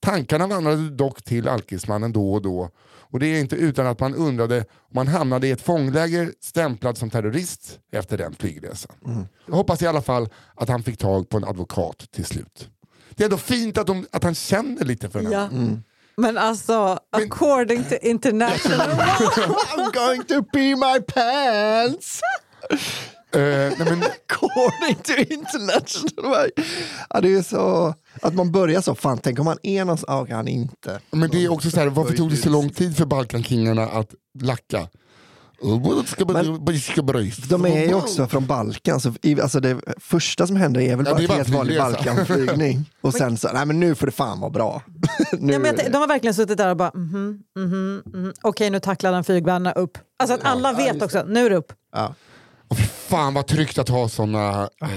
Tankarna 0.00 0.46
vandrade 0.46 0.90
dock 0.90 1.22
till 1.22 1.48
alkismannen 1.48 2.12
då 2.12 2.32
och 2.32 2.42
då 2.42 2.70
och 3.11 3.20
det 3.20 3.26
är 3.26 3.40
inte 3.40 3.56
utan 3.56 3.86
att 3.86 4.00
man 4.00 4.14
undrade 4.14 4.59
om 4.61 4.94
man 4.94 5.09
hamnade 5.09 5.48
i 5.48 5.50
ett 5.50 5.62
fångläger 5.62 6.32
stämplad 6.40 6.98
som 6.98 7.11
terrorist 7.11 7.78
efter 7.92 8.18
den 8.18 8.34
flygresan. 8.34 8.96
Jag 9.46 9.54
hoppas 9.54 9.82
i 9.82 9.86
alla 9.86 10.02
fall 10.02 10.28
att 10.54 10.68
han 10.68 10.82
fick 10.82 10.98
tag 10.98 11.28
på 11.28 11.36
en 11.36 11.44
advokat 11.44 12.06
till 12.11 12.24
slut. 12.24 12.68
Det 13.11 13.22
är 13.22 13.26
ändå 13.26 13.36
fint 13.36 13.78
att, 13.78 13.86
de, 13.86 14.06
att 14.12 14.24
han 14.24 14.34
känner 14.34 14.84
lite 14.84 15.09
för 15.11 15.22
den. 15.22 15.32
Ja. 15.32 15.48
Men 16.16 16.38
alltså, 16.38 16.98
according 17.12 17.84
to 17.84 17.94
international 18.02 18.88
I'm 19.76 19.92
going 19.92 20.24
to 20.24 20.42
pee 20.42 20.74
my 20.76 21.00
pants. 21.00 22.20
Eh, 23.32 23.40
nej 23.40 23.76
men, 23.78 24.02
According 24.30 24.96
to 25.02 25.32
international 25.32 26.50
ja, 27.10 27.20
Det 27.20 27.34
är 27.34 27.42
så 27.42 27.94
att 28.22 28.34
man 28.34 28.52
börjar 28.52 28.80
så, 28.80 28.94
fan 28.94 29.18
tänk 29.18 29.38
om 29.38 29.44
man 29.44 29.58
är 29.62 29.84
någonstans, 29.84 30.10
ah, 30.10 30.22
okej 30.22 30.34
han 30.34 30.48
inte. 30.48 31.00
men 31.10 31.30
det 31.30 31.44
är 31.44 31.52
också 31.52 31.70
så 31.70 31.80
här, 31.80 31.86
varför 31.86 32.16
tog 32.16 32.30
det 32.30 32.36
så 32.36 32.50
lång 32.50 32.70
tid 32.70 32.96
för 32.96 33.04
Balkankingarna 33.06 33.86
att 33.86 34.14
lacka? 34.40 34.88
De 37.48 37.64
är 37.64 37.86
ju 37.86 37.94
också 37.94 38.26
från 38.26 38.46
Balkan, 38.46 39.00
så 39.00 39.14
i, 39.22 39.40
alltså 39.40 39.60
det 39.60 39.80
första 40.00 40.46
som 40.46 40.56
händer 40.56 40.80
är 40.80 40.96
väl 40.96 41.06
Ja, 41.06 41.12
bara 41.12 41.20
en 41.20 41.26
bara 41.28 41.36
helt 41.36 41.48
vanlig. 41.48 41.78
Balkanflygning. 41.78 42.90
Och 43.00 43.14
sen 43.14 43.36
så, 43.36 43.48
nej 43.52 43.66
men 43.66 43.80
nu 43.80 43.94
får 43.94 44.06
det 44.06 44.12
fan 44.12 44.40
vara 44.40 44.50
bra. 44.50 44.82
nu, 45.32 45.52
Ja, 45.52 45.58
men 45.58 45.76
de 45.76 45.94
har 45.98 46.06
verkligen 46.06 46.34
suttit 46.34 46.58
där 46.58 46.70
och 46.70 46.76
bara 46.76 46.90
mhm, 46.94 47.42
mhm, 47.56 48.02
mhm. 48.06 48.32
okej 48.42 48.70
nu 48.70 48.80
tacklar 48.80 49.12
den 49.12 49.24
flygvärdarna 49.24 49.72
upp. 49.72 49.98
Alltså 50.18 50.34
att 50.34 50.44
alla 50.44 50.72
vet 50.72 51.02
också, 51.02 51.24
nu 51.28 51.46
är 51.46 51.50
det 51.50 51.56
upp. 51.56 51.72
ja. 51.92 52.14
Och 52.68 52.76
fy 52.76 52.82
fan 52.84 53.34
vad 53.34 53.46
tryggt 53.46 53.78
att 53.78 53.88
ha 53.88 54.08
såna, 54.08 54.62
eh, 54.82 54.88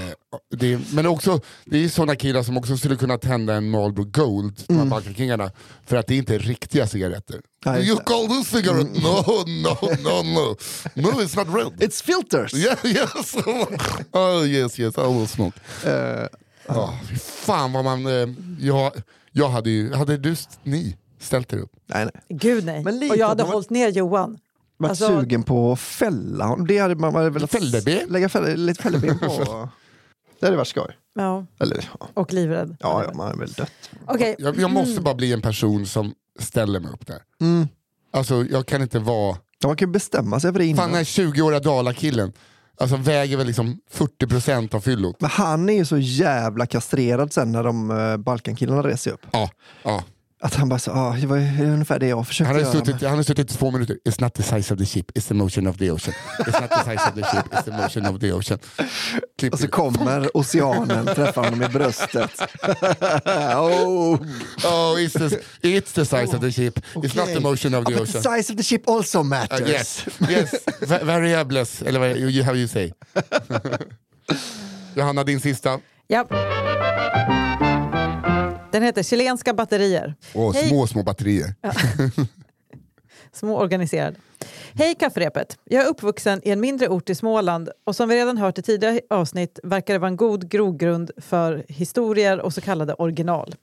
det, 0.49 0.79
men 0.93 1.05
också, 1.05 1.39
det 1.65 1.83
är 1.83 1.89
såna 1.89 2.15
killar 2.15 2.43
som 2.43 2.57
också 2.57 2.77
skulle 2.77 2.95
kunna 2.95 3.17
tända 3.17 3.53
en 3.53 3.69
Marlboro 3.69 4.05
Gold, 4.05 4.63
de 4.67 4.77
här 4.77 4.85
Balkankingarna, 4.85 5.51
för 5.85 5.97
att 5.97 6.07
det 6.07 6.15
inte 6.15 6.35
är 6.35 6.39
riktiga 6.39 6.87
cigaretter. 6.87 7.41
Just 7.65 7.87
you 7.87 7.97
call 8.05 8.27
this 8.27 8.47
cigarette? 8.47 9.01
No, 9.01 9.43
no, 9.47 9.77
no, 10.03 10.23
no. 10.23 10.55
No, 10.95 11.21
it's 11.21 11.35
not 11.45 11.55
red. 11.55 11.89
It's 11.89 12.03
filters! 12.03 12.53
Yeah, 12.53 12.85
yes. 12.85 13.35
oh 14.11 14.47
yes, 14.47 14.79
yes, 14.79 14.97
I 14.97 15.01
will 15.01 15.27
smoke. 15.27 15.59
Eh, 15.85 16.27
Oh, 16.67 16.93
fy 17.09 17.15
fan 17.15 17.73
vad 17.73 17.83
man... 17.83 18.05
Eh, 18.05 18.29
jag, 18.59 18.91
jag 19.31 19.49
hade 19.49 19.69
ju, 19.69 19.93
hade 19.93 20.17
du, 20.17 20.35
ni 20.63 20.97
ställt 21.19 21.53
er 21.53 21.57
upp? 21.57 21.71
nej, 21.85 22.05
nej. 22.05 22.23
Gud 22.29 22.65
nej. 22.65 22.83
Men 22.83 22.99
lite 22.99 23.13
och 23.13 23.17
jag 23.19 23.27
hade 23.27 23.43
hållit 23.43 23.69
ner 23.69 23.89
Johan. 23.89 24.37
Varit 24.81 24.89
Alltså- 24.89 25.07
sugen 25.21 25.43
på 25.43 25.71
att 25.71 25.79
fälla 25.79 26.45
honom. 26.45 26.67
Det 26.67 26.77
hade 26.77 26.95
man 26.95 27.15
hade 27.15 27.29
velat 27.29 27.51
Fälleben? 27.51 28.07
lägga 28.09 28.29
fäll, 28.29 28.59
lite 28.65 28.83
fälleben 28.83 29.19
på. 29.19 29.69
Det 30.39 30.45
hade 30.47 30.57
varit 30.57 30.67
skoj. 30.67 30.97
Ja, 31.15 31.45
Eller 31.59 31.89
ja, 31.99 32.07
och 32.13 32.33
livrädd. 32.33 32.77
ja, 32.79 33.03
ja 33.07 33.13
man 33.13 33.27
hade 33.27 33.39
väl 33.39 33.51
dött. 33.51 33.71
Okej, 34.07 34.35
Jag, 34.39 34.57
jag 34.59 34.71
måste 34.71 35.01
bara 35.01 35.15
bli 35.15 35.33
en 35.33 35.41
person 35.41 35.85
som 35.85 36.13
ställer 36.39 36.79
mig 36.79 36.91
upp 36.91 37.07
där. 37.07 37.21
Mm. 37.41 37.67
Alltså 38.13 38.45
jag 38.51 38.65
kan 38.65 38.81
inte 38.81 38.99
vara... 38.99 39.37
Ja, 39.61 39.67
man 39.67 39.77
kan 39.77 39.87
ju 39.87 39.91
bestämma 39.91 40.39
sig 40.39 40.51
för 40.53 40.59
det 40.59 40.65
Fan 40.65 40.69
innan. 40.69 40.87
den 40.87 40.95
här 40.97 41.03
20-åriga 41.03 41.59
Dala-killen, 41.59 42.33
alltså 42.79 42.95
väger 42.95 43.37
väl 43.37 43.47
liksom 43.47 43.79
40% 43.93 44.75
av 44.75 44.79
fyllot. 44.81 45.21
Men 45.21 45.29
han 45.29 45.69
är 45.69 45.73
ju 45.73 45.85
så 45.85 45.97
jävla 45.97 46.65
kastrerad 46.65 47.33
sen 47.33 47.51
när 47.51 47.63
de 47.63 47.91
uh, 47.91 48.17
Balkankillarna 48.17 48.81
reser 48.83 49.11
upp. 49.11 49.25
Ja, 49.31 49.49
ja. 49.83 50.03
Att 50.43 50.55
han 50.55 50.69
bara 50.69 50.79
så, 50.79 50.91
ah, 50.91 51.15
det 51.21 51.27
var 51.27 51.37
ungefär 51.59 51.99
det 51.99 52.07
jag 52.07 52.27
försökte 52.27 52.47
Han 52.47 52.55
har 52.55 52.73
göra. 52.73 52.85
suttit, 52.85 53.07
han 53.07 53.15
har 53.17 53.23
suttit 53.23 53.49
två 53.49 53.71
minuter. 53.71 53.97
It's 54.05 54.21
not 54.21 54.33
the 54.33 54.43
size 54.43 54.73
of 54.73 54.79
the 54.79 54.85
ship, 54.85 55.11
it's 55.17 55.27
the 55.27 55.33
motion 55.33 55.67
of 55.67 55.77
the 55.77 55.91
ocean. 55.91 56.15
It's 56.39 56.61
not 56.61 56.69
the 56.69 56.83
size 56.83 57.09
of 57.09 57.15
the 57.15 57.23
ship, 57.23 57.53
it's 57.53 57.63
the 57.63 57.71
motion 57.71 58.05
of 58.05 58.19
the 58.19 58.31
ocean. 58.33 58.59
Klipp 59.39 59.53
Och 59.53 59.59
så 59.59 59.67
kommer 59.67 60.37
oceanen, 60.37 61.05
träffar 61.05 61.43
honom 61.43 61.63
i 61.63 61.67
bröstet. 61.67 62.31
oh, 63.55 64.19
Oh, 64.65 64.97
it's 64.99 65.29
the, 65.29 65.39
it's 65.61 65.91
the 65.93 66.05
size 66.05 66.35
of 66.35 66.41
the 66.41 66.51
ship, 66.51 66.79
it's 66.95 67.15
not 67.15 67.27
the 67.33 67.39
motion 67.39 67.73
of 67.73 67.85
the 67.85 67.93
oh, 67.93 67.99
but 67.99 68.11
the 68.11 68.17
ocean. 68.19 68.37
size 68.37 68.53
of 68.53 68.57
the 68.57 68.63
ship 68.63 68.89
also 68.89 69.23
matters. 69.23 69.61
Uh, 69.61 69.69
yes, 69.69 70.05
yes. 70.29 70.53
Va- 70.87 71.03
variables, 71.03 71.81
eller 71.81 71.99
vad 71.99 72.17
you, 72.17 72.43
how 72.43 72.53
you 72.55 72.67
say. 72.67 72.91
Johanna, 74.95 75.23
din 75.23 75.39
sista. 75.39 75.79
ja. 76.07 76.25
Den 78.71 78.83
heter 78.83 79.03
Chilenska 79.03 79.53
batterier. 79.53 80.15
Åh, 80.33 80.53
Hej. 80.53 80.67
små, 80.67 80.87
små 80.87 81.03
batterier. 81.03 81.55
Små 83.33 83.57
organiserade. 83.57 84.15
Hej 84.73 84.95
kafferepet! 84.95 85.57
Jag 85.63 85.83
är 85.83 85.87
uppvuxen 85.89 86.41
i 86.43 86.49
en 86.51 86.59
mindre 86.59 86.87
ort 86.87 87.09
i 87.09 87.15
Småland 87.15 87.69
och 87.85 87.95
som 87.95 88.09
vi 88.09 88.15
redan 88.15 88.37
hört 88.37 88.57
i 88.57 88.61
tidigare 88.61 89.01
avsnitt 89.09 89.59
verkar 89.63 89.93
det 89.93 89.99
vara 89.99 90.07
en 90.07 90.15
god 90.15 90.49
grogrund 90.49 91.11
för 91.17 91.65
historier 91.67 92.39
och 92.39 92.53
så 92.53 92.61
kallade 92.61 92.93
original. 92.93 93.55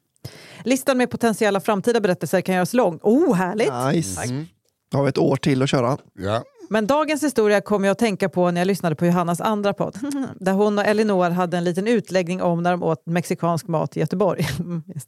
Listan 0.64 0.98
med 0.98 1.11
potentiella 1.11 1.61
framtida 1.61 2.00
berättelser 2.00 2.40
kan 2.40 2.54
göras 2.54 2.74
lång. 2.74 2.98
Oh, 3.02 3.34
härligt! 3.34 3.94
Nice. 3.94 4.46
Har 4.92 5.02
vi 5.02 5.09
ett 5.09 5.18
år 5.18 5.36
till 5.36 5.62
att 5.62 5.70
köra. 5.70 5.98
Ja. 6.18 6.42
Men 6.70 6.86
dagens 6.86 7.22
historia 7.22 7.60
kom 7.60 7.84
jag 7.84 7.92
att 7.92 7.98
tänka 7.98 8.28
på 8.28 8.50
när 8.50 8.60
jag 8.60 8.66
lyssnade 8.66 8.96
på 8.96 9.06
Johannas 9.06 9.40
andra 9.40 9.74
podd. 9.74 9.98
Där 10.40 10.52
hon 10.52 10.78
och 10.78 10.84
Elinor 10.84 11.30
hade 11.30 11.56
en 11.56 11.64
liten 11.64 11.86
utläggning 11.86 12.42
om 12.42 12.62
när 12.62 12.70
de 12.70 12.82
åt 12.82 13.06
mexikansk 13.06 13.68
mat 13.68 13.96
i 13.96 14.00
Göteborg. 14.00 14.48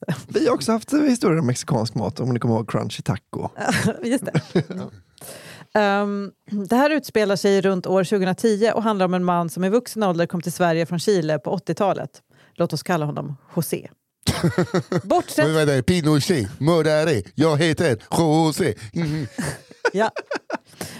Det. 0.07 0.15
Vi 0.29 0.47
har 0.47 0.55
också 0.55 0.73
haft 0.73 0.93
historier 0.93 1.39
om 1.39 1.47
mexikansk 1.47 1.95
mat, 1.95 2.21
om 2.21 2.29
ni 2.29 2.41
kommer 2.41 2.55
ihåg 2.55 2.71
crunchy 2.71 3.03
taco. 3.03 3.49
Just 4.03 4.25
det. 4.25 4.63
Um, 5.75 6.33
det 6.69 6.77
här 6.77 6.91
utspelar 6.91 7.37
sig 7.37 7.61
runt 7.61 7.87
år 7.87 8.05
2010 8.05 8.71
och 8.75 8.83
handlar 8.83 9.07
om 9.07 9.15
en 9.15 9.25
man 9.25 9.51
som 9.51 9.65
i 9.65 9.69
vuxen 9.69 10.03
ålder 10.03 10.27
kom 10.27 10.43
till 10.43 10.53
Sverige 10.53 10.87
från 10.87 10.99
Chile 10.99 11.39
på 11.39 11.57
80-talet. 11.57 12.11
Låt 12.55 12.73
oss 12.73 12.83
kalla 12.83 13.07
honom 13.07 13.37
José. 13.57 13.89
Bortsett... 15.03 15.47
Är 15.47 15.67
det? 15.67 15.83
Pinochet, 15.83 16.61
mördare, 16.61 17.23
jag 17.35 17.57
heter 17.57 17.97
José. 18.19 18.75
Mm. 18.95 19.27
Ja. 19.93 20.11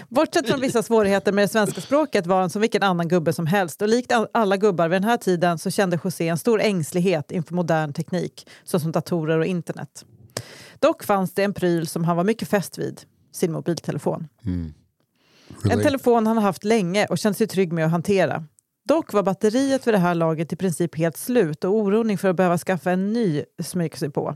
Bortsett 0.09 0.47
från 0.47 0.59
vissa 0.59 0.83
svårigheter 0.83 1.31
med 1.31 1.43
det 1.43 1.47
svenska 1.47 1.81
språket 1.81 2.27
var 2.27 2.39
han 2.39 2.49
som 2.49 2.61
vilken 2.61 2.83
annan 2.83 3.07
gubbe 3.07 3.33
som 3.33 3.47
helst 3.47 3.81
och 3.81 3.87
likt 3.87 4.11
alla 4.33 4.57
gubbar 4.57 4.87
vid 4.87 5.01
den 5.01 5.09
här 5.09 5.17
tiden 5.17 5.57
så 5.57 5.71
kände 5.71 5.99
José 6.03 6.27
en 6.27 6.37
stor 6.37 6.61
ängslighet 6.61 7.31
inför 7.31 7.55
modern 7.55 7.93
teknik 7.93 8.47
såsom 8.63 8.91
datorer 8.91 9.39
och 9.39 9.45
internet. 9.45 10.05
Dock 10.79 11.03
fanns 11.03 11.33
det 11.33 11.43
en 11.43 11.53
pryl 11.53 11.87
som 11.87 12.03
han 12.03 12.17
var 12.17 12.23
mycket 12.23 12.47
fäst 12.47 12.77
vid, 12.77 13.01
sin 13.31 13.51
mobiltelefon. 13.51 14.27
Mm. 14.45 14.73
En 15.69 15.81
telefon 15.81 16.27
han 16.27 16.37
haft 16.37 16.63
länge 16.63 17.05
och 17.05 17.17
känt 17.17 17.37
sig 17.37 17.47
trygg 17.47 17.73
med 17.73 17.85
att 17.85 17.91
hantera. 17.91 18.45
Dock 18.83 19.13
var 19.13 19.23
batteriet 19.23 19.87
vid 19.87 19.93
det 19.93 19.97
här 19.97 20.15
laget 20.15 20.53
i 20.53 20.55
princip 20.55 20.97
helt 20.97 21.17
slut 21.17 21.63
och 21.63 21.75
oron 21.75 22.09
inför 22.09 22.29
att 22.29 22.35
behöva 22.35 22.57
skaffa 22.57 22.91
en 22.91 23.13
ny 23.13 23.43
smyger 23.63 23.97
sig 23.97 24.09
på. 24.09 24.35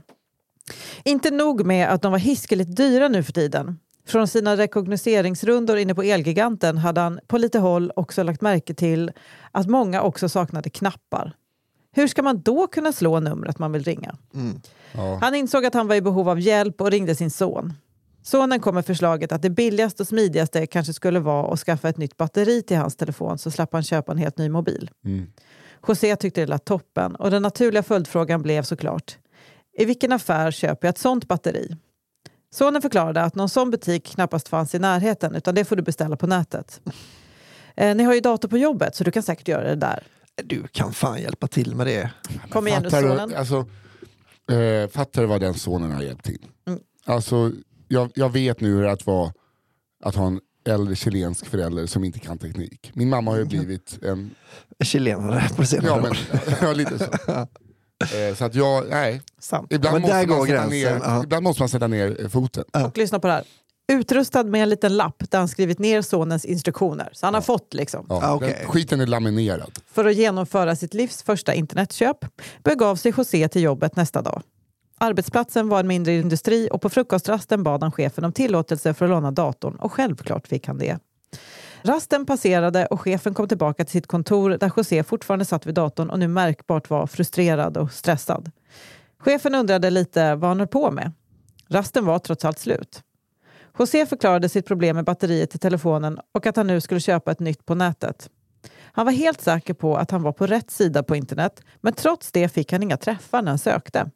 Inte 1.03 1.31
nog 1.31 1.65
med 1.65 1.89
att 1.89 2.01
de 2.01 2.11
var 2.11 2.19
hiskeligt 2.19 2.75
dyra 2.75 3.07
nu 3.07 3.23
för 3.23 3.33
tiden. 3.33 3.79
Från 4.07 4.27
sina 4.27 4.57
rekognoseringsrundor 4.57 5.77
inne 5.77 5.95
på 5.95 6.03
Elgiganten 6.03 6.77
hade 6.77 7.01
han 7.01 7.19
på 7.27 7.37
lite 7.37 7.59
håll 7.59 7.91
också 7.95 8.23
lagt 8.23 8.41
märke 8.41 8.73
till 8.73 9.11
att 9.51 9.67
många 9.67 10.01
också 10.01 10.29
saknade 10.29 10.69
knappar. 10.69 11.35
Hur 11.91 12.07
ska 12.07 12.23
man 12.23 12.41
då 12.41 12.67
kunna 12.67 12.91
slå 12.91 13.19
numret 13.19 13.59
man 13.59 13.71
vill 13.71 13.83
ringa? 13.83 14.15
Mm. 14.33 14.61
Ja. 14.91 15.19
Han 15.21 15.35
insåg 15.35 15.65
att 15.65 15.73
han 15.73 15.87
var 15.87 15.95
i 15.95 16.01
behov 16.01 16.29
av 16.29 16.39
hjälp 16.39 16.81
och 16.81 16.91
ringde 16.91 17.15
sin 17.15 17.31
son. 17.31 17.73
Sonen 18.25 18.59
kom 18.59 18.75
med 18.75 18.85
förslaget 18.85 19.31
att 19.31 19.41
det 19.41 19.49
billigaste 19.49 20.03
och 20.03 20.07
smidigaste 20.07 20.67
kanske 20.67 20.93
skulle 20.93 21.19
vara 21.19 21.53
att 21.53 21.59
skaffa 21.59 21.89
ett 21.89 21.97
nytt 21.97 22.17
batteri 22.17 22.61
till 22.61 22.77
hans 22.77 22.95
telefon 22.95 23.37
så 23.37 23.51
slapp 23.51 23.73
han 23.73 23.83
köpa 23.83 24.11
en 24.11 24.17
helt 24.17 24.37
ny 24.37 24.49
mobil. 24.49 24.91
Mm. 25.05 25.27
José 25.87 26.15
tyckte 26.15 26.41
det 26.41 26.47
lät 26.47 26.65
toppen 26.65 27.15
och 27.15 27.31
den 27.31 27.41
naturliga 27.41 27.83
följdfrågan 27.83 28.41
blev 28.41 28.63
såklart 28.63 29.17
i 29.77 29.85
vilken 29.85 30.11
affär 30.11 30.51
köper 30.51 30.87
jag 30.87 30.91
ett 30.93 30.97
sånt 30.97 31.27
batteri? 31.27 31.75
Sonen 32.53 32.81
förklarade 32.81 33.21
att 33.21 33.35
någon 33.35 33.49
sån 33.49 33.71
butik 33.71 34.05
knappast 34.05 34.47
fanns 34.47 34.75
i 34.75 34.79
närheten 34.79 35.35
utan 35.35 35.55
det 35.55 35.65
får 35.65 35.75
du 35.75 35.81
beställa 35.81 36.15
på 36.17 36.27
nätet. 36.27 36.81
Eh, 37.77 37.95
ni 37.95 38.03
har 38.03 38.13
ju 38.13 38.19
dator 38.19 38.47
på 38.49 38.57
jobbet 38.57 38.95
så 38.95 39.03
du 39.03 39.11
kan 39.11 39.23
säkert 39.23 39.47
göra 39.47 39.63
det 39.63 39.75
där. 39.75 40.03
Du 40.43 40.67
kan 40.67 40.93
fan 40.93 41.21
hjälpa 41.21 41.47
till 41.47 41.75
med 41.75 41.87
det. 41.87 42.11
Kom 42.49 42.67
igen 42.67 42.83
nu 42.83 42.89
du- 42.89 43.01
sonen. 43.01 43.35
Alltså, 43.35 43.65
eh, 44.51 44.89
fattar 44.89 45.21
du 45.21 45.27
vad 45.27 45.41
den 45.41 45.53
sonen 45.53 45.91
har 45.91 46.01
hjälpt 46.01 46.25
till? 46.25 46.45
Mm. 46.67 46.79
Alltså, 47.05 47.51
jag, 47.87 48.11
jag 48.15 48.29
vet 48.29 48.61
nu 48.61 48.69
hur 48.69 48.81
det 48.81 48.89
är 48.89 48.93
att, 48.93 49.05
vara, 49.05 49.33
att 50.03 50.15
ha 50.15 50.27
en 50.27 50.39
äldre 50.67 50.95
chilensk 50.95 51.45
förälder 51.45 51.85
som 51.85 52.03
inte 52.03 52.19
kan 52.19 52.37
teknik. 52.37 52.91
Min 52.93 53.09
mamma 53.09 53.31
har 53.31 53.37
ju 53.37 53.45
blivit 53.45 53.99
en... 54.03 54.35
Chilenare 54.83 55.49
på 55.55 55.65
senare 55.65 55.87
Ja, 55.87 55.95
men, 55.95 56.11
år. 56.11 56.17
ja 56.61 56.73
lite 56.73 56.99
så. 56.99 57.05
Eh, 57.99 58.35
så 58.35 58.45
att 58.45 58.55
jag, 58.55 58.89
nej. 58.89 59.21
Sant. 59.39 59.73
Ibland, 59.73 59.93
Men 59.93 60.01
måste 60.01 60.27
man 60.27 60.47
sätta 60.47 60.67
ner, 60.67 60.99
ja. 61.03 61.23
ibland 61.23 61.43
måste 61.43 61.61
man 61.61 61.69
sätta 61.69 61.87
ner 61.87 62.21
eh, 62.21 62.27
foten. 62.29 62.63
Och 62.85 62.97
lyssna 62.97 63.19
på 63.19 63.27
det 63.27 63.33
här. 63.33 63.43
Utrustad 63.87 64.43
med 64.43 64.63
en 64.63 64.69
liten 64.69 64.97
lapp 64.97 65.23
där 65.29 65.39
han 65.39 65.47
skrivit 65.47 65.79
ner 65.79 66.01
sonens 66.01 66.45
instruktioner. 66.45 67.09
Så 67.13 67.27
han 67.27 67.33
har 67.33 67.41
fått 67.41 67.73
liksom. 67.73 68.05
Ja, 68.09 68.19
Ah, 68.23 68.39
den, 68.39 68.53
skiten 68.67 69.01
är 69.01 69.07
laminerad. 69.07 69.79
För 69.87 70.05
att 70.05 70.15
genomföra 70.15 70.75
sitt 70.75 70.93
livs 70.93 71.23
första 71.23 71.53
internetköp 71.53 72.17
begav 72.63 72.95
sig 72.95 73.13
José 73.17 73.47
till 73.47 73.61
jobbet 73.61 73.95
nästa 73.95 74.21
dag. 74.21 74.41
Arbetsplatsen 74.99 75.69
var 75.69 75.79
en 75.79 75.87
mindre 75.87 76.13
industri 76.13 76.69
och 76.71 76.81
på 76.81 76.89
frukostrasten 76.89 77.63
bad 77.63 77.83
han 77.83 77.91
chefen 77.91 78.25
om 78.25 78.31
tillåtelse 78.31 78.93
för 78.93 79.05
att 79.05 79.11
låna 79.11 79.31
datorn 79.31 79.75
och 79.75 79.91
självklart 79.91 80.47
fick 80.47 80.67
han 80.67 80.77
det. 80.77 80.99
Rasten 81.81 82.25
passerade 82.25 82.85
och 82.85 83.01
chefen 83.01 83.33
kom 83.33 83.47
tillbaka 83.47 83.85
till 83.85 83.91
sitt 83.91 84.07
kontor 84.07 84.49
där 84.49 84.71
José 84.77 85.03
fortfarande 85.03 85.45
satt 85.45 85.65
vid 85.65 85.75
datorn 85.75 86.09
och 86.09 86.19
nu 86.19 86.27
märkbart 86.27 86.89
var 86.89 87.07
frustrerad 87.07 87.77
och 87.77 87.91
stressad. 87.91 88.51
Chefen 89.19 89.55
undrade 89.55 89.89
lite 89.89 90.35
vad 90.35 90.49
han 90.49 90.59
höll 90.59 90.67
på 90.67 90.91
med. 90.91 91.11
Rasten 91.67 92.05
var 92.05 92.19
trots 92.19 92.45
allt 92.45 92.59
slut. 92.59 93.03
José 93.79 94.05
förklarade 94.05 94.49
sitt 94.49 94.65
problem 94.65 94.95
med 94.95 95.05
batteriet 95.05 95.55
i 95.55 95.57
telefonen 95.57 96.19
och 96.31 96.45
att 96.45 96.55
han 96.55 96.67
nu 96.67 96.81
skulle 96.81 96.99
köpa 96.99 97.31
ett 97.31 97.39
nytt 97.39 97.65
på 97.65 97.75
nätet. 97.75 98.29
Han 98.91 99.05
var 99.05 99.13
helt 99.13 99.41
säker 99.41 99.73
på 99.73 99.97
att 99.97 100.11
han 100.11 100.23
var 100.23 100.31
på 100.31 100.47
rätt 100.47 100.71
sida 100.71 101.03
på 101.03 101.15
internet 101.15 101.61
men 101.81 101.93
trots 101.93 102.31
det 102.31 102.49
fick 102.49 102.71
han 102.71 102.83
inga 102.83 102.97
träffar 102.97 103.41
när 103.41 103.51
han 103.51 103.59
sökte. 103.59 104.09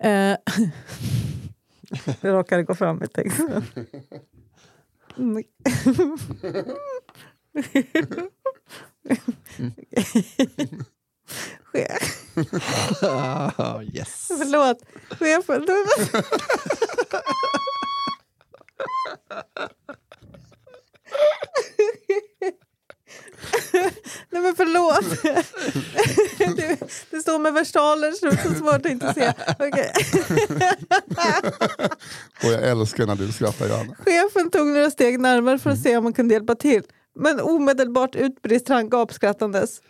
Eh, 0.00 0.36
Jag 2.20 2.32
råkade 2.34 2.62
gå 2.62 2.74
fram 2.74 3.02
i 3.02 3.06
texten. 3.08 3.64
Mm. 5.18 5.42
Chef- 11.72 13.02
Ah, 13.02 13.82
yes. 13.82 14.28
Förlåt, 14.28 14.82
chefen. 15.18 15.66
Nej 24.30 24.42
men 24.42 24.56
förlåt. 24.56 25.22
Det, 26.56 26.78
det 27.10 27.20
står 27.20 27.38
med 27.38 27.52
versaler 27.54 28.12
så 28.12 28.26
det 28.26 28.32
är 28.32 28.48
så 28.48 28.54
svårt 28.54 28.86
att 28.86 28.92
inte 28.92 29.14
se. 29.14 29.32
Okej. 29.58 29.92
Och 32.44 32.52
jag 32.52 32.62
älskar 32.62 33.06
när 33.06 33.14
du 33.14 33.32
skrattar 33.32 33.68
Johanna. 33.68 33.94
Chefen 33.94 34.50
tog 34.50 34.66
några 34.66 34.90
steg 34.90 35.20
närmare 35.20 35.58
för 35.58 35.70
att 35.70 35.82
se 35.82 35.96
om 35.96 36.04
han 36.04 36.12
kunde 36.12 36.34
hjälpa 36.34 36.54
till. 36.54 36.82
Men 37.14 37.40
omedelbart 37.40 38.14
utbrister 38.14 38.74
han 38.74 38.90
gapskrattandes. 38.90 39.80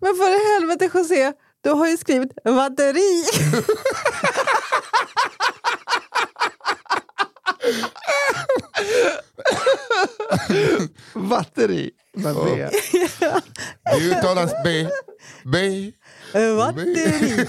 Men 0.00 0.14
för 0.16 0.54
helvete 0.54 0.90
José, 0.94 1.32
du 1.60 1.70
har 1.70 1.86
ju 1.88 1.96
skrivit 1.96 2.44
batteri. 2.44 3.24
Batteri 11.14 11.90
med 12.16 12.34
V. 12.34 12.68
Det 13.84 14.04
uttalas 14.10 14.52
B, 14.64 14.88
B, 15.44 15.58
Batteri. 16.32 17.46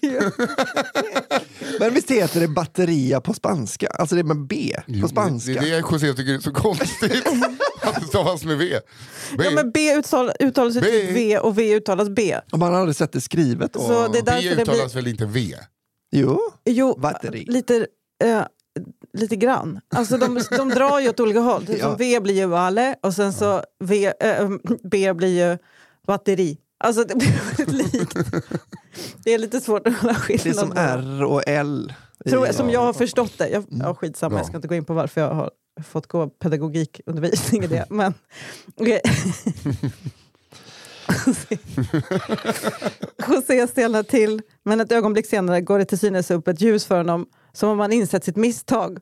Men 1.80 1.94
visst 1.94 2.10
heter 2.10 2.40
det 2.40 2.48
batteria 2.48 3.20
på 3.20 3.34
spanska? 3.34 3.86
Alltså 3.86 4.14
det 4.14 4.20
är 4.20 4.24
med 4.24 4.46
B 4.46 4.72
Jo, 4.86 5.02
på 5.02 5.08
spanska. 5.08 5.52
Det 5.52 5.58
är 5.58 5.82
det 5.82 5.88
José 5.92 6.14
tycker 6.14 6.34
är 6.34 6.38
så 6.38 6.52
konstigt. 6.52 7.26
att 7.82 8.00
det 8.00 8.06
stavas 8.06 8.44
med 8.44 8.58
V. 8.58 8.80
B. 9.38 9.44
Ja, 9.44 9.50
men 9.50 9.70
B 9.72 9.92
uttal, 9.94 10.32
uttalas 10.40 10.76
ju 10.76 10.80
B. 10.80 10.86
typ 10.86 11.10
V 11.16 11.38
och 11.38 11.58
V 11.58 11.74
uttalas 11.76 12.08
B. 12.08 12.36
Och 12.52 12.58
man 12.58 12.72
har 12.72 12.80
aldrig 12.80 12.96
sett 12.96 13.12
det 13.12 13.20
skrivet. 13.20 13.72
då. 13.72 13.80
Så 13.80 14.08
det 14.08 14.18
är 14.18 14.22
B 14.22 14.30
därför 14.30 14.56
det 14.56 14.62
uttalas 14.62 14.92
blir... 14.92 15.02
väl 15.02 15.10
inte 15.10 15.26
V? 15.26 15.54
Jo, 16.12 16.40
Jo, 16.64 16.98
Batteri. 16.98 17.44
lite, 17.48 17.86
eh, 18.24 18.42
lite 19.12 19.36
grann. 19.36 19.80
Alltså 19.94 20.16
de, 20.18 20.40
de 20.50 20.68
drar 20.68 21.00
ju 21.00 21.08
åt 21.08 21.20
olika 21.20 21.40
håll. 21.40 21.66
Ja. 21.80 21.94
V 21.98 22.20
blir 22.20 22.34
ju 22.34 22.46
valle 22.46 22.96
och 23.02 23.14
sen 23.14 23.32
så 23.32 23.62
v, 23.84 24.12
eh, 24.20 24.50
B 24.82 25.12
blir 25.12 25.50
ju 25.50 25.58
batteri. 26.06 26.58
Alltså 26.84 27.04
det 27.04 27.14
blir 27.14 27.56
väldigt 27.56 27.92
likt. 27.92 28.14
Det 29.24 29.34
är 29.34 29.38
lite 29.38 29.60
svårt 29.60 29.86
att 29.86 29.94
hålla 29.94 30.12
det 30.12 30.34
är 30.34 30.38
skillnad 30.38 30.56
som. 30.56 30.72
R 30.76 31.24
och 31.24 31.42
L. 31.46 31.94
Tror, 32.28 32.46
som 32.52 32.70
jag 32.70 32.80
har 32.80 32.92
förstått 32.92 33.38
det. 33.38 33.48
Jag, 33.48 33.64
ja, 33.68 33.94
skitsamma, 33.94 34.34
Ja. 34.34 34.38
jag 34.38 34.46
ska 34.46 34.56
inte 34.56 34.68
gå 34.68 34.74
in 34.74 34.84
på 34.84 34.94
varför 34.94 35.20
jag 35.20 35.34
har 35.34 35.50
fått 35.84 36.06
gå 36.06 36.26
pedagogikundervisning 36.28 37.64
i 37.64 37.66
det. 37.66 37.86
Men, 37.90 38.14
okej. 38.76 39.00
José 43.28 43.66
stelnar 43.66 44.02
till, 44.02 44.42
men 44.64 44.80
ett 44.80 44.92
ögonblick 44.92 45.26
senare 45.26 45.60
går 45.60 45.78
det 45.78 45.84
till 45.84 45.98
synes 45.98 46.30
upp 46.30 46.48
ett 46.48 46.60
ljus 46.60 46.86
för 46.86 46.96
honom 46.96 47.26
som 47.58 47.68
om 47.68 47.80
han 47.80 47.92
insett 47.92 48.24
sitt 48.24 48.36
misstag. 48.36 48.98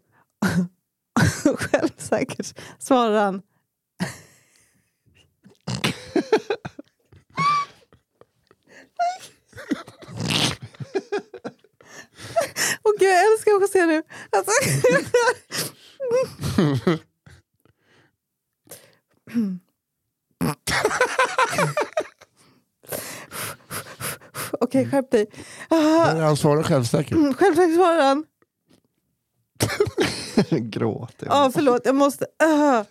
Självsäkert 1.56 2.58
svarar 2.78 3.24
han. 3.24 3.42
Och 12.82 12.94
jag 13.00 13.32
älskar 13.32 13.60
José 13.60 13.86
nu. 13.86 14.02
Alltså. 14.30 14.50
Okej, 24.60 24.90
skärp 24.90 25.10
dig. 25.10 25.26
Han 25.68 26.36
svarar 26.36 26.62
självsäkert. 26.62 27.36
självsäkert 27.36 27.74
svarar 27.74 28.02
han. 28.02 28.24
Gråter. 30.50 31.26
Ja, 31.26 31.50
förlåt. 31.54 31.82
Jag 31.84 31.94
måste... 31.94 32.24
Uh. 32.24 32.82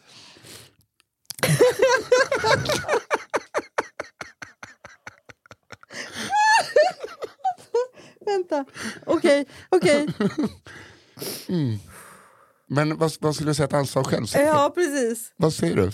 Vänta. 8.25 8.65
Okej, 9.05 9.45
okej. 9.69 10.07
Men 12.67 12.97
vad, 12.97 13.11
vad 13.19 13.35
skulle 13.35 13.49
du 13.49 13.55
säga 13.55 13.65
att 13.65 13.71
han 13.71 13.87
sa 13.87 14.03
självsäkert? 14.03 14.47
Ja, 14.47 14.71
precis. 14.75 15.33
Vad 15.35 15.53
säger 15.53 15.75
du? 15.75 15.91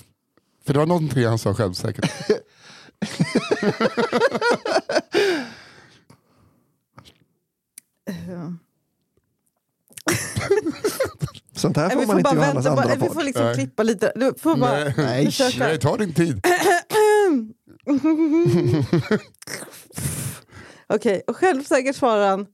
För 0.65 0.73
det 0.73 0.79
var 0.79 0.85
någonting 0.85 1.25
han 1.25 1.39
sa 1.39 1.53
självsäkert. 1.53 2.11
Sånt 11.55 11.77
här 11.77 11.89
får 11.89 11.99
vi 11.99 12.05
man 12.05 12.13
får 12.13 12.19
inte 12.19 12.23
bara 12.23 12.33
i 12.33 12.37
Johannas 12.37 12.65
vänta. 12.65 12.75
Bara, 12.75 12.93
andra 12.93 13.07
vi 13.07 13.13
får 13.13 13.23
liksom 13.23 13.45
Nej. 13.45 13.55
klippa 13.55 13.83
lite. 13.83 14.11
Du 14.15 14.33
får 14.41 14.55
bara 14.55 14.83
Nej. 14.97 15.31
Nej. 15.59 15.79
ta 15.79 15.97
din 15.97 16.13
tid. 16.13 16.45
Okej, 20.87 21.23
och 21.27 21.37
självsäkert 21.37 21.95
svarar 21.95 22.29
han. 22.29 22.45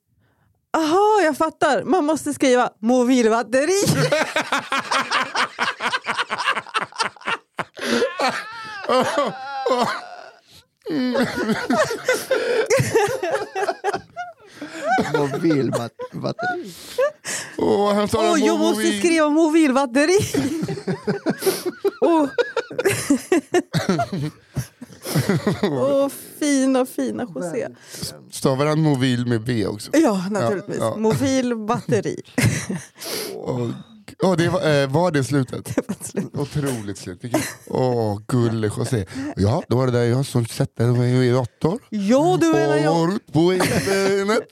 Aha, 0.78 1.22
jag 1.24 1.38
fattar. 1.38 1.84
Man 1.84 2.06
måste 2.06 2.34
skriva 2.34 2.70
mobilbatteri. 2.82 3.84
Mobilbatteri. 15.18 16.74
Åh, 17.58 17.94
han 17.94 18.08
sa 18.08 18.18
Åh, 18.32 18.34
det 18.34 18.46
jag 18.46 18.60
måste 18.60 18.76
mobil. 18.84 19.00
skriva 19.00 19.30
mobilbatteri. 19.30 20.18
Åh, 22.02 22.28
Åh, 25.64 26.10
fina, 26.40 26.86
fina 26.86 27.24
José. 27.36 27.68
Stavar 28.32 28.66
han 28.66 28.82
mobil 28.82 29.26
med 29.26 29.42
V 29.42 29.68
också? 29.68 29.92
Ja, 29.94 30.26
naturligtvis. 30.32 30.78
Ja, 30.80 30.86
ja. 30.86 30.98
Mobilbatteri. 30.98 32.22
Åh, 33.36 33.70
åh, 34.24 34.36
det 34.38 34.50
var, 34.50 34.82
eh, 34.82 34.88
var 34.90 35.12
det 35.12 35.24
slutet? 35.24 35.76
Det 35.76 35.88
var 35.88 35.96
slut. 36.02 36.36
Otroligt 36.38 36.98
slut. 36.98 37.22
Åh, 37.68 38.20
gulle 38.28 38.68
José. 38.78 39.06
Ja, 39.36 39.64
då 39.68 39.78
var 39.78 39.86
det 39.86 39.92
där 39.92 40.04
jag 40.04 40.26
som 40.26 40.46
satte 40.46 40.84
mig 40.84 41.28
i 41.28 41.32
dator. 41.32 41.80
Ja, 41.90 42.38
du 42.42 42.52
menar 42.52 42.78
jag. 42.78 43.04
Och 43.04 43.10
ut 43.10 43.34
på 43.34 43.54
internet. 43.54 44.48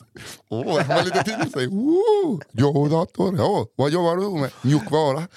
Åh, 0.49 0.79
han 0.79 0.87
var 0.87 1.03
lite 1.03 1.23
tidig. 1.23 1.51
Så, 1.53 1.59
oh, 1.59 2.39
jag 2.51 2.75
och 2.75 2.89
dator. 2.89 3.35
Ja, 3.37 3.67
vad 3.75 3.91
jobbar 3.91 4.15
du 4.17 4.41
med? 4.41 4.51
Mjukvara. 4.61 5.27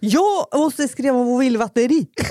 Jag 0.00 0.46
måste 0.54 0.88
skriva 0.88 1.12
mobilbatteri. 1.24 2.06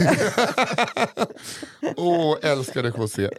Åh, 1.98 2.38
älskade 2.42 2.94
José. 2.98 3.30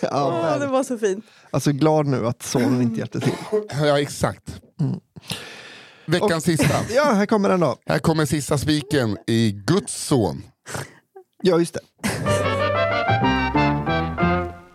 Ja, 0.00 0.50
Åh, 0.54 0.58
det 0.60 0.66
var 0.66 0.84
så 0.84 0.98
fint. 0.98 1.24
alltså 1.50 1.72
glad 1.72 2.06
nu 2.06 2.26
att 2.26 2.42
sonen 2.42 2.82
inte 2.82 2.98
hjälpte 2.98 3.20
till. 3.20 3.32
Ja, 3.70 4.00
exakt. 4.00 4.60
Veckans 6.06 6.44
sista. 6.44 6.74
Ja, 6.94 7.04
här 7.12 7.26
kommer 7.26 7.48
den 7.48 7.60
då. 7.60 7.76
Här 7.86 7.98
kommer 7.98 8.26
sista 8.26 8.58
spiken 8.58 9.18
i 9.26 9.52
Guds 9.52 10.04
son. 10.06 10.42
Ja, 11.42 11.58
just 11.58 11.74
det. 11.74 11.80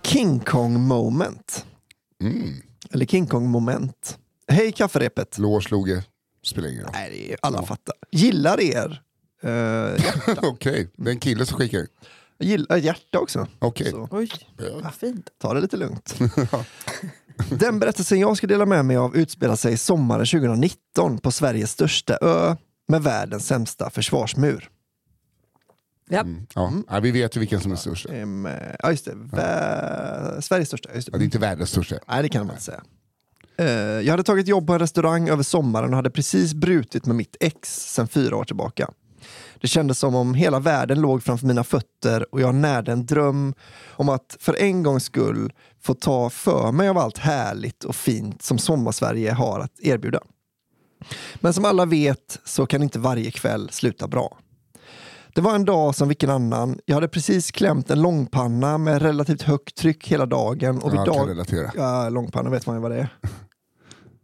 King 0.03 0.39
Kong 0.39 0.79
moment. 0.81 1.65
Mm. 2.21 2.61
Eller 2.91 3.05
King 3.05 3.27
Kong 3.27 3.49
moment. 3.49 4.17
Hej 4.47 4.71
kafferepet. 4.71 5.37
Lår 5.37 5.61
slog 5.61 5.89
jag. 5.89 6.03
Spelar 6.43 6.69
ingen 6.69 6.81
roll. 6.83 6.91
Nej, 6.93 7.35
alla 7.41 7.63
fattar. 7.65 7.95
Gillar 8.11 8.59
er. 8.59 9.01
Uh. 9.45 9.99
Okej, 10.41 10.89
det 10.97 11.09
är 11.09 11.13
en 11.13 11.19
kille 11.19 11.45
som 11.45 11.57
skickar. 11.57 11.87
Gillar 12.39 12.77
hjärta 12.77 13.19
också. 13.19 13.47
Okej. 13.59 13.91
Så 13.91 14.07
Oj, 14.11 14.29
Ja. 14.57 14.79
vad 14.83 14.93
fint. 14.93 15.29
ta 15.41 15.53
det 15.53 15.61
lite 15.61 15.77
lugnt. 15.77 16.15
Den 17.49 17.79
berättelsen 17.79 18.19
jag 18.19 18.37
ska 18.37 18.47
dela 18.47 18.65
med 18.65 18.85
mig 18.85 18.97
av 18.97 19.15
utspelar 19.17 19.55
sig 19.55 19.77
sommaren 19.77 20.25
2019 20.25 21.17
på 21.17 21.31
Sveriges 21.31 21.71
största 21.71 22.17
ö 22.21 22.55
med 22.87 23.03
världens 23.03 23.47
sämsta 23.47 23.89
försvarsmur. 23.89 24.69
Ja. 26.09 26.19
Mm. 26.19 26.47
Ja. 26.55 26.71
Ja, 26.89 26.99
vi 26.99 27.11
vet 27.11 27.35
ju 27.35 27.39
vilken 27.39 27.59
som 27.61 27.71
är 27.71 27.75
störst. 27.75 28.05
Ja, 28.09 28.15
Ehm, 28.15 28.47
Ja, 28.79 28.91
just 28.91 29.05
det. 29.05 29.13
Vä- 29.13 30.41
Sveriges 30.41 30.67
största. 30.67 30.89
Just 30.95 31.11
det. 31.11 31.17
det 31.17 31.23
är 31.23 31.25
inte 31.25 31.39
världens 31.39 31.69
största. 31.69 31.95
Nej, 32.07 32.21
det 32.23 32.29
kan 32.29 32.45
man 32.45 32.55
inte 32.55 32.63
säga. 32.63 32.81
Eh, 33.57 33.67
Jag 34.05 34.11
hade 34.13 34.23
tagit 34.23 34.47
jobb 34.47 34.67
på 34.67 34.73
en 34.73 34.79
restaurang 34.79 35.29
över 35.29 35.43
sommaren 35.43 35.89
och 35.89 35.95
hade 35.95 36.09
precis 36.09 36.53
brutit 36.53 37.05
med 37.05 37.15
mitt 37.15 37.35
ex 37.39 37.75
sedan 37.93 38.07
fyra 38.07 38.35
år 38.35 38.43
tillbaka. 38.43 38.89
Det 39.61 39.67
kändes 39.67 39.99
som 39.99 40.15
om 40.15 40.33
hela 40.33 40.59
världen 40.59 41.01
låg 41.01 41.23
framför 41.23 41.47
mina 41.47 41.63
fötter 41.63 42.33
och 42.33 42.41
jag 42.41 42.55
närde 42.55 42.91
en 42.91 43.05
dröm 43.05 43.53
om 43.89 44.09
att 44.09 44.37
för 44.39 44.53
en 44.61 44.83
gångs 44.83 45.03
skull 45.03 45.53
få 45.81 45.93
ta 45.93 46.29
för 46.29 46.71
mig 46.71 46.89
av 46.89 46.97
allt 46.97 47.17
härligt 47.17 47.83
och 47.83 47.95
fint 47.95 48.41
som 48.41 48.57
Sommarsverige 48.57 49.31
har 49.31 49.59
att 49.59 49.79
erbjuda. 49.79 50.19
Men 51.35 51.53
som 51.53 51.65
alla 51.65 51.85
vet 51.85 52.39
så 52.45 52.65
kan 52.65 52.83
inte 52.83 52.99
varje 52.99 53.31
kväll 53.31 53.69
sluta 53.71 54.07
bra. 54.07 54.37
Det 55.33 55.41
var 55.41 55.55
en 55.55 55.65
dag 55.65 55.95
som 55.95 56.07
vilken 56.07 56.29
annan. 56.29 56.79
Jag 56.85 56.95
hade 56.95 57.07
precis 57.07 57.51
klämt 57.51 57.89
en 57.91 58.01
långpanna 58.01 58.77
med 58.77 59.01
relativt 59.01 59.41
högt 59.41 59.75
tryck 59.77 60.07
hela 60.07 60.25
dagen. 60.25 60.79
Och 60.81 60.91
vid 60.93 60.99
Jag 60.99 61.15
kan 61.15 61.27
relatera. 61.27 61.71
Ja, 61.75 62.09
långpanna 62.09 62.49
vet 62.49 62.65
man 62.65 62.75
ju 62.75 62.81
vad 62.81 62.91
det 62.91 62.97
är. 62.97 63.09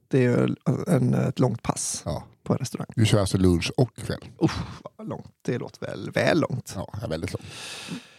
Det 0.08 0.26
är 0.26 0.56
en, 0.88 1.14
ett 1.14 1.40
långt 1.40 1.64
pass 1.64 2.02
Ja. 2.06 2.24
på 2.44 2.54
en 2.54 2.60
restaurang. 2.60 2.88
Du 2.96 3.06
kör 3.06 3.20
alltså 3.20 3.38
lunch 3.38 3.72
och 3.78 3.96
kväll. 3.96 4.26
Usch, 4.44 4.52
vad 4.98 5.08
långt. 5.08 5.28
Det 5.46 5.58
låter 5.58 5.88
väl, 5.88 6.12
väl 6.12 6.40
långt. 6.40 6.74
Ja, 6.76 6.94
väldigt 7.10 7.34
långt. 7.34 7.46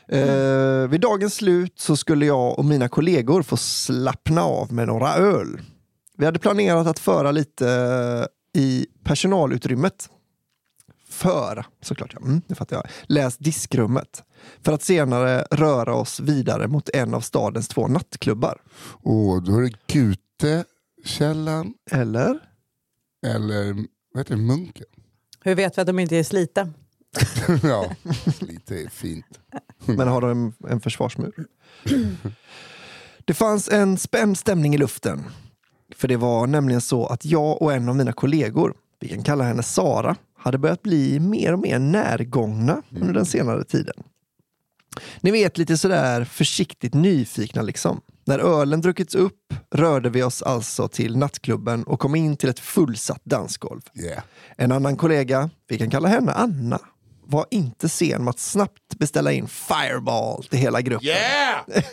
Eh, 0.09 0.89
vid 0.89 1.01
dagens 1.01 1.35
slut 1.35 1.79
så 1.79 1.97
skulle 1.97 2.27
jag 2.27 2.59
och 2.59 2.65
mina 2.65 2.89
kollegor 2.89 3.43
få 3.43 3.57
slappna 3.57 4.43
av 4.43 4.73
med 4.73 4.87
några 4.87 5.15
öl. 5.15 5.61
Vi 6.17 6.25
hade 6.25 6.39
planerat 6.39 6.87
att 6.87 6.99
föra 6.99 7.31
lite 7.31 7.69
eh, 8.55 8.61
i 8.63 8.87
personalutrymmet. 9.05 10.11
Föra, 11.09 11.67
såklart. 11.83 12.11
Ja. 12.15 12.21
Mm, 12.27 12.43
det 12.47 12.55
fattar 12.55 12.77
jag. 12.77 12.87
Läs 13.07 13.37
diskrummet. 13.37 14.23
För 14.63 14.73
att 14.73 14.83
senare 14.83 15.47
röra 15.51 15.95
oss 15.95 16.21
vidare 16.21 16.69
mot 16.69 16.89
en 16.89 17.15
av 17.15 17.21
stadens 17.21 17.69
två 17.69 17.89
nattklubbar. 17.89 18.63
Och 19.03 19.43
då 19.43 19.57
är 19.57 19.63
det 19.63 19.73
Gutekällan 19.87 21.75
Eller? 21.91 22.39
eller 23.27 23.75
vad 24.13 24.21
heter 24.21 24.37
det, 24.37 24.43
Munken. 24.43 24.87
Hur 25.41 25.55
vet 25.55 25.79
vi 25.79 25.81
att 25.81 25.87
de 25.87 25.99
inte 25.99 26.17
är 26.17 26.23
slita? 26.23 26.69
ja, 27.63 27.91
lite 28.41 28.91
fint. 28.91 29.41
Men 29.85 30.09
har 30.09 30.21
de 30.21 30.31
en, 30.31 30.71
en 30.71 30.81
försvarsmur? 30.81 31.47
Det 33.25 33.35
fanns 33.35 33.69
en 33.69 33.99
spänd 33.99 34.39
stämning 34.39 34.75
i 34.75 34.79
luften. 34.79 35.25
För 35.95 36.09
det 36.09 36.17
var 36.17 36.47
nämligen 36.47 36.81
så 36.81 37.07
att 37.07 37.25
jag 37.25 37.63
och 37.63 37.73
en 37.73 37.89
av 37.89 37.97
mina 37.97 38.13
kollegor, 38.13 38.75
vi 39.01 39.09
kan 39.09 39.23
kalla 39.23 39.45
henne 39.45 39.63
Sara, 39.63 40.17
hade 40.39 40.59
börjat 40.59 40.83
bli 40.83 41.21
mer 41.21 41.53
och 41.53 41.59
mer 41.59 41.79
närgångna 41.79 42.83
under 42.91 43.15
den 43.15 43.27
senare 43.27 43.65
tiden. 43.65 44.03
Ni 45.21 45.31
vet 45.31 45.59
lite 45.59 45.77
sådär 45.77 46.25
försiktigt 46.25 46.95
nyfikna 46.95 47.63
liksom. 47.63 48.01
När 48.25 48.39
ölen 48.39 48.81
druckits 48.81 49.15
upp 49.15 49.55
rörde 49.71 50.11
vi 50.11 50.23
oss 50.23 50.43
alltså 50.43 50.89
till 50.89 51.17
nattklubben 51.17 51.85
och 51.85 52.01
kom 52.01 52.15
in 52.15 52.37
till 52.37 52.49
ett 52.49 52.61
fullsatt 52.61 53.25
dansgolv. 53.25 53.81
Yeah. 53.95 54.23
En 54.57 54.73
annan 54.73 54.97
kollega, 54.97 55.51
vi 55.69 55.79
kan 55.79 55.91
kalla 55.91 56.09
henne 56.09 56.33
Anna, 56.33 56.81
var 57.27 57.47
inte 57.51 57.89
sen 57.89 58.25
med 58.25 58.31
att 58.31 58.39
snabbt 58.39 58.99
beställa 58.99 59.33
in 59.33 59.49
Fireball 59.49 60.45
till 60.45 60.59
hela 60.59 60.81
gruppen. 60.81 61.09
Yeah! 61.09 61.61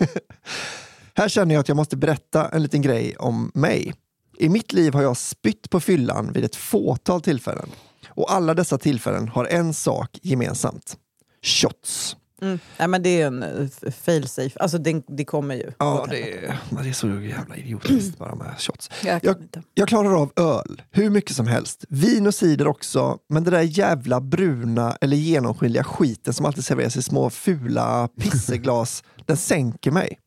Här 1.15 1.30
känner 1.30 1.55
jag 1.55 1.60
att 1.61 1.68
jag 1.68 1.76
måste 1.76 1.97
berätta 1.97 2.49
en 2.49 2.64
liten 2.64 2.81
grej 2.81 3.15
om 3.18 3.51
mig. 3.53 3.93
I 4.38 4.49
mitt 4.49 4.73
liv 4.73 4.93
har 4.93 5.01
jag 5.01 5.18
spytt 5.18 5.69
på 5.69 5.80
fyllan 5.80 6.34
vid 6.34 6.43
ett 6.43 6.55
fåtal 6.55 7.22
tillfällen. 7.22 7.69
Och 8.07 8.34
alla 8.34 8.53
dessa 8.53 8.77
tillfällen 8.77 9.27
har 9.27 9.45
en 9.45 9.73
sak 9.73 10.19
gemensamt. 10.22 10.97
Shots. 11.41 12.15
Mm. 12.43 12.59
Nej, 12.79 12.87
men 12.87 13.03
det 13.03 13.21
är 13.21 13.27
en 13.27 13.43
uh, 13.43 13.69
fail 13.91 14.27
safe. 14.27 14.59
Alltså 14.59 14.77
det, 14.77 15.03
det 15.07 15.25
kommer 15.25 15.55
ju. 15.55 15.71
Ja, 15.77 16.05
det 16.09 16.33
är, 16.33 16.57
det 16.83 16.89
är 16.89 16.93
så 16.93 17.07
jävla 17.07 17.55
idiotiskt 17.55 18.17
bara 18.17 18.35
med 18.35 18.55
shots. 18.57 18.89
Jag 19.03 19.19
Jag, 19.23 19.35
jag 19.73 19.87
klarar 19.87 20.21
av 20.21 20.31
öl, 20.35 20.81
hur 20.91 21.09
mycket 21.09 21.35
som 21.35 21.47
helst. 21.47 21.85
Vin 21.89 22.27
och 22.27 22.35
cider 22.35 22.67
också. 22.67 23.17
Men 23.29 23.43
det 23.43 23.51
där 23.51 23.61
jävla 23.61 24.21
bruna 24.21 24.97
eller 25.01 25.17
genomskinliga 25.17 25.83
skiten 25.83 26.33
som 26.33 26.45
alltid 26.45 26.65
serveras 26.65 26.97
i 26.97 27.01
små 27.01 27.29
fula 27.29 28.09
pisseglas, 28.19 29.03
den 29.25 29.37
sänker 29.37 29.91
mig. 29.91 30.19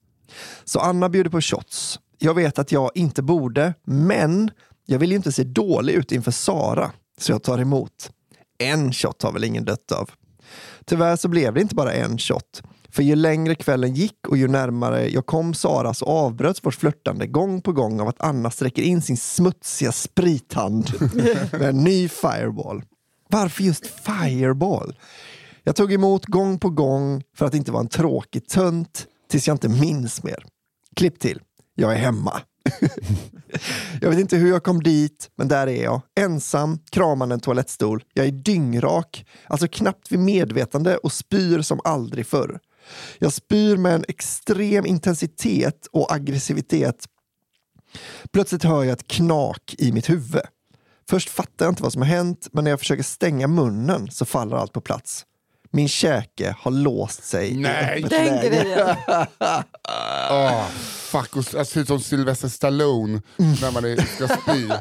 Så 0.64 0.80
Anna 0.80 1.08
bjuder 1.08 1.30
på 1.30 1.40
shots. 1.40 2.00
Jag 2.18 2.34
vet 2.34 2.58
att 2.58 2.72
jag 2.72 2.90
inte 2.94 3.22
borde, 3.22 3.74
men 3.84 4.50
jag 4.86 4.98
vill 4.98 5.10
ju 5.10 5.16
inte 5.16 5.32
se 5.32 5.44
dålig 5.44 5.94
ut 5.94 6.12
inför 6.12 6.30
Sara. 6.30 6.90
Så 7.18 7.32
jag 7.32 7.42
tar 7.42 7.58
emot. 7.58 8.10
En 8.58 8.92
shot 8.92 9.22
har 9.22 9.32
väl 9.32 9.44
ingen 9.44 9.64
dött 9.64 9.92
av. 9.92 10.10
Tyvärr 10.88 11.16
så 11.16 11.28
blev 11.28 11.54
det 11.54 11.60
inte 11.60 11.74
bara 11.74 11.92
en 11.92 12.18
shot. 12.18 12.62
För 12.90 13.02
ju 13.02 13.16
längre 13.16 13.54
kvällen 13.54 13.94
gick 13.94 14.28
och 14.28 14.36
ju 14.36 14.48
närmare 14.48 15.08
jag 15.08 15.26
kom 15.26 15.54
Sara 15.54 15.94
så 15.94 16.04
avbröts 16.04 16.64
vårt 16.64 16.74
flörtande 16.74 17.26
gång 17.26 17.60
på 17.60 17.72
gång 17.72 18.00
av 18.00 18.08
att 18.08 18.20
Anna 18.20 18.50
sträcker 18.50 18.82
in 18.82 19.02
sin 19.02 19.16
smutsiga 19.16 19.92
sprithand 19.92 20.90
med 21.52 21.62
en 21.62 21.84
ny 21.84 22.08
fireball. 22.08 22.82
Varför 23.28 23.62
just 23.62 23.86
fireball? 23.86 24.98
Jag 25.62 25.76
tog 25.76 25.92
emot 25.92 26.26
gång 26.26 26.58
på 26.58 26.70
gång 26.70 27.22
för 27.36 27.46
att 27.46 27.54
inte 27.54 27.72
vara 27.72 27.80
en 27.80 27.88
tråkig 27.88 28.48
tönt 28.48 29.06
tills 29.30 29.46
jag 29.46 29.54
inte 29.54 29.68
minns 29.68 30.22
mer. 30.22 30.44
Klipp 30.96 31.20
till. 31.20 31.40
Jag 31.74 31.92
är 31.92 31.96
hemma. 31.96 32.40
jag 34.00 34.10
vet 34.10 34.18
inte 34.18 34.36
hur 34.36 34.50
jag 34.50 34.62
kom 34.64 34.82
dit, 34.82 35.30
men 35.36 35.48
där 35.48 35.66
är 35.66 35.84
jag. 35.84 36.00
Ensam, 36.20 36.78
kramande 36.90 37.34
en 37.34 37.40
toalettstol. 37.40 38.04
Jag 38.14 38.26
är 38.26 38.30
dyngrak, 38.30 39.26
alltså 39.46 39.68
knappt 39.68 40.12
vid 40.12 40.18
medvetande 40.18 40.96
och 40.96 41.12
spyr 41.12 41.62
som 41.62 41.80
aldrig 41.84 42.26
förr. 42.26 42.58
Jag 43.18 43.32
spyr 43.32 43.76
med 43.76 43.94
en 43.94 44.04
extrem 44.08 44.86
intensitet 44.86 45.86
och 45.92 46.12
aggressivitet. 46.12 47.06
Plötsligt 48.32 48.64
hör 48.64 48.84
jag 48.84 48.92
ett 48.92 49.08
knak 49.08 49.74
i 49.78 49.92
mitt 49.92 50.10
huvud. 50.10 50.42
Först 51.08 51.28
fattar 51.28 51.66
jag 51.66 51.72
inte 51.72 51.82
vad 51.82 51.92
som 51.92 52.02
har 52.02 52.08
hänt, 52.08 52.48
men 52.52 52.64
när 52.64 52.70
jag 52.70 52.78
försöker 52.78 53.02
stänga 53.02 53.46
munnen 53.46 54.10
så 54.10 54.24
faller 54.24 54.56
allt 54.56 54.72
på 54.72 54.80
plats. 54.80 55.24
Min 55.76 55.88
käke 55.88 56.56
har 56.60 56.70
låst 56.70 57.24
sig 57.24 57.52
i 57.52 57.56
Nej. 57.56 57.98
öppet 57.98 58.10
Den 58.10 58.26
läge. 58.26 58.48
grejen. 58.48 58.96
Ah, 60.30 60.66
fuck, 60.86 61.36
och 61.36 61.44
jag 61.54 61.66
ser 61.66 61.80
ut 61.80 61.86
som 61.86 62.00
Sylvester 62.00 62.48
Stallone 62.48 63.22
när 63.36 63.72
man 63.72 63.84
är, 63.84 63.96
ska 63.96 64.28
spy. 64.28 64.68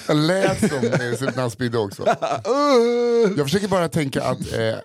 jag 0.08 0.16
lät 0.16 0.58
som 0.58 0.68
när 0.80 1.36
han 1.40 1.50
spydde 1.50 1.78
också. 1.78 2.04
Jag 3.36 3.46
försöker 3.46 3.68
bara 3.68 3.88
tänka 3.88 4.22
att 4.22 4.52
eh, 4.52 4.78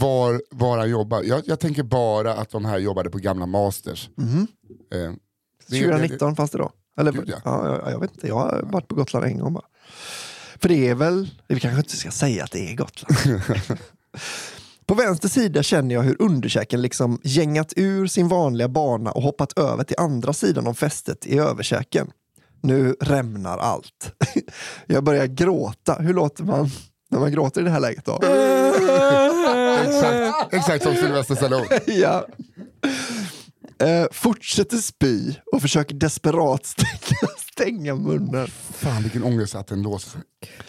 var, 0.00 0.42
var 0.50 0.78
han 0.78 0.90
jobbar. 0.90 1.22
Jag, 1.22 1.42
jag 1.44 1.60
tänker 1.60 1.82
bara 1.82 2.34
att 2.34 2.50
de 2.50 2.64
här 2.64 2.78
jobbade 2.78 3.10
på 3.10 3.18
gamla 3.18 3.46
masters. 3.46 4.08
Eh, 4.94 5.12
det- 5.68 5.80
2019 5.80 6.36
fanns 6.36 6.50
det 6.50 6.58
då. 6.58 6.72
Eller, 6.98 7.12
Gud, 7.12 7.28
ja. 7.28 7.36
ja. 7.44 7.66
jag, 7.66 7.92
jag 7.92 8.00
vet 8.00 8.10
inte, 8.14 8.28
jag 8.28 8.34
har 8.34 8.60
varit 8.62 8.88
på 8.88 8.94
Gotland 8.94 9.26
en 9.26 9.38
gång 9.38 9.52
bara. 9.52 9.64
För 10.60 10.68
det 10.68 10.88
är 10.88 10.94
väl, 10.94 11.30
vi 11.48 11.60
kanske 11.60 11.78
inte 11.78 11.96
ska 11.96 12.10
säga 12.10 12.44
att 12.44 12.52
det 12.52 12.70
är 12.70 12.76
Gotland. 12.76 13.40
på 14.86 14.94
vänster 14.94 15.28
sida 15.28 15.62
känner 15.62 15.94
jag 15.94 16.02
hur 16.02 16.22
underkäken 16.22 16.82
liksom 16.82 17.20
gängat 17.22 17.72
ur 17.76 18.06
sin 18.06 18.28
vanliga 18.28 18.68
bana 18.68 19.10
och 19.10 19.22
hoppat 19.22 19.58
över 19.58 19.84
till 19.84 19.96
andra 19.98 20.32
sidan 20.32 20.66
om 20.66 20.74
fästet 20.74 21.26
i 21.26 21.38
överkäken. 21.38 22.10
Nu 22.60 22.96
rämnar 23.00 23.58
allt. 23.58 24.12
jag 24.86 25.04
börjar 25.04 25.26
gråta. 25.26 25.94
Hur 25.94 26.14
låter 26.14 26.44
man 26.44 26.70
när 27.10 27.20
man 27.20 27.32
gråter 27.32 27.60
i 27.60 27.64
det 27.64 27.70
här 27.70 27.80
läget 27.80 28.04
då? 28.04 28.20
Exakt, 29.78 30.54
exakt 30.54 30.84
som 30.84 30.94
Sylvester 30.94 31.34
Stallone. 31.34 31.66
ja. 31.86 32.26
Eh, 33.80 34.06
fortsätter 34.12 34.76
spy 34.76 35.34
och 35.52 35.62
försöker 35.62 35.94
desperat 35.94 36.66
stänga, 36.76 37.30
stänga 37.52 37.94
munnen. 37.94 38.46
Fan 38.72 39.02
vilken 39.02 39.22
ångest 39.24 39.54
att 39.54 39.66
den 39.66 39.82
låser 39.82 40.10
sig. 40.10 40.20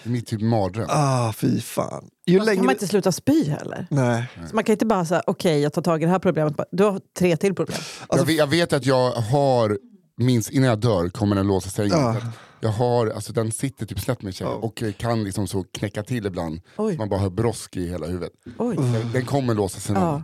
Det 0.03 0.10
är 0.10 0.11
mitt 0.11 0.27
typ 0.27 0.41
mardröm. 0.41 0.88
Ah, 0.90 1.34
fy 1.34 1.61
fan. 1.61 2.10
Ju 2.27 2.38
Kan 2.38 2.45
man 2.45 2.56
längre... 2.56 2.72
inte 2.72 2.88
sluta 2.88 3.11
spy 3.11 3.49
heller? 3.49 3.88
Nej. 3.90 4.27
Så 4.49 4.56
man 4.56 4.64
kan 4.64 4.73
inte 4.73 4.86
bara 4.86 5.06
säga 5.06 5.22
okej 5.27 5.60
jag 5.61 5.73
tar 5.73 5.81
tag 5.81 6.02
i 6.02 6.06
det 6.06 6.11
här 6.11 6.19
problemet. 6.19 6.56
Du 6.72 6.84
har 6.84 7.02
tre 7.19 7.38
till 7.38 7.56
problem. 7.56 7.80
jag, 8.10 8.26
vet, 8.26 8.36
jag 8.38 8.48
vet 8.48 8.73
att 8.73 8.86
jag 8.86 9.11
har, 9.11 9.80
minst 10.18 10.49
innan 10.49 10.69
jag 10.69 10.80
dör 10.80 11.10
kommer 11.10 11.36
den 11.36 11.48
låsa 11.48 11.69
sig. 11.69 11.88
Ja. 11.88 12.15
Jag 12.61 12.69
har, 12.69 13.07
alltså 13.07 13.34
den 13.34 13.52
sitter 13.52 13.86
typ 13.86 13.99
snett 13.99 14.22
med 14.22 14.34
käken 14.36 14.53
och 14.53 14.84
kan 14.98 15.23
liksom 15.23 15.48
så 15.48 15.64
knäcka 15.64 16.03
till 16.03 16.26
ibland. 16.26 16.61
Oj. 16.77 16.94
Så 16.94 16.98
man 16.99 17.10
bara 17.10 17.19
hör 17.19 17.30
brosk 17.30 17.76
i 17.76 17.90
hela 17.90 18.07
huvudet. 18.07 18.31
Oj. 18.57 18.76
Den, 18.76 19.11
den 19.14 19.26
kommer 19.26 19.53
låsa 19.53 19.80
sig 19.80 19.94
någon 19.95 20.03
Ja. 20.03 20.11
gång. 20.11 20.23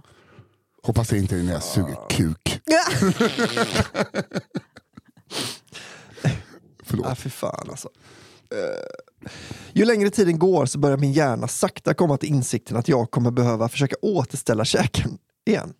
Hoppas 0.85 1.09
det 1.09 1.17
inte 1.17 1.35
är 1.35 1.43
när 1.43 1.53
jag 1.53 1.63
suger 1.63 1.97
kuk. 2.09 2.61
Förlåt. 6.83 7.05
Ah, 7.07 7.15
fy 7.15 7.29
fan 7.29 7.67
alltså. 7.69 7.89
Eh, 8.51 8.57
ju 9.73 9.85
längre 9.85 10.09
tiden 10.09 10.39
går 10.39 10.65
så 10.65 10.79
börjar 10.79 10.97
min 10.97 11.13
hjärna 11.13 11.47
sakta 11.47 11.93
komma 11.93 12.17
till 12.17 12.29
insikten 12.29 12.77
att 12.77 12.87
jag 12.87 13.11
kommer 13.11 13.31
behöva 13.31 13.69
försöka 13.69 13.95
återställa 14.01 14.65
käken 14.65 15.17
igen. 15.45 15.73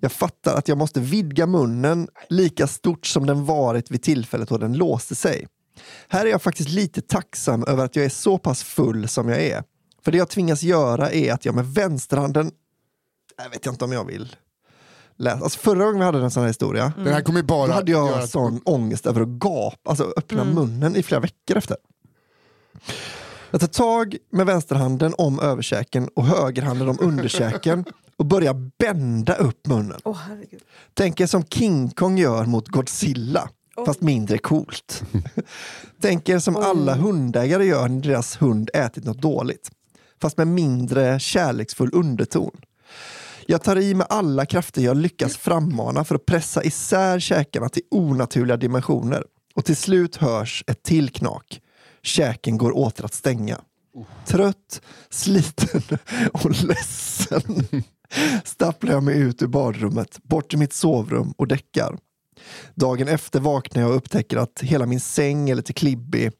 Jag 0.00 0.12
fattar 0.12 0.54
att 0.54 0.68
jag 0.68 0.78
måste 0.78 1.00
vidga 1.00 1.46
munnen 1.46 2.08
lika 2.28 2.66
stort 2.66 3.06
som 3.06 3.26
den 3.26 3.44
varit 3.44 3.90
vid 3.90 4.02
tillfället 4.02 4.48
då 4.48 4.58
den 4.58 4.72
låste 4.72 5.14
sig. 5.14 5.46
Här 6.08 6.26
är 6.26 6.30
jag 6.30 6.42
faktiskt 6.42 6.68
lite 6.70 7.00
tacksam 7.00 7.64
över 7.64 7.84
att 7.84 7.96
jag 7.96 8.04
är 8.04 8.08
så 8.10 8.38
pass 8.38 8.62
full 8.62 9.08
som 9.08 9.28
jag 9.28 9.42
är. 9.42 9.64
För 10.04 10.12
det 10.12 10.18
jag 10.18 10.28
tvingas 10.28 10.62
göra 10.62 11.10
är 11.10 11.32
att 11.32 11.44
jag 11.44 11.54
med 11.54 11.66
vänsterhanden, 11.66 12.50
jag 13.42 13.50
vet 13.50 13.66
inte 13.66 13.84
om 13.84 13.92
jag 13.92 14.04
vill 14.04 14.36
läsa. 15.16 15.44
Alltså 15.44 15.58
förra 15.58 15.84
gången 15.84 15.98
vi 15.98 16.04
hade 16.04 16.18
en 16.18 16.30
sån 16.30 16.42
här 16.42 16.48
historia, 16.48 16.92
Den 16.96 17.12
här 17.12 17.20
kommer 17.20 17.42
bara 17.42 17.66
då 17.66 17.72
hade 17.72 17.92
jag 17.92 18.08
göra 18.08 18.26
sån 18.26 18.60
ångest 18.64 19.06
över 19.06 19.20
att 19.20 19.28
gapa, 19.28 19.90
alltså 19.90 20.12
öppna 20.16 20.44
munnen 20.44 20.96
i 20.96 21.02
flera 21.02 21.20
veckor 21.20 21.56
efter. 21.56 21.76
Jag 23.50 23.60
tar 23.60 23.68
tag 23.68 24.16
med 24.30 24.46
vänsterhanden 24.46 25.14
om 25.18 25.40
överkäken 25.40 26.08
och 26.08 26.24
högerhanden 26.26 26.88
om 26.88 26.98
underkäken 27.00 27.84
och 28.16 28.26
börjar 28.26 28.70
bända 28.78 29.34
upp 29.34 29.66
munnen. 29.66 30.00
Åh 30.04 30.16
herregud. 30.16 30.62
Tänker 30.94 31.26
som 31.26 31.44
King 31.44 31.90
Kong 31.90 32.18
gör 32.18 32.44
mot 32.44 32.68
Godzilla, 32.68 33.48
fast 33.86 34.00
mindre 34.00 34.38
coolt. 34.38 35.02
Tänker 36.00 36.38
som 36.38 36.56
alla 36.56 36.94
hundägare 36.94 37.64
gör 37.64 37.88
när 37.88 38.02
deras 38.02 38.42
hund 38.42 38.70
ätit 38.74 39.04
något 39.04 39.22
dåligt, 39.22 39.70
fast 40.20 40.36
med 40.36 40.46
mindre 40.46 41.20
kärleksfull 41.20 41.90
underton. 41.92 42.50
Jag 43.48 43.62
tar 43.62 43.78
i 43.78 43.94
med 43.94 44.06
alla 44.10 44.46
krafter 44.46 44.82
jag 44.82 44.96
lyckas 44.96 45.36
frammana 45.36 46.04
för 46.04 46.14
att 46.14 46.26
pressa 46.26 46.64
isär 46.64 47.20
käkarna 47.20 47.68
till 47.68 47.82
onaturliga 47.90 48.56
dimensioner. 48.56 49.24
Och 49.54 49.64
till 49.64 49.76
slut 49.76 50.16
hörs 50.16 50.64
ett 50.66 50.82
till 50.82 51.10
knak. 51.10 51.60
Käken 52.02 52.58
går 52.58 52.76
åter 52.76 53.04
att 53.04 53.14
stänga. 53.14 53.60
Trött, 54.26 54.80
sliten 55.10 55.98
och 56.32 56.50
ledsen 56.50 57.66
stapplar 58.44 58.92
jag 58.92 59.02
mig 59.02 59.18
ut 59.18 59.42
ur 59.42 59.46
badrummet, 59.46 60.18
bort 60.22 60.50
till 60.50 60.58
mitt 60.58 60.72
sovrum 60.72 61.34
och 61.36 61.48
däckar. 61.48 61.98
Dagen 62.74 63.08
efter 63.08 63.40
vaknar 63.40 63.82
jag 63.82 63.90
och 63.90 63.96
upptäcker 63.96 64.36
att 64.36 64.60
hela 64.62 64.86
min 64.86 65.00
säng 65.00 65.50
är 65.50 65.54
lite 65.54 65.72
klibbig. 65.72 66.32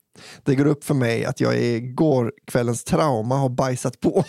Det 0.45 0.55
går 0.55 0.66
upp 0.66 0.85
för 0.85 0.95
mig 0.95 1.24
att 1.24 1.41
jag 1.41 1.57
i 1.57 1.81
går 1.81 2.33
kvällens 2.47 2.85
trauma 2.85 3.37
har 3.37 3.49
bajsat 3.49 4.01
på 4.01 4.16
mig 4.16 4.27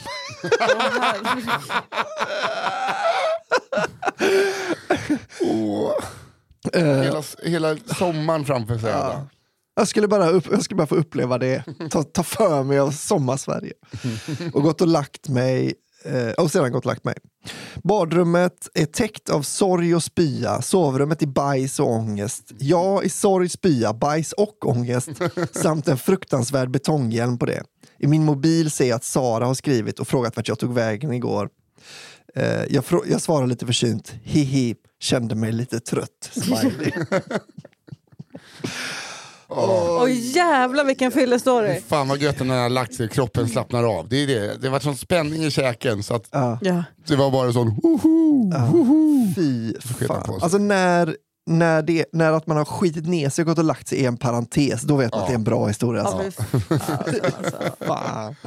hela, 6.73 7.23
hela 7.43 7.77
sommaren 7.77 8.45
framför 8.45 8.77
sig. 8.77 8.91
alla. 8.91 9.27
Jag 9.75 9.87
skulle 9.87 10.07
bara, 10.07 10.29
upp, 10.29 10.47
jag 10.51 10.63
skulle 10.63 10.77
bara 10.77 10.87
få 10.87 10.95
uppleva 10.95 11.37
det, 11.37 11.63
ta, 11.91 12.03
ta 12.03 12.23
för 12.23 12.63
mig 12.63 12.79
av 12.79 12.91
sommarsverige. 12.91 13.73
Och 14.53 14.63
gått 14.63 14.81
och 14.81 14.87
lagt 14.87 15.29
mig, 15.29 15.73
eh, 16.03 16.29
och 16.29 16.51
sedan 16.51 16.71
gått 16.71 16.85
och 16.85 16.91
lagt 16.91 17.03
mig. 17.03 17.15
Badrummet 17.83 18.67
är 18.73 18.85
täckt 18.85 19.29
av 19.29 19.41
sorg 19.41 19.95
och 19.95 20.03
spya, 20.03 20.61
sovrummet 20.61 21.21
i 21.21 21.27
bajs 21.27 21.79
och 21.79 21.91
ångest. 21.91 22.51
Jag 22.59 23.05
i 23.05 23.09
sorg, 23.09 23.49
spya, 23.49 23.93
bajs 23.93 24.33
och 24.33 24.67
ångest 24.67 25.09
samt 25.51 25.87
en 25.87 25.97
fruktansvärd 25.97 26.71
betonghjälm 26.71 27.37
på 27.37 27.45
det. 27.45 27.63
I 27.99 28.07
min 28.07 28.25
mobil 28.25 28.71
ser 28.71 28.89
jag 28.89 28.95
att 28.95 29.03
Sara 29.03 29.45
har 29.45 29.53
skrivit 29.53 29.99
och 29.99 30.07
frågat 30.07 30.35
vart 30.35 30.47
jag 30.47 30.59
tog 30.59 30.73
vägen 30.73 31.13
igår. 31.13 31.49
Eh, 32.37 32.63
jag, 32.69 32.83
jag 33.07 33.21
svarar 33.21 33.47
lite 33.47 33.65
försynt, 33.65 34.13
hihi, 34.23 34.75
kände 34.99 35.35
mig 35.35 35.51
lite 35.51 35.79
trött. 35.79 36.31
Smiley. 36.31 36.91
Åh 39.49 40.11
jävlar 40.11 40.83
vilken 40.83 41.11
fyllestory. 41.11 41.81
Fan 41.87 42.07
vad 42.07 42.17
gött 42.17 42.39
när 42.39 42.45
den 42.45 42.63
har 42.63 42.69
lagt 42.69 42.93
sig, 42.93 43.09
kroppen 43.09 43.47
slappnar 43.47 43.83
av. 43.83 44.09
Det, 44.09 44.23
är 44.23 44.27
det. 44.27 44.57
det 44.57 44.69
var 44.69 44.79
sån 44.79 44.97
spänning 44.97 45.43
i 45.43 45.51
käken 45.51 46.03
så 46.03 46.15
att. 46.15 46.27
Ja. 46.31 46.59
det 47.07 47.15
var 47.15 47.31
bara 47.31 47.53
sån 47.53 47.79
woho, 47.83 48.49
woho. 48.71 49.33
Fy 49.35 49.73
fan. 50.07 50.39
Alltså 50.41 50.57
när, 50.57 51.15
när, 51.45 51.81
det, 51.81 52.05
när 52.11 52.31
att 52.31 52.47
man 52.47 52.57
har 52.57 52.65
skitit 52.65 53.07
ner 53.07 53.29
sig 53.29 53.41
och 53.41 53.47
gått 53.47 53.57
och 53.57 53.63
lagt 53.63 53.87
sig 53.87 53.97
i 53.97 54.05
en 54.05 54.17
parentes, 54.17 54.81
då 54.81 54.95
vet 54.95 55.11
man 55.13 55.21
att 55.21 55.27
det 55.27 55.33
är 55.33 55.35
en 55.35 55.43
bra 55.43 55.67
historia. 55.67 56.03
Alltså. 56.03 56.43
Fan. 57.79 58.35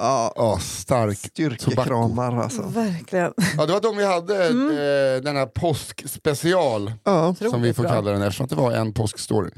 Ja, 0.00 0.32
Ja, 0.36 0.58
stark 0.58 1.18
tobacco. 1.34 1.60
styrkekramar 1.62 2.36
alltså. 2.42 2.62
Verkligen. 2.62 3.32
Ja, 3.56 3.66
det 3.66 3.72
var 3.72 3.80
de 3.80 3.96
vi 3.96 4.04
hade, 4.06 4.46
eh, 4.46 5.22
den 5.22 5.36
här 5.36 5.46
påskspecial 5.46 6.92
Ja. 7.04 7.34
som 7.50 7.62
vi 7.62 7.74
får 7.74 7.82
bra. 7.82 7.92
kalla 7.92 8.10
den 8.10 8.22
eftersom 8.22 8.44
att 8.44 8.50
det 8.50 8.56
var 8.56 8.72
en 8.72 8.92
påskstory. 8.92 9.50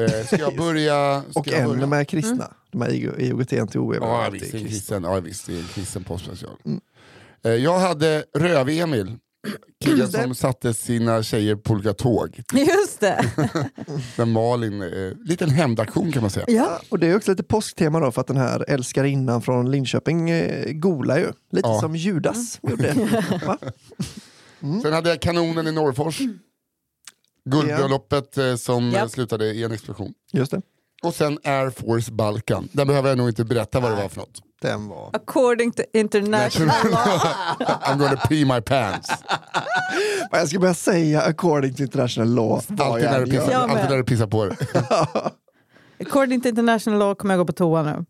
Eh, 0.00 0.26
ska 0.26 0.36
jag 0.36 0.56
börja? 0.58 1.22
Ska 1.30 1.40
Och 1.40 1.46
jag 1.46 1.68
börja? 1.68 1.82
en 1.82 1.88
med 1.90 2.08
kristna. 2.08 2.50
De 2.72 2.80
här 2.82 2.90
IOGT, 3.20 3.52
NTO 3.52 3.92
är 3.92 4.00
väl 4.00 4.08
Ja 4.08 4.24
alltid 4.24 4.40
visst, 4.40 4.52
kristen, 4.52 5.02
ja, 5.04 5.20
visst, 5.20 5.46
det 5.46 5.52
är 5.54 5.58
en 5.58 5.64
kristen 5.74 6.04
påskspecial. 6.04 6.56
Eh, 7.44 7.52
jag 7.52 7.78
hade 7.78 8.24
Röv-Emil 8.38 9.16
Killen 9.84 10.12
som 10.12 10.34
satte 10.34 10.74
sina 10.74 11.22
tjejer 11.22 11.56
på 11.56 11.72
olika 11.72 11.94
tåg. 11.94 12.40
Just 12.52 13.00
det. 13.00 13.24
Där 14.16 14.24
Malin, 14.24 14.82
eh, 14.82 15.12
liten 15.24 15.50
hämndaktion 15.50 16.12
kan 16.12 16.22
man 16.22 16.30
säga. 16.30 16.44
Ja. 16.48 16.80
Och 16.88 16.98
det 16.98 17.06
är 17.06 17.16
också 17.16 17.30
lite 17.30 17.42
påsktema 17.42 18.00
då 18.00 18.12
för 18.12 18.20
att 18.20 18.26
den 18.26 18.36
här 18.36 18.64
älskarinnan 18.68 19.42
från 19.42 19.70
Linköping 19.70 20.30
eh, 20.30 20.72
golar 20.72 21.18
ju. 21.18 21.32
Lite 21.52 21.68
Ja. 21.68 21.80
som 21.80 21.96
Judas 21.96 22.58
gjorde. 22.62 22.92
Va? 23.46 23.58
Sen 24.82 24.92
hade 24.92 25.08
jag 25.10 25.20
kanonen 25.20 25.66
i 25.66 25.72
Norrfors. 25.72 26.18
Guldbröllopet 27.44 28.38
eh, 28.38 28.54
som 28.56 28.90
Ja. 28.90 28.98
eh, 29.00 29.08
slutade 29.08 29.46
i 29.46 29.64
en 29.64 29.72
explosion. 29.72 30.14
Just 30.32 30.50
det. 30.50 30.62
Och 31.02 31.14
sen 31.14 31.38
Air 31.44 31.70
Force 31.70 32.12
Balkan. 32.12 32.68
Där 32.72 32.84
behöver 32.84 33.08
jag 33.08 33.18
nog 33.18 33.28
inte 33.28 33.44
berätta 33.44 33.80
vad 33.80 33.90
det 33.90 33.96
var 33.96 34.08
för 34.08 34.16
något. 34.20 34.42
Den 34.60 34.88
var... 34.88 35.10
According 35.12 35.72
to 35.72 35.82
international 35.92 36.76
law. 36.90 37.18
I'm 37.60 37.98
gonna 37.98 38.16
pee 38.28 38.44
my 38.44 38.60
pants. 38.60 39.10
Jag 40.30 40.48
ska 40.48 40.58
börja 40.58 40.74
säga 40.74 41.22
according 41.22 41.74
to 41.74 41.82
international 41.82 42.34
law. 42.34 42.52
Alltid 42.52 42.78
jag 42.78 43.12
när, 43.12 43.20
du 43.20 43.26
pissar, 43.30 43.52
alltid 43.52 43.90
när 43.90 43.96
du 43.96 44.04
pissar 44.04 44.26
på 44.26 44.44
dig. 44.44 44.56
According 46.00 46.40
to 46.40 46.48
international 46.48 46.98
law 46.98 47.14
kommer 47.14 47.34
jag 47.34 47.38
gå 47.38 47.44
på 47.46 47.52
toa 47.52 47.82
nu. 47.82 48.04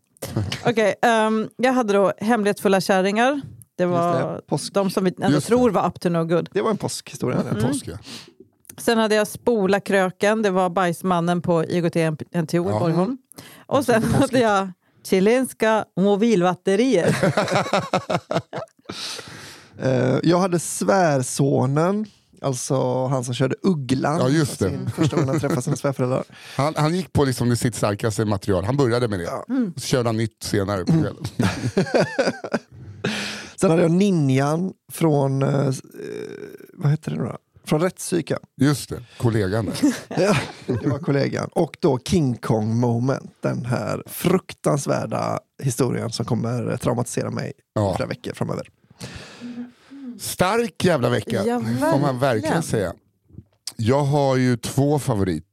Okej, 0.65 0.95
ehm, 1.01 1.49
jag 1.57 1.73
hade 1.73 1.93
då 1.93 2.13
hemlighetsfulla 2.17 2.81
kärringar. 2.81 3.41
Det 3.77 3.85
var 3.85 4.41
det, 4.49 4.69
de 4.73 4.89
som 4.89 5.03
vi 5.03 5.13
ändå 5.21 5.41
tror 5.41 5.69
var 5.69 5.87
up 5.87 5.99
to 5.99 6.09
no 6.09 6.23
good. 6.23 6.49
Det 6.53 6.61
var 6.61 6.69
en 6.69 6.77
påskhistoria. 6.77 7.41
Mm. 7.41 7.63
Påsk, 7.63 7.87
ja. 7.87 7.97
Sen 8.77 8.97
hade 8.97 9.15
jag 9.15 9.27
spola 9.27 9.79
kröken, 9.79 10.41
det 10.41 10.49
var 10.49 10.69
bajsmannen 10.69 11.41
på 11.41 11.63
IGT-NTO 11.63 12.69
i 12.69 12.71
Ja. 12.71 12.79
Borgholm. 12.79 13.17
Och 13.65 13.85
sen 13.85 14.03
hade 14.03 14.39
jag 14.39 14.71
chilenska 15.03 15.85
mobilbatterier. 15.97 17.15
Eh, 19.81 20.17
jag 20.23 20.39
hade 20.39 20.59
svärsonen, 20.59 22.05
alltså 22.41 23.05
han 23.07 23.23
som 23.23 23.33
körde 23.33 23.55
Ugglan. 23.63 24.19
Ja, 24.19 24.29
just 24.29 24.59
det. 24.59 24.69
Sin 24.69 24.89
första 24.89 25.15
gången 25.15 25.29
han 25.29 25.39
träffade 25.39 25.61
sina 25.61 25.75
svärföräldrar. 25.75 26.23
han, 26.55 26.73
han 26.77 26.95
gick 26.95 27.13
på 27.13 27.23
liksom 27.25 27.55
sitt 27.55 27.75
starkaste 27.75 28.25
material. 28.25 28.63
Han 28.63 28.77
började 28.77 29.07
med 29.07 29.19
det. 29.19 29.29
Så 29.75 29.81
körde 29.87 30.09
han 30.09 30.17
nytt 30.17 30.43
senare 30.43 30.85
på 30.85 30.91
kvällen. 30.91 31.23
Sen 33.55 33.69
hade 33.69 33.81
jag 33.81 33.91
ninjan 33.91 34.73
från, 34.91 35.41
eh, 35.43 35.67
eh, 35.67 35.73
vad 36.73 36.91
heter 36.91 37.11
det 37.11 37.17
nu 37.17 37.23
då? 37.23 37.37
Från 37.65 37.81
rättspsyka. 37.81 38.39
Just 38.61 38.89
det, 38.89 38.99
kollegan 39.17 39.65
där. 39.65 39.75
Ja, 40.23 40.35
det 40.81 40.87
var 40.89 40.99
kollegan. 40.99 41.49
Och 41.53 41.77
då 41.79 41.99
King 41.99 42.35
Kong 42.35 42.75
moment, 42.75 43.31
den 43.41 43.65
här 43.65 44.03
fruktansvärda 44.07 45.39
historien 45.63 46.09
som 46.11 46.25
kommer 46.25 46.77
traumatisera 46.77 47.29
mig 47.31 47.51
Ja. 47.73 47.93
flera 47.95 48.07
veckor 48.09 48.33
framöver. 48.33 48.67
Stark 50.19 50.85
jävla 50.85 51.09
vecka, 51.09 51.43
Ja, 51.45 51.61
får 51.91 51.99
man 51.99 52.19
verkligen 52.19 52.63
säga. 52.63 52.93
Jag 53.75 54.03
har 54.03 54.35
ju 54.35 54.57
två 54.57 54.99
favoriter. 54.99 55.43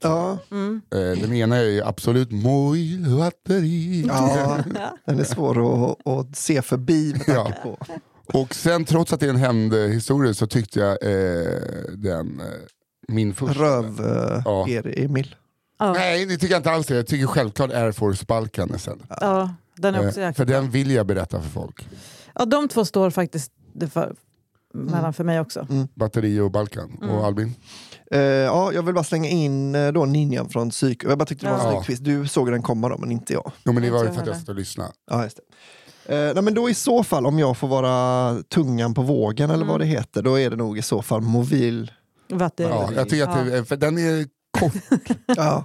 Ja, 0.00 0.38
Mm. 0.50 0.80
Eh, 0.94 0.98
Den 1.00 1.32
ena 1.32 1.56
är 1.56 1.88
absolut 1.88 2.30
Moil 2.32 3.16
batteri. 3.18 4.04
ja 4.08 4.58
den 5.06 5.20
är 5.20 5.24
svår 5.24 5.90
att, 5.90 6.06
att 6.08 6.36
se 6.36 6.62
förbi 6.62 7.12
med 7.26 7.36
Ja. 7.36 7.52
på. 7.62 7.78
Och 8.38 8.54
sen 8.54 8.84
trots 8.84 9.12
att 9.12 9.20
det 9.20 9.26
är 9.26 9.30
en 9.30 9.36
hämndhistoria 9.36 10.34
så 10.34 10.46
tyckte 10.46 10.80
jag 10.80 10.90
eh, 11.02 11.52
den, 11.96 12.40
eh, 12.40 12.46
min 13.08 13.34
första. 13.34 13.62
Röv 13.62 14.00
eh, 14.00 14.42
Ja. 14.44 14.68
er, 14.68 14.98
Emil. 15.04 15.34
Ja. 15.78 15.92
Nej 15.92 16.26
det 16.26 16.36
tycker 16.36 16.54
jag 16.54 16.58
inte 16.58 16.70
alls 16.70 16.86
det. 16.86 16.94
Jag 16.96 17.06
tycker 17.06 17.26
självklart 17.26 17.70
Air 17.72 17.92
Force 17.92 18.24
Balkan 18.28 18.70
är. 18.70 18.80
Ja, 19.20 19.54
den 19.76 19.94
är 19.94 20.08
också 20.08 20.20
Eh, 20.20 20.32
för 20.32 20.44
den 20.44 20.70
vill 20.70 20.90
jag 20.90 21.06
berätta 21.06 21.40
för 21.42 21.50
folk. 21.50 21.88
Ja, 22.34 22.44
de 22.44 22.68
två 22.68 22.84
står 22.84 23.10
faktiskt 23.10 23.52
det 23.78 23.88
för, 23.88 24.14
mellan 24.74 25.12
för 25.12 25.24
mig 25.24 25.40
också. 25.40 25.66
Batteri 25.94 26.40
och 26.40 26.50
Balkan. 26.50 26.98
Mm. 27.02 27.14
Och 27.14 27.26
Albin? 27.26 27.54
Eh, 28.10 28.20
ja, 28.20 28.72
jag 28.72 28.82
vill 28.82 28.94
bara 28.94 29.04
slänga 29.04 29.28
in 29.28 29.74
eh, 29.74 29.92
då 29.92 30.04
ninjan 30.04 30.48
från 30.48 30.70
psyk. 30.70 31.04
Jag 31.04 31.18
bara 31.18 31.24
tyckte 31.24 31.46
det 31.46 31.52
var 31.52 31.58
en 31.58 31.64
Ja. 31.64 31.70
snygg 31.72 31.84
quiz. 31.86 31.98
Du 31.98 32.28
såg 32.28 32.50
den 32.50 32.62
komma 32.62 32.88
då, 32.88 32.98
men 32.98 33.12
inte 33.12 33.32
jag. 33.32 33.52
Jo 33.64 33.72
men 33.72 33.82
det 33.82 33.90
var 33.90 34.04
ju 34.04 34.12
för 34.12 34.20
att 34.20 34.26
jag 34.26 34.36
satt 34.36 34.48
och 34.48 34.54
lyssnade. 34.54 34.90
Ja, 35.10 35.22
just 35.24 35.36
det. 35.36 35.42
Eh, 36.28 36.34
nej, 36.34 36.42
men 36.42 36.54
då 36.54 36.70
i 36.70 36.74
så 36.74 37.04
fall, 37.04 37.26
om 37.26 37.38
jag 37.38 37.56
får 37.56 37.68
vara 37.68 38.36
tungan 38.42 38.94
på 38.94 39.02
vågen 39.02 39.50
eller 39.50 39.56
Mm. 39.64 39.68
vad 39.68 39.80
det 39.80 39.86
heter, 39.86 40.22
då 40.22 40.38
är 40.38 40.50
det 40.50 40.56
nog 40.56 40.78
i 40.78 40.82
så 40.82 41.02
fall 41.02 41.20
mobil. 41.20 41.92
Batteri. 42.28 42.68
Ja, 42.68 42.90
jag 42.96 43.08
tycker 43.08 43.26
att 43.28 43.46
det, 43.46 43.64
för 43.64 43.76
den 43.76 43.98
är 43.98 44.26
kort. 44.60 44.72
Ja, 45.26 45.64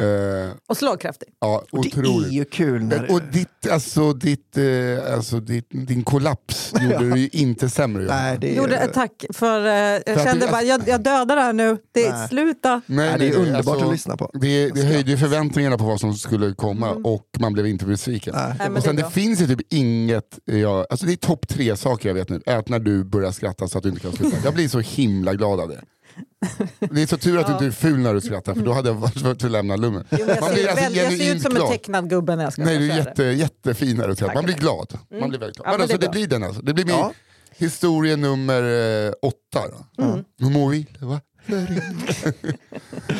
Eh, 0.00 0.50
Och 0.68 0.76
slagkraftig. 0.76 1.28
ja, 1.40 1.64
och 1.72 1.82
det 1.84 1.96
är 1.96 2.30
ju 2.30 2.44
kul 2.44 2.82
när... 2.84 3.12
Och 3.12 3.22
ditt, 3.22 3.70
alltså, 3.70 4.12
ditt, 4.12 4.56
eh, 4.58 5.14
alltså, 5.14 5.40
ditt, 5.40 5.66
din 5.70 6.04
kollaps 6.04 6.72
gjorde 6.80 7.10
du 7.10 7.20
ju 7.20 7.28
inte 7.32 7.68
sämre. 7.70 8.04
Nej, 8.04 8.38
det 8.40 8.52
är, 8.52 8.56
Gjorde, 8.56 8.76
eh, 8.76 8.90
tack, 8.90 9.24
för 9.34 9.66
eh, 9.66 9.72
jag 9.72 10.08
att 10.08 10.24
kände 10.24 10.46
det- 10.46 10.52
bara, 10.52 10.62
jag, 10.62 10.82
jag 10.88 11.00
dödar 11.02 11.36
det 11.36 11.42
här 11.42 11.52
nu. 11.52 11.76
Det, 11.92 12.10
Nej. 12.10 12.28
sluta. 12.28 12.80
nej, 12.86 13.14
det 13.18 13.28
är 13.28 13.36
underbart 13.36 13.66
alltså, 13.68 13.86
att 13.86 13.92
lyssna 13.92 14.16
på. 14.16 14.30
Det, 14.34 14.68
det 14.70 14.82
höjde 14.82 15.10
ju 15.10 15.16
förväntningarna 15.16 15.78
på 15.78 15.84
vad 15.84 16.00
som 16.00 16.14
skulle 16.14 16.54
komma 16.54 16.90
Mm. 16.90 17.06
och 17.06 17.26
man 17.38 17.52
blev 17.52 17.66
inte 17.66 17.84
besviken. 17.84 18.34
Nej, 18.36 18.54
Nej, 18.58 18.68
och 18.70 18.82
sen 18.82 18.96
det 18.96 19.02
det, 19.02 19.06
är 19.08 19.10
finns 19.10 19.40
ju 19.40 19.46
typ 19.46 19.60
inget, 19.72 20.38
jag, 20.44 20.86
alltså 20.90 21.06
det 21.06 21.12
är 21.12 21.16
topp 21.16 21.48
tre 21.48 21.76
saker 21.76 22.08
jag 22.08 22.14
vet 22.14 22.28
nu. 22.28 22.40
Är 22.46 22.56
att 22.56 22.68
när 22.68 22.78
du 22.78 23.04
börjar 23.04 23.32
skratta 23.32 23.68
så 23.68 23.78
att 23.78 23.82
du 23.84 23.88
inte 23.90 24.00
kan 24.00 24.12
sluta. 24.12 24.36
Jag 24.44 24.54
blir 24.54 24.68
så 24.68 24.80
himla 24.80 25.34
glad 25.34 25.60
av 25.60 25.68
det. 25.68 25.80
Det 26.90 27.02
är 27.02 27.06
så 27.06 27.16
tur 27.16 27.38
att 27.38 27.46
du 27.46 27.52
inte 27.52 27.66
är 27.66 27.70
ful 27.70 27.98
när 27.98 28.14
du 28.14 28.20
skrattar 28.20 28.54
för 28.54 28.60
då 28.62 28.72
hade 28.72 28.88
jag 28.88 28.94
varit 28.94 29.14
tvungen 29.14 29.32
att 29.36 29.50
lämna 29.50 29.76
lummen. 29.76 30.04
Jo, 30.10 30.18
jag, 30.18 30.40
Man 30.40 30.48
ser, 30.48 30.54
blir 30.54 30.68
alltså 30.68 30.84
väl, 30.84 30.96
jag 30.96 31.12
ser 31.12 31.34
ut 31.34 31.42
som 31.42 31.50
en 31.52 31.56
glad. 31.56 31.70
tecknad 31.70 32.10
gubbe 32.10 32.36
när 32.36 32.44
jag 32.44 32.52
ska 32.52 32.64
Nej, 32.64 32.78
du 32.78 32.90
är 32.92 32.96
jätte, 32.96 33.22
jättefin 33.24 33.96
när 33.96 34.08
du 34.08 34.16
skrattar. 34.16 34.34
Man 34.34 34.44
blir 34.44 34.54
glad. 34.54 34.98
Man 35.20 35.28
blir 35.28 35.38
väldigt 35.40 35.56
glad. 35.56 35.66
Ja, 35.68 35.72
men 35.72 35.80
alltså, 35.80 35.98
det 35.98 36.06
det, 36.06 36.10
blir 36.10 36.26
den 36.26 36.42
alltså. 36.42 36.62
Det 36.62 36.74
blir 36.74 36.84
min 36.84 36.94
Ja. 36.94 37.12
historia 37.56 38.16
nummer 38.16 38.62
eh, 39.06 39.12
åtta. 39.22 39.64
Då. 39.96 40.04
Mm. 40.04 40.24
Hur 40.40 40.50
mår 40.50 40.70
vi? 40.70 40.86
Va? 41.00 41.20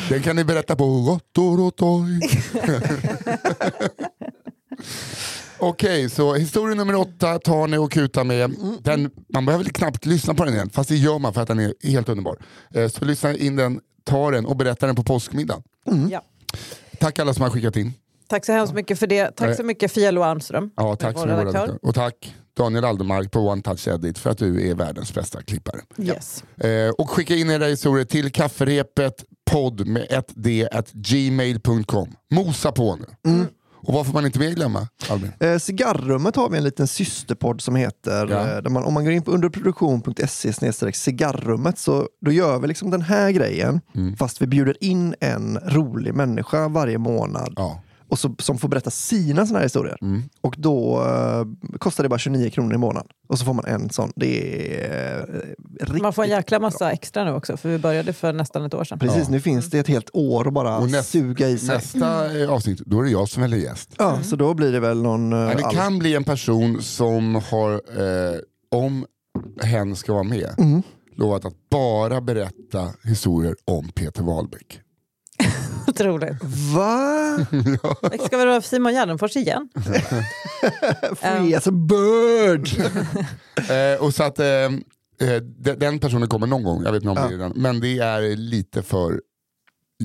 Den 0.09 0.21
kan 0.23 0.35
ni 0.35 0.43
berätta 0.43 0.75
på 0.75 1.01
Gottorotoj. 1.01 2.19
Okej, 5.59 6.09
så 6.09 6.33
historia 6.35 6.75
nummer 6.75 6.95
åtta 6.95 7.39
tar 7.39 7.67
ni 7.67 7.77
och 7.77 7.91
kutar 7.91 8.23
med. 8.23 8.55
Den, 8.83 9.11
man 9.33 9.45
behöver 9.45 9.65
knappt 9.65 10.05
lyssna 10.05 10.33
på 10.33 10.45
den 10.45 10.53
igen, 10.53 10.69
fast 10.69 10.89
det 10.89 10.95
gör 10.95 11.19
man 11.19 11.33
för 11.33 11.41
att 11.41 11.47
den 11.47 11.59
är 11.59 11.73
helt 11.83 12.09
underbar. 12.09 12.37
Eh, 12.73 12.87
Så 12.87 13.05
lyssna 13.05 13.35
in 13.35 13.55
den, 13.55 13.79
ta 14.03 14.31
den 14.31 14.45
och 14.45 14.55
berätta 14.57 14.85
den 14.87 14.95
på 14.95 15.03
påskmiddagen. 15.03 15.63
Ja. 16.11 16.21
Tack 16.99 17.19
alla 17.19 17.33
som 17.33 17.43
har 17.43 17.49
skickat 17.49 17.75
in. 17.75 17.93
Tack 18.29 18.45
så 18.45 18.51
hemskt 18.51 18.73
mycket 18.73 18.99
för 18.99 19.07
det. 19.07 19.31
Tack 19.35 19.55
så 19.57 19.63
mycket 19.63 19.91
Fia 19.91 20.11
Lo 20.11 20.21
Armström. 20.23 20.71
Ja, 20.75 20.95
tack 20.95 21.15
vår 21.15 21.21
så 21.21 21.27
mycket. 21.27 21.39
redaktör. 21.39 21.79
Och 21.81 21.95
tack 21.95 22.35
Daniel 22.57 22.85
Aldermark 22.85 23.31
på 23.31 23.39
One 23.39 23.61
Touch 23.61 23.87
Edit 23.87 24.17
för 24.17 24.29
att 24.29 24.37
du 24.37 24.69
är 24.69 24.75
världens 24.75 25.13
bästa 25.13 25.41
klippare. 25.41 25.79
Yes. 25.97 26.43
Eh, 26.57 26.89
och 26.89 27.09
skicka 27.09 27.35
in 27.35 27.49
era 27.49 27.65
historier 27.65 28.05
till 28.05 28.31
kafferepet 28.31 29.23
podd 29.51 29.87
med 29.87 30.07
ett 30.09 30.31
d 30.35 30.67
at 30.71 30.91
gmail.com. 30.91 32.15
Mosa 32.31 32.71
på 32.71 32.95
nu. 32.95 33.45
Och 33.87 33.93
vad 33.93 34.05
får 34.05 34.13
man 34.13 34.25
inte 34.25 34.39
mer 34.39 34.51
glömma 34.51 34.87
Albin? 35.09 35.31
Eh, 35.39 35.57
cigarrummet 35.57 36.35
har 36.35 36.49
vi 36.49 36.57
en 36.57 36.63
liten 36.63 36.87
systerpodd 36.87 37.61
som 37.61 37.75
heter, 37.75 38.27
Ja. 38.29 38.57
eh, 38.65 38.69
man, 38.69 38.83
om 38.83 38.93
man 38.93 39.03
går 39.03 39.13
in 39.13 39.21
på 39.21 39.31
underproduktion.se 39.31 40.53
cigarrummet 40.93 41.77
så 41.77 42.07
då 42.21 42.31
gör 42.31 42.59
vi 42.59 42.67
liksom 42.67 42.89
den 42.91 43.01
här 43.01 43.31
grejen 43.31 43.81
fast 44.19 44.41
vi 44.41 44.47
bjuder 44.47 44.83
in 44.83 45.15
en 45.19 45.57
rolig 45.65 46.13
människa 46.13 46.67
varje 46.67 46.97
månad 46.97 47.53
Ja. 47.55 47.81
Och 48.09 48.19
så, 48.19 48.35
som 48.39 48.57
får 48.57 48.67
berätta 48.69 48.89
sina 48.91 49.45
såna 49.45 49.59
här 49.59 49.65
historier. 49.65 49.97
Och 50.41 50.55
då 50.57 51.03
eh, 51.03 51.77
kostar 51.77 52.03
det 52.03 52.09
bara 52.09 52.19
29 52.19 52.49
kronor 52.49 52.73
i 52.73 52.77
månaden. 52.77 53.07
Och 53.29 53.39
så 53.39 53.45
får 53.45 53.53
man 53.53 53.65
en 53.65 53.89
sån. 53.89 54.11
Det 54.15 54.81
är 54.85 55.19
eh, 55.19 55.85
riktigt 55.85 56.01
Man 56.01 56.13
får 56.13 56.23
en 56.23 56.29
jäkla 56.29 56.59
bra. 56.59 56.67
massa 56.67 56.91
extra 56.91 57.23
nu 57.25 57.31
också, 57.31 57.57
för 57.57 57.69
vi 57.69 57.77
började 57.77 58.13
för 58.13 58.33
nästan 58.33 58.65
ett 58.65 58.73
år 58.73 58.83
sedan. 58.83 58.99
Precis, 58.99 59.23
Ja. 59.23 59.29
nu 59.31 59.39
finns 59.39 59.69
det 59.69 59.79
ett 59.79 59.87
helt 59.87 60.09
år 60.13 60.47
att 60.47 60.53
bara 60.53 60.77
Och 60.77 60.89
näst- 60.91 61.09
suga 61.09 61.47
i 61.49 61.57
sig. 61.57 61.75
Nästa 61.75 62.39
eh, 62.43 62.49
avsnitt, 62.49 62.79
då 62.85 62.99
är 62.99 63.03
det 63.03 63.09
jag 63.09 63.29
som 63.29 63.41
väljer 63.41 63.59
gäst. 63.59 63.93
Ja, 63.97 64.23
så 64.23 64.35
då 64.35 64.53
blir 64.53 64.71
det 64.71 64.79
väl 64.79 65.01
någon... 65.01 65.33
eh, 65.33 65.39
Ja, 65.39 65.53
det 65.57 65.63
all- 65.65 65.75
kan 65.75 65.99
bli 65.99 66.15
en 66.15 66.23
person 66.23 66.81
som 66.81 67.35
har, 67.35 67.71
eh, 67.73 68.39
om 68.71 69.05
hen 69.63 69.95
ska 69.95 70.13
vara 70.13 70.23
med, 70.23 70.49
Mm. 70.57 70.81
lovat 71.15 71.45
att 71.45 71.53
bara 71.71 72.21
berätta 72.21 72.89
historier 73.03 73.55
om 73.65 73.89
Peter 73.89 74.23
Wahlbeck. 74.23 74.79
Otroligt. 75.87 76.43
Va? 76.73 77.37
Ska 78.25 78.37
vi 78.37 78.45
vara 78.45 78.61
Simon 78.61 78.93
Gärdenfors 78.93 79.35
igen? 79.35 79.69
Free 81.15 81.55
as 81.55 81.67
a 81.67 81.71
bird! 81.71 82.69
Eh, 83.69 84.03
och 84.03 84.13
så 84.13 84.23
att, 84.23 84.39
eh, 84.39 84.45
eh, 84.45 84.71
de- 85.57 85.73
den 85.75 85.99
personen 85.99 86.27
kommer 86.29 86.47
någon 86.47 86.63
gång, 86.63 86.83
jag 86.83 86.91
vet 86.91 87.03
inte 87.03 87.09
om 87.09 87.17
Ja. 87.17 87.27
det 87.27 87.33
är 87.33 87.37
den, 87.37 87.53
men 87.55 87.79
det 87.79 87.99
är 87.99 88.35
lite 88.35 88.83
för 88.83 89.21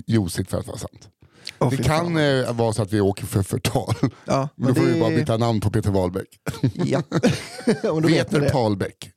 josigt 0.06 0.50
för 0.50 0.58
att 0.58 0.66
vara 0.66 0.78
sant. 0.78 1.08
Det 1.70 1.76
kan 1.76 2.16
eh, 2.16 2.52
vara 2.52 2.72
så 2.72 2.82
att 2.82 2.92
vi 2.92 3.00
åker 3.00 3.26
för 3.26 3.42
förtal. 3.42 3.94
Ja, 4.24 4.48
Men 4.56 4.68
då 4.68 4.74
får 4.74 4.86
det- 4.86 4.92
vi 4.92 5.00
bara 5.00 5.10
byta 5.10 5.36
namn 5.36 5.60
på 5.60 5.70
Peter 5.70 5.90
Wahlbeck. 5.90 6.28
Ja. 6.72 7.02
Peter 8.08 8.40
det. 8.40 8.50
Palbeck. 8.50 9.10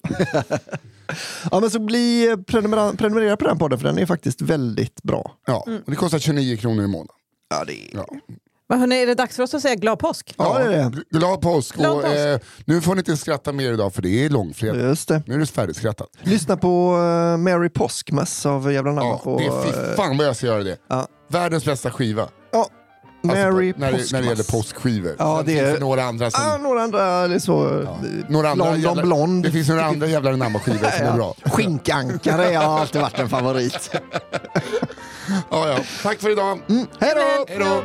Ja, 1.52 1.60
men 1.60 1.69
så 1.69 1.80
bli 1.80 2.27
eh, 2.32 2.38
prenumerera, 2.38 2.94
prenumerera 2.94 3.38
på 3.38 3.45
den 3.48 3.57
podden 3.57 3.80
för 3.80 3.88
den 3.88 3.98
är 3.99 4.06
faktiskt 4.06 4.41
väldigt 4.41 5.03
bra. 5.03 5.32
Ja, 5.48 5.64
och 5.86 5.91
det 5.91 5.95
kostar 5.95 6.19
29 6.19 6.57
kronor 6.57 6.84
i 6.84 6.88
månaden. 6.88 7.15
Ja, 7.49 7.64
det 7.65 7.73
är... 7.73 7.90
Ja. 7.94 8.06
Men 8.69 8.80
hörni, 8.80 9.02
är 9.02 9.07
det 9.07 9.15
dags 9.15 9.36
för 9.36 9.44
oss 9.44 9.53
att 9.53 9.61
säga 9.61 9.76
glad 9.76 9.99
påsk? 9.99 10.34
Ja, 10.38 10.60
det 10.60 10.64
är 10.65 10.69
det. 10.69 10.84
gl- 10.84 11.03
Glad 11.10 11.41
påsk. 11.41 11.76
Glad 11.76 11.95
och, 11.98 12.02
påsk. 12.03 12.15
Eh, 12.15 12.38
nu 12.65 12.82
får 12.82 12.95
ni 12.95 12.99
inte 12.99 13.18
skratta 13.18 13.52
mer 13.52 13.73
idag 13.73 13.94
för 13.94 14.02
det 14.02 14.26
är 14.26 14.30
långfredag. 14.30 14.77
Just 14.82 15.07
det. 15.07 15.23
Nu 15.27 15.34
är 15.34 15.40
det 15.40 15.45
färdigskrattat. 15.45 16.07
Lyssna 16.22 16.57
på 16.57 16.95
uh, 16.98 17.38
Mary 17.38 17.69
Påskmass 17.69 18.45
av 18.45 18.73
Jävla 18.73 18.91
Namn 18.91 19.07
Ja, 19.10 19.22
på... 19.23 19.38
det 19.38 19.45
är 19.45 19.49
eh, 19.49 19.64
fy 19.90 19.95
fan 19.95 20.18
vad 20.18 20.27
jag 20.27 20.36
ska 20.36 20.45
göra 20.45 20.64
det. 20.64 20.77
ja. 20.88 21.07
Världens 21.30 21.65
bästa 21.65 21.91
skiva. 21.91 22.27
ja, 22.52 22.69
Mary 23.27 23.73
på, 23.73 23.80
när, 23.80 23.91
det, 23.91 24.11
när 24.11 24.22
det 24.22 24.27
gäller 24.27 24.52
påskskivor. 24.52 25.15
Ja, 25.19 25.38
Sen 25.38 25.45
det 25.45 25.52
finns 25.52 25.76
är- 25.76 25.80
några 25.80 26.03
andra 26.03 26.31
som... 26.31 26.43
Ah, 26.52 26.57
några 26.57 26.81
andra, 26.84 27.27
det 27.27 27.39
så... 27.39 27.81
ja, 27.85 27.97
några 28.30 28.49
andra 28.49 28.65
London 28.65 28.81
jävla, 28.81 29.03
Blond. 29.03 29.43
Det 29.43 29.52
finns 29.52 29.69
några 29.69 29.85
andra 29.85 30.07
jävla 30.07 30.31
namnskivor 30.35 30.89
som 30.97 31.06
är 31.07 31.14
bra. 31.18 31.35
Skinkankare 31.45 32.56
har 32.56 32.80
alltid 32.80 33.02
varit 33.02 33.19
en 33.19 33.30
favorit. 33.30 33.91
Ja, 35.52 35.68
ja. 35.69 35.77
Tack 36.03 36.19
för 36.19 36.30
idag. 36.31 36.60
Då! 36.68 36.85
Hej 36.99 37.14
då! 37.60 37.84